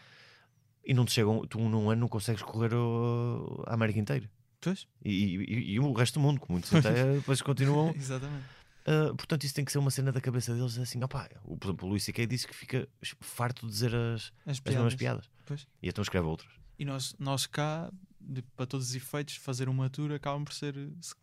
e 0.85 0.95
não 0.95 1.05
te 1.05 1.13
chegam, 1.13 1.47
tu 1.47 1.59
num 1.61 1.91
ano 1.91 2.01
não 2.03 2.09
consegues 2.09 2.43
correr 2.43 2.73
o- 2.75 3.63
a 3.67 3.75
América 3.75 3.99
inteira. 3.99 4.31
Pois? 4.61 4.87
E, 5.05 5.37
e- 5.37 5.73
e 5.75 5.81
o 5.81 5.93
resto 5.93 6.15
do 6.19 6.21
mundo, 6.23 6.41
que 6.41 6.51
muitos 6.51 6.75
até 6.75 7.15
depois 7.17 7.41
continuam. 7.43 7.93
Exatamente. 7.95 8.45
Ah, 8.91 9.15
portanto, 9.15 9.45
isso 9.45 9.55
tem 9.55 9.65
que 9.65 9.73
ser 9.73 9.79
uma 9.79 9.91
cena 9.91 10.11
da 10.11 10.21
cabeça 10.21 10.55
deles 10.55 10.79
assim, 10.79 11.03
opá, 11.05 11.29
o, 11.45 11.57
por 11.59 11.67
exemplo, 11.69 11.87
o 11.87 11.91
Luís 11.91 12.05
C.K. 12.05 12.27
disse 12.27 12.47
que 12.47 12.55
fica 12.55 12.89
farto 13.21 13.67
de 13.67 13.73
dizer 13.73 13.95
as, 13.95 14.33
As 14.47 14.59
as 14.59 14.61
mesmas 14.61 14.95
piadas. 14.95 15.27
piadas. 15.27 15.31
Pois. 15.45 15.67
E 15.83 15.89
então 15.89 16.01
escreve 16.03 16.27
outras. 16.27 16.51
E 16.79 16.85
nós, 16.85 17.15
nós 17.19 17.45
cá, 17.47 17.91
de- 18.21 18.41
para 18.57 18.67
todos 18.67 18.89
os 18.91 18.95
efeitos, 18.95 19.35
fazer 19.37 19.69
uma 19.69 19.91
tour 19.91 20.11
acabam 20.13 20.43
por 20.45 20.55
ser. 20.55 20.75
se- 21.03 21.15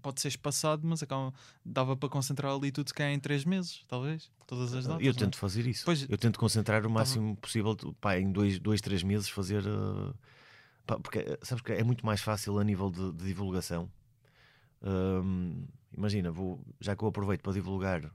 pode 0.00 0.20
ser 0.20 0.28
espaçado, 0.28 0.84
mas 0.86 1.00
acaba, 1.02 1.32
dava 1.64 1.96
para 1.96 2.08
concentrar 2.08 2.52
ali 2.52 2.72
tudo 2.72 2.88
se 2.88 2.94
calhar 2.94 3.12
em 3.12 3.20
três 3.20 3.44
meses, 3.44 3.84
talvez. 3.86 4.30
Todas 4.48 4.72
as 4.74 4.84
datas. 4.86 5.00
eu 5.06 5.12
não 5.12 5.16
é? 5.16 5.24
tento 5.24 5.36
fazer 5.38 5.64
isso. 5.66 5.84
Pois- 5.84 6.06
eu 6.08 6.18
tento 6.18 6.38
concentrar 6.40 6.84
o 6.86 6.90
máximo 6.90 7.36
possível, 7.36 7.76
pá, 8.00 8.18
em 8.18 8.32
dois, 8.32 8.58
dois, 8.58 8.80
três 8.80 9.02
meses 9.04 9.28
fazer. 9.28 9.64
uh, 9.66 10.12
pá, 10.86 10.98
porque 10.98 11.18
eh, 11.20 11.38
sabes 11.42 11.62
que 11.62 11.72
é 11.72 11.84
muito 11.84 12.04
mais 12.06 12.20
fácil 12.20 12.58
a 12.58 12.64
nível 12.64 12.90
de, 12.90 13.12
de 13.12 13.24
divulgação. 13.26 13.88
Hum, 14.82 15.66
imagina, 15.96 16.30
vou, 16.30 16.60
já 16.80 16.94
que 16.96 17.02
eu 17.02 17.08
aproveito 17.08 17.42
para 17.42 17.52
divulgar 17.52 18.10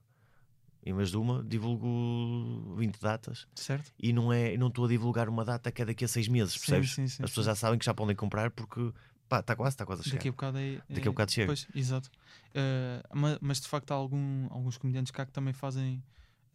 em 0.84 0.94
vez 0.94 1.10
de 1.12 1.18
uma, 1.18 1.44
divulgo 1.44 2.76
20 2.78 3.00
datas 3.02 3.46
Certo? 3.56 3.92
e 4.00 4.14
não 4.14 4.32
é, 4.32 4.56
não 4.58 4.68
estou 4.68 4.86
a 4.86 4.88
divulgar 4.88 5.28
uma 5.28 5.44
data 5.44 5.72
que 5.72 5.82
é 5.82 5.86
daqui 5.86 6.06
a 6.06 6.08
seis 6.08 6.28
meses, 6.28 6.54
Sim, 6.54 6.60
percebes? 6.60 6.92
sim, 6.94 7.08
sim, 7.08 7.24
As 7.24 7.30
pessoas 7.30 7.46
sim. 7.46 7.52
já 7.52 7.56
sabem 7.56 7.78
que 7.80 7.86
já 7.86 7.94
podem 7.94 8.16
comprar 8.16 8.52
porque 8.52 8.94
pá, 9.28 9.40
está 9.42 9.56
quase, 9.56 9.74
está 9.74 9.86
quase 9.86 10.02
a 10.02 10.04
chegar. 10.06 10.18
Daqui 10.18 10.30
a 10.30 10.32
bocado 10.32 10.58
é. 10.60 10.76
Daqui 10.90 11.08
a 11.08 11.12
é- 11.12 11.14
bocado 11.14 11.32
chega. 11.32 11.48
Pois, 11.48 11.68
exato. 11.76 12.10
Eh, 12.54 13.04
ma- 13.14 13.38
mas, 13.42 13.60
de 13.60 13.68
facto 13.68 13.92
há 13.92 13.96
algum- 13.96 14.48
alguns 14.50 14.78
comediantes 14.78 15.12
cá 15.12 15.26
que 15.26 15.32
também 15.34 15.52
fazem, 15.54 16.02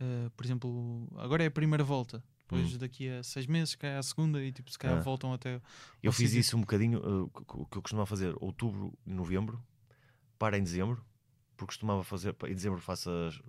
eh, 0.01 0.31
por 0.37 0.47
exemplo, 0.47 1.09
agora 1.19 1.43
é 1.45 1.47
a 1.49 1.51
primeira 1.51 1.85
volta. 1.85 2.23
Depois 2.39 2.77
daqui 2.79 3.09
a 3.11 3.23
seis 3.23 3.47
meses, 3.47 3.75
que 3.75 3.85
é 3.87 3.97
a 3.97 4.03
segunda, 4.03 4.43
e 4.43 4.53
tipo, 4.53 4.71
se 4.71 4.79
calhar 4.79 4.97
Hum. 4.97 5.01
Ah. 5.01 5.05
voltam 5.05 5.33
até. 5.33 5.61
Eu 6.03 6.13
fiz 6.13 6.33
isso 6.35 6.57
um 6.57 6.61
bocadinho, 6.61 6.99
uh, 7.01 7.31
o 7.55 7.67
que 7.67 7.77
eu 7.79 7.83
costumava 7.83 8.07
fazer 8.07 8.35
outubro 8.41 8.93
novembro, 9.07 9.63
para 10.39 10.59
em 10.59 10.63
dezembro, 10.63 11.03
porque 11.63 11.73
costumava 11.75 12.03
fazer, 12.05 12.35
em 12.47 12.55
dezembro 12.55 12.81
faço 12.81 13.11
as, 13.11 13.41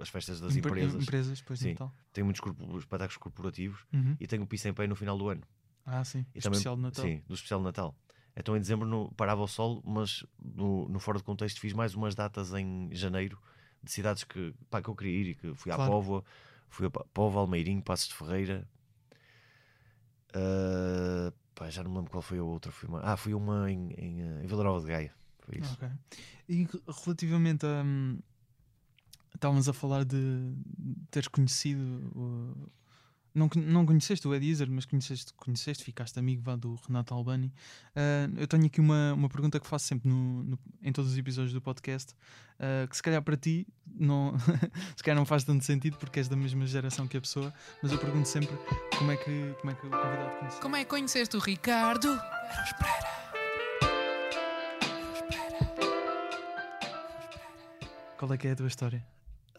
as 0.00 0.08
festas 0.08 0.40
das 0.40 0.56
Empre- 0.56 0.70
empresas, 0.70 1.02
Empresas, 1.02 1.38
depois 1.40 1.58
Sim. 1.60 1.70
Natal. 1.72 1.92
tenho 2.12 2.24
muitos 2.24 2.40
corpo- 2.40 2.78
espetáculos 2.78 3.16
corporativos 3.16 3.84
Uhum. 3.92 4.16
e 4.20 4.26
tenho 4.26 4.42
o 4.42 4.46
Piss 4.46 4.64
em 4.66 4.72
Pay 4.72 4.86
no 4.86 4.94
final 4.96 5.16
do 5.18 5.28
ano. 5.28 5.42
Ah, 5.84 6.04
sim. 6.04 6.24
E 6.34 6.38
Especial 6.38 6.76
de 6.76 6.82
Natal. 6.82 7.04
Sim, 7.04 7.22
do 7.26 7.34
especial 7.34 7.60
de 7.60 7.64
Natal. 7.64 7.94
Então 8.36 8.56
em 8.56 8.60
dezembro 8.60 8.86
no, 8.86 9.10
parava 9.14 9.42
o 9.42 9.48
sol, 9.48 9.82
mas 9.84 10.24
no, 10.38 10.88
no 10.88 10.98
fora 11.00 11.18
de 11.18 11.24
contexto 11.24 11.58
fiz 11.60 11.72
mais 11.72 11.94
umas 11.94 12.14
datas 12.14 12.52
em 12.54 12.88
janeiro 12.92 13.38
de 13.82 13.90
cidades 13.90 14.22
que, 14.24 14.54
pá, 14.70 14.80
que 14.82 14.88
eu 14.88 14.94
queria 14.94 15.16
ir 15.18 15.26
e 15.30 15.34
que 15.34 15.54
fui 15.54 15.72
à 15.72 15.74
Claro. 15.76 15.90
Póvoa, 15.90 16.24
fui 16.68 16.86
a 16.86 16.90
Póvoa, 16.90 17.40
Almeirinho, 17.42 17.82
Passos 17.82 18.08
de 18.08 18.14
Ferreira. 18.14 18.68
Ah, 20.34 21.32
pá, 21.54 21.70
já 21.70 21.82
não 21.82 21.90
me 21.90 21.96
lembro 21.96 22.10
qual 22.10 22.22
foi 22.22 22.38
a 22.38 22.42
outra. 22.44 22.70
Fui 22.70 22.88
uma, 22.88 23.00
ah, 23.00 23.16
fui 23.16 23.34
uma 23.34 23.70
em, 23.70 23.90
em, 23.96 24.20
eh, 24.22 24.44
em 24.44 24.46
Vila 24.46 24.62
Nova 24.64 24.80
de 24.80 24.86
Gaia. 24.86 25.14
Foi 25.48 25.58
isso. 25.60 25.72
Ok. 25.74 25.88
E 26.48 26.64
re- 26.64 26.82
relativamente 27.04 27.64
a. 27.66 27.82
hum, 27.84 28.18
Estávamos 29.34 29.68
a 29.68 29.72
falar 29.72 30.04
de 30.04 30.52
teres 31.10 31.28
conhecido. 31.28 31.80
o- 32.14 32.70
não, 33.34 33.48
não 33.54 33.86
conheceste 33.86 34.26
o 34.26 34.34
Ed 34.34 34.44
Izzard, 34.44 34.72
mas 34.72 34.84
conheceste, 34.84 35.32
conheceste, 35.34 35.84
ficaste 35.84 36.18
amigo 36.18 36.42
vá, 36.42 36.56
do 36.56 36.74
Renato 36.88 37.14
Albani. 37.14 37.52
Ah, 37.94 38.28
eu 38.36 38.48
tenho 38.48 38.66
aqui 38.66 38.80
uma, 38.80 39.12
uma 39.14 39.28
pergunta 39.28 39.60
que 39.60 39.66
faço 39.66 39.86
sempre 39.86 40.08
no, 40.08 40.42
no- 40.42 40.58
em 40.82 40.90
todos 40.92 41.12
os 41.12 41.16
episódios 41.18 41.52
do 41.52 41.60
podcast, 41.60 42.14
ah, 42.58 42.86
que 42.88 42.96
se 42.96 43.02
calhar 43.02 43.22
para 43.22 43.36
ti 43.36 43.64
não, 43.86 44.34
se 44.96 45.04
calhar 45.04 45.16
não 45.16 45.26
faz 45.26 45.44
tanto 45.44 45.62
sentido 45.64 45.96
porque 45.98 46.18
és 46.18 46.26
da 46.26 46.34
mesma 46.34 46.66
geração 46.66 47.06
que 47.06 47.16
a 47.16 47.20
pessoa, 47.20 47.54
mas 47.80 47.92
eu 47.92 47.98
pergunto 47.98 48.26
sempre 48.26 48.50
como 48.98 49.12
é 49.12 49.16
que, 49.16 49.54
como 49.60 49.70
é 49.70 49.74
que 49.76 49.86
o 49.86 49.90
convidado 49.90 50.38
conheceu. 50.38 50.60
Como 50.60 50.74
é 50.76 50.84
que 50.84 50.90
conheceste 50.90 51.36
o 51.36 51.38
Ricardo? 51.40 52.08
Qual 58.18 58.32
é 58.32 58.36
que 58.36 58.48
é 58.48 58.52
a 58.52 58.56
tua 58.56 58.66
história? 58.66 59.06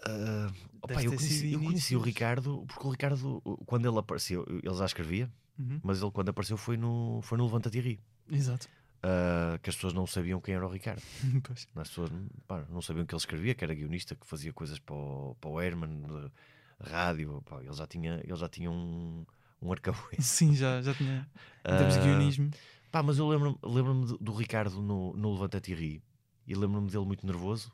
Ah, 0.05 0.51
opá, 0.82 0.95
Deve 0.95 1.07
eu, 1.07 1.14
conheci, 1.14 1.53
eu 1.53 1.60
conheci 1.62 1.95
o. 1.95 2.01
Ricardo 2.01 2.66
porque 2.68 2.88
o 2.88 2.91
Ricardo, 2.91 3.41
quando 3.66 3.88
ele 3.89 3.97
apareceu, 3.97 4.45
ele 4.47 4.76
já 4.76 4.86
escrevia, 4.86 5.32
Uhum, 5.57 5.80
mas 5.84 6.01
ele 6.01 6.12
quando 6.12 6.30
apareceu 6.30 6.55
foi 6.55 6.78
no, 6.78 7.20
foi 7.22 7.38
no 7.38 7.45
Levanta-te 7.45 7.78
e 7.78 7.82
Ri. 7.82 7.99
Exato. 8.32 8.68
Ah, 9.03 9.57
que 9.62 9.70
as 9.70 9.76
pessoas 9.76 9.93
não 9.93 10.05
sabiam 10.07 10.39
quem 10.41 10.55
era 10.55 10.66
o 10.66 10.70
Ricardo. 10.70 11.01
Pois. 11.43 11.68
As 11.76 11.88
pessoas 11.89 12.12
pá, 12.47 12.66
não 12.70 12.82
sabiam 12.82 13.05
que 13.05 13.14
ele 13.14 13.20
escrevia, 13.20 13.55
que 13.55 13.64
era 13.64 13.74
guionista, 13.74 14.16
que 14.16 14.26
fazia 14.26 14.53
coisas 14.53 14.78
para 14.80 14.95
o, 14.95 15.36
para 15.39 15.49
o 15.49 15.62
Herman, 15.62 16.01
rádio. 16.80 17.41
pá, 17.49 17.62
ele 17.62 17.74
já 17.74 17.88
tinha, 17.88 18.22
ele 18.24 18.36
já 18.36 18.47
tinha 18.49 18.70
um, 18.72 19.26
um 19.62 19.72
arcabouço. 19.72 20.10
Sim, 20.20 20.53
já, 20.55 20.82
já 20.82 20.93
tinha. 20.93 21.28
Em 21.66 21.78
termos 21.78 21.93
de 21.93 21.99
Ah, 21.99 22.03
guionismo. 22.03 22.51
Pá, 22.91 23.03
mas 23.03 23.18
eu 23.18 23.28
lembro-me 23.28 23.57
lembro 23.64 23.93
do, 24.05 24.18
do 24.18 24.34
Ricardo 24.34 24.82
no, 24.82 25.14
no 25.14 25.34
Levanta-te 25.34 25.72
e 25.72 25.76
Ri 25.76 26.03
e 26.47 26.55
lembro-me 26.55 26.89
dele 26.89 27.05
muito 27.05 27.26
nervoso. 27.26 27.72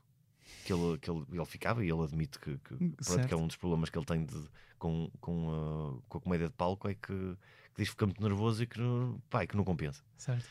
Que 0.63 0.73
ele, 0.73 0.97
que 0.99 1.09
ele, 1.09 1.25
ele 1.31 1.45
ficava 1.45 1.83
e 1.85 1.89
ele 1.89 2.01
admite 2.03 2.39
que, 2.39 2.57
que, 2.57 2.75
pronto, 3.03 3.27
que 3.27 3.33
é 3.33 3.37
um 3.37 3.47
dos 3.47 3.55
problemas 3.55 3.89
que 3.89 3.97
ele 3.97 4.05
tem 4.05 4.25
de- 4.25 4.49
com, 4.77 5.09
com, 5.19 5.49
a, 6.01 6.09
com 6.09 6.17
a 6.17 6.21
comédia 6.21 6.47
de 6.47 6.53
palco 6.53 6.87
é 6.87 6.93
que, 6.93 7.07
que 7.07 7.37
diz 7.77 7.85
que 7.87 7.91
fica 7.91 8.05
muito 8.05 8.21
nervoso 8.21 8.61
e 8.63 8.67
que, 8.67 8.79
não- 8.79 9.19
pá, 9.29 9.45
que 9.45 9.55
não 9.57 9.63
compensa. 9.63 10.03
Certo. 10.17 10.45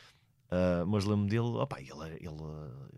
Ah, 0.50 0.84
mas 0.86 1.04
lembro-me 1.04 1.28
dele, 1.30 1.40
opá, 1.58 1.80
ele, 1.80 1.90
era- 1.92 2.14
ele, 2.14 2.28
ah, 2.28 2.88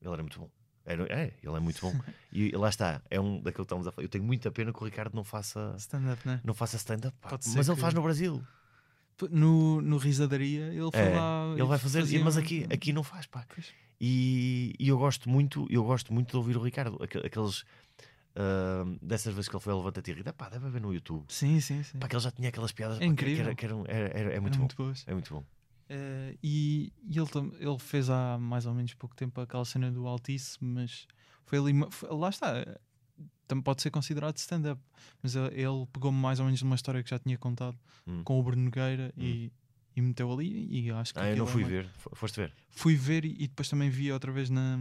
ele 0.00 0.12
era 0.12 0.22
muito 0.22 0.38
bom. 0.40 0.50
Era, 0.84 1.02
é, 1.12 1.34
ele 1.42 1.56
é 1.56 1.60
muito 1.60 1.80
bom. 1.80 1.92
e 2.32 2.50
lá 2.52 2.68
está, 2.68 3.02
é 3.10 3.20
um 3.20 3.40
daquilo 3.40 3.64
que 3.64 3.72
estamos 3.74 3.86
a 3.88 3.92
falar. 3.92 4.04
Eu 4.04 4.08
tenho 4.08 4.22
muita 4.24 4.50
pena 4.52 4.72
que 4.72 4.80
o 4.80 4.84
Ricardo 4.84 5.14
não 5.14 5.24
faça, 5.24 5.74
Stand-up, 5.78 6.26
né? 6.26 6.40
não 6.44 6.54
faça 6.54 6.76
stand-up, 6.76 7.16
mas 7.54 7.68
ele 7.68 7.76
faz 7.80 7.92
no 7.94 8.02
Brasil. 8.02 8.40
No, 9.30 9.80
no 9.80 9.96
Risadaria, 9.96 10.66
ele 10.66 10.90
foi 10.92 11.00
É, 11.00 11.18
lá. 11.18 11.52
ele 11.54 11.64
vai 11.64 11.78
fazer, 11.78 12.00
fazia 12.00 12.22
mas 12.22 12.36
aqui, 12.36 12.66
aqui 12.70 12.92
não 12.92 13.02
faz, 13.02 13.26
pá. 13.26 13.44
Pois. 13.52 13.72
E, 14.00 14.74
e 14.78 14.88
eu 14.88 14.98
gosto 14.98 15.28
muito, 15.30 15.66
eu 15.70 15.82
gosto 15.84 16.12
muito 16.12 16.30
de 16.30 16.36
ouvir 16.36 16.56
o 16.56 16.62
Ricardo. 16.62 17.02
Aque- 17.02 17.18
Aqueles 17.18 17.64
ah, 18.34 18.84
dessas 19.00 19.32
vezes 19.34 19.48
que 19.48 19.56
ele 19.56 19.62
foi 19.62 19.72
a 19.72 19.76
levanta-te 19.76 20.10
e 20.10 20.14
rir, 20.14 20.32
pá, 20.32 20.48
deve 20.48 20.66
haver 20.66 20.80
no 20.80 20.92
YouTube. 20.92 21.24
Sim, 21.28 21.58
sim, 21.60 21.82
sim. 21.82 21.98
Pá, 21.98 22.08
que 22.08 22.14
ele 22.14 22.22
já 22.22 22.30
tinha 22.30 22.48
aquelas 22.50 22.72
piadas 22.72 22.96
É 22.98 23.00
pá, 23.00 23.06
incrível. 23.06 23.36
Que 23.36 23.40
era, 23.42 23.54
que 23.54 23.64
eram- 23.66 23.84
era- 23.86 24.18
era- 24.18 24.32
é 24.34 24.40
muito 24.40 24.54
Eram 24.54 24.56
bom. 24.56 24.58
muito 24.60 24.76
boas. 24.76 25.04
É 25.06 25.12
muito 25.12 25.32
bom. 25.34 25.44
Eh, 25.88 26.36
e 26.42 26.92
e 27.08 27.16
ele, 27.18 27.28
ele 27.60 27.78
fez 27.78 28.10
há 28.10 28.36
mais 28.38 28.66
ou 28.66 28.74
menos 28.74 28.92
pouco 28.94 29.14
tempo 29.14 29.40
aquela 29.40 29.64
cena 29.64 29.90
do 29.90 30.06
Altice, 30.06 30.58
mas 30.60 31.06
foi 31.44 31.58
ali. 31.58 31.72
foi- 31.90 32.10
lá 32.10 32.28
está. 32.28 32.52
Também 33.46 33.62
pode 33.62 33.80
ser 33.80 33.90
considerado 33.90 34.36
stand-up, 34.38 34.82
mas 35.22 35.36
ele, 35.36 35.86
pegou-me 35.92 36.18
mais 36.18 36.40
ou 36.40 36.46
menos 36.46 36.60
numa 36.62 36.74
história 36.74 37.00
que 37.04 37.08
já 37.08 37.18
tinha 37.20 37.38
contado 37.38 37.78
Hum. 38.04 38.22
com 38.24 38.40
o 38.40 38.42
Bruno 38.42 38.64
Nogueira 38.64 39.14
e, 39.16 39.52
e 39.96 40.02
meteu 40.02 40.30
ali. 40.32 40.68
E 40.70 40.90
acho 40.90 41.12
que 41.14 41.20
Ah, 41.20 41.30
eu 41.30 41.36
não 41.36 41.44
é 41.46 41.48
fui 41.48 41.62
uma- 41.62 41.70
ver. 41.70 41.88
Fo- 41.96 42.10
Foste 42.14 42.36
ver? 42.40 42.52
Fui 42.70 42.94
ver 42.94 43.24
e, 43.24 43.30
e 43.44 43.48
depois 43.48 43.68
também 43.68 43.88
vi 43.90 44.12
outra 44.12 44.30
vez 44.30 44.50
na. 44.50 44.78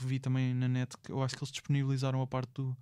Revi 0.00 0.18
também 0.20 0.54
na 0.54 0.68
net 0.68 0.96
que 1.02 1.10
eu 1.12 1.22
acho 1.22 1.34
que 1.36 1.42
eles 1.42 1.50
disponibilizaram 1.52 2.22
a 2.22 2.26
parte 2.26 2.50
do, 2.54 2.76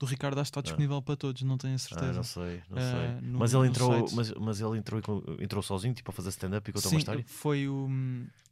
do 0.00 0.06
Ricardo, 0.06 0.40
acho 0.40 0.50
que 0.50 0.58
está 0.58 0.62
disponível 0.62 1.00
para 1.02 1.14
todos, 1.14 1.42
não 1.42 1.58
tenho 1.58 1.74
a 1.74 1.76
Ah, 1.76 1.78
certeza. 1.78 2.12
não 2.14 2.22
sei, 2.22 2.62
não 2.70 2.78
Ah, 2.78 2.80
sei. 3.20 3.28
no- 3.28 3.38
mas 3.38 3.52
ele 3.52 3.66
entrou, 3.68 4.08
mas, 4.12 4.32
mas 4.32 4.60
ele 4.60 4.78
entrou, 4.78 4.98
e 5.38 5.44
entrou 5.44 5.62
sozinho, 5.62 5.92
tipo, 5.92 6.10
a 6.10 6.14
fazer 6.14 6.30
stand-up 6.30 6.68
e 6.68 6.72
contou 6.72 6.88
Sim, 6.88 6.96
uma 6.96 6.98
história. 7.00 7.22
foi 7.26 7.68
o. 7.68 7.86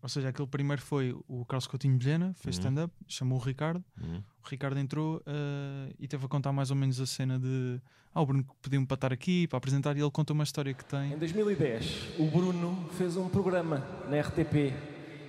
Ou 0.02 0.08
seja, 0.10 0.28
aquele 0.28 0.46
primeiro 0.46 0.82
foi 0.82 1.16
o 1.26 1.44
Carlos 1.46 1.66
Coutinho 1.66 1.98
Vilhena, 1.98 2.34
fez 2.34 2.56
Uhum. 2.56 2.60
stand-up, 2.60 2.94
chamou 3.08 3.38
o 3.38 3.42
Ricardo. 3.42 3.82
Uhum. 4.00 4.22
O 4.44 4.48
Ricardo 4.48 4.78
entrou 4.78 5.22
eh, 5.26 5.92
e 5.98 6.06
teve 6.06 6.24
a 6.24 6.28
contar 6.28 6.52
mais 6.52 6.70
ou 6.70 6.76
menos 6.76 7.00
a 7.00 7.06
cena 7.06 7.38
de. 7.38 7.80
Ah, 8.14 8.20
o 8.20 8.26
Bruno 8.26 8.46
pediu-me 8.62 8.86
para 8.86 8.94
estar 8.96 9.12
aqui, 9.12 9.48
para 9.48 9.56
apresentar, 9.56 9.96
e 9.96 10.00
ele 10.00 10.10
conta 10.10 10.34
uma 10.34 10.44
história 10.44 10.72
que 10.74 10.84
tem. 10.84 11.12
Em 11.14 11.18
2010, 11.18 12.10
o 12.18 12.26
Bruno 12.26 12.88
fez 12.92 13.16
um 13.16 13.28
programa 13.28 13.78
na 14.10 14.16
RTP 14.20 14.74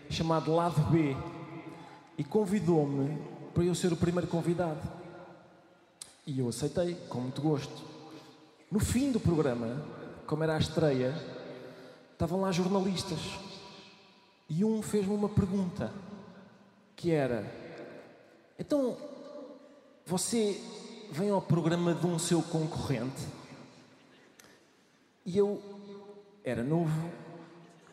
chamado 0.09 0.53
Lado 0.53 0.81
B 0.91 1.15
e 2.17 2.23
convidou-me 2.25 3.17
para 3.53 3.63
eu 3.63 3.73
ser 3.73 3.93
o 3.93 3.95
primeiro 3.97 4.27
convidado. 4.27 4.98
E 6.29 6.37
eu 6.37 6.47
aceitei, 6.47 6.93
com 7.09 7.21
muito 7.21 7.41
gosto. 7.41 7.83
No 8.69 8.79
fim 8.79 9.11
do 9.11 9.19
programa, 9.19 9.83
como 10.27 10.43
era 10.43 10.53
a 10.55 10.59
estreia, 10.59 11.11
estavam 12.13 12.41
lá 12.41 12.51
jornalistas 12.51 13.17
e 14.47 14.63
um 14.63 14.79
fez-me 14.83 15.15
uma 15.15 15.27
pergunta 15.27 15.91
que 16.95 17.09
era: 17.09 17.51
Então, 18.59 18.95
você 20.05 20.61
vem 21.11 21.31
ao 21.31 21.41
programa 21.41 21.95
de 21.95 22.05
um 22.05 22.19
seu 22.19 22.43
concorrente? 22.43 23.25
E 25.25 25.35
eu 25.35 25.59
era 26.43 26.61
novo, 26.61 27.09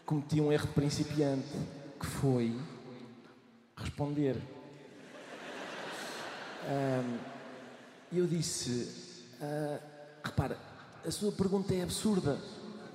cometi 0.04 0.42
um 0.42 0.52
erro 0.52 0.66
de 0.66 0.74
principiante, 0.74 1.56
que 1.98 2.04
foi 2.04 2.54
responder. 3.78 4.36
Ahm, 6.68 7.35
E 8.12 8.18
eu 8.18 8.26
disse: 8.26 8.88
"Ah, 9.40 9.78
repara, 10.24 10.58
a 11.06 11.10
sua 11.10 11.30
pergunta 11.30 11.74
é 11.74 11.82
absurda. 11.82 12.38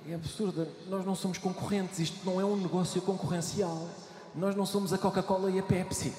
É 0.06 0.14
absurda. 0.14 0.68
Nós 0.88 1.04
não 1.04 1.14
somos 1.14 1.38
concorrentes, 1.38 1.98
isto 1.98 2.24
não 2.24 2.40
é 2.40 2.44
um 2.44 2.56
negócio 2.56 3.00
concorrencial. 3.02 3.88
Nós 4.34 4.54
não 4.54 4.66
somos 4.66 4.92
a 4.92 4.98
Coca-Cola 4.98 5.50
e 5.50 5.58
a 5.58 5.62
Pepsi. 5.62 6.12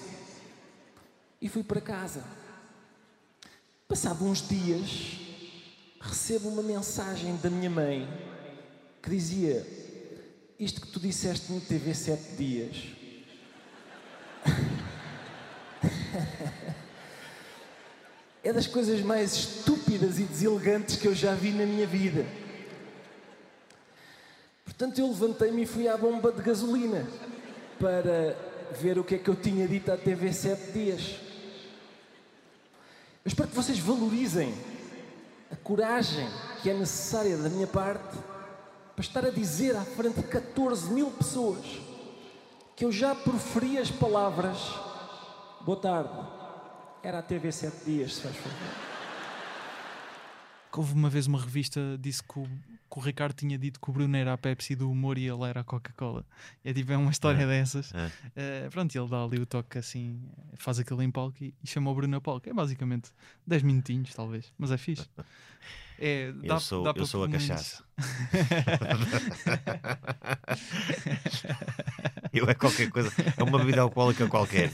E 1.42 1.50
fui 1.50 1.64
para 1.64 1.82
casa. 1.82 2.24
Passado 3.88 4.26
uns 4.26 4.48
dias, 4.48 5.20
recebo 6.00 6.50
uma 6.50 6.64
mensagem 6.64 7.36
da 7.38 7.50
minha 7.50 7.70
mãe 7.70 8.08
que 9.02 9.10
dizia: 9.10 9.66
Isto 10.58 10.82
que 10.82 10.88
tu 10.88 11.00
disseste 11.00 11.52
no 11.52 11.62
TV 11.62 11.94
Sete 11.94 12.36
Dias. 12.36 12.78
é 18.44 18.52
das 18.52 18.68
coisas 18.68 19.02
mais 19.02 19.34
estúpidas 19.34 20.20
e 20.20 20.24
deselegantes 20.24 20.98
que 20.98 21.08
eu 21.08 21.16
já 21.16 21.34
vi 21.34 21.52
na 21.52 21.66
minha 21.66 21.88
vida. 21.88 22.26
Portanto, 24.66 25.00
eu 25.00 25.08
levantei-me 25.08 25.64
e 25.64 25.66
fui 25.66 25.88
à 25.88 25.96
bomba 25.96 26.32
de 26.32 26.42
gasolina 26.42 27.08
para 27.80 28.36
ver 28.80 29.00
o 29.00 29.04
que 29.04 29.16
é 29.16 29.18
que 29.18 29.30
eu 29.30 29.36
tinha 29.36 29.68
dito 29.68 29.92
à 29.92 29.98
TV 29.98 30.34
Sete 30.34 30.72
Dias. 30.72 31.16
Eu 33.24 33.30
espero 33.30 33.50
que 33.50 33.56
vocês 33.56 33.80
valorizem 33.80 34.54
a 35.52 35.56
coragem 35.56 36.28
que 36.62 36.70
é 36.70 36.74
necessária 36.74 37.38
da 37.38 37.50
minha 37.50 37.68
parte 37.68 38.18
para 38.96 39.04
estar 39.04 39.26
a 39.26 39.30
dizer 39.30 39.76
à 39.76 39.82
frente 39.82 40.16
de 40.16 40.28
14 40.28 40.92
mil 40.92 41.10
pessoas 41.12 41.66
que 42.76 42.84
eu 42.84 42.92
já 42.92 43.16
proferi 43.16 43.78
as 43.78 43.90
palavras 43.90 44.58
Boa 45.66 45.80
tarde. 45.80 46.43
Era 47.04 47.20
a 47.20 47.22
TV 47.22 47.52
Sete 47.52 47.86
Dias, 47.86 48.16
se 48.16 48.22
faz 48.22 48.36
favor. 48.36 48.58
Houve 50.76 50.94
uma 50.94 51.08
vez 51.10 51.28
uma 51.28 51.40
revista 51.40 51.80
disse 52.00 52.24
que 52.24 52.40
o, 52.40 52.46
que 52.46 52.98
o 52.98 53.00
Ricardo 53.00 53.36
tinha 53.36 53.60
dito 53.60 53.80
que 53.80 53.90
o 53.92 53.94
Bruno 53.94 54.18
era 54.18 54.34
a 54.34 54.38
Pepsi 54.38 54.76
do 54.76 54.90
humor 54.90 55.20
e 55.20 55.28
ele 55.28 55.44
era 55.44 55.60
a 55.60 55.64
Coca-Cola. 55.64 56.26
É 56.66 56.74
tipo, 56.74 56.92
é 56.92 56.98
uma 56.98 57.12
história 57.12 57.44
É. 57.44 57.46
dessas. 57.46 57.94
É. 57.94 58.12
Eh, 58.36 58.68
pronto, 58.72 58.96
ele 58.98 59.08
dá 59.08 59.24
ali 59.24 59.40
o 59.40 59.46
toque 59.46 59.78
assim, 59.78 60.20
faz 60.56 60.80
aquilo 60.80 61.04
em 61.04 61.12
palco 61.12 61.38
e, 61.44 61.54
e 61.64 61.68
chama 61.68 61.92
o 61.92 61.96
Bruno 61.96 62.18
a 62.18 62.22
palco. 62.22 62.50
É 62.50 62.54
basicamente 62.54 63.12
10 63.46 63.62
minutinhos, 63.62 64.12
talvez, 64.16 64.52
mas 64.58 64.72
é 64.72 64.78
fixe. 64.78 65.08
É, 66.00 66.34
Eu 66.42 66.60
sou, 66.60 66.92
eu 66.96 67.06
sou 67.06 67.24
a 67.24 67.28
menos- 67.28 67.48
cachaça. 67.48 67.84
eu 72.34 72.50
é 72.50 72.54
qualquer 72.56 72.90
coisa, 72.90 73.12
é 73.38 73.44
uma 73.44 73.60
bebida 73.60 73.82
alcoólica 73.82 74.28
qualquer. 74.28 74.72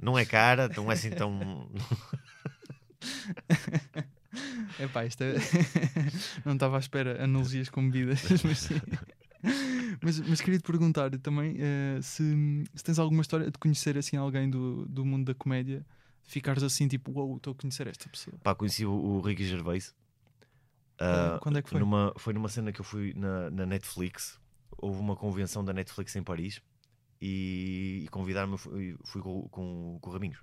Não 0.00 0.18
é 0.18 0.24
cara, 0.24 0.68
não 0.68 0.90
é 0.90 0.94
assim 0.94 1.10
tão. 1.10 1.68
Epá, 4.78 5.04
isto 5.04 5.22
é... 5.22 5.34
não 6.44 6.54
estava 6.54 6.76
à 6.76 6.78
espera 6.78 7.22
analogias 7.22 7.68
com 7.68 7.88
bebidas, 7.88 8.22
mas 8.44 8.58
sim. 8.58 8.80
Mas, 10.02 10.20
mas 10.20 10.40
queria 10.40 10.58
te 10.58 10.64
perguntar 10.64 11.10
também 11.18 11.56
eh, 11.58 11.98
se, 12.02 12.64
se 12.74 12.84
tens 12.84 12.98
alguma 12.98 13.22
história 13.22 13.50
de 13.50 13.58
conhecer 13.58 13.96
assim 13.96 14.16
alguém 14.16 14.48
do, 14.48 14.86
do 14.86 15.04
mundo 15.04 15.26
da 15.26 15.34
comédia, 15.34 15.84
ficares 16.22 16.62
assim 16.62 16.86
tipo, 16.86 17.12
uau, 17.12 17.36
estou 17.36 17.52
a 17.52 17.54
conhecer 17.54 17.86
esta 17.86 18.08
pessoa. 18.08 18.36
Pá, 18.42 18.54
conheci 18.54 18.84
o, 18.84 18.92
o 18.92 19.20
Ricky 19.20 19.44
Gervais. 19.44 19.94
Ah, 21.00 21.38
Quando 21.40 21.58
é 21.58 21.62
que 21.62 21.70
foi? 21.70 21.80
Numa, 21.80 22.12
foi 22.16 22.32
numa 22.32 22.48
cena 22.48 22.72
que 22.72 22.80
eu 22.80 22.84
fui 22.84 23.12
na, 23.14 23.50
na 23.50 23.66
Netflix. 23.66 24.38
Houve 24.76 25.00
uma 25.00 25.16
convenção 25.16 25.64
da 25.64 25.72
Netflix 25.72 26.14
em 26.16 26.22
Paris 26.22 26.60
e, 27.20 28.02
e 28.04 28.08
convidaram-me. 28.08 28.56
Fui, 28.58 28.96
com, 29.22 29.48
com, 29.48 29.98
com 30.00 30.10
o 30.10 30.12
Raminhos. 30.12 30.38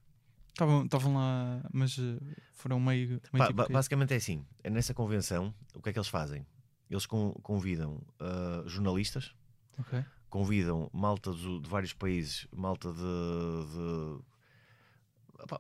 Estavam 0.50 0.86
estavam 0.86 1.14
lá, 1.16 1.62
mas 1.74 1.98
eh, 2.00 2.18
foram 2.54 2.80
meio. 2.80 3.10
meio 3.10 3.22
Pá, 3.32 3.48
tipo 3.48 3.54
ba- 3.58 3.68
basicamente 3.70 4.14
é 4.14 4.18
assim: 4.18 4.46
é 4.64 4.70
nessa 4.70 4.94
convenção, 4.94 5.54
o 5.74 5.82
que 5.82 5.90
é 5.90 5.94
que 5.94 6.00
eles 6.00 6.08
fazem? 6.08 6.46
Eles 6.90 7.06
con- 7.06 7.34
convidam 7.44 8.02
ah, 8.20 8.64
jornalistas, 8.66 9.34
Ok. 9.78 10.04
convidam 10.30 10.90
malta 10.94 11.32
do- 11.34 11.60
de 11.60 11.70
vários 11.70 11.94
países, 11.94 12.48
malta 12.56 12.92
de. 12.94 13.00
de- 13.00 14.35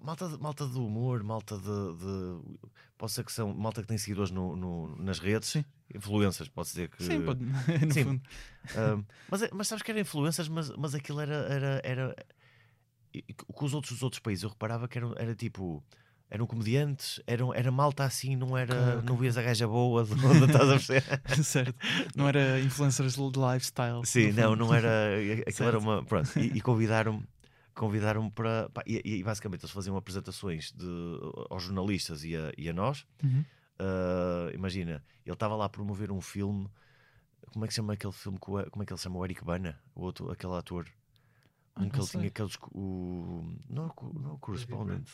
Malta, 0.02 0.30
de- 0.30 0.38
malta 0.40 0.66
do 0.66 0.86
humor, 0.86 1.22
malta 1.24 1.58
de, 1.58 1.64
de- 1.64 2.58
Pode 2.98 3.12
ser 3.12 3.26
que 3.26 3.32
são 3.32 3.54
malta 3.54 3.82
que 3.82 3.88
tem 3.88 3.98
seguidores 3.98 4.32
no, 4.32 4.56
no- 4.56 4.96
nas 4.96 5.20
redes, 5.20 5.50
Sim. 5.50 5.66
influências, 5.94 6.48
pode 6.48 6.70
ser 6.70 6.90
que. 6.90 7.04
Sim, 7.04 7.22
pode, 7.26 7.44
no 7.86 7.94
Sim. 7.94 8.04
fundo. 8.06 8.22
Mas, 9.30 9.42
é- 9.42 9.50
mas 9.54 9.68
sabes 9.68 9.84
que 9.84 9.92
eram 9.92 10.02
influências, 10.02 10.48
mas, 10.48 10.70
mas 10.78 10.96
aquilo 10.96 11.20
era. 11.20 11.36
era, 11.36 11.82
era 11.84 12.16
com 13.48 13.66
os 13.66 13.74
outros, 13.74 13.94
os 13.94 14.04
outros 14.04 14.20
países 14.20 14.44
eu 14.44 14.50
reparava 14.50 14.88
que 14.88 14.98
eram, 14.98 15.14
era 15.18 15.36
tipo. 15.36 15.84
Eram 16.28 16.48
comediantes, 16.48 17.22
eram, 17.28 17.54
era 17.54 17.72
malta 17.72 18.04
assim, 18.04 18.36
não 18.36 18.58
era. 18.58 18.96
Ok, 18.98 19.04
Não 19.08 19.16
vias 19.16 19.38
a 19.38 19.44
gaja 19.44 19.68
boa 19.68 20.04
de 20.04 20.14
onde 20.14 20.46
estás 20.52 20.70
a 20.70 20.74
perceber? 20.74 21.04
certo. 21.46 21.76
Não 22.16 22.28
era 22.28 22.60
influencers 22.62 23.14
de 23.14 23.22
lifestyle. 23.22 24.04
Sim, 24.06 24.32
não, 24.32 24.56
não 24.56 24.74
era. 24.74 24.90
Aquilo 25.48 25.68
era 25.68 25.80
Certo. 25.80 25.80
uma. 25.80 26.04
Pronto, 26.04 26.40
e, 26.40 26.58
e 26.58 26.62
convidaram-me 26.62 27.24
convidaram 27.76 28.30
para. 28.30 28.70
pá, 28.70 28.82
e, 28.88 29.02
e 29.04 29.24
basicamente 29.24 29.62
eles 29.62 29.72
faziam 29.72 29.96
apresentações 29.98 30.72
de, 30.72 30.86
aos 31.50 31.64
jornalistas 31.64 32.24
e 32.24 32.36
a, 32.36 32.52
e 32.58 32.68
a 32.70 32.74
nós. 32.74 33.06
Uhum. 33.24 33.44
Ah, 33.78 34.50
imagina, 34.54 35.04
ele 35.26 35.34
estava 35.34 35.56
lá 35.56 35.66
a 35.66 35.70
promover 35.70 36.12
um 36.12 36.22
filme. 36.22 36.70
Como 37.54 37.64
é 37.64 37.68
que 37.68 37.74
se 37.74 37.78
chama 37.78 37.94
aquele 37.94 38.14
filme? 38.14 38.40
Como 38.40 38.60
é 38.60 38.86
que 38.86 38.92
ele 38.94 38.98
se 38.98 39.04
chama? 39.04 39.18
O 39.20 39.26
Eric 39.26 39.44
Bana, 39.44 39.80
o 39.94 40.02
outro, 40.02 40.32
aquele 40.32 40.54
ator. 40.54 40.88
Ah, 41.76 41.82
Um 41.82 41.84
não 41.84 41.90
que 41.90 41.98
ele 41.98 42.06
sei. 42.08 42.20
tinha 42.22 42.28
aqueles. 42.30 42.58
O, 42.72 43.44
não, 43.70 43.86
é 43.88 43.92
não 44.20 44.30
é 44.32 44.34
o 44.34 44.38
correspondente. 44.40 45.14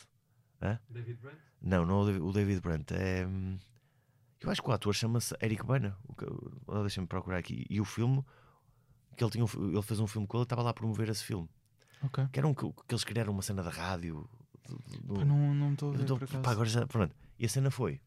David 0.88 1.18
Brent? 1.20 1.38
Não, 1.60 1.84
não 1.84 2.08
é 2.08 2.18
o 2.20 2.32
David- 2.32 2.60
Brandt. 2.60 2.94
É. 2.94 3.26
Eu 4.40 4.50
acho 4.50 4.62
que 4.62 4.68
o 4.68 4.72
ator 4.72 4.94
chama-se 4.94 5.34
Eric 5.42 5.64
Bana. 5.64 5.96
Deixa-me 6.82 7.06
procurar 7.06 7.38
aqui. 7.38 7.66
E 7.68 7.80
o 7.80 7.84
filme. 7.84 8.24
Que 9.16 9.22
ele, 9.24 9.30
tinha 9.30 9.44
ele 9.44 9.82
fez 9.82 10.00
um 10.00 10.06
filme 10.06 10.26
com 10.26 10.38
ele, 10.38 10.44
estava 10.44 10.62
lá 10.62 10.70
a 10.70 10.74
promover 10.74 11.08
esse 11.08 11.22
filme. 11.24 11.48
Ok. 12.04 12.26
Que 12.32 12.38
era 12.40 12.46
um 12.48 12.54
que, 12.54 12.62
que 12.70 12.94
eles 12.94 13.04
criaram 13.04 13.32
uma 13.32 13.42
cena 13.42 13.62
da 13.62 13.70
rádio. 13.70 14.28
do- 14.68 14.76
do- 15.06 15.14
Pá, 15.14 15.24
não 15.24 15.54
não 15.54 15.72
estou 15.72 15.92
a 15.92 15.96
ver 15.96 16.04
tô- 16.06 16.16
acaso. 16.16 16.40
pá, 16.42 16.50
agora 16.52 16.68
já, 16.68 16.86
pronto. 16.86 17.14
E 17.38 17.44
a 17.46 17.48
cena 17.48 17.70
foi: 17.70 18.00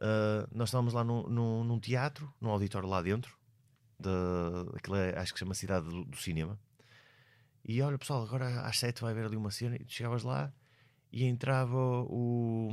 ah, 0.00 0.46
nós 0.52 0.68
estávamos 0.68 0.92
lá 0.94 1.04
num, 1.04 1.28
num, 1.28 1.64
num 1.64 1.78
teatro, 1.80 2.32
num 2.40 2.50
auditório 2.50 2.88
lá 2.88 3.02
dentro, 3.02 3.36
de, 3.98 4.08
aquilo 4.76 4.96
é, 4.96 5.18
acho 5.18 5.32
que 5.32 5.38
chama 5.38 5.54
Cidade 5.54 5.88
do, 5.88 6.04
do 6.04 6.16
Cinema. 6.16 6.58
E 7.64 7.80
olha, 7.82 7.98
pessoal, 7.98 8.22
agora 8.22 8.62
às 8.62 8.78
sete 8.78 9.02
vai 9.02 9.12
haver 9.12 9.26
ali 9.26 9.36
uma 9.36 9.50
cena. 9.50 9.76
E 9.76 9.84
tu 9.84 9.92
chegavas 9.92 10.22
lá 10.22 10.52
e 11.12 11.24
entrava 11.24 11.76
o. 11.78 12.70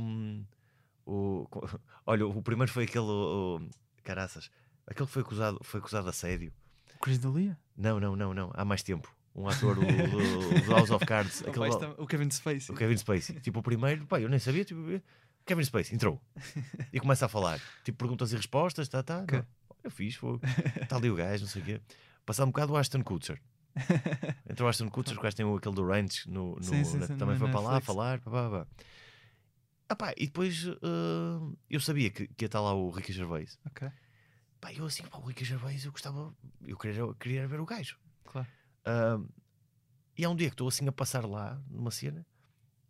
o 1.06 1.46
olha, 2.06 2.26
o 2.26 2.42
primeiro 2.42 2.72
foi 2.72 2.84
aquele. 2.84 3.04
O, 3.04 3.60
caraças, 4.02 4.50
aquele 4.86 5.06
que 5.06 5.12
foi 5.12 5.22
acusado, 5.22 5.58
foi 5.62 5.80
acusado 5.80 6.04
de 6.04 6.10
assédio. 6.10 6.52
O 6.96 6.98
Chris 7.00 7.18
D'Elia? 7.18 7.58
Não, 7.76 8.00
não, 8.00 8.16
não, 8.16 8.32
não, 8.34 8.50
há 8.54 8.64
mais 8.64 8.82
tempo. 8.82 9.14
Um 9.34 9.48
ator 9.48 9.78
o, 9.78 9.82
do, 9.84 10.60
do 10.64 10.70
House 10.72 10.90
of 10.90 11.04
Cards. 11.06 11.42
Aquele- 11.46 11.68
O 11.98 12.06
Kevin 12.06 12.30
Spacey. 12.30 12.74
o 12.74 12.78
Kevin 12.78 12.96
Spacey. 12.96 13.40
Tipo, 13.40 13.60
o 13.60 13.62
primeiro, 13.62 14.04
pá, 14.06 14.20
eu 14.20 14.28
nem 14.28 14.38
sabia. 14.38 14.64
Tipo, 14.64 15.00
Kevin 15.46 15.62
Spacey 15.64 15.94
entrou 15.94 16.20
e 16.92 16.98
começa 17.00 17.26
a 17.26 17.28
falar. 17.28 17.60
Tipo, 17.84 17.98
perguntas 17.98 18.32
e 18.32 18.36
respostas, 18.36 18.88
tá, 18.88 19.02
tá. 19.02 19.24
Eu 19.84 19.90
fiz, 19.90 20.16
foi. 20.16 20.40
Está 20.82 20.96
ali 20.96 21.08
o 21.10 21.14
gajo, 21.14 21.44
não 21.44 21.48
sei 21.50 21.62
o 21.62 21.64
quê. 21.64 21.80
Passado 22.26 22.48
um 22.48 22.50
bocado 22.50 22.72
o 22.72 22.76
Ashton 22.76 23.02
Kutcher. 23.02 23.40
Entrou 24.50 24.66
o 24.66 24.70
Ashton 24.70 24.88
Kutcher, 24.90 25.18
gajo 25.20 25.36
tem 25.36 25.54
aquele 25.56 25.74
do 25.74 25.86
Ranch 25.86 26.26
no, 26.26 26.56
no- 26.56 26.62
Sim, 26.64 26.84
sim, 26.84 26.96
na- 26.98 27.06
sim, 27.06 27.16
também 27.16 27.36
foi 27.36 27.48
para 27.50 27.60
lá 27.60 27.80
falar. 27.80 28.20
Pá, 28.20 28.30
pá, 28.30 28.50
pá. 28.50 28.66
Ah, 29.88 29.96
pá, 29.96 30.12
e 30.18 30.26
depois 30.26 30.66
eh, 30.66 31.54
eu 31.70 31.80
sabia 31.80 32.10
que, 32.10 32.26
que 32.26 32.44
ia 32.44 32.46
estar 32.46 32.60
lá 32.60 32.74
o 32.74 32.90
Ricky 32.90 33.12
Gervais. 33.12 33.58
Ok, 33.66 33.88
Pá, 34.60 34.72
eu 34.72 34.84
assim, 34.84 35.04
pá, 35.04 35.16
o 35.18 35.22
Ricky 35.26 35.44
Gervais, 35.44 35.84
eu 35.84 35.92
gostava, 35.92 36.34
eu 36.66 36.76
queria, 36.76 37.02
queria 37.20 37.46
ver 37.48 37.60
o 37.60 37.64
gajo. 37.64 37.96
claro. 38.24 38.46
Ah, 38.84 39.18
e 40.16 40.24
há 40.24 40.30
um 40.30 40.36
dia 40.36 40.48
que 40.48 40.54
estou 40.54 40.68
assim 40.68 40.86
a 40.88 40.92
passar 40.92 41.24
lá 41.24 41.60
numa 41.70 41.90
cena 41.90 42.26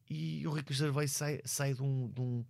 e 0.08 0.46
o 0.46 0.50
Ricky 0.50 0.72
Gervais 0.72 1.12
sai, 1.12 1.40
sai 1.44 1.74
de, 1.74 1.82
um, 1.82 2.08
de, 2.10 2.20
um, 2.20 2.44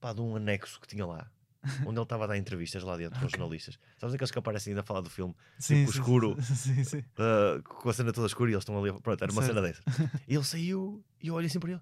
pá, 0.00 0.12
de 0.14 0.20
um 0.22 0.34
anexo 0.36 0.80
que 0.80 0.86
tinha 0.88 1.04
lá, 1.04 1.30
onde 1.86 1.98
ele 1.98 2.02
estava 2.02 2.24
a 2.24 2.26
dar 2.28 2.38
entrevistas 2.38 2.82
lá 2.82 2.96
dentro 2.96 3.20
com 3.20 3.26
os 3.26 3.32
jornalistas. 3.32 3.78
Sabes 3.98 4.14
aqueles 4.14 4.30
que 4.30 4.38
aparecem 4.38 4.70
ainda 4.70 4.80
a 4.80 4.84
falar 4.84 5.02
do 5.02 5.10
filme, 5.10 5.34
Sim, 5.58 5.80
Tipo 5.80 5.92
sim, 5.92 5.98
escuro. 5.98 6.42
Sim, 6.42 6.84
sim, 6.84 7.04
ah, 7.18 7.60
com 7.62 7.90
a 7.90 7.92
cena 7.92 8.12
toda 8.12 8.26
escura 8.26 8.50
e 8.50 8.54
eles 8.54 8.62
estão 8.62 8.82
ali. 8.82 8.98
Pronto, 9.00 9.22
era 9.22 9.30
uma 9.32 9.42
Certo. 9.42 9.54
cena 9.56 9.66
dessa. 9.66 9.82
E 10.26 10.34
ele 10.34 10.44
saiu 10.44 11.04
e 11.20 11.28
eu 11.28 11.34
olhei 11.34 11.48
assim 11.48 11.60
para 11.60 11.72
ele 11.72 11.80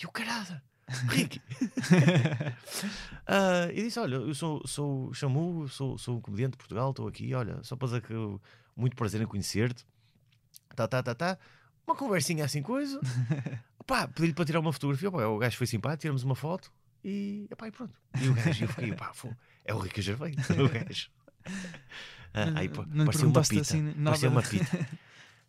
e 0.00 0.06
o 0.06 0.10
carada, 0.12 0.62
Ricky. 1.08 1.40
Ah, 3.26 3.68
e 3.72 3.82
disse: 3.82 3.98
Olha, 3.98 4.16
eu 4.16 4.34
sou, 4.34 4.64
sou 4.66 5.12
Chamu, 5.12 5.66
sou, 5.68 5.98
sou 5.98 6.16
um 6.16 6.20
comediante 6.20 6.52
de 6.52 6.58
Portugal, 6.58 6.90
estou 6.90 7.08
aqui. 7.08 7.34
Olha, 7.34 7.60
só 7.64 7.74
para 7.74 7.86
dizer 7.88 8.02
que 8.02 8.14
muito 8.76 8.94
prazer 8.94 9.20
em 9.20 9.26
conhecer-te. 9.26 9.84
Tá, 10.76 10.86
tá, 10.86 11.02
tá, 11.02 11.14
tá. 11.14 11.38
Uma 11.86 11.96
conversinha 11.96 12.44
assim, 12.44 12.62
coisa. 12.62 13.00
Pá, 13.86 14.06
pedi-lhe 14.06 14.34
para 14.34 14.44
tirar 14.44 14.60
uma 14.60 14.72
fotografia. 14.72 15.10
Pá, 15.10 15.24
o 15.26 15.38
gajo 15.38 15.56
foi 15.56 15.66
simpático, 15.66 16.00
tiramos 16.02 16.22
uma 16.22 16.34
foto 16.34 16.70
e, 17.04 17.46
epá, 17.50 17.68
e 17.68 17.70
pronto. 17.70 17.94
E 18.20 18.28
o 18.28 18.34
gajo, 18.34 18.64
eu 18.64 18.68
fiquei, 18.68 18.92
pá, 18.92 19.12
é 19.64 19.72
o 19.72 19.78
Rico 19.78 20.00
Gervais, 20.02 20.34
o 20.50 20.68
gajo. 20.68 21.08
Ah, 22.34 22.52
aí, 22.56 22.68
pá, 22.68 22.84
Não 22.92 23.06
parecia 23.06 23.28
uma 23.28 23.42
pita. 23.42 23.60
assim 23.60 23.92
parecia 24.04 24.28
uma 24.28 24.42
pita. 24.42 24.76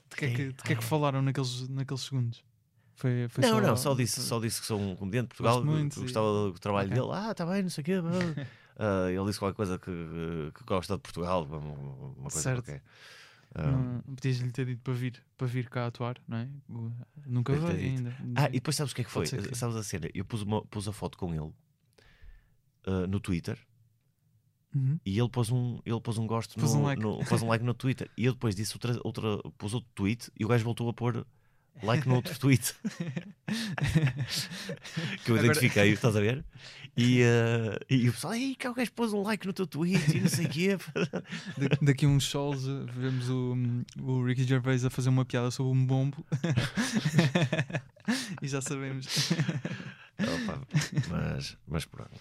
De 0.09 0.15
que 0.15 0.25
é 0.25 0.29
que, 0.33 0.47
de 0.53 0.63
que, 0.63 0.73
é 0.73 0.75
que 0.75 0.83
falaram 0.83 1.21
naqueles, 1.21 1.67
naqueles 1.67 2.01
segundos? 2.01 2.41
Foi, 2.95 3.27
foi 3.29 3.43
não, 3.43 3.49
só, 3.51 3.61
não, 3.61 3.77
só 3.77 3.93
disse, 3.93 4.21
só 4.21 4.39
disse 4.39 4.61
que 4.61 4.67
sou 4.67 4.79
um 4.79 4.95
comediante 4.95 5.29
de 5.29 5.35
Portugal, 5.35 5.63
muito 5.63 5.93
que 5.95 5.99
e- 5.99 6.03
gostava 6.03 6.31
do 6.31 6.53
trabalho 6.53 6.87
Ok. 6.87 7.01
dele. 7.01 7.11
Ah, 7.13 7.31
está 7.31 7.45
bem, 7.45 7.61
não 7.63 7.69
sei 7.69 7.81
o 7.81 7.85
quê. 7.85 7.93
Ah, 8.79 9.11
ele 9.11 9.25
disse 9.25 9.37
qualquer 9.39 9.55
coisa 9.55 9.77
que, 9.77 9.91
que 10.55 10.63
gosta 10.65 10.95
de 10.95 11.01
Portugal, 11.01 11.43
uma, 11.43 11.57
uma 11.57 12.29
coisa 12.29 12.41
Certo. 12.41 12.63
qualquer. 12.63 12.81
Não, 13.55 14.01
Podias-lhe 14.15 14.51
ter 14.51 14.65
dito 14.65 14.81
para 14.81 14.93
vir, 14.93 15.23
para 15.37 15.47
vir 15.47 15.67
cá 15.69 15.87
atuar, 15.87 16.17
não 16.27 16.37
é? 16.37 16.47
Nunca 17.25 17.53
veio 17.53 17.65
dito. 17.77 18.07
ainda. 18.07 18.17
Ah, 18.35 18.47
e 18.49 18.53
depois 18.53 18.75
sabes 18.75 18.91
o 18.91 18.95
que 18.95 19.01
é 19.01 19.03
que 19.05 19.09
foi? 19.11 19.25
Que- 19.25 19.55
Sabes 19.55 19.75
a 19.75 19.83
cena? 19.83 20.07
Eu 20.13 20.23
pus, 20.25 20.41
uma, 20.43 20.63
pus 20.65 20.87
a 20.87 20.93
foto 20.93 21.17
com 21.17 21.33
ele 21.33 21.51
ah, 22.85 23.07
no 23.07 23.19
Twitter 23.19 23.57
Uhum. 24.75 24.99
e 25.05 25.17
ele 25.17 25.29
pôs 25.29 25.49
um, 25.49 25.79
ele 25.85 25.99
pôs 26.01 26.17
um 26.17 26.27
gosto 26.27 26.59
Pôs 26.59 26.73
no, 26.73 26.81
um 26.81 26.83
like. 26.83 27.01
no- 27.01 27.23
pôs 27.25 27.41
um 27.41 27.47
like 27.47 27.63
no 27.63 27.73
Twitter. 27.73 28.11
E 28.17 28.25
eu 28.25 28.33
depois 28.33 28.53
disse 28.53 28.75
outra, 28.75 28.99
outra, 29.03 29.37
pus 29.57 29.73
outro 29.73 29.89
tweet 29.95 30.29
e 30.37 30.45
o 30.45 30.47
gajo 30.47 30.63
voltou 30.65 30.87
a 30.89 30.93
pôr 30.93 31.25
like 31.83 32.07
no 32.07 32.15
outro 32.15 32.37
tweet 32.39 32.73
que 35.23 35.31
eu 35.31 35.35
Agora- 35.35 35.45
identifiquei, 35.45 35.91
estás 35.93 36.15
a 36.15 36.19
ver? 36.19 36.43
E, 36.95 37.21
eh, 37.21 37.77
e 37.91 38.09
o 38.09 38.13
pessoal, 38.13 38.33
ei, 38.33 38.55
que 38.55 38.67
o 38.67 38.73
gajo 38.73 38.91
pôs 38.93 39.13
um 39.13 39.21
like 39.21 39.45
no 39.45 39.53
teu 39.53 39.67
tweet 39.67 40.17
e 40.17 40.21
não 40.21 40.27
sei 40.29 40.45
o 40.47 40.49
quê. 40.49 40.77
Da- 40.95 41.77
daqui 41.79 42.05
a 42.05 42.09
uns 42.09 42.23
sols 42.25 42.63
eh, 42.67 42.85
vemos 42.95 43.29
o, 43.29 43.55
o 44.01 44.23
Ricky 44.25 44.43
Gervais 44.43 44.83
a 44.83 44.89
fazer 44.89 45.09
uma 45.09 45.23
piada 45.23 45.51
sobre 45.51 45.71
um 45.77 45.85
bombo 45.85 46.25
e 48.41 48.47
já 48.47 48.61
sabemos. 48.61 49.05
Mas, 51.09 51.57
mas 51.67 51.85
pronto. 51.85 52.11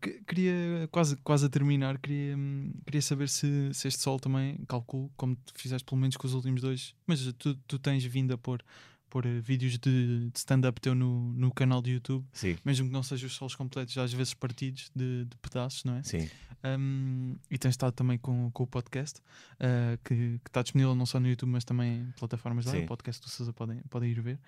Que- 0.00 0.20
queria, 0.26 0.88
quase, 0.90 1.16
quase 1.16 1.46
a 1.46 1.48
terminar, 1.48 1.98
queria, 1.98 2.36
hum, 2.36 2.72
queria 2.84 3.02
saber 3.02 3.28
se, 3.28 3.72
se 3.72 3.88
este 3.88 4.00
sol 4.00 4.18
também, 4.18 4.58
calculo, 4.68 5.10
como 5.16 5.36
tu 5.36 5.52
fizeste 5.56 5.84
pelo 5.84 6.00
menos 6.00 6.16
com 6.16 6.26
os 6.26 6.34
últimos 6.34 6.60
dois, 6.60 6.94
mas 7.06 7.32
tu, 7.38 7.54
tu 7.66 7.78
tens 7.78 8.04
vindo 8.04 8.32
a 8.34 8.38
pôr, 8.38 8.62
pôr 9.08 9.26
eh, 9.26 9.40
vídeos 9.40 9.78
de, 9.78 10.30
de 10.30 10.38
stand-up 10.38 10.80
teu 10.80 10.94
no, 10.94 11.32
no 11.32 11.52
canal 11.52 11.80
de 11.82 11.92
YouTube, 11.92 12.24
Sim, 12.32 12.56
mesmo 12.64 12.86
que 12.86 12.92
não 12.92 13.02
sejam 13.02 13.26
os 13.26 13.34
solos 13.34 13.54
completos, 13.54 13.96
às 13.98 14.12
vezes 14.12 14.34
partidos 14.34 14.90
de, 14.94 15.24
de 15.26 15.36
pedaços, 15.38 15.84
não 15.84 15.96
é? 15.96 16.02
sim. 16.02 16.28
Um, 16.64 17.34
e 17.50 17.58
tens 17.58 17.70
estado 17.70 17.92
também 17.92 18.16
com, 18.16 18.48
com 18.52 18.62
o 18.62 18.66
podcast, 18.68 19.20
uh, 19.54 19.98
que 20.04 20.38
está 20.46 20.62
disponível 20.62 20.94
não 20.94 21.04
só 21.04 21.18
no 21.18 21.26
YouTube, 21.28 21.50
mas 21.50 21.64
também 21.64 22.02
em 22.02 22.12
plataformas 22.12 22.64
lá. 22.66 22.72
O 22.84 22.86
podcast 22.86 23.20
do 23.20 23.28
Sousa 23.28 23.52
podem, 23.52 23.80
podem 23.90 24.12
ir 24.12 24.20
ver. 24.20 24.38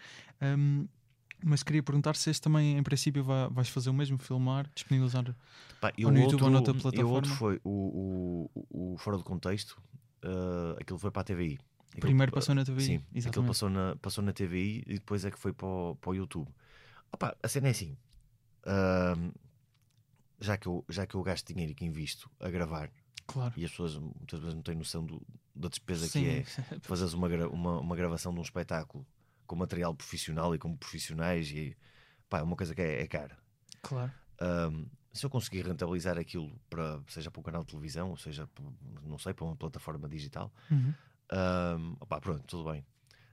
Um, 0.41 0.87
mas 1.45 1.63
queria 1.63 1.83
perguntar 1.83 2.17
se 2.17 2.31
este 2.31 2.43
também, 2.43 2.77
em 2.79 2.83
princípio, 2.83 3.23
vai, 3.23 3.49
vais 3.51 3.69
fazer 3.69 3.91
o 3.91 3.95
mesmo, 3.95 4.19
filmar, 4.19 4.69
disponibilizar. 4.75 5.25
Pá, 5.81 5.93
no 5.97 6.19
YouTube 6.19 6.23
outro, 6.23 6.45
ou 6.47 6.51
noutra 6.51 6.73
e 6.75 6.77
o 6.79 6.81
plataforma? 6.81 7.15
outro 7.17 7.31
foi 7.33 7.61
o, 7.63 8.51
o, 8.55 8.93
o 8.95 8.99
Fora 8.99 9.17
do 9.19 9.25
Contexto, 9.25 9.81
eh, 10.23 10.77
aquilo 10.81 10.99
foi 10.99 11.11
para 11.11 11.21
a 11.23 11.25
TVI. 11.25 11.59
Aquilo- 11.89 12.01
Primeiro 12.01 12.33
passou 12.33 12.55
na 12.55 12.65
TVI. 12.65 12.81
Sim, 12.85 12.95
aquilo 12.97 13.19
exatamente. 13.19 13.49
passou 13.49 13.69
na, 13.71 13.97
passou 13.97 14.25
na 14.25 14.33
TVI 14.33 14.83
e 14.87 14.95
depois 14.95 15.25
é 15.25 15.31
que 15.31 15.39
foi 15.39 15.53
para 15.53 15.67
o, 15.69 15.97
para 15.97 16.11
o 16.11 16.15
YouTube. 16.15 16.49
Opa, 17.13 17.37
a 17.43 17.49
cena 17.49 17.69
é 17.69 17.71
assim: 17.71 17.97
ahm, 18.67 19.31
já, 20.41 20.57
que 20.57 20.67
eu, 20.67 20.85
já 20.89 21.07
que 21.07 21.15
eu 21.15 21.23
gasto 21.23 21.47
dinheiro 21.53 21.73
e 21.73 21.75
que 21.75 21.85
invisto 21.85 22.31
a 22.41 22.49
gravar 22.51 22.91
Claro. 23.27 23.55
e 23.57 23.65
as 23.65 23.71
pessoas 23.71 23.97
muitas 23.97 24.39
vezes 24.41 24.55
não 24.55 24.63
têm 24.63 24.75
noção 24.75 25.05
do- 25.05 25.23
da 25.55 25.69
despesa 25.69 26.07
Sim, 26.09 26.21
que 26.21 26.29
é 26.29 26.45
fazeres 26.83 27.15
uma, 27.15 27.29
uma, 27.49 27.81
uma 27.81 27.97
gravação 27.97 28.33
de 28.35 28.39
um 28.41 28.43
espetáculo 28.43 29.07
com 29.47 29.57
material 29.57 29.95
profissional 29.95 30.55
e 30.55 30.59
com 30.59 30.77
profissionais 30.77 31.51
e 31.51 31.77
pá, 32.29 32.39
é 32.41 32.43
uma 32.43 32.57
coisa 32.57 32.75
que 32.75 32.83
é, 32.83 33.03
é 33.03 33.07
cara. 33.07 33.37
claro. 33.83 34.13
Ahm, 34.41 34.87
se 35.13 35.25
eu 35.25 35.31
conseguir 35.31 35.65
rentabilizar 35.65 36.19
aquilo 36.19 36.59
para 36.69 37.01
seja 37.09 37.31
para 37.31 37.41
um 37.41 37.43
canal 37.45 37.63
de 37.63 37.69
televisão, 37.69 38.11
ou 38.11 38.17
seja, 38.17 38.47
para- 38.49 38.65
não 39.05 39.17
sei, 39.19 39.33
para 39.33 39.45
uma 39.45 39.57
plataforma 39.57 40.09
digital, 40.09 40.53
Uhum. 40.71 40.93
Ahm, 41.31 41.97
opá, 42.01 42.21
pronto, 42.21 42.45
tudo 42.47 42.71
bem. 42.71 42.85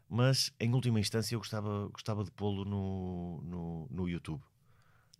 Mas 0.07 0.51
em 0.59 0.73
última 0.73 0.99
instância 0.99 1.35
eu 1.35 1.39
gostava, 1.39 1.87
gostava 1.89 2.23
de 2.23 2.31
pô-lo 2.31 2.65
no, 2.65 3.41
no, 3.43 3.87
no 3.89 4.09
YouTube. 4.09 4.41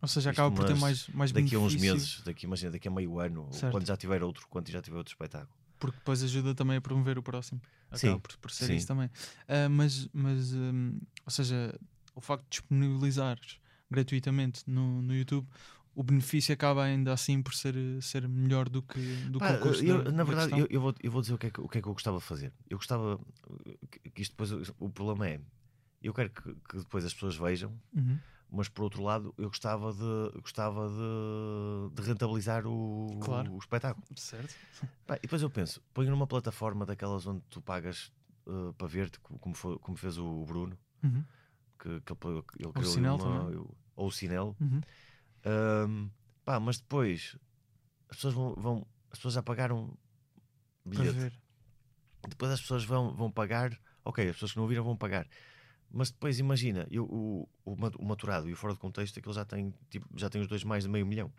Ou 0.02 0.08
seja, 0.08 0.30
Isto, 0.32 0.40
acaba 0.42 0.56
por 0.56 0.66
ter 0.66 0.76
mais, 0.76 1.08
mais 1.10 1.32
Daqui 1.32 1.56
a 1.56 1.60
uns 1.60 1.76
benefício, 1.76 1.94
meses, 1.96 2.22
daqui, 2.24 2.46
imagina, 2.46 2.72
daqui 2.72 2.88
a 2.88 2.92
meio 2.92 3.20
ano, 3.20 3.44
ou 3.44 3.72
quando 3.72 3.86
já 3.86 3.96
tiver 3.96 4.24
outro, 4.24 4.48
quando 4.50 4.70
já 4.70 4.82
tiver 4.82 4.98
outro 4.98 5.14
espetáculo. 5.14 5.54
Porque 5.82 5.98
depois 5.98 6.22
ajuda 6.24 6.54
também 6.56 6.78
a 6.78 6.82
promover 6.82 7.18
o 7.18 7.24
próximo. 7.24 7.60
Acaba 7.90 7.98
Sim, 8.14 8.20
por, 8.20 8.38
por 8.38 8.52
ser 8.52 8.68
sim. 8.68 8.76
isso 8.76 8.88
também. 8.88 9.10
Ah, 9.48 9.68
mas, 9.68 10.08
mas 10.14 10.54
hum, 10.54 10.98
ou 11.26 11.32
seja, 11.32 11.78
o 12.16 12.22
facto 12.22 12.44
de 12.44 12.50
disponibilizares 12.52 13.60
gratuitamente 13.90 14.64
no, 14.68 15.02
no 15.02 15.14
YouTube, 15.14 15.46
o 15.94 16.04
benefício 16.04 16.54
acaba 16.54 16.84
ainda 16.84 17.12
assim 17.12 17.42
por 17.42 17.54
ser, 17.54 17.76
ser 18.02 18.28
melhor 18.30 18.70
do 18.70 18.82
que, 18.82 19.00
do 19.00 19.40
Pá, 19.40 19.50
eu- 19.54 20.04
da- 20.04 20.12
na 20.12 20.18
da 20.20 20.24
verdade, 20.24 20.58
eu, 20.60 20.68
eu 20.70 20.80
vou, 20.80 20.96
eu 21.02 21.12
vou 21.12 21.22
dizer 21.22 21.34
o 21.34 21.38
que, 21.38 21.48
é 21.48 21.50
que, 21.50 21.60
o 21.60 21.68
que 21.68 21.80
é 21.80 21.82
que 21.82 21.88
eu 21.88 21.94
gostava 21.94 22.18
de 22.20 22.24
fazer. 22.24 22.54
Eu 22.70 22.78
gostava 22.78 23.20
que- 23.90 24.10
que 24.12 24.22
isto 24.22 24.32
depois, 24.32 24.52
o 24.80 24.90
problema 24.90 25.28
é, 25.28 25.42
eu 26.02 26.14
quero 26.14 26.30
que, 26.30 26.56
que 26.70 26.78
depois 26.78 27.04
as 27.04 27.14
pessoas 27.14 27.36
vejam, 27.36 27.78
Uhum. 27.94 28.20
Mas 28.52 28.68
por 28.68 28.84
outro 28.84 29.02
lado, 29.02 29.34
eu 29.38 29.48
gostava 29.48 29.94
de, 29.94 30.40
gostava 30.42 30.90
de, 30.90 31.96
de 31.96 32.02
rentabilizar 32.08 32.68
o, 32.68 33.18
Claro. 33.24 33.54
o 33.54 33.58
espetáculo. 33.58 34.06
Certo. 34.16 34.54
Pá, 35.08 35.16
e 35.16 35.22
depois 35.22 35.42
eu 35.42 35.50
penso, 35.50 35.82
ponho 35.94 36.10
numa 36.12 36.28
plataforma 36.28 36.86
daquelas 36.86 37.26
onde 37.26 37.42
tu 37.50 37.62
pagas 37.62 38.12
uh, 38.46 38.74
para 38.74 38.88
ver, 38.88 39.10
como, 39.22 39.56
foi- 39.56 39.80
como 39.80 39.98
fez 39.98 40.18
o 40.18 40.44
Bruno, 40.46 40.78
Uhum. 41.04 41.24
que, 41.80 42.02
que 42.02 42.14
ele, 42.14 42.44
ele 42.60 42.74
criou 42.74 42.94
Cinel 42.94 43.16
uma, 43.16 43.24
também. 43.46 43.66
ou 43.96 44.08
o 44.08 44.12
Cinel. 44.12 44.56
Uhum. 44.60 44.82
Um, 45.46 46.10
pá, 46.46 46.60
mas 46.60 46.78
depois 46.80 47.36
as 48.10 48.18
pessoas 48.18 48.34
vão, 48.34 48.54
vão- 48.56 48.88
as 49.10 49.18
pessoas 49.18 49.34
já 49.36 49.42
pagaram 49.44 49.98
bilhete. 50.86 51.32
Depois 52.28 52.52
as 52.52 52.62
pessoas 52.62 52.84
vão, 52.84 53.16
vão 53.16 53.32
pagar, 53.32 53.72
ok, 54.06 54.28
as 54.28 54.34
pessoas 54.36 54.52
que 54.52 54.58
não 54.60 54.68
viram 54.68 54.84
vão 54.84 54.96
pagar. 54.98 55.26
Mas 55.94 56.10
depois 56.12 56.40
imagina, 56.40 56.88
eu, 56.90 57.04
o, 57.06 57.50
o, 57.66 57.76
ma- 57.76 57.92
o 58.00 58.06
maturado 58.06 58.50
e 58.50 58.54
o 58.54 58.56
fora 58.56 58.74
de 58.74 58.80
contexto, 58.80 59.18
aquilo 59.20 59.34
já 59.34 59.44
tem, 59.44 59.74
tipo, 59.90 60.08
já 60.18 60.30
tem 60.30 60.42
os 60.42 60.48
dois 60.48 60.64
mais 60.64 60.84
de 60.84 60.90
meio 60.90 61.06
milhão. 61.06 61.32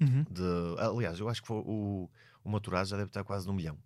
Uhum. 0.00 0.24
De, 0.30 0.42
aliás, 0.80 1.18
eu 1.18 1.28
acho 1.28 1.42
que 1.42 1.52
o, 1.52 2.08
o 2.44 2.48
maturado 2.50 2.88
já 2.88 2.96
deve 2.96 3.08
estar 3.08 3.24
quase 3.24 3.46
no 3.46 3.52
milhão. 3.52 3.76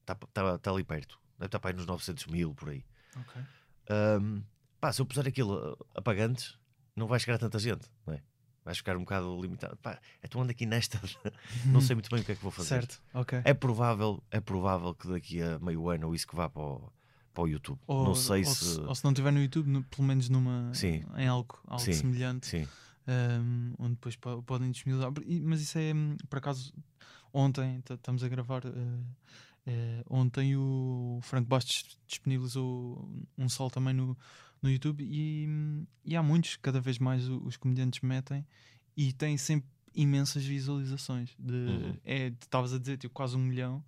Está 0.00 0.14
tá, 0.14 0.58
tá 0.58 0.70
ali 0.70 0.84
perto. 0.84 1.18
Deve 1.38 1.46
estar 1.46 1.58
para 1.58 1.70
aí 1.70 1.76
nos 1.76 1.86
900 1.86 2.26
mil 2.26 2.54
por 2.54 2.70
aí. 2.70 2.84
Ok. 3.16 3.42
Ahm, 3.90 4.42
pá, 4.80 4.92
se 4.92 5.00
eu 5.02 5.06
puser 5.06 5.26
aquilo 5.26 5.72
uh, 5.72 5.86
a 5.94 6.00
pagantes, 6.02 6.58
não 6.96 7.06
vai 7.06 7.18
chegar 7.20 7.34
a 7.34 7.38
tanta 7.38 7.58
gente, 7.58 7.88
não 8.06 8.14
é? 8.14 8.22
Vais 8.64 8.78
ficar 8.78 8.96
um 8.96 9.00
bocado 9.00 9.38
limitado. 9.42 9.76
Pá, 9.76 9.98
é 10.22 10.26
tu 10.28 10.40
ando 10.40 10.50
aqui 10.52 10.64
nesta, 10.64 10.98
não 11.66 11.80
sei 11.82 11.94
muito 11.94 12.08
bem 12.10 12.20
o 12.20 12.24
que 12.24 12.32
é 12.32 12.34
que 12.34 12.42
vou 12.42 12.50
fazer. 12.50 12.68
Certo. 12.68 13.02
Ok. 13.12 13.40
É 13.44 13.52
provável, 13.52 14.22
é 14.30 14.40
provável 14.40 14.94
que 14.94 15.06
daqui 15.08 15.42
a 15.42 15.58
meio 15.58 15.88
ano 15.90 16.06
ou 16.08 16.14
isso 16.14 16.26
que 16.26 16.34
vá 16.34 16.48
para 16.48 16.62
o, 16.62 16.92
para 17.34 17.42
o 17.44 17.48
YouTube. 17.48 17.78
Ou, 17.86 18.04
não 18.04 18.14
sei 18.14 18.44
ou 18.44 18.54
se. 18.54 18.80
ou 18.80 18.94
se 18.94 19.04
não 19.04 19.12
tiver 19.12 19.32
no 19.32 19.42
YouTube, 19.42 19.66
no- 19.68 19.82
pelo 19.82 20.06
menos 20.06 20.28
numa, 20.28 20.70
Sim. 20.72 21.02
em 21.16 21.26
algo, 21.26 21.58
algo 21.66 21.82
Sim. 21.84 21.92
semelhante. 21.92 22.46
Sim, 22.46 22.66
um, 23.06 23.74
onde 23.78 23.90
depois 23.96 24.16
po- 24.16 24.42
podem 24.44 24.70
disponibilizar. 24.70 25.12
Mas 25.42 25.60
isso 25.60 25.76
é, 25.78 25.92
hum, 25.92 26.16
por 26.30 26.38
acaso, 26.38 26.72
ontem, 27.32 27.82
estamos 27.90 28.22
a 28.24 28.28
gravar, 28.28 28.64
eh, 28.64 28.70
eh, 29.66 30.04
ontem 30.08 30.56
o 30.56 31.18
Franco 31.22 31.48
Bastos 31.48 31.98
disponibilizou 32.06 33.08
um 33.36 33.48
sol 33.48 33.70
também 33.70 33.92
no, 33.94 34.16
no 34.62 34.70
YouTube 34.70 35.02
e, 35.04 35.46
hum, 35.48 35.86
e 36.04 36.16
há 36.16 36.22
muitos, 36.22 36.56
cada 36.56 36.80
vez 36.80 36.98
mais 36.98 37.28
os 37.28 37.56
comediantes 37.56 38.00
metem 38.00 38.46
e 38.96 39.12
têm 39.12 39.36
sempre 39.36 39.68
imensas 39.94 40.44
visualizações. 40.44 41.34
De, 41.38 41.52
Uhum. 41.52 41.96
é, 42.04 42.26
estavas 42.28 42.72
a 42.72 42.78
dizer, 42.78 42.96
tipo, 42.98 43.12
quase 43.14 43.36
um 43.36 43.40
milhão. 43.40 43.84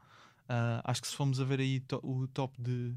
Ah, 0.48 0.80
acho 0.84 1.00
que 1.02 1.08
se 1.08 1.16
formos 1.16 1.40
a 1.40 1.44
ver 1.44 1.58
aí 1.60 1.80
to- 1.80 2.00
o 2.04 2.28
top 2.28 2.54
de, 2.62 2.94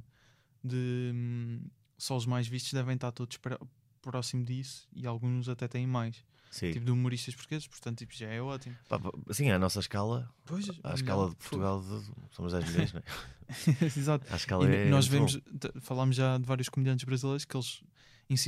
de 0.63 1.11
hum, 1.13 1.61
solos 1.97 2.25
mais 2.25 2.47
vistos, 2.47 2.73
devem 2.73 2.95
estar 2.95 3.11
todos 3.11 3.37
pra- 3.37 3.59
próximo 4.01 4.43
disso 4.45 4.87
e 4.93 5.05
alguns 5.05 5.49
até 5.49 5.67
têm 5.67 5.85
mais. 5.85 6.23
sim. 6.51 6.71
Tipo 6.71 6.85
de 6.85 6.91
humoristas 6.91 7.35
portugueses, 7.35 7.67
portanto, 7.67 7.99
tipo, 7.99 8.13
já 8.15 8.27
é 8.27 8.41
ótimo. 8.41 8.75
Pá, 8.87 8.99
Sim, 9.31 9.51
à 9.51 9.59
nossa 9.59 9.79
escala, 9.79 10.27
Pois, 10.45 10.67
à 10.83 10.93
escala 10.95 11.29
de 11.29 11.35
Portugal, 11.35 11.81
de- 11.81 12.11
somos 12.31 12.53
10 12.53 12.69
milhões, 12.71 12.93
não 12.93 13.01
é? 13.01 13.03
Exato. 13.97 14.25
À 14.33 14.35
escala 14.35 14.67
E 14.69 14.75
é. 14.75 14.89
nós 14.89 15.05
vemos, 15.07 15.39
falámos 15.81 16.15
já 16.15 16.37
de 16.37 16.45
vários 16.45 16.69
comediantes 16.69 17.03
brasileiros 17.05 17.45
que 17.45 17.55
eles 17.55 17.83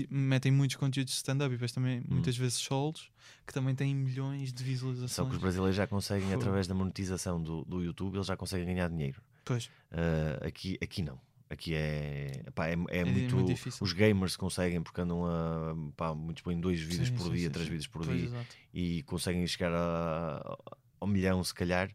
metem 0.10 0.52
muitos 0.52 0.76
conteúdos 0.78 1.12
de 1.14 1.18
stand-up 1.18 1.50
e 1.52 1.58
depois 1.58 1.72
também 1.72 2.04
muitas 2.08 2.38
vezes 2.38 2.58
solos 2.60 3.12
que 3.48 3.54
também 3.54 3.74
têm 3.76 3.94
milhões 3.96 4.54
de. 4.54 4.62
Hum. 4.64 4.66
Só 4.66 4.72
visualizações. 4.72 5.30
que 5.30 5.36
os 5.36 5.42
brasileiros 5.42 5.76
já 5.76 5.86
conseguem, 5.88 6.30
Fogo. 6.30 6.40
através 6.42 6.68
da 6.68 6.74
monetização 6.76 7.42
do, 7.42 7.66
do 7.66 7.82
YouTube, 7.84 8.16
eles 8.16 8.28
já 8.28 8.38
conseguem 8.38 8.66
ganhar 8.68 8.90
dinheiro. 8.90 9.22
Pois, 9.44 9.70
Ah, 9.92 10.46
aqui, 10.48 10.78
aqui 10.82 11.02
não. 11.02 11.20
Aqui 11.52 11.76
é, 11.76 12.44
pá, 12.56 12.68
é, 12.68 12.76
é 12.88 13.04
di- 13.04 13.12
muito. 13.12 13.36
muito 13.36 13.48
difícil. 13.50 13.84
os 13.84 13.92
gamers 13.92 14.38
conseguem, 14.38 14.82
porque 14.82 15.02
andam 15.02 15.26
a. 15.26 15.76
Pá, 15.98 16.16
muitos 16.16 16.42
põem 16.44 16.58
dois 16.58 16.80
vídeos 16.80 17.10
Sim, 17.10 17.16
por 17.16 17.26
sim, 17.26 17.32
dia, 17.34 17.48
sim, 17.48 17.52
três 17.52 17.68
vídeos 17.68 17.88
por 17.88 18.06
pois, 18.06 18.18
dia 18.18 18.26
exato. 18.28 18.56
e 18.74 19.04
conseguem 19.04 19.46
chegar 19.46 19.74
a, 19.74 20.58
ao 21.00 21.08
milhão, 21.08 21.44
se 21.44 21.54
calhar, 21.54 21.92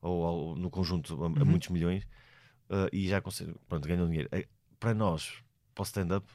ou 0.00 0.24
ao- 0.24 0.54
no 0.54 0.70
conjunto 0.70 1.12
a, 1.22 1.26
a 1.26 1.28
Uhum. 1.28 1.44
muitos 1.44 1.70
milhões, 1.70 2.06
ah, 2.70 2.88
e 2.92 3.08
já 3.08 3.20
conseguem. 3.20 3.56
Pronto, 3.68 3.88
ganham 3.88 4.06
dinheiro. 4.06 4.28
Eh, 4.30 4.46
Para 4.78 4.94
nós, 4.94 5.42
para 5.74 5.82
o 5.82 5.84
stand-up, 5.84 6.26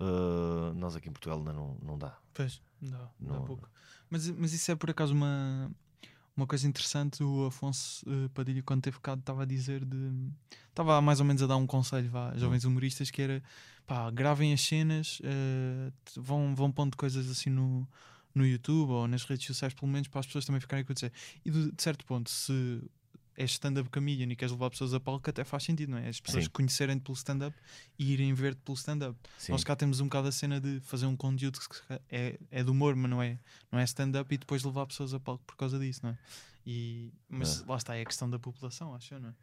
ah, 0.00 0.72
nós 0.74 0.96
aqui 0.96 1.08
em 1.08 1.12
Portugal 1.12 1.38
ainda 1.38 1.52
não, 1.52 1.78
não 1.80 1.96
dá. 1.96 2.18
Pois, 2.34 2.60
dá, 2.82 2.98
dá 2.98 3.34
Não- 3.34 3.44
pouco. 3.44 3.70
Mas, 4.08 4.28
mas 4.30 4.52
isso 4.52 4.72
é 4.72 4.74
por 4.74 4.90
acaso 4.90 5.14
uma, 5.14 5.70
uma 6.40 6.46
coisa 6.46 6.66
interessante. 6.66 7.22
O 7.22 7.46
Afonso 7.46 8.04
eh, 8.08 8.28
Padilha, 8.34 8.62
quando 8.62 8.82
teve 8.82 8.98
cá, 9.00 9.14
estava 9.14 9.42
a 9.42 9.46
dizer 9.46 9.84
de. 9.84 10.10
Estava 10.68 11.00
mais 11.00 11.20
ou 11.20 11.26
menos 11.26 11.42
a 11.42 11.46
dar 11.46 11.56
um 11.56 11.66
conselho 11.66 12.08
vá, 12.10 12.30
a 12.30 12.38
jovens 12.38 12.64
humoristas 12.64 13.10
que 13.10 13.20
era 13.20 13.42
pá, 13.86 14.10
gravem 14.10 14.52
as 14.52 14.60
cenas, 14.60 15.18
t- 16.04 16.20
vão, 16.20 16.54
vão 16.54 16.70
pondo 16.70 16.96
coisas 16.96 17.28
assim 17.28 17.50
no, 17.50 17.86
no 18.34 18.46
YouTube 18.46 18.90
ou 18.90 19.08
nas 19.08 19.24
redes 19.24 19.46
sociais, 19.46 19.74
pelo 19.74 19.90
menos 19.90 20.08
para 20.08 20.20
as 20.20 20.26
pessoas 20.26 20.44
também 20.44 20.60
ficarem 20.60 20.82
a 20.82 20.84
acontecer. 20.84 21.12
E 21.44 21.50
de 21.50 21.72
certo 21.76 22.04
ponto, 22.06 22.30
se 22.30 22.80
és 23.36 23.52
stand-up 23.52 23.88
comedian 23.90 24.30
e 24.30 24.36
queres 24.36 24.52
levar 24.52 24.70
pessoas 24.70 24.92
a 24.94 25.00
palco, 25.00 25.28
até 25.30 25.44
faz 25.44 25.62
sentido, 25.64 25.90
não 25.90 25.98
é? 25.98 26.08
As 26.08 26.20
pessoas 26.20 26.44
Sim. 26.44 26.50
conhecerem-te 26.50 27.02
pelo 27.02 27.16
stand-up 27.16 27.56
e 27.98 28.12
irem 28.12 28.32
ver-te 28.34 28.60
pelo 28.62 28.76
stand-up. 28.76 29.18
Nós 29.48 29.64
cá 29.64 29.74
temos 29.76 30.00
um 30.00 30.04
bocado 30.04 30.28
a 30.28 30.32
cena 30.32 30.60
de 30.60 30.80
fazer 30.80 31.06
um 31.06 31.16
conteúdo 31.16 31.58
que 31.60 32.00
é, 32.10 32.38
é 32.50 32.62
de 32.62 32.70
humor, 32.70 32.94
mas 32.96 33.10
não 33.10 33.22
é, 33.22 33.38
não 33.70 33.78
é 33.78 33.84
stand-up 33.84 34.34
e 34.34 34.38
depois 34.38 34.62
levar 34.62 34.86
pessoas 34.86 35.14
a 35.14 35.20
palco 35.20 35.42
por 35.46 35.56
causa 35.56 35.78
disso, 35.78 36.00
não 36.02 36.10
é? 36.10 36.18
E, 36.66 37.12
mas 37.28 37.64
lá 37.64 37.76
está, 37.76 37.96
é 37.96 38.02
a 38.02 38.04
questão 38.04 38.28
da 38.28 38.38
população, 38.38 38.94
acho 38.94 39.14
eu, 39.14 39.20
não 39.20 39.30
é? 39.30 39.34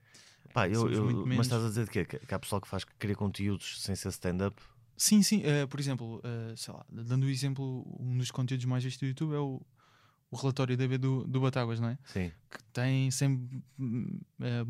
Pá, 0.53 0.67
eu, 0.67 0.89
eu- 0.91 1.05
menos. 1.05 1.25
mas 1.37 1.45
estás 1.47 1.63
a 1.63 1.67
dizer 1.67 1.89
que, 1.89 2.05
que, 2.05 2.19
que 2.19 2.33
há 2.33 2.39
pessoal 2.39 2.61
que 2.61 2.67
faz 2.67 2.83
que 2.83 2.93
cria 2.95 3.15
conteúdos 3.15 3.81
sem 3.81 3.95
ser 3.95 4.09
stand-up? 4.09 4.61
Sim, 4.95 5.21
sim. 5.21 5.41
eh, 5.43 5.65
por 5.67 5.79
exemplo, 5.79 6.21
eh, 6.23 6.53
sei 6.55 6.73
lá, 6.73 6.85
dando 6.89 7.25
o 7.25 7.29
exemplo, 7.29 7.85
um 7.99 8.17
dos 8.17 8.31
conteúdos 8.31 8.65
mais 8.65 8.83
vistos 8.83 9.01
do 9.01 9.07
YouTube 9.07 9.35
é 9.35 9.39
o, 9.39 9.61
o 10.29 10.35
relatório 10.35 10.75
DB 10.75 10.97
do, 10.97 11.23
do 11.25 11.39
Batáguas, 11.39 11.79
não 11.79 11.89
é? 11.89 11.97
Sim. 12.05 12.31
Que 12.51 12.63
tem 12.73 13.09
sempre 13.11 13.61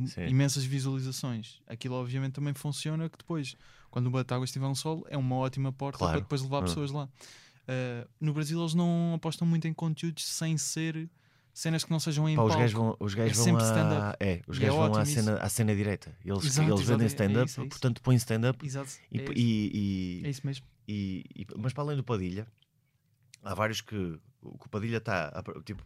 Sim. 0.08 0.28
imensas 0.28 0.64
visualizações. 0.64 1.60
Aquilo, 1.68 1.96
obviamente, 1.96 2.34
também 2.34 2.54
funciona 2.54 3.10
que 3.10 3.18
depois, 3.18 3.56
quando 3.90 4.08
o 4.08 4.12
Batáguas 4.12 4.52
tiver 4.52 4.68
um 4.68 4.76
solo, 4.76 5.06
é 5.10 5.18
uma 5.18 5.36
ótima 5.36 5.72
porta 5.74 5.98
Claro. 5.98 6.14
para 6.14 6.22
depois 6.22 6.42
levar 6.42 6.60
Ah. 6.60 6.62
pessoas 6.64 6.92
lá. 6.92 7.10
Eh, 7.68 8.08
no 8.22 8.34
Brasil, 8.34 8.60
eles 8.60 8.74
não 8.74 9.14
apostam 9.16 9.48
muito 9.48 9.68
em 9.68 9.74
conteúdos 9.74 10.26
sem 10.26 10.58
ser 10.58 11.10
cenas 11.54 11.84
que 11.84 11.90
não 11.92 12.00
sejam 12.00 12.30
em 12.30 12.36
Pá, 12.36 12.44
os 12.44 12.48
palco. 12.50 12.62
gajos 12.62 12.74
vão, 12.78 12.98
os 13.00 13.14
gajos 13.16 13.32
É 13.34 13.36
vão 13.36 13.44
sempre 13.46 13.64
a, 13.64 13.66
stand-up. 13.68 14.18
é, 14.24 14.42
os 14.48 14.58
E 14.58 14.60
é 14.60 14.62
gajos 14.62 14.76
vão 14.76 14.86
à 14.86 14.90
ótimo 14.90 15.06
cena, 15.08 15.38
à 15.38 15.50
cena 15.50 15.76
direita. 15.76 16.16
Eles, 16.24 16.46
Exato, 16.46 16.70
eles 16.70 16.82
vendem 16.82 17.02
é- 17.02 17.06
é 17.06 17.08
stand-up, 17.08 17.50
isso, 17.50 17.60
é 17.60 17.64
isso. 17.64 17.70
portanto 17.70 18.02
põem 18.04 18.16
stand-up. 18.16 18.64
Exato. 18.66 18.92
E, 19.12 19.20
é, 19.20 19.24
isso. 19.24 19.34
e, 19.36 20.22
É 20.24 20.28
e, 20.28 20.30
isso 20.30 20.42
mesmo. 20.46 20.66
e- 20.88 21.24
e- 21.36 21.48
mas 21.58 21.74
para 21.74 21.84
além 21.84 21.98
do 21.98 22.04
Padilha, 22.04 22.48
há 23.44 23.54
vários 23.56 23.82
que 23.82 24.20
o 24.42 24.58
que 24.58 24.66
o 24.66 24.70
Padilha 24.70 24.98
está 24.98 25.44
tipo. 25.66 25.84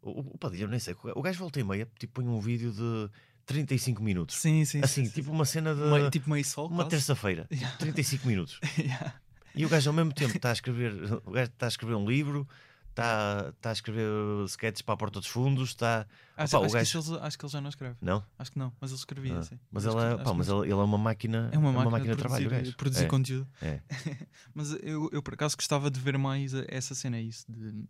O, 0.00 0.20
o 0.34 0.38
Padilha, 0.38 0.66
nem 0.66 0.80
sei, 0.80 0.96
o 1.14 1.22
gajo 1.22 1.38
volta 1.38 1.60
e 1.60 1.64
meia, 1.64 1.88
tipo, 1.98 2.14
põe 2.14 2.26
um 2.26 2.40
vídeo 2.40 2.72
de 2.72 3.08
35 3.46 4.02
minutos. 4.02 4.36
Sim, 4.36 4.64
sim. 4.64 4.80
assim, 4.82 5.04
sim, 5.04 5.10
sim. 5.10 5.14
tipo 5.14 5.30
uma 5.30 5.44
cena 5.44 5.74
de 5.74 5.80
Meio- 5.82 6.10
tipo 6.10 6.28
meio 6.28 6.44
sol. 6.44 6.68
uma 6.68 6.84
terça-feira, 6.88 7.46
Yeah. 7.52 7.76
35 7.78 8.26
minutos. 8.26 8.58
Yeah. 8.78 9.14
E 9.54 9.64
o 9.66 9.68
gajo 9.68 9.90
ao 9.90 9.94
mesmo 9.94 10.12
tempo 10.12 10.34
está 10.34 10.48
a 10.48 10.52
escrever, 10.52 10.92
o 11.26 11.30
gajo 11.30 11.50
está 11.52 11.66
a 11.66 11.68
escrever 11.68 11.94
um 11.94 12.06
livro, 12.08 12.48
está, 12.92 13.46
está 13.56 13.70
a 13.70 13.72
escrever 13.72 14.08
sketches 14.46 14.82
para 14.82 14.94
a 14.94 14.96
porta 14.96 15.18
dos 15.18 15.28
fundos, 15.28 15.70
está. 15.70 16.06
Acho, 16.36 16.56
Opa, 16.56 16.66
acho, 16.66 16.72
que 16.74 16.78
gajo- 16.80 16.98
isso 17.00 17.12
ele, 17.14 17.20
acho 17.22 17.38
que 17.38 17.44
ele 17.44 17.52
já 17.52 17.60
não 17.60 17.68
escreve. 17.68 17.96
Não? 18.00 18.24
Acho 18.38 18.52
que 18.52 18.58
não, 18.58 18.72
mas 18.80 18.90
ele 18.90 18.98
escrevia, 18.98 19.38
Ah, 19.38 19.42
sim. 19.42 19.58
mas 19.70 19.84
ele 19.84 19.94
que- 19.94 20.00
é, 20.00 20.16
pá, 20.18 20.30
que 20.30 20.36
mas 20.36 20.48
ele- 20.48 20.58
ele, 20.58 20.66
ele 20.66 20.80
é 20.80 20.84
uma 20.84 20.98
máquina, 20.98 21.50
é 21.52 21.58
uma 21.58 21.72
máquina, 21.72 22.00
de 22.00 22.10
de 22.10 22.16
trabalho, 22.16 22.72
produzir, 22.76 23.04
É, 23.04 23.08
conteúdo. 23.08 23.48
é. 23.60 23.80
Mas 24.54 24.70
eu, 24.82 25.08
eu 25.12 25.22
por 25.22 25.34
acaso 25.34 25.56
gostava 25.56 25.90
de 25.90 25.98
ver 26.00 26.16
mais 26.18 26.52
essa 26.68 26.94
cena, 26.94 27.20
isso, 27.20 27.44
de 27.50 27.84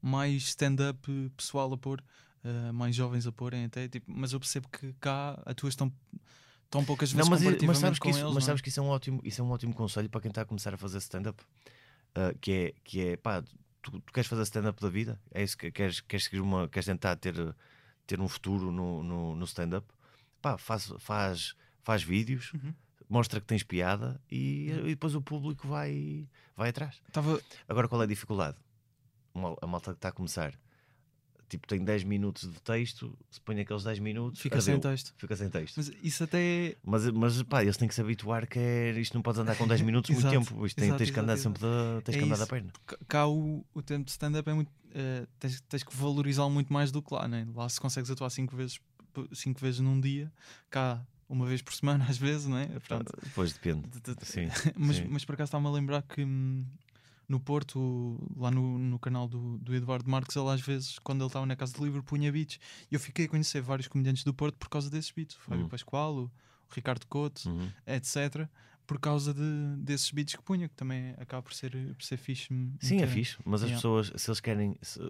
mais 0.00 0.42
stand-up 0.48 1.30
pessoal 1.36 1.72
a 1.72 1.78
pôr, 1.78 2.02
eh, 2.44 2.72
mais 2.72 2.94
jovens 2.94 3.26
a 3.26 3.32
porem 3.32 3.64
até, 3.64 3.88
tipo, 3.88 4.10
mas 4.10 4.32
eu 4.32 4.40
percebo 4.40 4.68
que 4.68 4.92
cá 5.00 5.40
atuas 5.46 5.74
tão, 5.74 5.90
tão 6.70 6.84
poucas 6.84 7.10
vezes 7.12 7.26
Não, 7.28 7.30
mas, 7.30 7.42
mas 7.62 7.78
sabes, 7.78 7.98
que 7.98 8.10
isso, 8.10 8.20
eles, 8.20 8.34
mas 8.34 8.44
é? 8.44 8.46
sabes 8.46 8.60
que 8.62 8.68
isso 8.68 8.80
é 8.80 8.82
um 8.82 8.88
ótimo, 8.88 9.20
isso 9.24 9.40
é 9.40 9.44
um 9.44 9.50
ótimo 9.50 9.72
conselho 9.74 10.10
para 10.10 10.20
quem 10.20 10.28
está 10.28 10.42
a 10.42 10.44
começar 10.44 10.74
a 10.74 10.76
fazer 10.76 10.98
stand-up. 10.98 11.42
Ah, 12.14 12.32
que 12.40 12.52
é, 12.52 12.74
que 12.84 13.00
é 13.08 13.16
pá, 13.16 13.42
tu, 13.90 14.00
tu 14.00 14.12
queres 14.12 14.28
fazer 14.28 14.42
stand-up 14.42 14.80
da 14.80 14.88
vida? 14.88 15.20
É 15.32 15.42
isso 15.42 15.56
que 15.56 15.70
queres, 15.70 16.00
queres 16.00 16.24
seguir 16.24 16.40
uma, 16.40 16.68
queres 16.68 16.86
tentar 16.86 17.16
ter, 17.16 17.34
ter 18.06 18.20
um 18.20 18.28
futuro 18.28 18.72
no, 18.72 19.02
no, 19.02 19.36
no 19.36 19.44
stand-up? 19.44 19.86
Pá, 20.42 20.56
faz, 20.58 20.92
faz, 20.98 21.54
faz 21.82 22.02
vídeos, 22.02 22.52
Uhum. 22.54 22.74
mostra 23.08 23.40
que 23.40 23.46
tens 23.46 23.62
piada 23.62 24.20
e, 24.30 24.70
e 24.70 24.88
depois 24.90 25.14
o 25.14 25.22
público 25.22 25.68
vai, 25.68 26.26
vai 26.56 26.70
atrás. 26.70 27.00
Tava, 27.12 27.40
Agora 27.68 27.88
qual 27.88 28.00
é 28.02 28.04
a 28.04 28.08
dificuldade? 28.08 28.56
Uma- 29.34 29.56
A 29.60 29.66
malta 29.66 29.92
que 29.92 29.98
está 29.98 30.08
a 30.08 30.12
começar, 30.12 30.54
tipo, 31.56 31.66
tem 31.68 31.82
10 31.84 32.04
minutos 32.04 32.50
de 32.52 32.60
texto, 32.60 33.16
se 33.30 33.40
põe 33.40 33.58
aqueles 33.60 33.82
10 33.84 33.98
minutos, 33.98 34.40
fica 34.40 34.60
sem 34.60 34.74
adeu, 34.74 34.90
texto. 34.90 35.12
fica 35.16 35.34
sem 35.36 35.48
texto. 35.48 35.76
Mas 35.76 35.90
isso 36.02 36.24
até 36.24 36.38
é. 36.70 36.76
Mas, 36.84 37.08
mas 37.10 37.42
pá, 37.42 37.62
eles 37.62 37.76
têm 37.76 37.88
que 37.88 37.94
se 37.94 38.00
habituar 38.00 38.46
que 38.46 38.58
é, 38.58 38.90
isto 39.00 39.14
não 39.14 39.22
podes 39.22 39.40
andar 39.40 39.56
com 39.56 39.66
10 39.66 39.80
minutos 39.82 40.10
muito 40.10 40.28
tempo. 40.28 40.66
Isto 40.66 40.76
tem, 40.76 40.86
exato, 40.86 40.98
tens 40.98 41.10
que 41.10 41.20
andar 41.20 41.32
exato, 41.34 41.42
sempre 41.58 41.62
da, 41.62 42.00
tens 42.02 42.14
É 42.14 42.18
que 42.18 42.24
andar 42.24 42.36
da 42.36 42.42
isso. 42.44 42.50
perna. 42.50 42.72
cá- 43.08 43.26
o, 43.26 43.64
o 43.74 43.82
tempo 43.82 44.04
de 44.04 44.10
stand-up 44.10 44.48
é 44.48 44.54
muito. 44.54 44.70
eh, 44.94 45.26
tens, 45.38 45.60
tens 45.68 45.82
que 45.82 45.96
valorizá-lo 45.96 46.50
muito 46.50 46.72
mais 46.72 46.90
do 46.90 47.00
que 47.02 47.14
lá, 47.14 47.26
né? 47.28 47.46
Lá 47.54 47.68
se 47.68 47.80
consegues 47.80 48.10
atuar 48.10 48.30
cinco 48.30 48.56
vezes, 48.56 48.78
cinco 49.32 49.60
vezes 49.60 49.80
num 49.80 50.00
dia, 50.00 50.32
cá 50.70 51.04
uma 51.28 51.46
vez 51.46 51.62
por 51.62 51.72
semana, 51.72 52.04
às 52.08 52.18
vezes, 52.18 52.46
não 52.46 52.58
é? 52.58 52.66
Portanto, 52.66 53.12
Depois 53.22 53.52
depende. 53.52 53.88
de- 53.88 54.14
de- 54.14 54.26
Sim. 54.26 54.48
mas, 54.76 54.96
sim. 54.96 55.06
mas 55.08 55.24
por 55.24 55.34
acaso 55.34 55.48
está-me 55.48 55.66
a 55.66 55.70
lembrar 55.70 56.02
que 56.02 56.22
hum, 56.22 56.64
no 57.28 57.40
Porto, 57.40 58.18
lá 58.36 58.50
no, 58.50 58.78
no 58.78 58.98
canal 58.98 59.26
do, 59.28 59.58
do 59.58 59.74
Eduardo 59.74 60.08
Marques, 60.10 60.36
ele 60.36 60.48
às 60.48 60.60
vezes, 60.60 60.98
quando 60.98 61.20
ele 61.22 61.26
estava 61.28 61.46
na 61.46 61.56
casa 61.56 61.72
de 61.72 61.82
livro, 61.82 62.02
punha 62.02 62.30
beats. 62.30 62.58
E 62.90 62.94
eu 62.94 63.00
fiquei 63.00 63.24
a 63.26 63.28
conhecer 63.28 63.60
vários 63.62 63.88
comediantes 63.88 64.24
do 64.24 64.34
Porto 64.34 64.56
por 64.58 64.68
causa 64.68 64.90
desses 64.90 65.10
beats. 65.10 65.36
O 65.36 65.40
Fábio 65.40 65.64
Hum. 65.64 65.68
Pascoal, 65.68 66.14
o 66.16 66.30
Ricardo 66.70 67.06
Couto, 67.06 67.48
Uhum. 67.48 67.70
etc. 67.86 68.48
Por 68.86 68.98
causa 69.00 69.32
de, 69.32 69.76
desses 69.78 70.10
beats 70.10 70.34
que 70.36 70.42
punha, 70.42 70.68
que 70.68 70.74
também 70.74 71.14
acaba 71.18 71.42
por 71.42 71.54
ser, 71.54 71.70
por 71.94 72.02
ser 72.04 72.16
fixe. 72.18 72.48
Sim, 72.80 73.00
é 73.00 73.06
fixe, 73.06 73.36
mas 73.44 73.62
as 73.62 73.70
Yeah. 73.70 73.78
pessoas, 73.78 74.12
se 74.14 74.30
eles 74.30 74.40
querem. 74.40 74.76
se- 74.82 75.00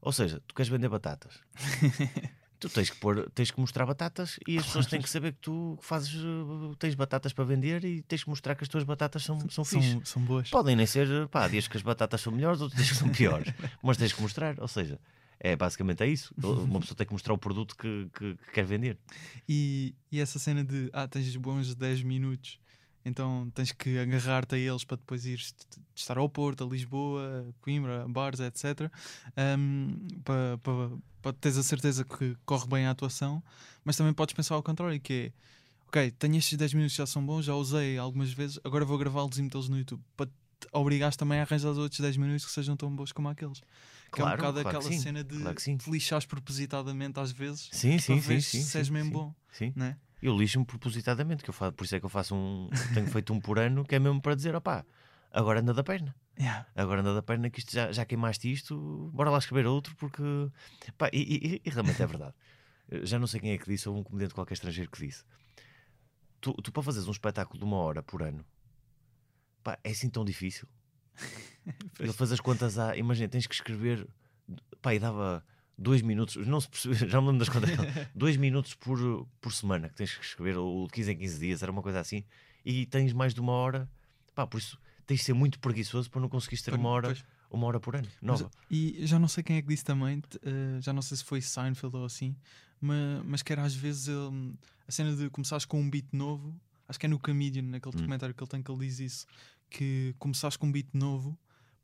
ou 0.00 0.12
seja, 0.12 0.40
tu 0.46 0.54
queres 0.54 0.68
vender 0.70 0.88
batatas. 0.88 1.40
tu 2.68 2.74
tens 2.74 2.90
que, 2.90 2.96
pôr, 2.96 3.28
tens 3.34 3.50
que 3.50 3.60
mostrar 3.60 3.84
batatas 3.86 4.38
e 4.46 4.56
as 4.56 4.64
pessoas 4.66 4.86
têm 4.86 5.00
que 5.02 5.10
saber 5.10 5.32
que 5.32 5.38
tu 5.40 5.76
fazes, 5.80 6.14
uh, 6.14 6.74
tens 6.78 6.94
batatas 6.94 7.32
para 7.32 7.44
vender 7.44 7.84
e 7.84 8.02
tens 8.02 8.22
que 8.22 8.30
mostrar 8.30 8.54
que 8.54 8.62
as 8.62 8.68
tuas 8.68 8.84
batatas 8.84 9.22
são, 9.24 9.38
são. 9.50 9.64
São, 9.64 10.04
são 10.04 10.22
boas. 10.22 10.48
Podem 10.50 10.76
nem 10.76 10.86
ser, 10.86 11.28
pá, 11.28 11.48
dias 11.48 11.66
que 11.68 11.76
as 11.76 11.82
batatas 11.82 12.20
são 12.20 12.32
melhores, 12.32 12.60
outros 12.60 12.76
dias 12.78 12.90
que 12.90 12.96
são 12.96 13.08
piores, 13.08 13.52
mas 13.82 13.96
tens 13.96 14.12
que 14.12 14.22
mostrar, 14.22 14.58
ou 14.60 14.68
seja, 14.68 14.98
é 15.40 15.56
basicamente 15.56 16.02
é 16.02 16.06
isso. 16.06 16.32
Uma 16.40 16.78
pessoa 16.80 16.96
tem 16.96 17.06
que 17.06 17.12
mostrar 17.12 17.34
o 17.34 17.38
produto 17.38 17.76
que, 17.76 18.08
que- 18.16 18.36
que 18.36 18.52
quer 18.52 18.64
vender. 18.64 18.96
E, 19.48 19.94
e 20.10 20.20
essa 20.20 20.38
cena 20.38 20.62
de 20.64 20.88
ah, 20.92 21.08
tens 21.08 21.34
bons 21.36 21.74
10 21.74 22.02
minutos, 22.04 22.60
então 23.04 23.50
tens 23.54 23.72
que 23.72 23.98
agarrar-te 23.98 24.54
a 24.54 24.58
eles 24.58 24.84
para 24.84 24.96
depois 24.96 25.24
ir 25.26 25.40
estar 25.94 26.18
ao 26.18 26.28
Porto, 26.28 26.64
a 26.64 26.66
Lisboa, 26.66 27.46
a 27.48 27.62
Coimbra, 27.62 28.04
a 28.04 28.08
bares, 28.08 28.40
etc. 28.40 28.90
um, 29.58 29.96
para, 30.24 30.58
para, 30.58 30.90
para 31.20 31.32
teres 31.34 31.58
a 31.58 31.62
certeza 31.62 32.04
que 32.04 32.36
corre 32.44 32.66
bem 32.66 32.86
a 32.86 32.90
atuação, 32.90 33.42
mas 33.84 33.96
também 33.96 34.12
podes 34.12 34.34
pensar 34.34 34.54
ao 34.54 34.62
contrário, 34.62 35.00
que 35.00 35.32
é 35.36 35.52
ok, 35.88 36.10
tenho 36.12 36.36
estes 36.36 36.56
10 36.56 36.72
minutos 36.74 36.94
que 36.94 36.98
já 37.02 37.06
são 37.06 37.24
bons, 37.24 37.44
já 37.44 37.54
usei 37.54 37.98
algumas 37.98 38.32
vezes, 38.32 38.58
agora 38.64 38.84
vou 38.84 38.96
gravá-los 38.98 39.38
e 39.38 39.42
metê-los 39.42 39.68
no 39.68 39.78
YouTube 39.78 40.02
para 40.16 40.26
te 40.26 40.32
obrigares 40.72 41.16
também 41.16 41.38
a 41.38 41.42
arranjar 41.42 41.70
os 41.70 41.78
outros 41.78 42.00
10 42.00 42.16
minutos 42.16 42.46
que 42.46 42.52
sejam 42.52 42.76
tão 42.76 42.94
bons 42.94 43.12
como 43.12 43.28
aqueles. 43.28 43.60
Que 44.12 44.20
é 44.20 44.24
um 44.24 44.28
Claro, 44.28 44.36
bocado 44.36 44.60
claro 44.60 44.68
que 44.68 44.76
aquela 44.76 44.92
sim, 44.92 45.00
cena 45.00 45.24
de 45.24 45.38
claro 45.38 45.60
sim. 45.60 45.76
te 45.76 45.90
lixares 45.90 46.24
propositadamente 46.26 47.18
às 47.18 47.32
vezes 47.32 47.68
Sim, 47.72 47.98
para 47.98 47.98
sim, 47.98 48.20
sim. 48.20 48.20
ver 48.20 48.42
sim, 48.42 48.62
se 48.62 48.78
és 48.78 48.86
sim, 48.86 48.92
mesmo 48.92 49.08
sim, 49.10 49.14
bom, 49.16 49.34
Sim. 49.52 49.72
né? 49.74 49.96
Eu 50.22 50.36
lixo-me 50.38 50.64
propositadamente, 50.64 51.42
que 51.42 51.50
eu 51.50 51.54
faço, 51.54 51.72
por 51.72 51.84
isso 51.84 51.96
é 51.96 52.00
que 52.00 52.06
eu 52.06 52.10
faço 52.10 52.34
um. 52.34 52.70
Tenho 52.94 53.08
feito 53.08 53.32
um 53.32 53.40
por 53.40 53.58
ano, 53.58 53.84
que 53.84 53.94
é 53.96 53.98
mesmo 53.98 54.20
para 54.22 54.34
dizer, 54.36 54.54
opá, 54.54 54.84
agora 55.32 55.60
anda 55.60 55.74
da 55.74 55.82
perna. 55.82 56.14
Yeah. 56.38 56.66
Agora 56.76 57.00
anda 57.00 57.12
da 57.14 57.22
perna 57.22 57.50
que 57.50 57.58
isto 57.58 57.72
já, 57.72 57.90
já 57.92 58.04
queimaste 58.04 58.50
isto, 58.50 59.10
bora 59.12 59.28
lá 59.30 59.38
escrever 59.38 59.66
outro, 59.66 59.94
porque. 59.96 60.22
Pá, 60.96 61.10
e, 61.12 61.20
e- 61.56 61.62
e 61.64 61.70
realmente 61.70 62.00
é 62.02 62.06
verdade. 62.06 62.34
Já 63.02 63.18
não 63.18 63.26
sei 63.26 63.40
quem 63.40 63.50
é 63.52 63.58
que 63.58 63.66
disse, 63.68 63.88
ou 63.88 63.96
um 63.96 64.02
comediante 64.02 64.32
qualquer 64.34 64.54
estrangeiro 64.54 64.90
que 64.90 65.04
disse. 65.04 65.24
Tu, 66.40 66.52
tu 66.54 66.70
para 66.72 66.82
fazeres 66.82 67.08
um 67.08 67.12
espetáculo 67.12 67.58
de 67.58 67.64
uma 67.64 67.76
hora 67.76 68.02
por 68.02 68.22
ano, 68.22 68.44
pá, 69.62 69.78
é 69.82 69.90
assim 69.90 70.08
tão 70.08 70.24
difícil. 70.24 70.68
Ele 71.98 72.12
faz 72.12 72.32
as 72.32 72.40
contas 72.40 72.78
a. 72.78 72.96
Imagina, 72.96 73.28
tens 73.28 73.46
que 73.46 73.54
escrever. 73.54 74.06
Pá, 74.80 74.94
e 74.94 74.98
dava 74.98 75.44
dois 75.82 76.00
minutos, 76.02 76.36
não 76.46 76.60
se 76.60 76.68
percebe, 76.68 76.94
já 77.10 77.20
me 77.20 77.26
lembro 77.28 77.44
das 77.44 77.48
contas. 77.48 77.70
dois 78.14 78.36
minutos 78.36 78.74
por, 78.74 79.26
por 79.40 79.52
semana 79.52 79.88
que 79.88 79.94
tens 79.96 80.14
que 80.14 80.24
escrever, 80.24 80.56
ou 80.56 80.86
de 80.86 80.92
15 80.92 81.12
em 81.12 81.16
15 81.18 81.38
dias, 81.40 81.62
era 81.62 81.72
uma 81.72 81.82
coisa 81.82 82.00
assim. 82.00 82.24
E 82.64 82.86
tens 82.86 83.12
mais 83.12 83.34
de 83.34 83.40
uma 83.40 83.52
hora. 83.52 83.90
Pá, 84.34 84.46
por 84.46 84.58
isso 84.58 84.78
tens 85.06 85.18
de 85.20 85.24
ser 85.24 85.32
muito 85.34 85.58
preguiçoso 85.58 86.08
para 86.10 86.20
não 86.20 86.28
conseguires 86.28 86.62
ter 86.62 86.72
uma 86.74 86.88
hora, 86.88 87.08
Pois. 87.08 87.24
uma 87.50 87.66
hora 87.66 87.80
por 87.80 87.96
ano. 87.96 88.08
Mas- 88.22 88.40
Nova. 88.40 88.50
e 88.70 89.04
já 89.06 89.18
não 89.18 89.26
sei 89.28 89.42
quem 89.42 89.56
é 89.56 89.62
que 89.62 89.68
disse 89.68 89.84
também, 89.84 90.22
eh, 90.42 90.80
já 90.80 90.92
não 90.92 91.02
sei 91.02 91.16
se 91.16 91.24
foi 91.24 91.40
Seinfeld 91.42 91.96
ou 91.96 92.04
assim, 92.04 92.34
mas, 92.80 93.22
mas 93.24 93.42
que 93.42 93.52
era 93.52 93.62
às 93.64 93.74
vezes 93.74 94.08
hum, 94.08 94.54
a 94.86 94.92
cena 94.92 95.14
de 95.14 95.28
começares 95.30 95.64
com 95.64 95.80
um 95.80 95.90
beat 95.90 96.06
novo, 96.12 96.54
acho 96.88 96.98
que 97.00 97.06
é 97.06 97.08
no 97.08 97.18
Comedian, 97.18 97.62
naquele 97.62 97.94
Hum. 97.96 97.98
documentário 97.98 98.34
que 98.34 98.42
ele 98.42 98.48
tem 98.50 98.62
que 98.62 98.70
ele 98.70 98.86
diz 98.86 99.00
isso, 99.00 99.26
que 99.68 100.14
começares 100.18 100.56
com 100.56 100.68
um 100.68 100.72
beat 100.72 100.88
novo 100.94 101.36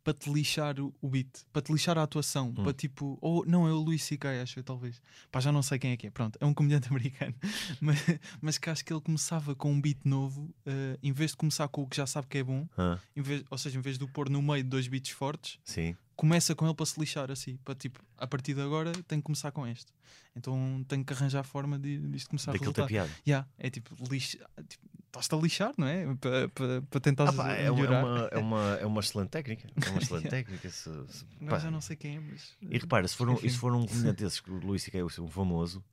para 0.08 0.14
te 0.18 0.30
lixar 0.32 0.80
o, 0.80 0.94
o 1.02 1.08
beat, 1.08 1.28
para 1.52 1.60
te 1.60 1.70
lixar 1.72 1.98
a 1.98 2.02
atuação, 2.02 2.48
Hum. 2.48 2.62
para 2.64 2.72
tipo, 2.72 3.18
ou 3.20 3.44
não, 3.46 3.68
é 3.68 3.72
o 3.72 3.76
Luís 3.76 4.02
C.K. 4.04 4.40
acho 4.42 4.58
eu, 4.58 4.64
talvez, 4.64 5.02
pá, 5.30 5.38
já 5.40 5.52
não 5.52 5.62
sei 5.62 5.78
quem 5.78 5.90
é 5.92 5.96
que 5.96 6.06
é, 6.06 6.10
pronto, 6.10 6.38
é 6.40 6.46
um 6.46 6.54
comediante 6.54 6.88
americano, 6.92 7.34
mas, 7.80 7.98
mas 8.40 8.56
que 8.58 8.70
acho 8.70 8.84
que 8.84 8.92
ele 8.92 9.00
começava 9.02 9.54
com 9.54 9.70
um 9.72 9.80
beat 9.80 9.98
novo, 10.04 10.48
eh, 10.64 10.98
em 11.02 11.12
vez 11.12 11.32
de 11.32 11.36
começar 11.36 11.68
com 11.68 11.82
o 11.82 11.86
que 11.86 11.96
já 11.96 12.06
sabe 12.06 12.26
que 12.26 12.38
é 12.38 12.42
bom, 12.42 12.66
Ah, 12.76 12.98
em 13.14 13.20
vez, 13.20 13.44
ou 13.50 13.58
seja, 13.58 13.78
em 13.78 13.82
vez 13.82 13.98
de 13.98 14.04
o 14.04 14.08
pôr 14.08 14.30
no 14.30 14.40
meio 14.40 14.62
de 14.62 14.70
dois 14.70 14.88
beats 14.88 15.10
fortes, 15.10 15.58
sim. 15.64 15.94
começa 16.16 16.54
com 16.54 16.64
ele 16.64 16.74
para 16.74 16.86
se 16.86 16.98
lixar 16.98 17.30
assim, 17.30 17.56
para 17.64 17.74
tipo, 17.74 18.00
a 18.16 18.26
partir 18.26 18.54
de 18.54 18.60
agora 18.62 18.92
tenho 19.06 19.20
que 19.20 19.26
começar 19.26 19.52
com 19.52 19.66
este. 19.66 19.92
Então 20.34 20.84
tenho 20.88 21.04
que 21.04 21.12
arranjar 21.12 21.40
a 21.40 21.44
forma 21.44 21.78
de 21.78 21.98
disto 22.08 22.28
começar 22.30 22.52
Daquilo 22.52 22.70
a 22.70 22.72
resultar. 22.72 22.86
piada. 22.88 23.10
Yeah, 23.26 23.46
é 23.58 23.68
tipo, 23.70 23.94
lixa, 24.10 24.38
tipo, 24.68 24.86
estás-te 25.08 25.34
a 25.34 25.38
lixar, 25.38 25.74
não 25.76 25.86
é? 25.86 26.14
Para, 26.16 26.48
para, 26.50 26.82
para 26.82 27.00
tentar 27.00 27.24
Ah, 27.26 27.32
pá, 27.32 27.52
é, 27.54 27.70
uma, 27.70 27.86
é, 27.86 27.90
melhorar. 27.90 28.02
uma, 28.04 28.28
é, 28.32 28.38
uma, 28.38 28.76
é 28.80 28.86
uma 28.86 29.00
excelente 29.00 29.30
técnica. 29.30 29.68
É 29.84 29.88
uma 29.88 29.98
excelente 29.98 30.26
técnica. 30.30 30.70
Se, 30.70 30.90
se- 31.08 31.24
Não, 31.40 31.58
já 31.58 31.70
não 31.70 31.80
sei 31.80 31.96
quem 31.96 32.16
é, 32.16 32.20
mas. 32.20 32.56
E 32.62 32.78
repara, 32.78 33.06
se 33.08 33.16
for 33.16 33.28
um, 33.28 33.38
e 33.42 33.50
se 33.50 33.56
for 33.56 33.72
um 33.74 33.84
comediante 33.86 34.22
desses, 34.24 34.40
que 34.40 34.50
o 34.50 34.58
Luís 34.58 34.82
C.K. 34.82 34.98
é 34.98 35.04
um 35.22 35.28
famoso, 35.28 35.84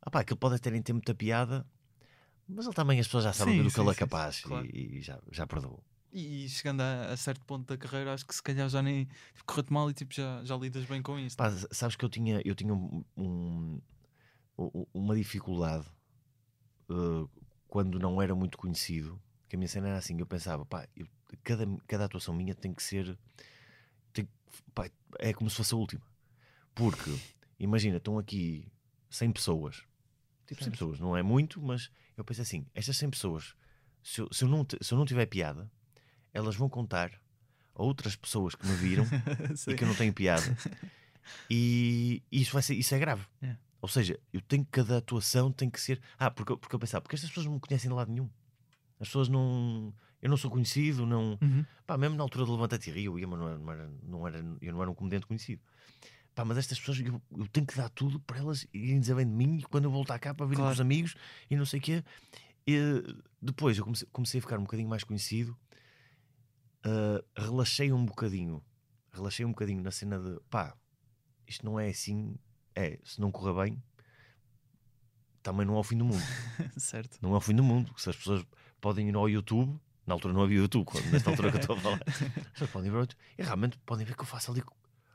ah 0.00 0.10
pá, 0.10 0.20
aquilo 0.20 0.38
pode 0.38 0.54
até 0.56 0.70
nem 0.70 0.82
ter 0.82 0.92
muita 0.92 1.14
piada, 1.14 1.66
mas 2.48 2.66
ele 2.66 2.74
também 2.74 3.00
as 3.00 3.06
pessoas 3.06 3.24
já 3.24 3.32
sabem 3.32 3.54
Sim, 3.54 3.64
do 3.64 3.70
que 3.70 3.80
sim, 3.80 3.80
ele 3.80 3.90
é 3.90 3.94
sim, 3.94 4.00
capaz 4.00 4.40
claro. 4.42 4.68
e, 4.72 4.98
e 4.98 5.02
já, 5.02 5.18
já 5.30 5.46
perdoou. 5.46 5.82
E 6.12 6.48
chegando 6.48 6.80
a, 6.82 7.12
a 7.12 7.16
certo 7.16 7.44
ponto 7.46 7.66
da 7.66 7.76
carreira, 7.78 8.12
acho 8.12 8.26
que 8.26 8.34
se 8.34 8.42
calhar 8.42 8.68
já 8.68 8.82
nem 8.82 9.04
tipo, 9.06 9.44
correu-te 9.46 9.72
mal 9.72 9.88
e 9.90 9.94
tipo, 9.94 10.12
já, 10.12 10.42
já 10.44 10.56
lidas 10.56 10.84
bem 10.84 11.00
com 11.02 11.18
isso. 11.18 11.36
Pá, 11.36 11.46
s- 11.48 11.68
sabes 11.70 11.96
que 11.96 12.04
eu 12.04 12.08
tinha, 12.08 12.42
eu 12.44 12.54
tinha 12.54 12.74
um- 12.74 13.04
um- 13.16 13.80
uma 14.92 15.14
dificuldade 15.14 15.86
uh, 16.88 17.28
quando 17.70 17.98
não 17.98 18.20
era 18.20 18.34
muito 18.34 18.58
conhecido, 18.58 19.18
que 19.48 19.54
a 19.56 19.58
minha 19.58 19.68
cena 19.68 19.88
era 19.88 19.98
assim, 19.98 20.18
eu 20.18 20.26
pensava, 20.26 20.66
pá, 20.66 20.86
eu- 20.96 21.06
cada, 21.44 21.64
cada 21.86 22.04
atuação 22.04 22.34
minha 22.34 22.54
tem 22.54 22.74
que 22.74 22.82
ser 22.82 23.16
tem 24.12 24.28
pá, 24.74 24.90
é 25.20 25.32
como 25.32 25.48
se 25.48 25.56
fosse 25.56 25.72
a 25.72 25.76
última. 25.76 26.02
Porque, 26.74 27.10
imagina, 27.58 27.96
estão 27.98 28.18
aqui 28.18 28.66
100 29.08 29.30
pessoas, 29.32 29.76
tipo 30.46 30.60
100 30.60 30.64
Certo. 30.64 30.72
pessoas, 30.72 31.00
não 31.00 31.16
é 31.16 31.22
muito, 31.22 31.62
mas 31.62 31.90
eu 32.16 32.24
penso 32.24 32.42
assim, 32.42 32.66
estas 32.74 32.96
100 32.96 33.08
pessoas, 33.10 33.54
se 34.02 34.20
eu, 34.20 34.28
se 34.32 34.44
eu 34.44 34.48
não, 34.48 34.66
se 34.80 34.92
eu 34.92 34.98
não 34.98 35.06
tiver 35.06 35.26
piada, 35.26 35.70
elas 36.32 36.56
vão 36.56 36.68
contar 36.68 37.12
a 37.74 37.82
outras 37.82 38.16
pessoas 38.16 38.54
que 38.56 38.66
me 38.66 38.74
viram 38.74 39.04
e 39.68 39.74
que 39.74 39.84
eu 39.84 39.88
não 39.88 39.94
tenho 39.94 40.12
piada. 40.12 40.42
E 41.52 42.22
isso, 42.30 42.52
vai 42.52 42.62
ser, 42.62 42.74
isso 42.74 42.94
é 42.94 42.98
grave. 43.00 43.26
É. 43.42 43.56
Ou 43.82 43.88
seja, 43.88 44.18
eu 44.32 44.40
tenho 44.42 44.64
que 44.64 44.70
cada 44.70 44.98
atuação 44.98 45.50
tem 45.50 45.70
que 45.70 45.80
ser. 45.80 46.00
Ah, 46.18 46.30
porque, 46.30 46.52
eu- 46.52 46.58
porque 46.58 46.74
eu 46.74 46.78
pensava, 46.78 47.00
porque 47.02 47.16
estas 47.16 47.30
pessoas 47.30 47.46
não 47.46 47.54
me 47.54 47.60
conhecem 47.60 47.88
de 47.90 47.94
lado 47.96 48.10
nenhum. 48.12 48.28
As 48.98 49.08
pessoas 49.08 49.28
não. 49.28 49.92
Eu 50.20 50.28
não 50.28 50.36
sou 50.36 50.50
conhecido, 50.50 51.06
não. 51.06 51.38
Uhum. 51.40 51.64
Pá, 51.86 51.96
mesmo 51.96 52.14
na 52.16 52.22
altura 52.22 52.44
do 52.44 52.52
Levanta-te 52.52 52.90
e 52.90 52.92
Rio, 52.92 53.18
eu 53.18 53.26
não 53.28 53.48
era, 53.48 53.58
não 53.58 53.72
era, 53.72 53.90
não 54.02 54.28
era- 54.28 54.44
eu 54.60 54.72
não 54.74 54.82
era 54.82 54.90
um 54.90 54.94
comediante 54.94 55.26
conhecido. 55.26 55.62
Pá, 56.34 56.44
mas 56.44 56.58
estas 56.58 56.78
pessoas, 56.78 57.00
eu, 57.00 57.20
eu 57.36 57.46
tenho 57.48 57.66
que 57.66 57.74
dar 57.76 57.88
tudo 57.88 58.20
para 58.20 58.38
elas 58.38 58.66
irem 58.72 59.00
dizer 59.00 59.14
bem 59.14 59.26
de 59.26 59.32
mim 59.32 59.58
e 59.58 59.62
quando 59.62 59.84
eu 59.84 59.90
voltar 59.90 60.18
cá 60.18 60.34
para 60.34 60.46
com 60.46 60.54
Claro. 60.54 60.72
os 60.72 60.80
amigos 60.80 61.14
e 61.50 61.56
não 61.56 61.64
sei 61.64 61.80
o 61.80 61.82
quê. 61.82 62.04
E, 62.66 62.78
depois 63.40 63.78
eu 63.78 63.84
comecei, 63.84 64.06
comecei 64.12 64.38
a 64.38 64.42
ficar 64.42 64.58
um 64.58 64.62
bocadinho 64.62 64.88
mais 64.88 65.02
conhecido, 65.02 65.56
ah, 66.84 67.24
relaxei 67.36 67.92
um 67.92 68.04
bocadinho, 68.04 68.62
relaxei 69.12 69.44
um 69.44 69.50
bocadinho 69.50 69.82
na 69.82 69.90
cena 69.90 70.18
de 70.18 70.38
pá, 70.50 70.76
isto 71.46 71.64
não 71.64 71.80
é 71.80 71.88
assim, 71.88 72.36
é, 72.80 72.98
se 73.04 73.20
não 73.20 73.30
correr 73.30 73.54
bem, 73.70 73.82
também 75.42 75.66
não 75.66 75.76
é 75.76 75.78
o 75.78 75.82
fim 75.82 75.96
do 75.96 76.04
mundo. 76.04 76.22
certo. 76.76 77.18
Não 77.22 77.34
é 77.34 77.38
o 77.38 77.40
fim 77.40 77.54
do 77.54 77.62
mundo. 77.62 77.92
Se 77.96 78.10
as 78.10 78.16
pessoas 78.16 78.44
podem 78.80 79.08
ir 79.08 79.14
ao 79.14 79.28
YouTube, 79.28 79.78
na 80.06 80.14
altura 80.14 80.34
não 80.34 80.42
havia 80.42 80.58
YouTube, 80.58 80.84
quando- 80.86 81.04
nesta 81.10 81.30
altura 81.30 81.50
que 81.50 81.56
eu 81.56 81.60
estou 81.60 81.76
a 81.76 81.80
falar, 81.80 82.00
as 82.60 82.70
podem 82.70 82.90
ver 82.90 83.08
e 83.38 83.42
realmente 83.42 83.78
podem 83.86 84.04
ver 84.04 84.14
que 84.14 84.22
eu 84.22 84.26
faço 84.26 84.50
ali 84.50 84.62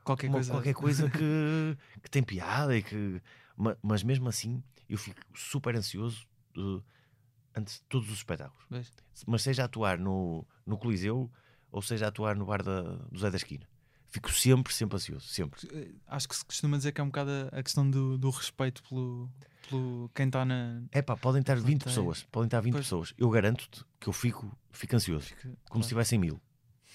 Qualquer 0.04 0.28
uma- 0.28 0.34
coisa. 0.36 0.52
qualquer 0.52 0.74
coisa 0.74 1.10
que, 1.10 1.18
que 2.02 2.10
tem 2.10 2.24
piada 2.24 2.76
e 2.78 2.84
que. 2.84 3.22
ma- 3.58 3.78
Mas 3.82 4.04
mesmo 4.04 4.28
assim, 4.30 4.64
eu 4.88 4.98
fico 4.98 5.20
super 5.36 5.76
ansioso 5.76 6.28
eh, 6.58 6.82
antes 7.56 7.76
de 7.76 7.82
todos 7.84 8.10
os 8.10 8.18
espetáculos. 8.18 8.66
Mas 9.28 9.42
seja 9.44 9.64
atuar 9.66 9.98
no, 9.98 10.46
no 10.66 10.78
Coliseu 10.78 11.32
ou 11.72 11.82
seja 11.82 12.08
atuar 12.08 12.36
no 12.36 12.46
bar 12.46 12.62
da, 12.64 12.82
do 13.12 13.18
Zé 13.20 13.30
da 13.30 13.38
Esquina. 13.38 13.68
Fico 14.16 14.32
sempre, 14.32 14.74
sempre 14.74 14.96
ansioso. 14.96 15.28
Sempre. 15.28 15.60
Eh, 15.74 15.92
Acho 16.08 16.30
que 16.30 16.36
se 16.38 16.46
costuma 16.46 16.78
dizer 16.78 16.94
que 16.94 17.02
é 17.02 17.04
um 17.04 17.08
bocado 17.08 17.30
a 17.52 17.60
a 17.60 17.64
questão 17.64 17.90
do, 17.90 18.18
do 18.18 18.30
respeito 18.30 18.82
pelo, 18.88 19.30
pelo 19.70 20.10
quem 20.16 20.28
está 20.28 20.46
na. 20.46 20.84
É 20.94 21.02
pá, 21.02 21.18
podem 21.18 21.42
estar 21.42 21.56
20 21.56 21.64
Plateia. 21.66 21.84
pessoas. 21.84 22.24
Podem 22.32 22.48
estar 22.48 22.62
20 22.62 22.74
Pois. 22.74 22.86
pessoas. 22.86 23.14
Eu 23.18 23.30
garanto-te 23.30 23.84
que 24.00 24.08
eu 24.08 24.14
fico, 24.14 24.58
fico 24.72 24.96
ansioso. 24.96 25.26
Fica- 25.28 25.42
Como 25.70 25.84
se 25.84 25.90
claro. 25.90 26.06
tivessem 26.06 26.18
mil. 26.20 26.40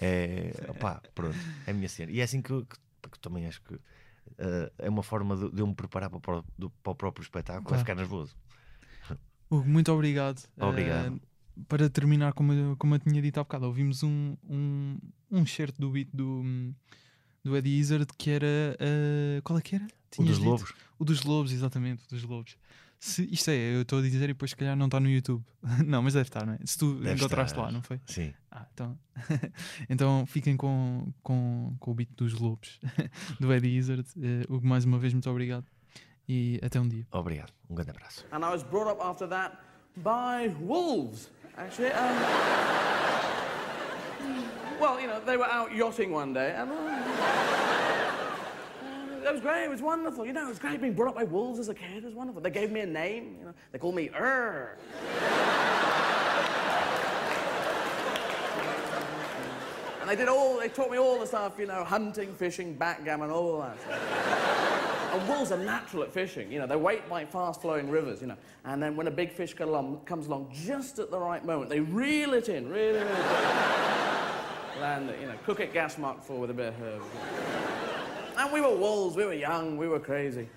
É, 0.01 0.51
opá, 0.69 0.99
pronto, 1.13 1.37
é 1.67 1.71
a 1.71 1.73
minha 1.75 1.87
cena. 1.87 2.11
E 2.11 2.19
é 2.21 2.23
assim 2.23 2.41
que, 2.41 2.65
que- 2.65 3.09
que 3.11 3.19
também 3.19 3.45
acho 3.45 3.61
que 3.61 3.75
eh, 4.39 4.71
é 4.79 4.89
uma 4.89 5.03
forma 5.03 5.35
de, 5.37 5.51
de 5.51 5.61
eu 5.61 5.67
me 5.67 5.75
preparar 5.75 6.09
para 6.09 6.19
para 6.81 6.91
o 6.91 6.95
próprio 6.95 7.21
espetáculo, 7.21 7.65
Claro. 7.67 7.75
a 7.75 7.85
ficar 7.85 7.95
nervoso. 7.95 8.35
Hugo, 9.49 9.67
muito 9.69 9.91
obrigado. 9.91 10.41
Obrigado. 10.57 11.15
Eh, 11.17 11.61
para 11.67 11.89
terminar, 11.89 12.33
como 12.33 12.53
eu, 12.53 12.75
como 12.77 12.95
eu 12.95 12.99
tinha 12.99 13.21
dito 13.21 13.39
há 13.39 13.43
bocado, 13.43 13.65
ouvimos 13.67 14.01
um, 14.01 14.35
um, 14.49 14.97
um 15.29 15.45
certo 15.45 15.79
do 15.79 15.91
beat 15.91 16.07
do, 16.13 16.41
do 17.43 17.55
Eddie 17.57 17.79
Izzard 17.79 18.07
que 18.17 18.29
era. 18.31 18.45
eh, 18.79 19.41
qual 19.43 19.57
é 19.59 19.61
que 19.61 19.75
era? 19.75 19.85
O 19.85 19.87
Tinhas 20.11 20.29
dos 20.29 20.39
dito? 20.39 20.49
lobos. 20.49 20.73
O 20.99 21.05
dos 21.05 21.23
lobos, 21.23 21.51
exatamente, 21.51 22.03
o 22.05 22.09
dos 22.09 22.23
lobos. 22.23 22.55
Se, 22.99 23.27
isto 23.31 23.49
é, 23.49 23.55
eu 23.75 23.81
estou 23.81 23.97
a 23.97 24.01
dizer 24.03 24.25
e 24.25 24.27
depois 24.27 24.51
se 24.51 24.55
calhar 24.57 24.75
não 24.75 24.85
está 24.85 24.99
no 24.99 25.09
YouTube. 25.09 25.43
não, 25.87 26.03
mas 26.03 26.13
deve 26.13 26.29
estar, 26.29 26.45
não 26.45 26.53
é? 26.53 26.59
Se 26.63 26.77
tu 26.77 26.93
Deve 26.99 27.15
encontraste 27.15 27.53
estar. 27.53 27.65
lá, 27.65 27.71
não 27.71 27.81
foi? 27.81 27.99
Sim. 28.05 28.31
Ah, 28.51 28.67
então, 28.73 28.99
então 29.89 30.25
fiquem 30.27 30.55
com, 30.55 31.11
com, 31.23 31.75
com 31.79 31.91
o 31.91 31.93
beat 31.95 32.09
dos 32.15 32.33
lobos 32.33 32.79
do 33.39 33.51
Eddie 33.51 33.75
Izzard. 33.77 34.05
Hugo, 34.47 34.67
mais 34.67 34.85
uma 34.85 34.99
vez, 34.99 35.13
muito 35.13 35.27
obrigado 35.31 35.65
e 36.29 36.59
até 36.61 36.79
um 36.79 36.87
dia. 36.87 37.07
Obrigado. 37.11 37.51
Um 37.67 37.73
grande 37.73 37.89
abraço. 37.91 38.23
And 38.31 38.37
I 38.45 38.51
was 38.51 38.61
brought 38.63 38.87
up 38.91 39.01
after 39.01 39.27
that 39.29 39.57
by 39.97 40.49
wolves, 40.63 41.31
actually. 41.57 41.89
Um, 41.91 42.21
well, 44.79 44.99
you 45.01 45.07
know, 45.07 45.19
they 45.25 45.37
were 45.37 45.49
out 45.49 45.71
yachting 45.75 46.11
one 46.13 46.33
day, 46.33 46.53
and 46.55 46.69
uh, 46.69 47.10
it 49.31 49.31
was 49.31 49.41
great. 49.41 49.63
It 49.63 49.69
was 49.69 49.81
wonderful. 49.81 50.25
You 50.25 50.33
know, 50.33 50.45
it 50.45 50.49
was 50.49 50.59
great 50.59 50.81
being 50.81 50.93
brought 50.93 51.09
up 51.09 51.15
by 51.15 51.23
wolves 51.23 51.59
as 51.59 51.69
a 51.69 51.73
kid. 51.73 51.97
It 51.97 52.05
was 52.05 52.13
wonderful. 52.13 52.41
They 52.41 52.49
gave 52.49 52.71
me 52.71 52.81
a 52.81 52.85
name. 52.85 53.37
You 53.39 53.45
know, 53.45 53.53
they 53.71 53.79
called 53.79 53.95
me 53.95 54.09
Ur. 54.09 54.77
And 60.01 60.09
they 60.09 60.15
did 60.15 60.27
all. 60.27 60.59
They 60.59 60.67
taught 60.67 60.91
me 60.91 60.97
all 60.97 61.19
the 61.19 61.25
stuff. 61.25 61.57
You 61.57 61.67
know, 61.67 61.83
hunting, 61.83 62.33
fishing, 62.33 62.73
backgammon, 62.73 63.29
all 63.29 63.61
that. 63.61 63.79
Stuff. 63.79 65.13
And 65.13 65.27
wolves 65.27 65.51
are 65.51 65.57
natural 65.57 66.03
at 66.03 66.11
fishing. 66.11 66.51
You 66.51 66.59
know, 66.59 66.67
they 66.67 66.75
wait 66.75 67.07
by 67.09 67.25
fast-flowing 67.25 67.89
rivers. 67.89 68.21
You 68.21 68.27
know, 68.27 68.37
and 68.65 68.81
then 68.81 68.95
when 68.95 69.07
a 69.07 69.11
big 69.11 69.31
fish 69.31 69.53
comes 69.53 69.69
along, 69.69 70.01
comes 70.05 70.27
along 70.27 70.51
just 70.53 70.99
at 70.99 71.11
the 71.11 71.19
right 71.19 71.45
moment, 71.45 71.69
they 71.69 71.81
reel 71.81 72.33
it 72.33 72.49
in, 72.49 72.69
really, 72.69 72.99
really. 72.99 74.00
Land 74.81 75.11
it. 75.11 75.21
You 75.21 75.27
know, 75.27 75.35
cook 75.45 75.59
it 75.59 75.73
gas 75.73 75.99
mark 75.99 76.23
for 76.23 76.39
with 76.39 76.49
a 76.49 76.53
bit 76.55 76.69
of 76.69 76.75
herb. 76.79 77.03
And 78.35 78.51
we 78.51 78.61
were 78.61 78.75
wolves. 78.75 79.15
We 79.15 79.25
were 79.25 79.33
young. 79.33 79.77
We 79.77 79.87
were 79.87 79.99
crazy. 79.99 80.49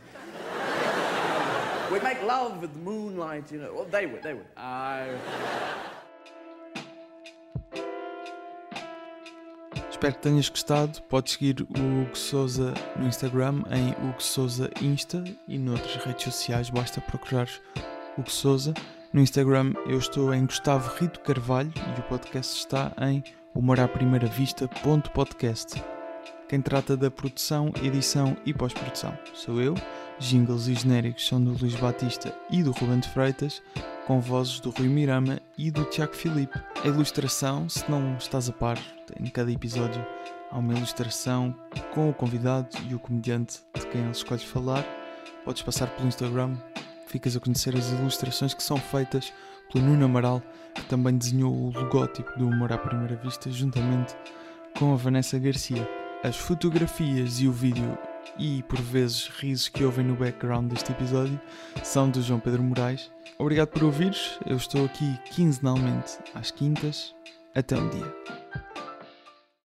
We'd 1.92 2.02
make 2.02 2.22
love 2.22 2.62
with 2.62 2.72
the 2.72 2.78
moonlight. 2.78 3.52
You 3.52 3.59
know, 3.59 3.74
well, 3.74 3.84
they 3.84 4.06
would. 4.06 4.22
They 4.22 4.32
would. 4.32 4.46
I. 4.56 5.18
Espero 9.90 10.14
que 10.14 10.22
tenhas 10.22 10.48
gostado. 10.48 11.02
Podes 11.02 11.32
seguir 11.32 11.60
o 11.60 11.78
Hugo 11.78 12.16
Souza 12.16 12.72
no 12.96 13.06
Instagram 13.06 13.62
em 13.70 13.90
Hugo 14.09 14.22
Souza 14.22 14.70
Insta 14.80 15.22
e 15.46 15.59
noutras 15.59 15.96
redes 15.96 16.24
sociais 16.24 16.70
basta 16.70 16.98
procurar 17.02 17.48
Hugo 18.16 18.30
Souza. 18.30 18.72
No 19.12 19.20
Instagram 19.20 19.74
eu 19.86 19.98
estou 19.98 20.32
em 20.32 20.46
Gustavo 20.46 20.90
Rito 20.96 21.20
Carvalho 21.20 21.72
e 21.76 22.01
o 22.01 22.02
podcast 22.05 22.59
está 22.59 22.90
em 23.02 23.22
humoraprimeiravista.podcast. 23.55 25.82
Quem 26.48 26.60
trata 26.60 26.97
da 26.97 27.10
produção, 27.10 27.72
edição 27.82 28.36
e 28.44 28.52
pós-produção 28.52 29.16
sou 29.32 29.60
eu. 29.60 29.74
Jingles 30.18 30.68
e 30.68 30.74
genéricos 30.74 31.26
são 31.26 31.43
do 31.43 31.52
Luís 31.52 31.74
Batista 31.74 32.36
e 32.51 32.62
do 32.62 32.72
Ruben 32.72 33.01
de 33.01 33.09
Freitas, 33.09 33.62
com 34.06 34.20
vozes 34.20 34.60
do 34.60 34.70
Rui 34.70 34.89
Mirama 34.89 35.40
e 35.59 35.70
do 35.70 35.85
Tiago 35.85 36.14
Filipe. 36.14 36.60
A 36.85 36.86
ilustração, 36.86 37.68
se 37.68 37.90
não 37.90 38.16
estás 38.16 38.48
a 38.48 38.52
par, 38.52 38.78
em 39.18 39.26
cada 39.26 39.51
episódio 39.51 40.05
há 40.51 40.59
uma 40.59 40.74
ilustração 40.74 41.55
com 41.93 42.09
o 42.09 42.14
convidado 42.14 42.68
e 42.89 42.94
o 42.94 42.98
comediante 42.98 43.60
de 43.74 43.86
quem 43.89 44.02
ele 44.02 44.10
escolhe 44.10 44.44
falar. 44.44 44.85
Podes 45.44 45.62
passar 45.62 45.89
pelo 45.89 46.09
Instagram, 46.09 46.56
ficas 47.06 47.36
a 47.36 47.40
conhecer 47.40 47.76
as 47.76 47.90
ilustrações 47.90 48.55
que 48.55 48.62
são 48.62 48.76
feitas 48.76 49.32
pelo 49.74 49.86
Nuno 49.86 50.05
Amaral, 50.05 50.42
que 50.72 50.84
também 50.84 51.18
desenhou 51.18 51.52
o 51.52 51.72
logótipo 51.72 52.38
do 52.38 52.46
Humor 52.48 52.72
à 52.72 52.78
Primeira 52.78 53.16
Vista, 53.16 53.51
juntamente 53.51 54.14
com 54.78 54.92
a 54.92 54.96
Vanessa 54.96 55.38
Garcia. 55.38 55.88
As 56.22 56.36
fotografias 56.36 57.40
e 57.40 57.48
o 57.48 57.52
vídeo 57.52 57.98
e 58.38 58.62
por 58.62 58.80
vezes 58.80 59.28
risos 59.28 59.68
que 59.68 59.84
ouvem 59.84 60.06
no 60.06 60.14
background 60.14 60.72
deste 60.72 60.92
episódio 60.92 61.38
são 61.82 62.09
do 62.09 62.22
João 62.22 62.40
Pedro 62.40 62.62
Moraes. 62.62 63.10
Obrigado 63.38 63.68
por 63.68 63.84
ouvires, 63.84 64.38
eu 64.46 64.56
estou 64.56 64.84
aqui 64.84 65.18
quinzenalmente 65.30 66.18
às 66.34 66.51
quintas. 66.51 67.14
Até 67.55 67.76
um 67.76 67.88
dia. 67.88 68.73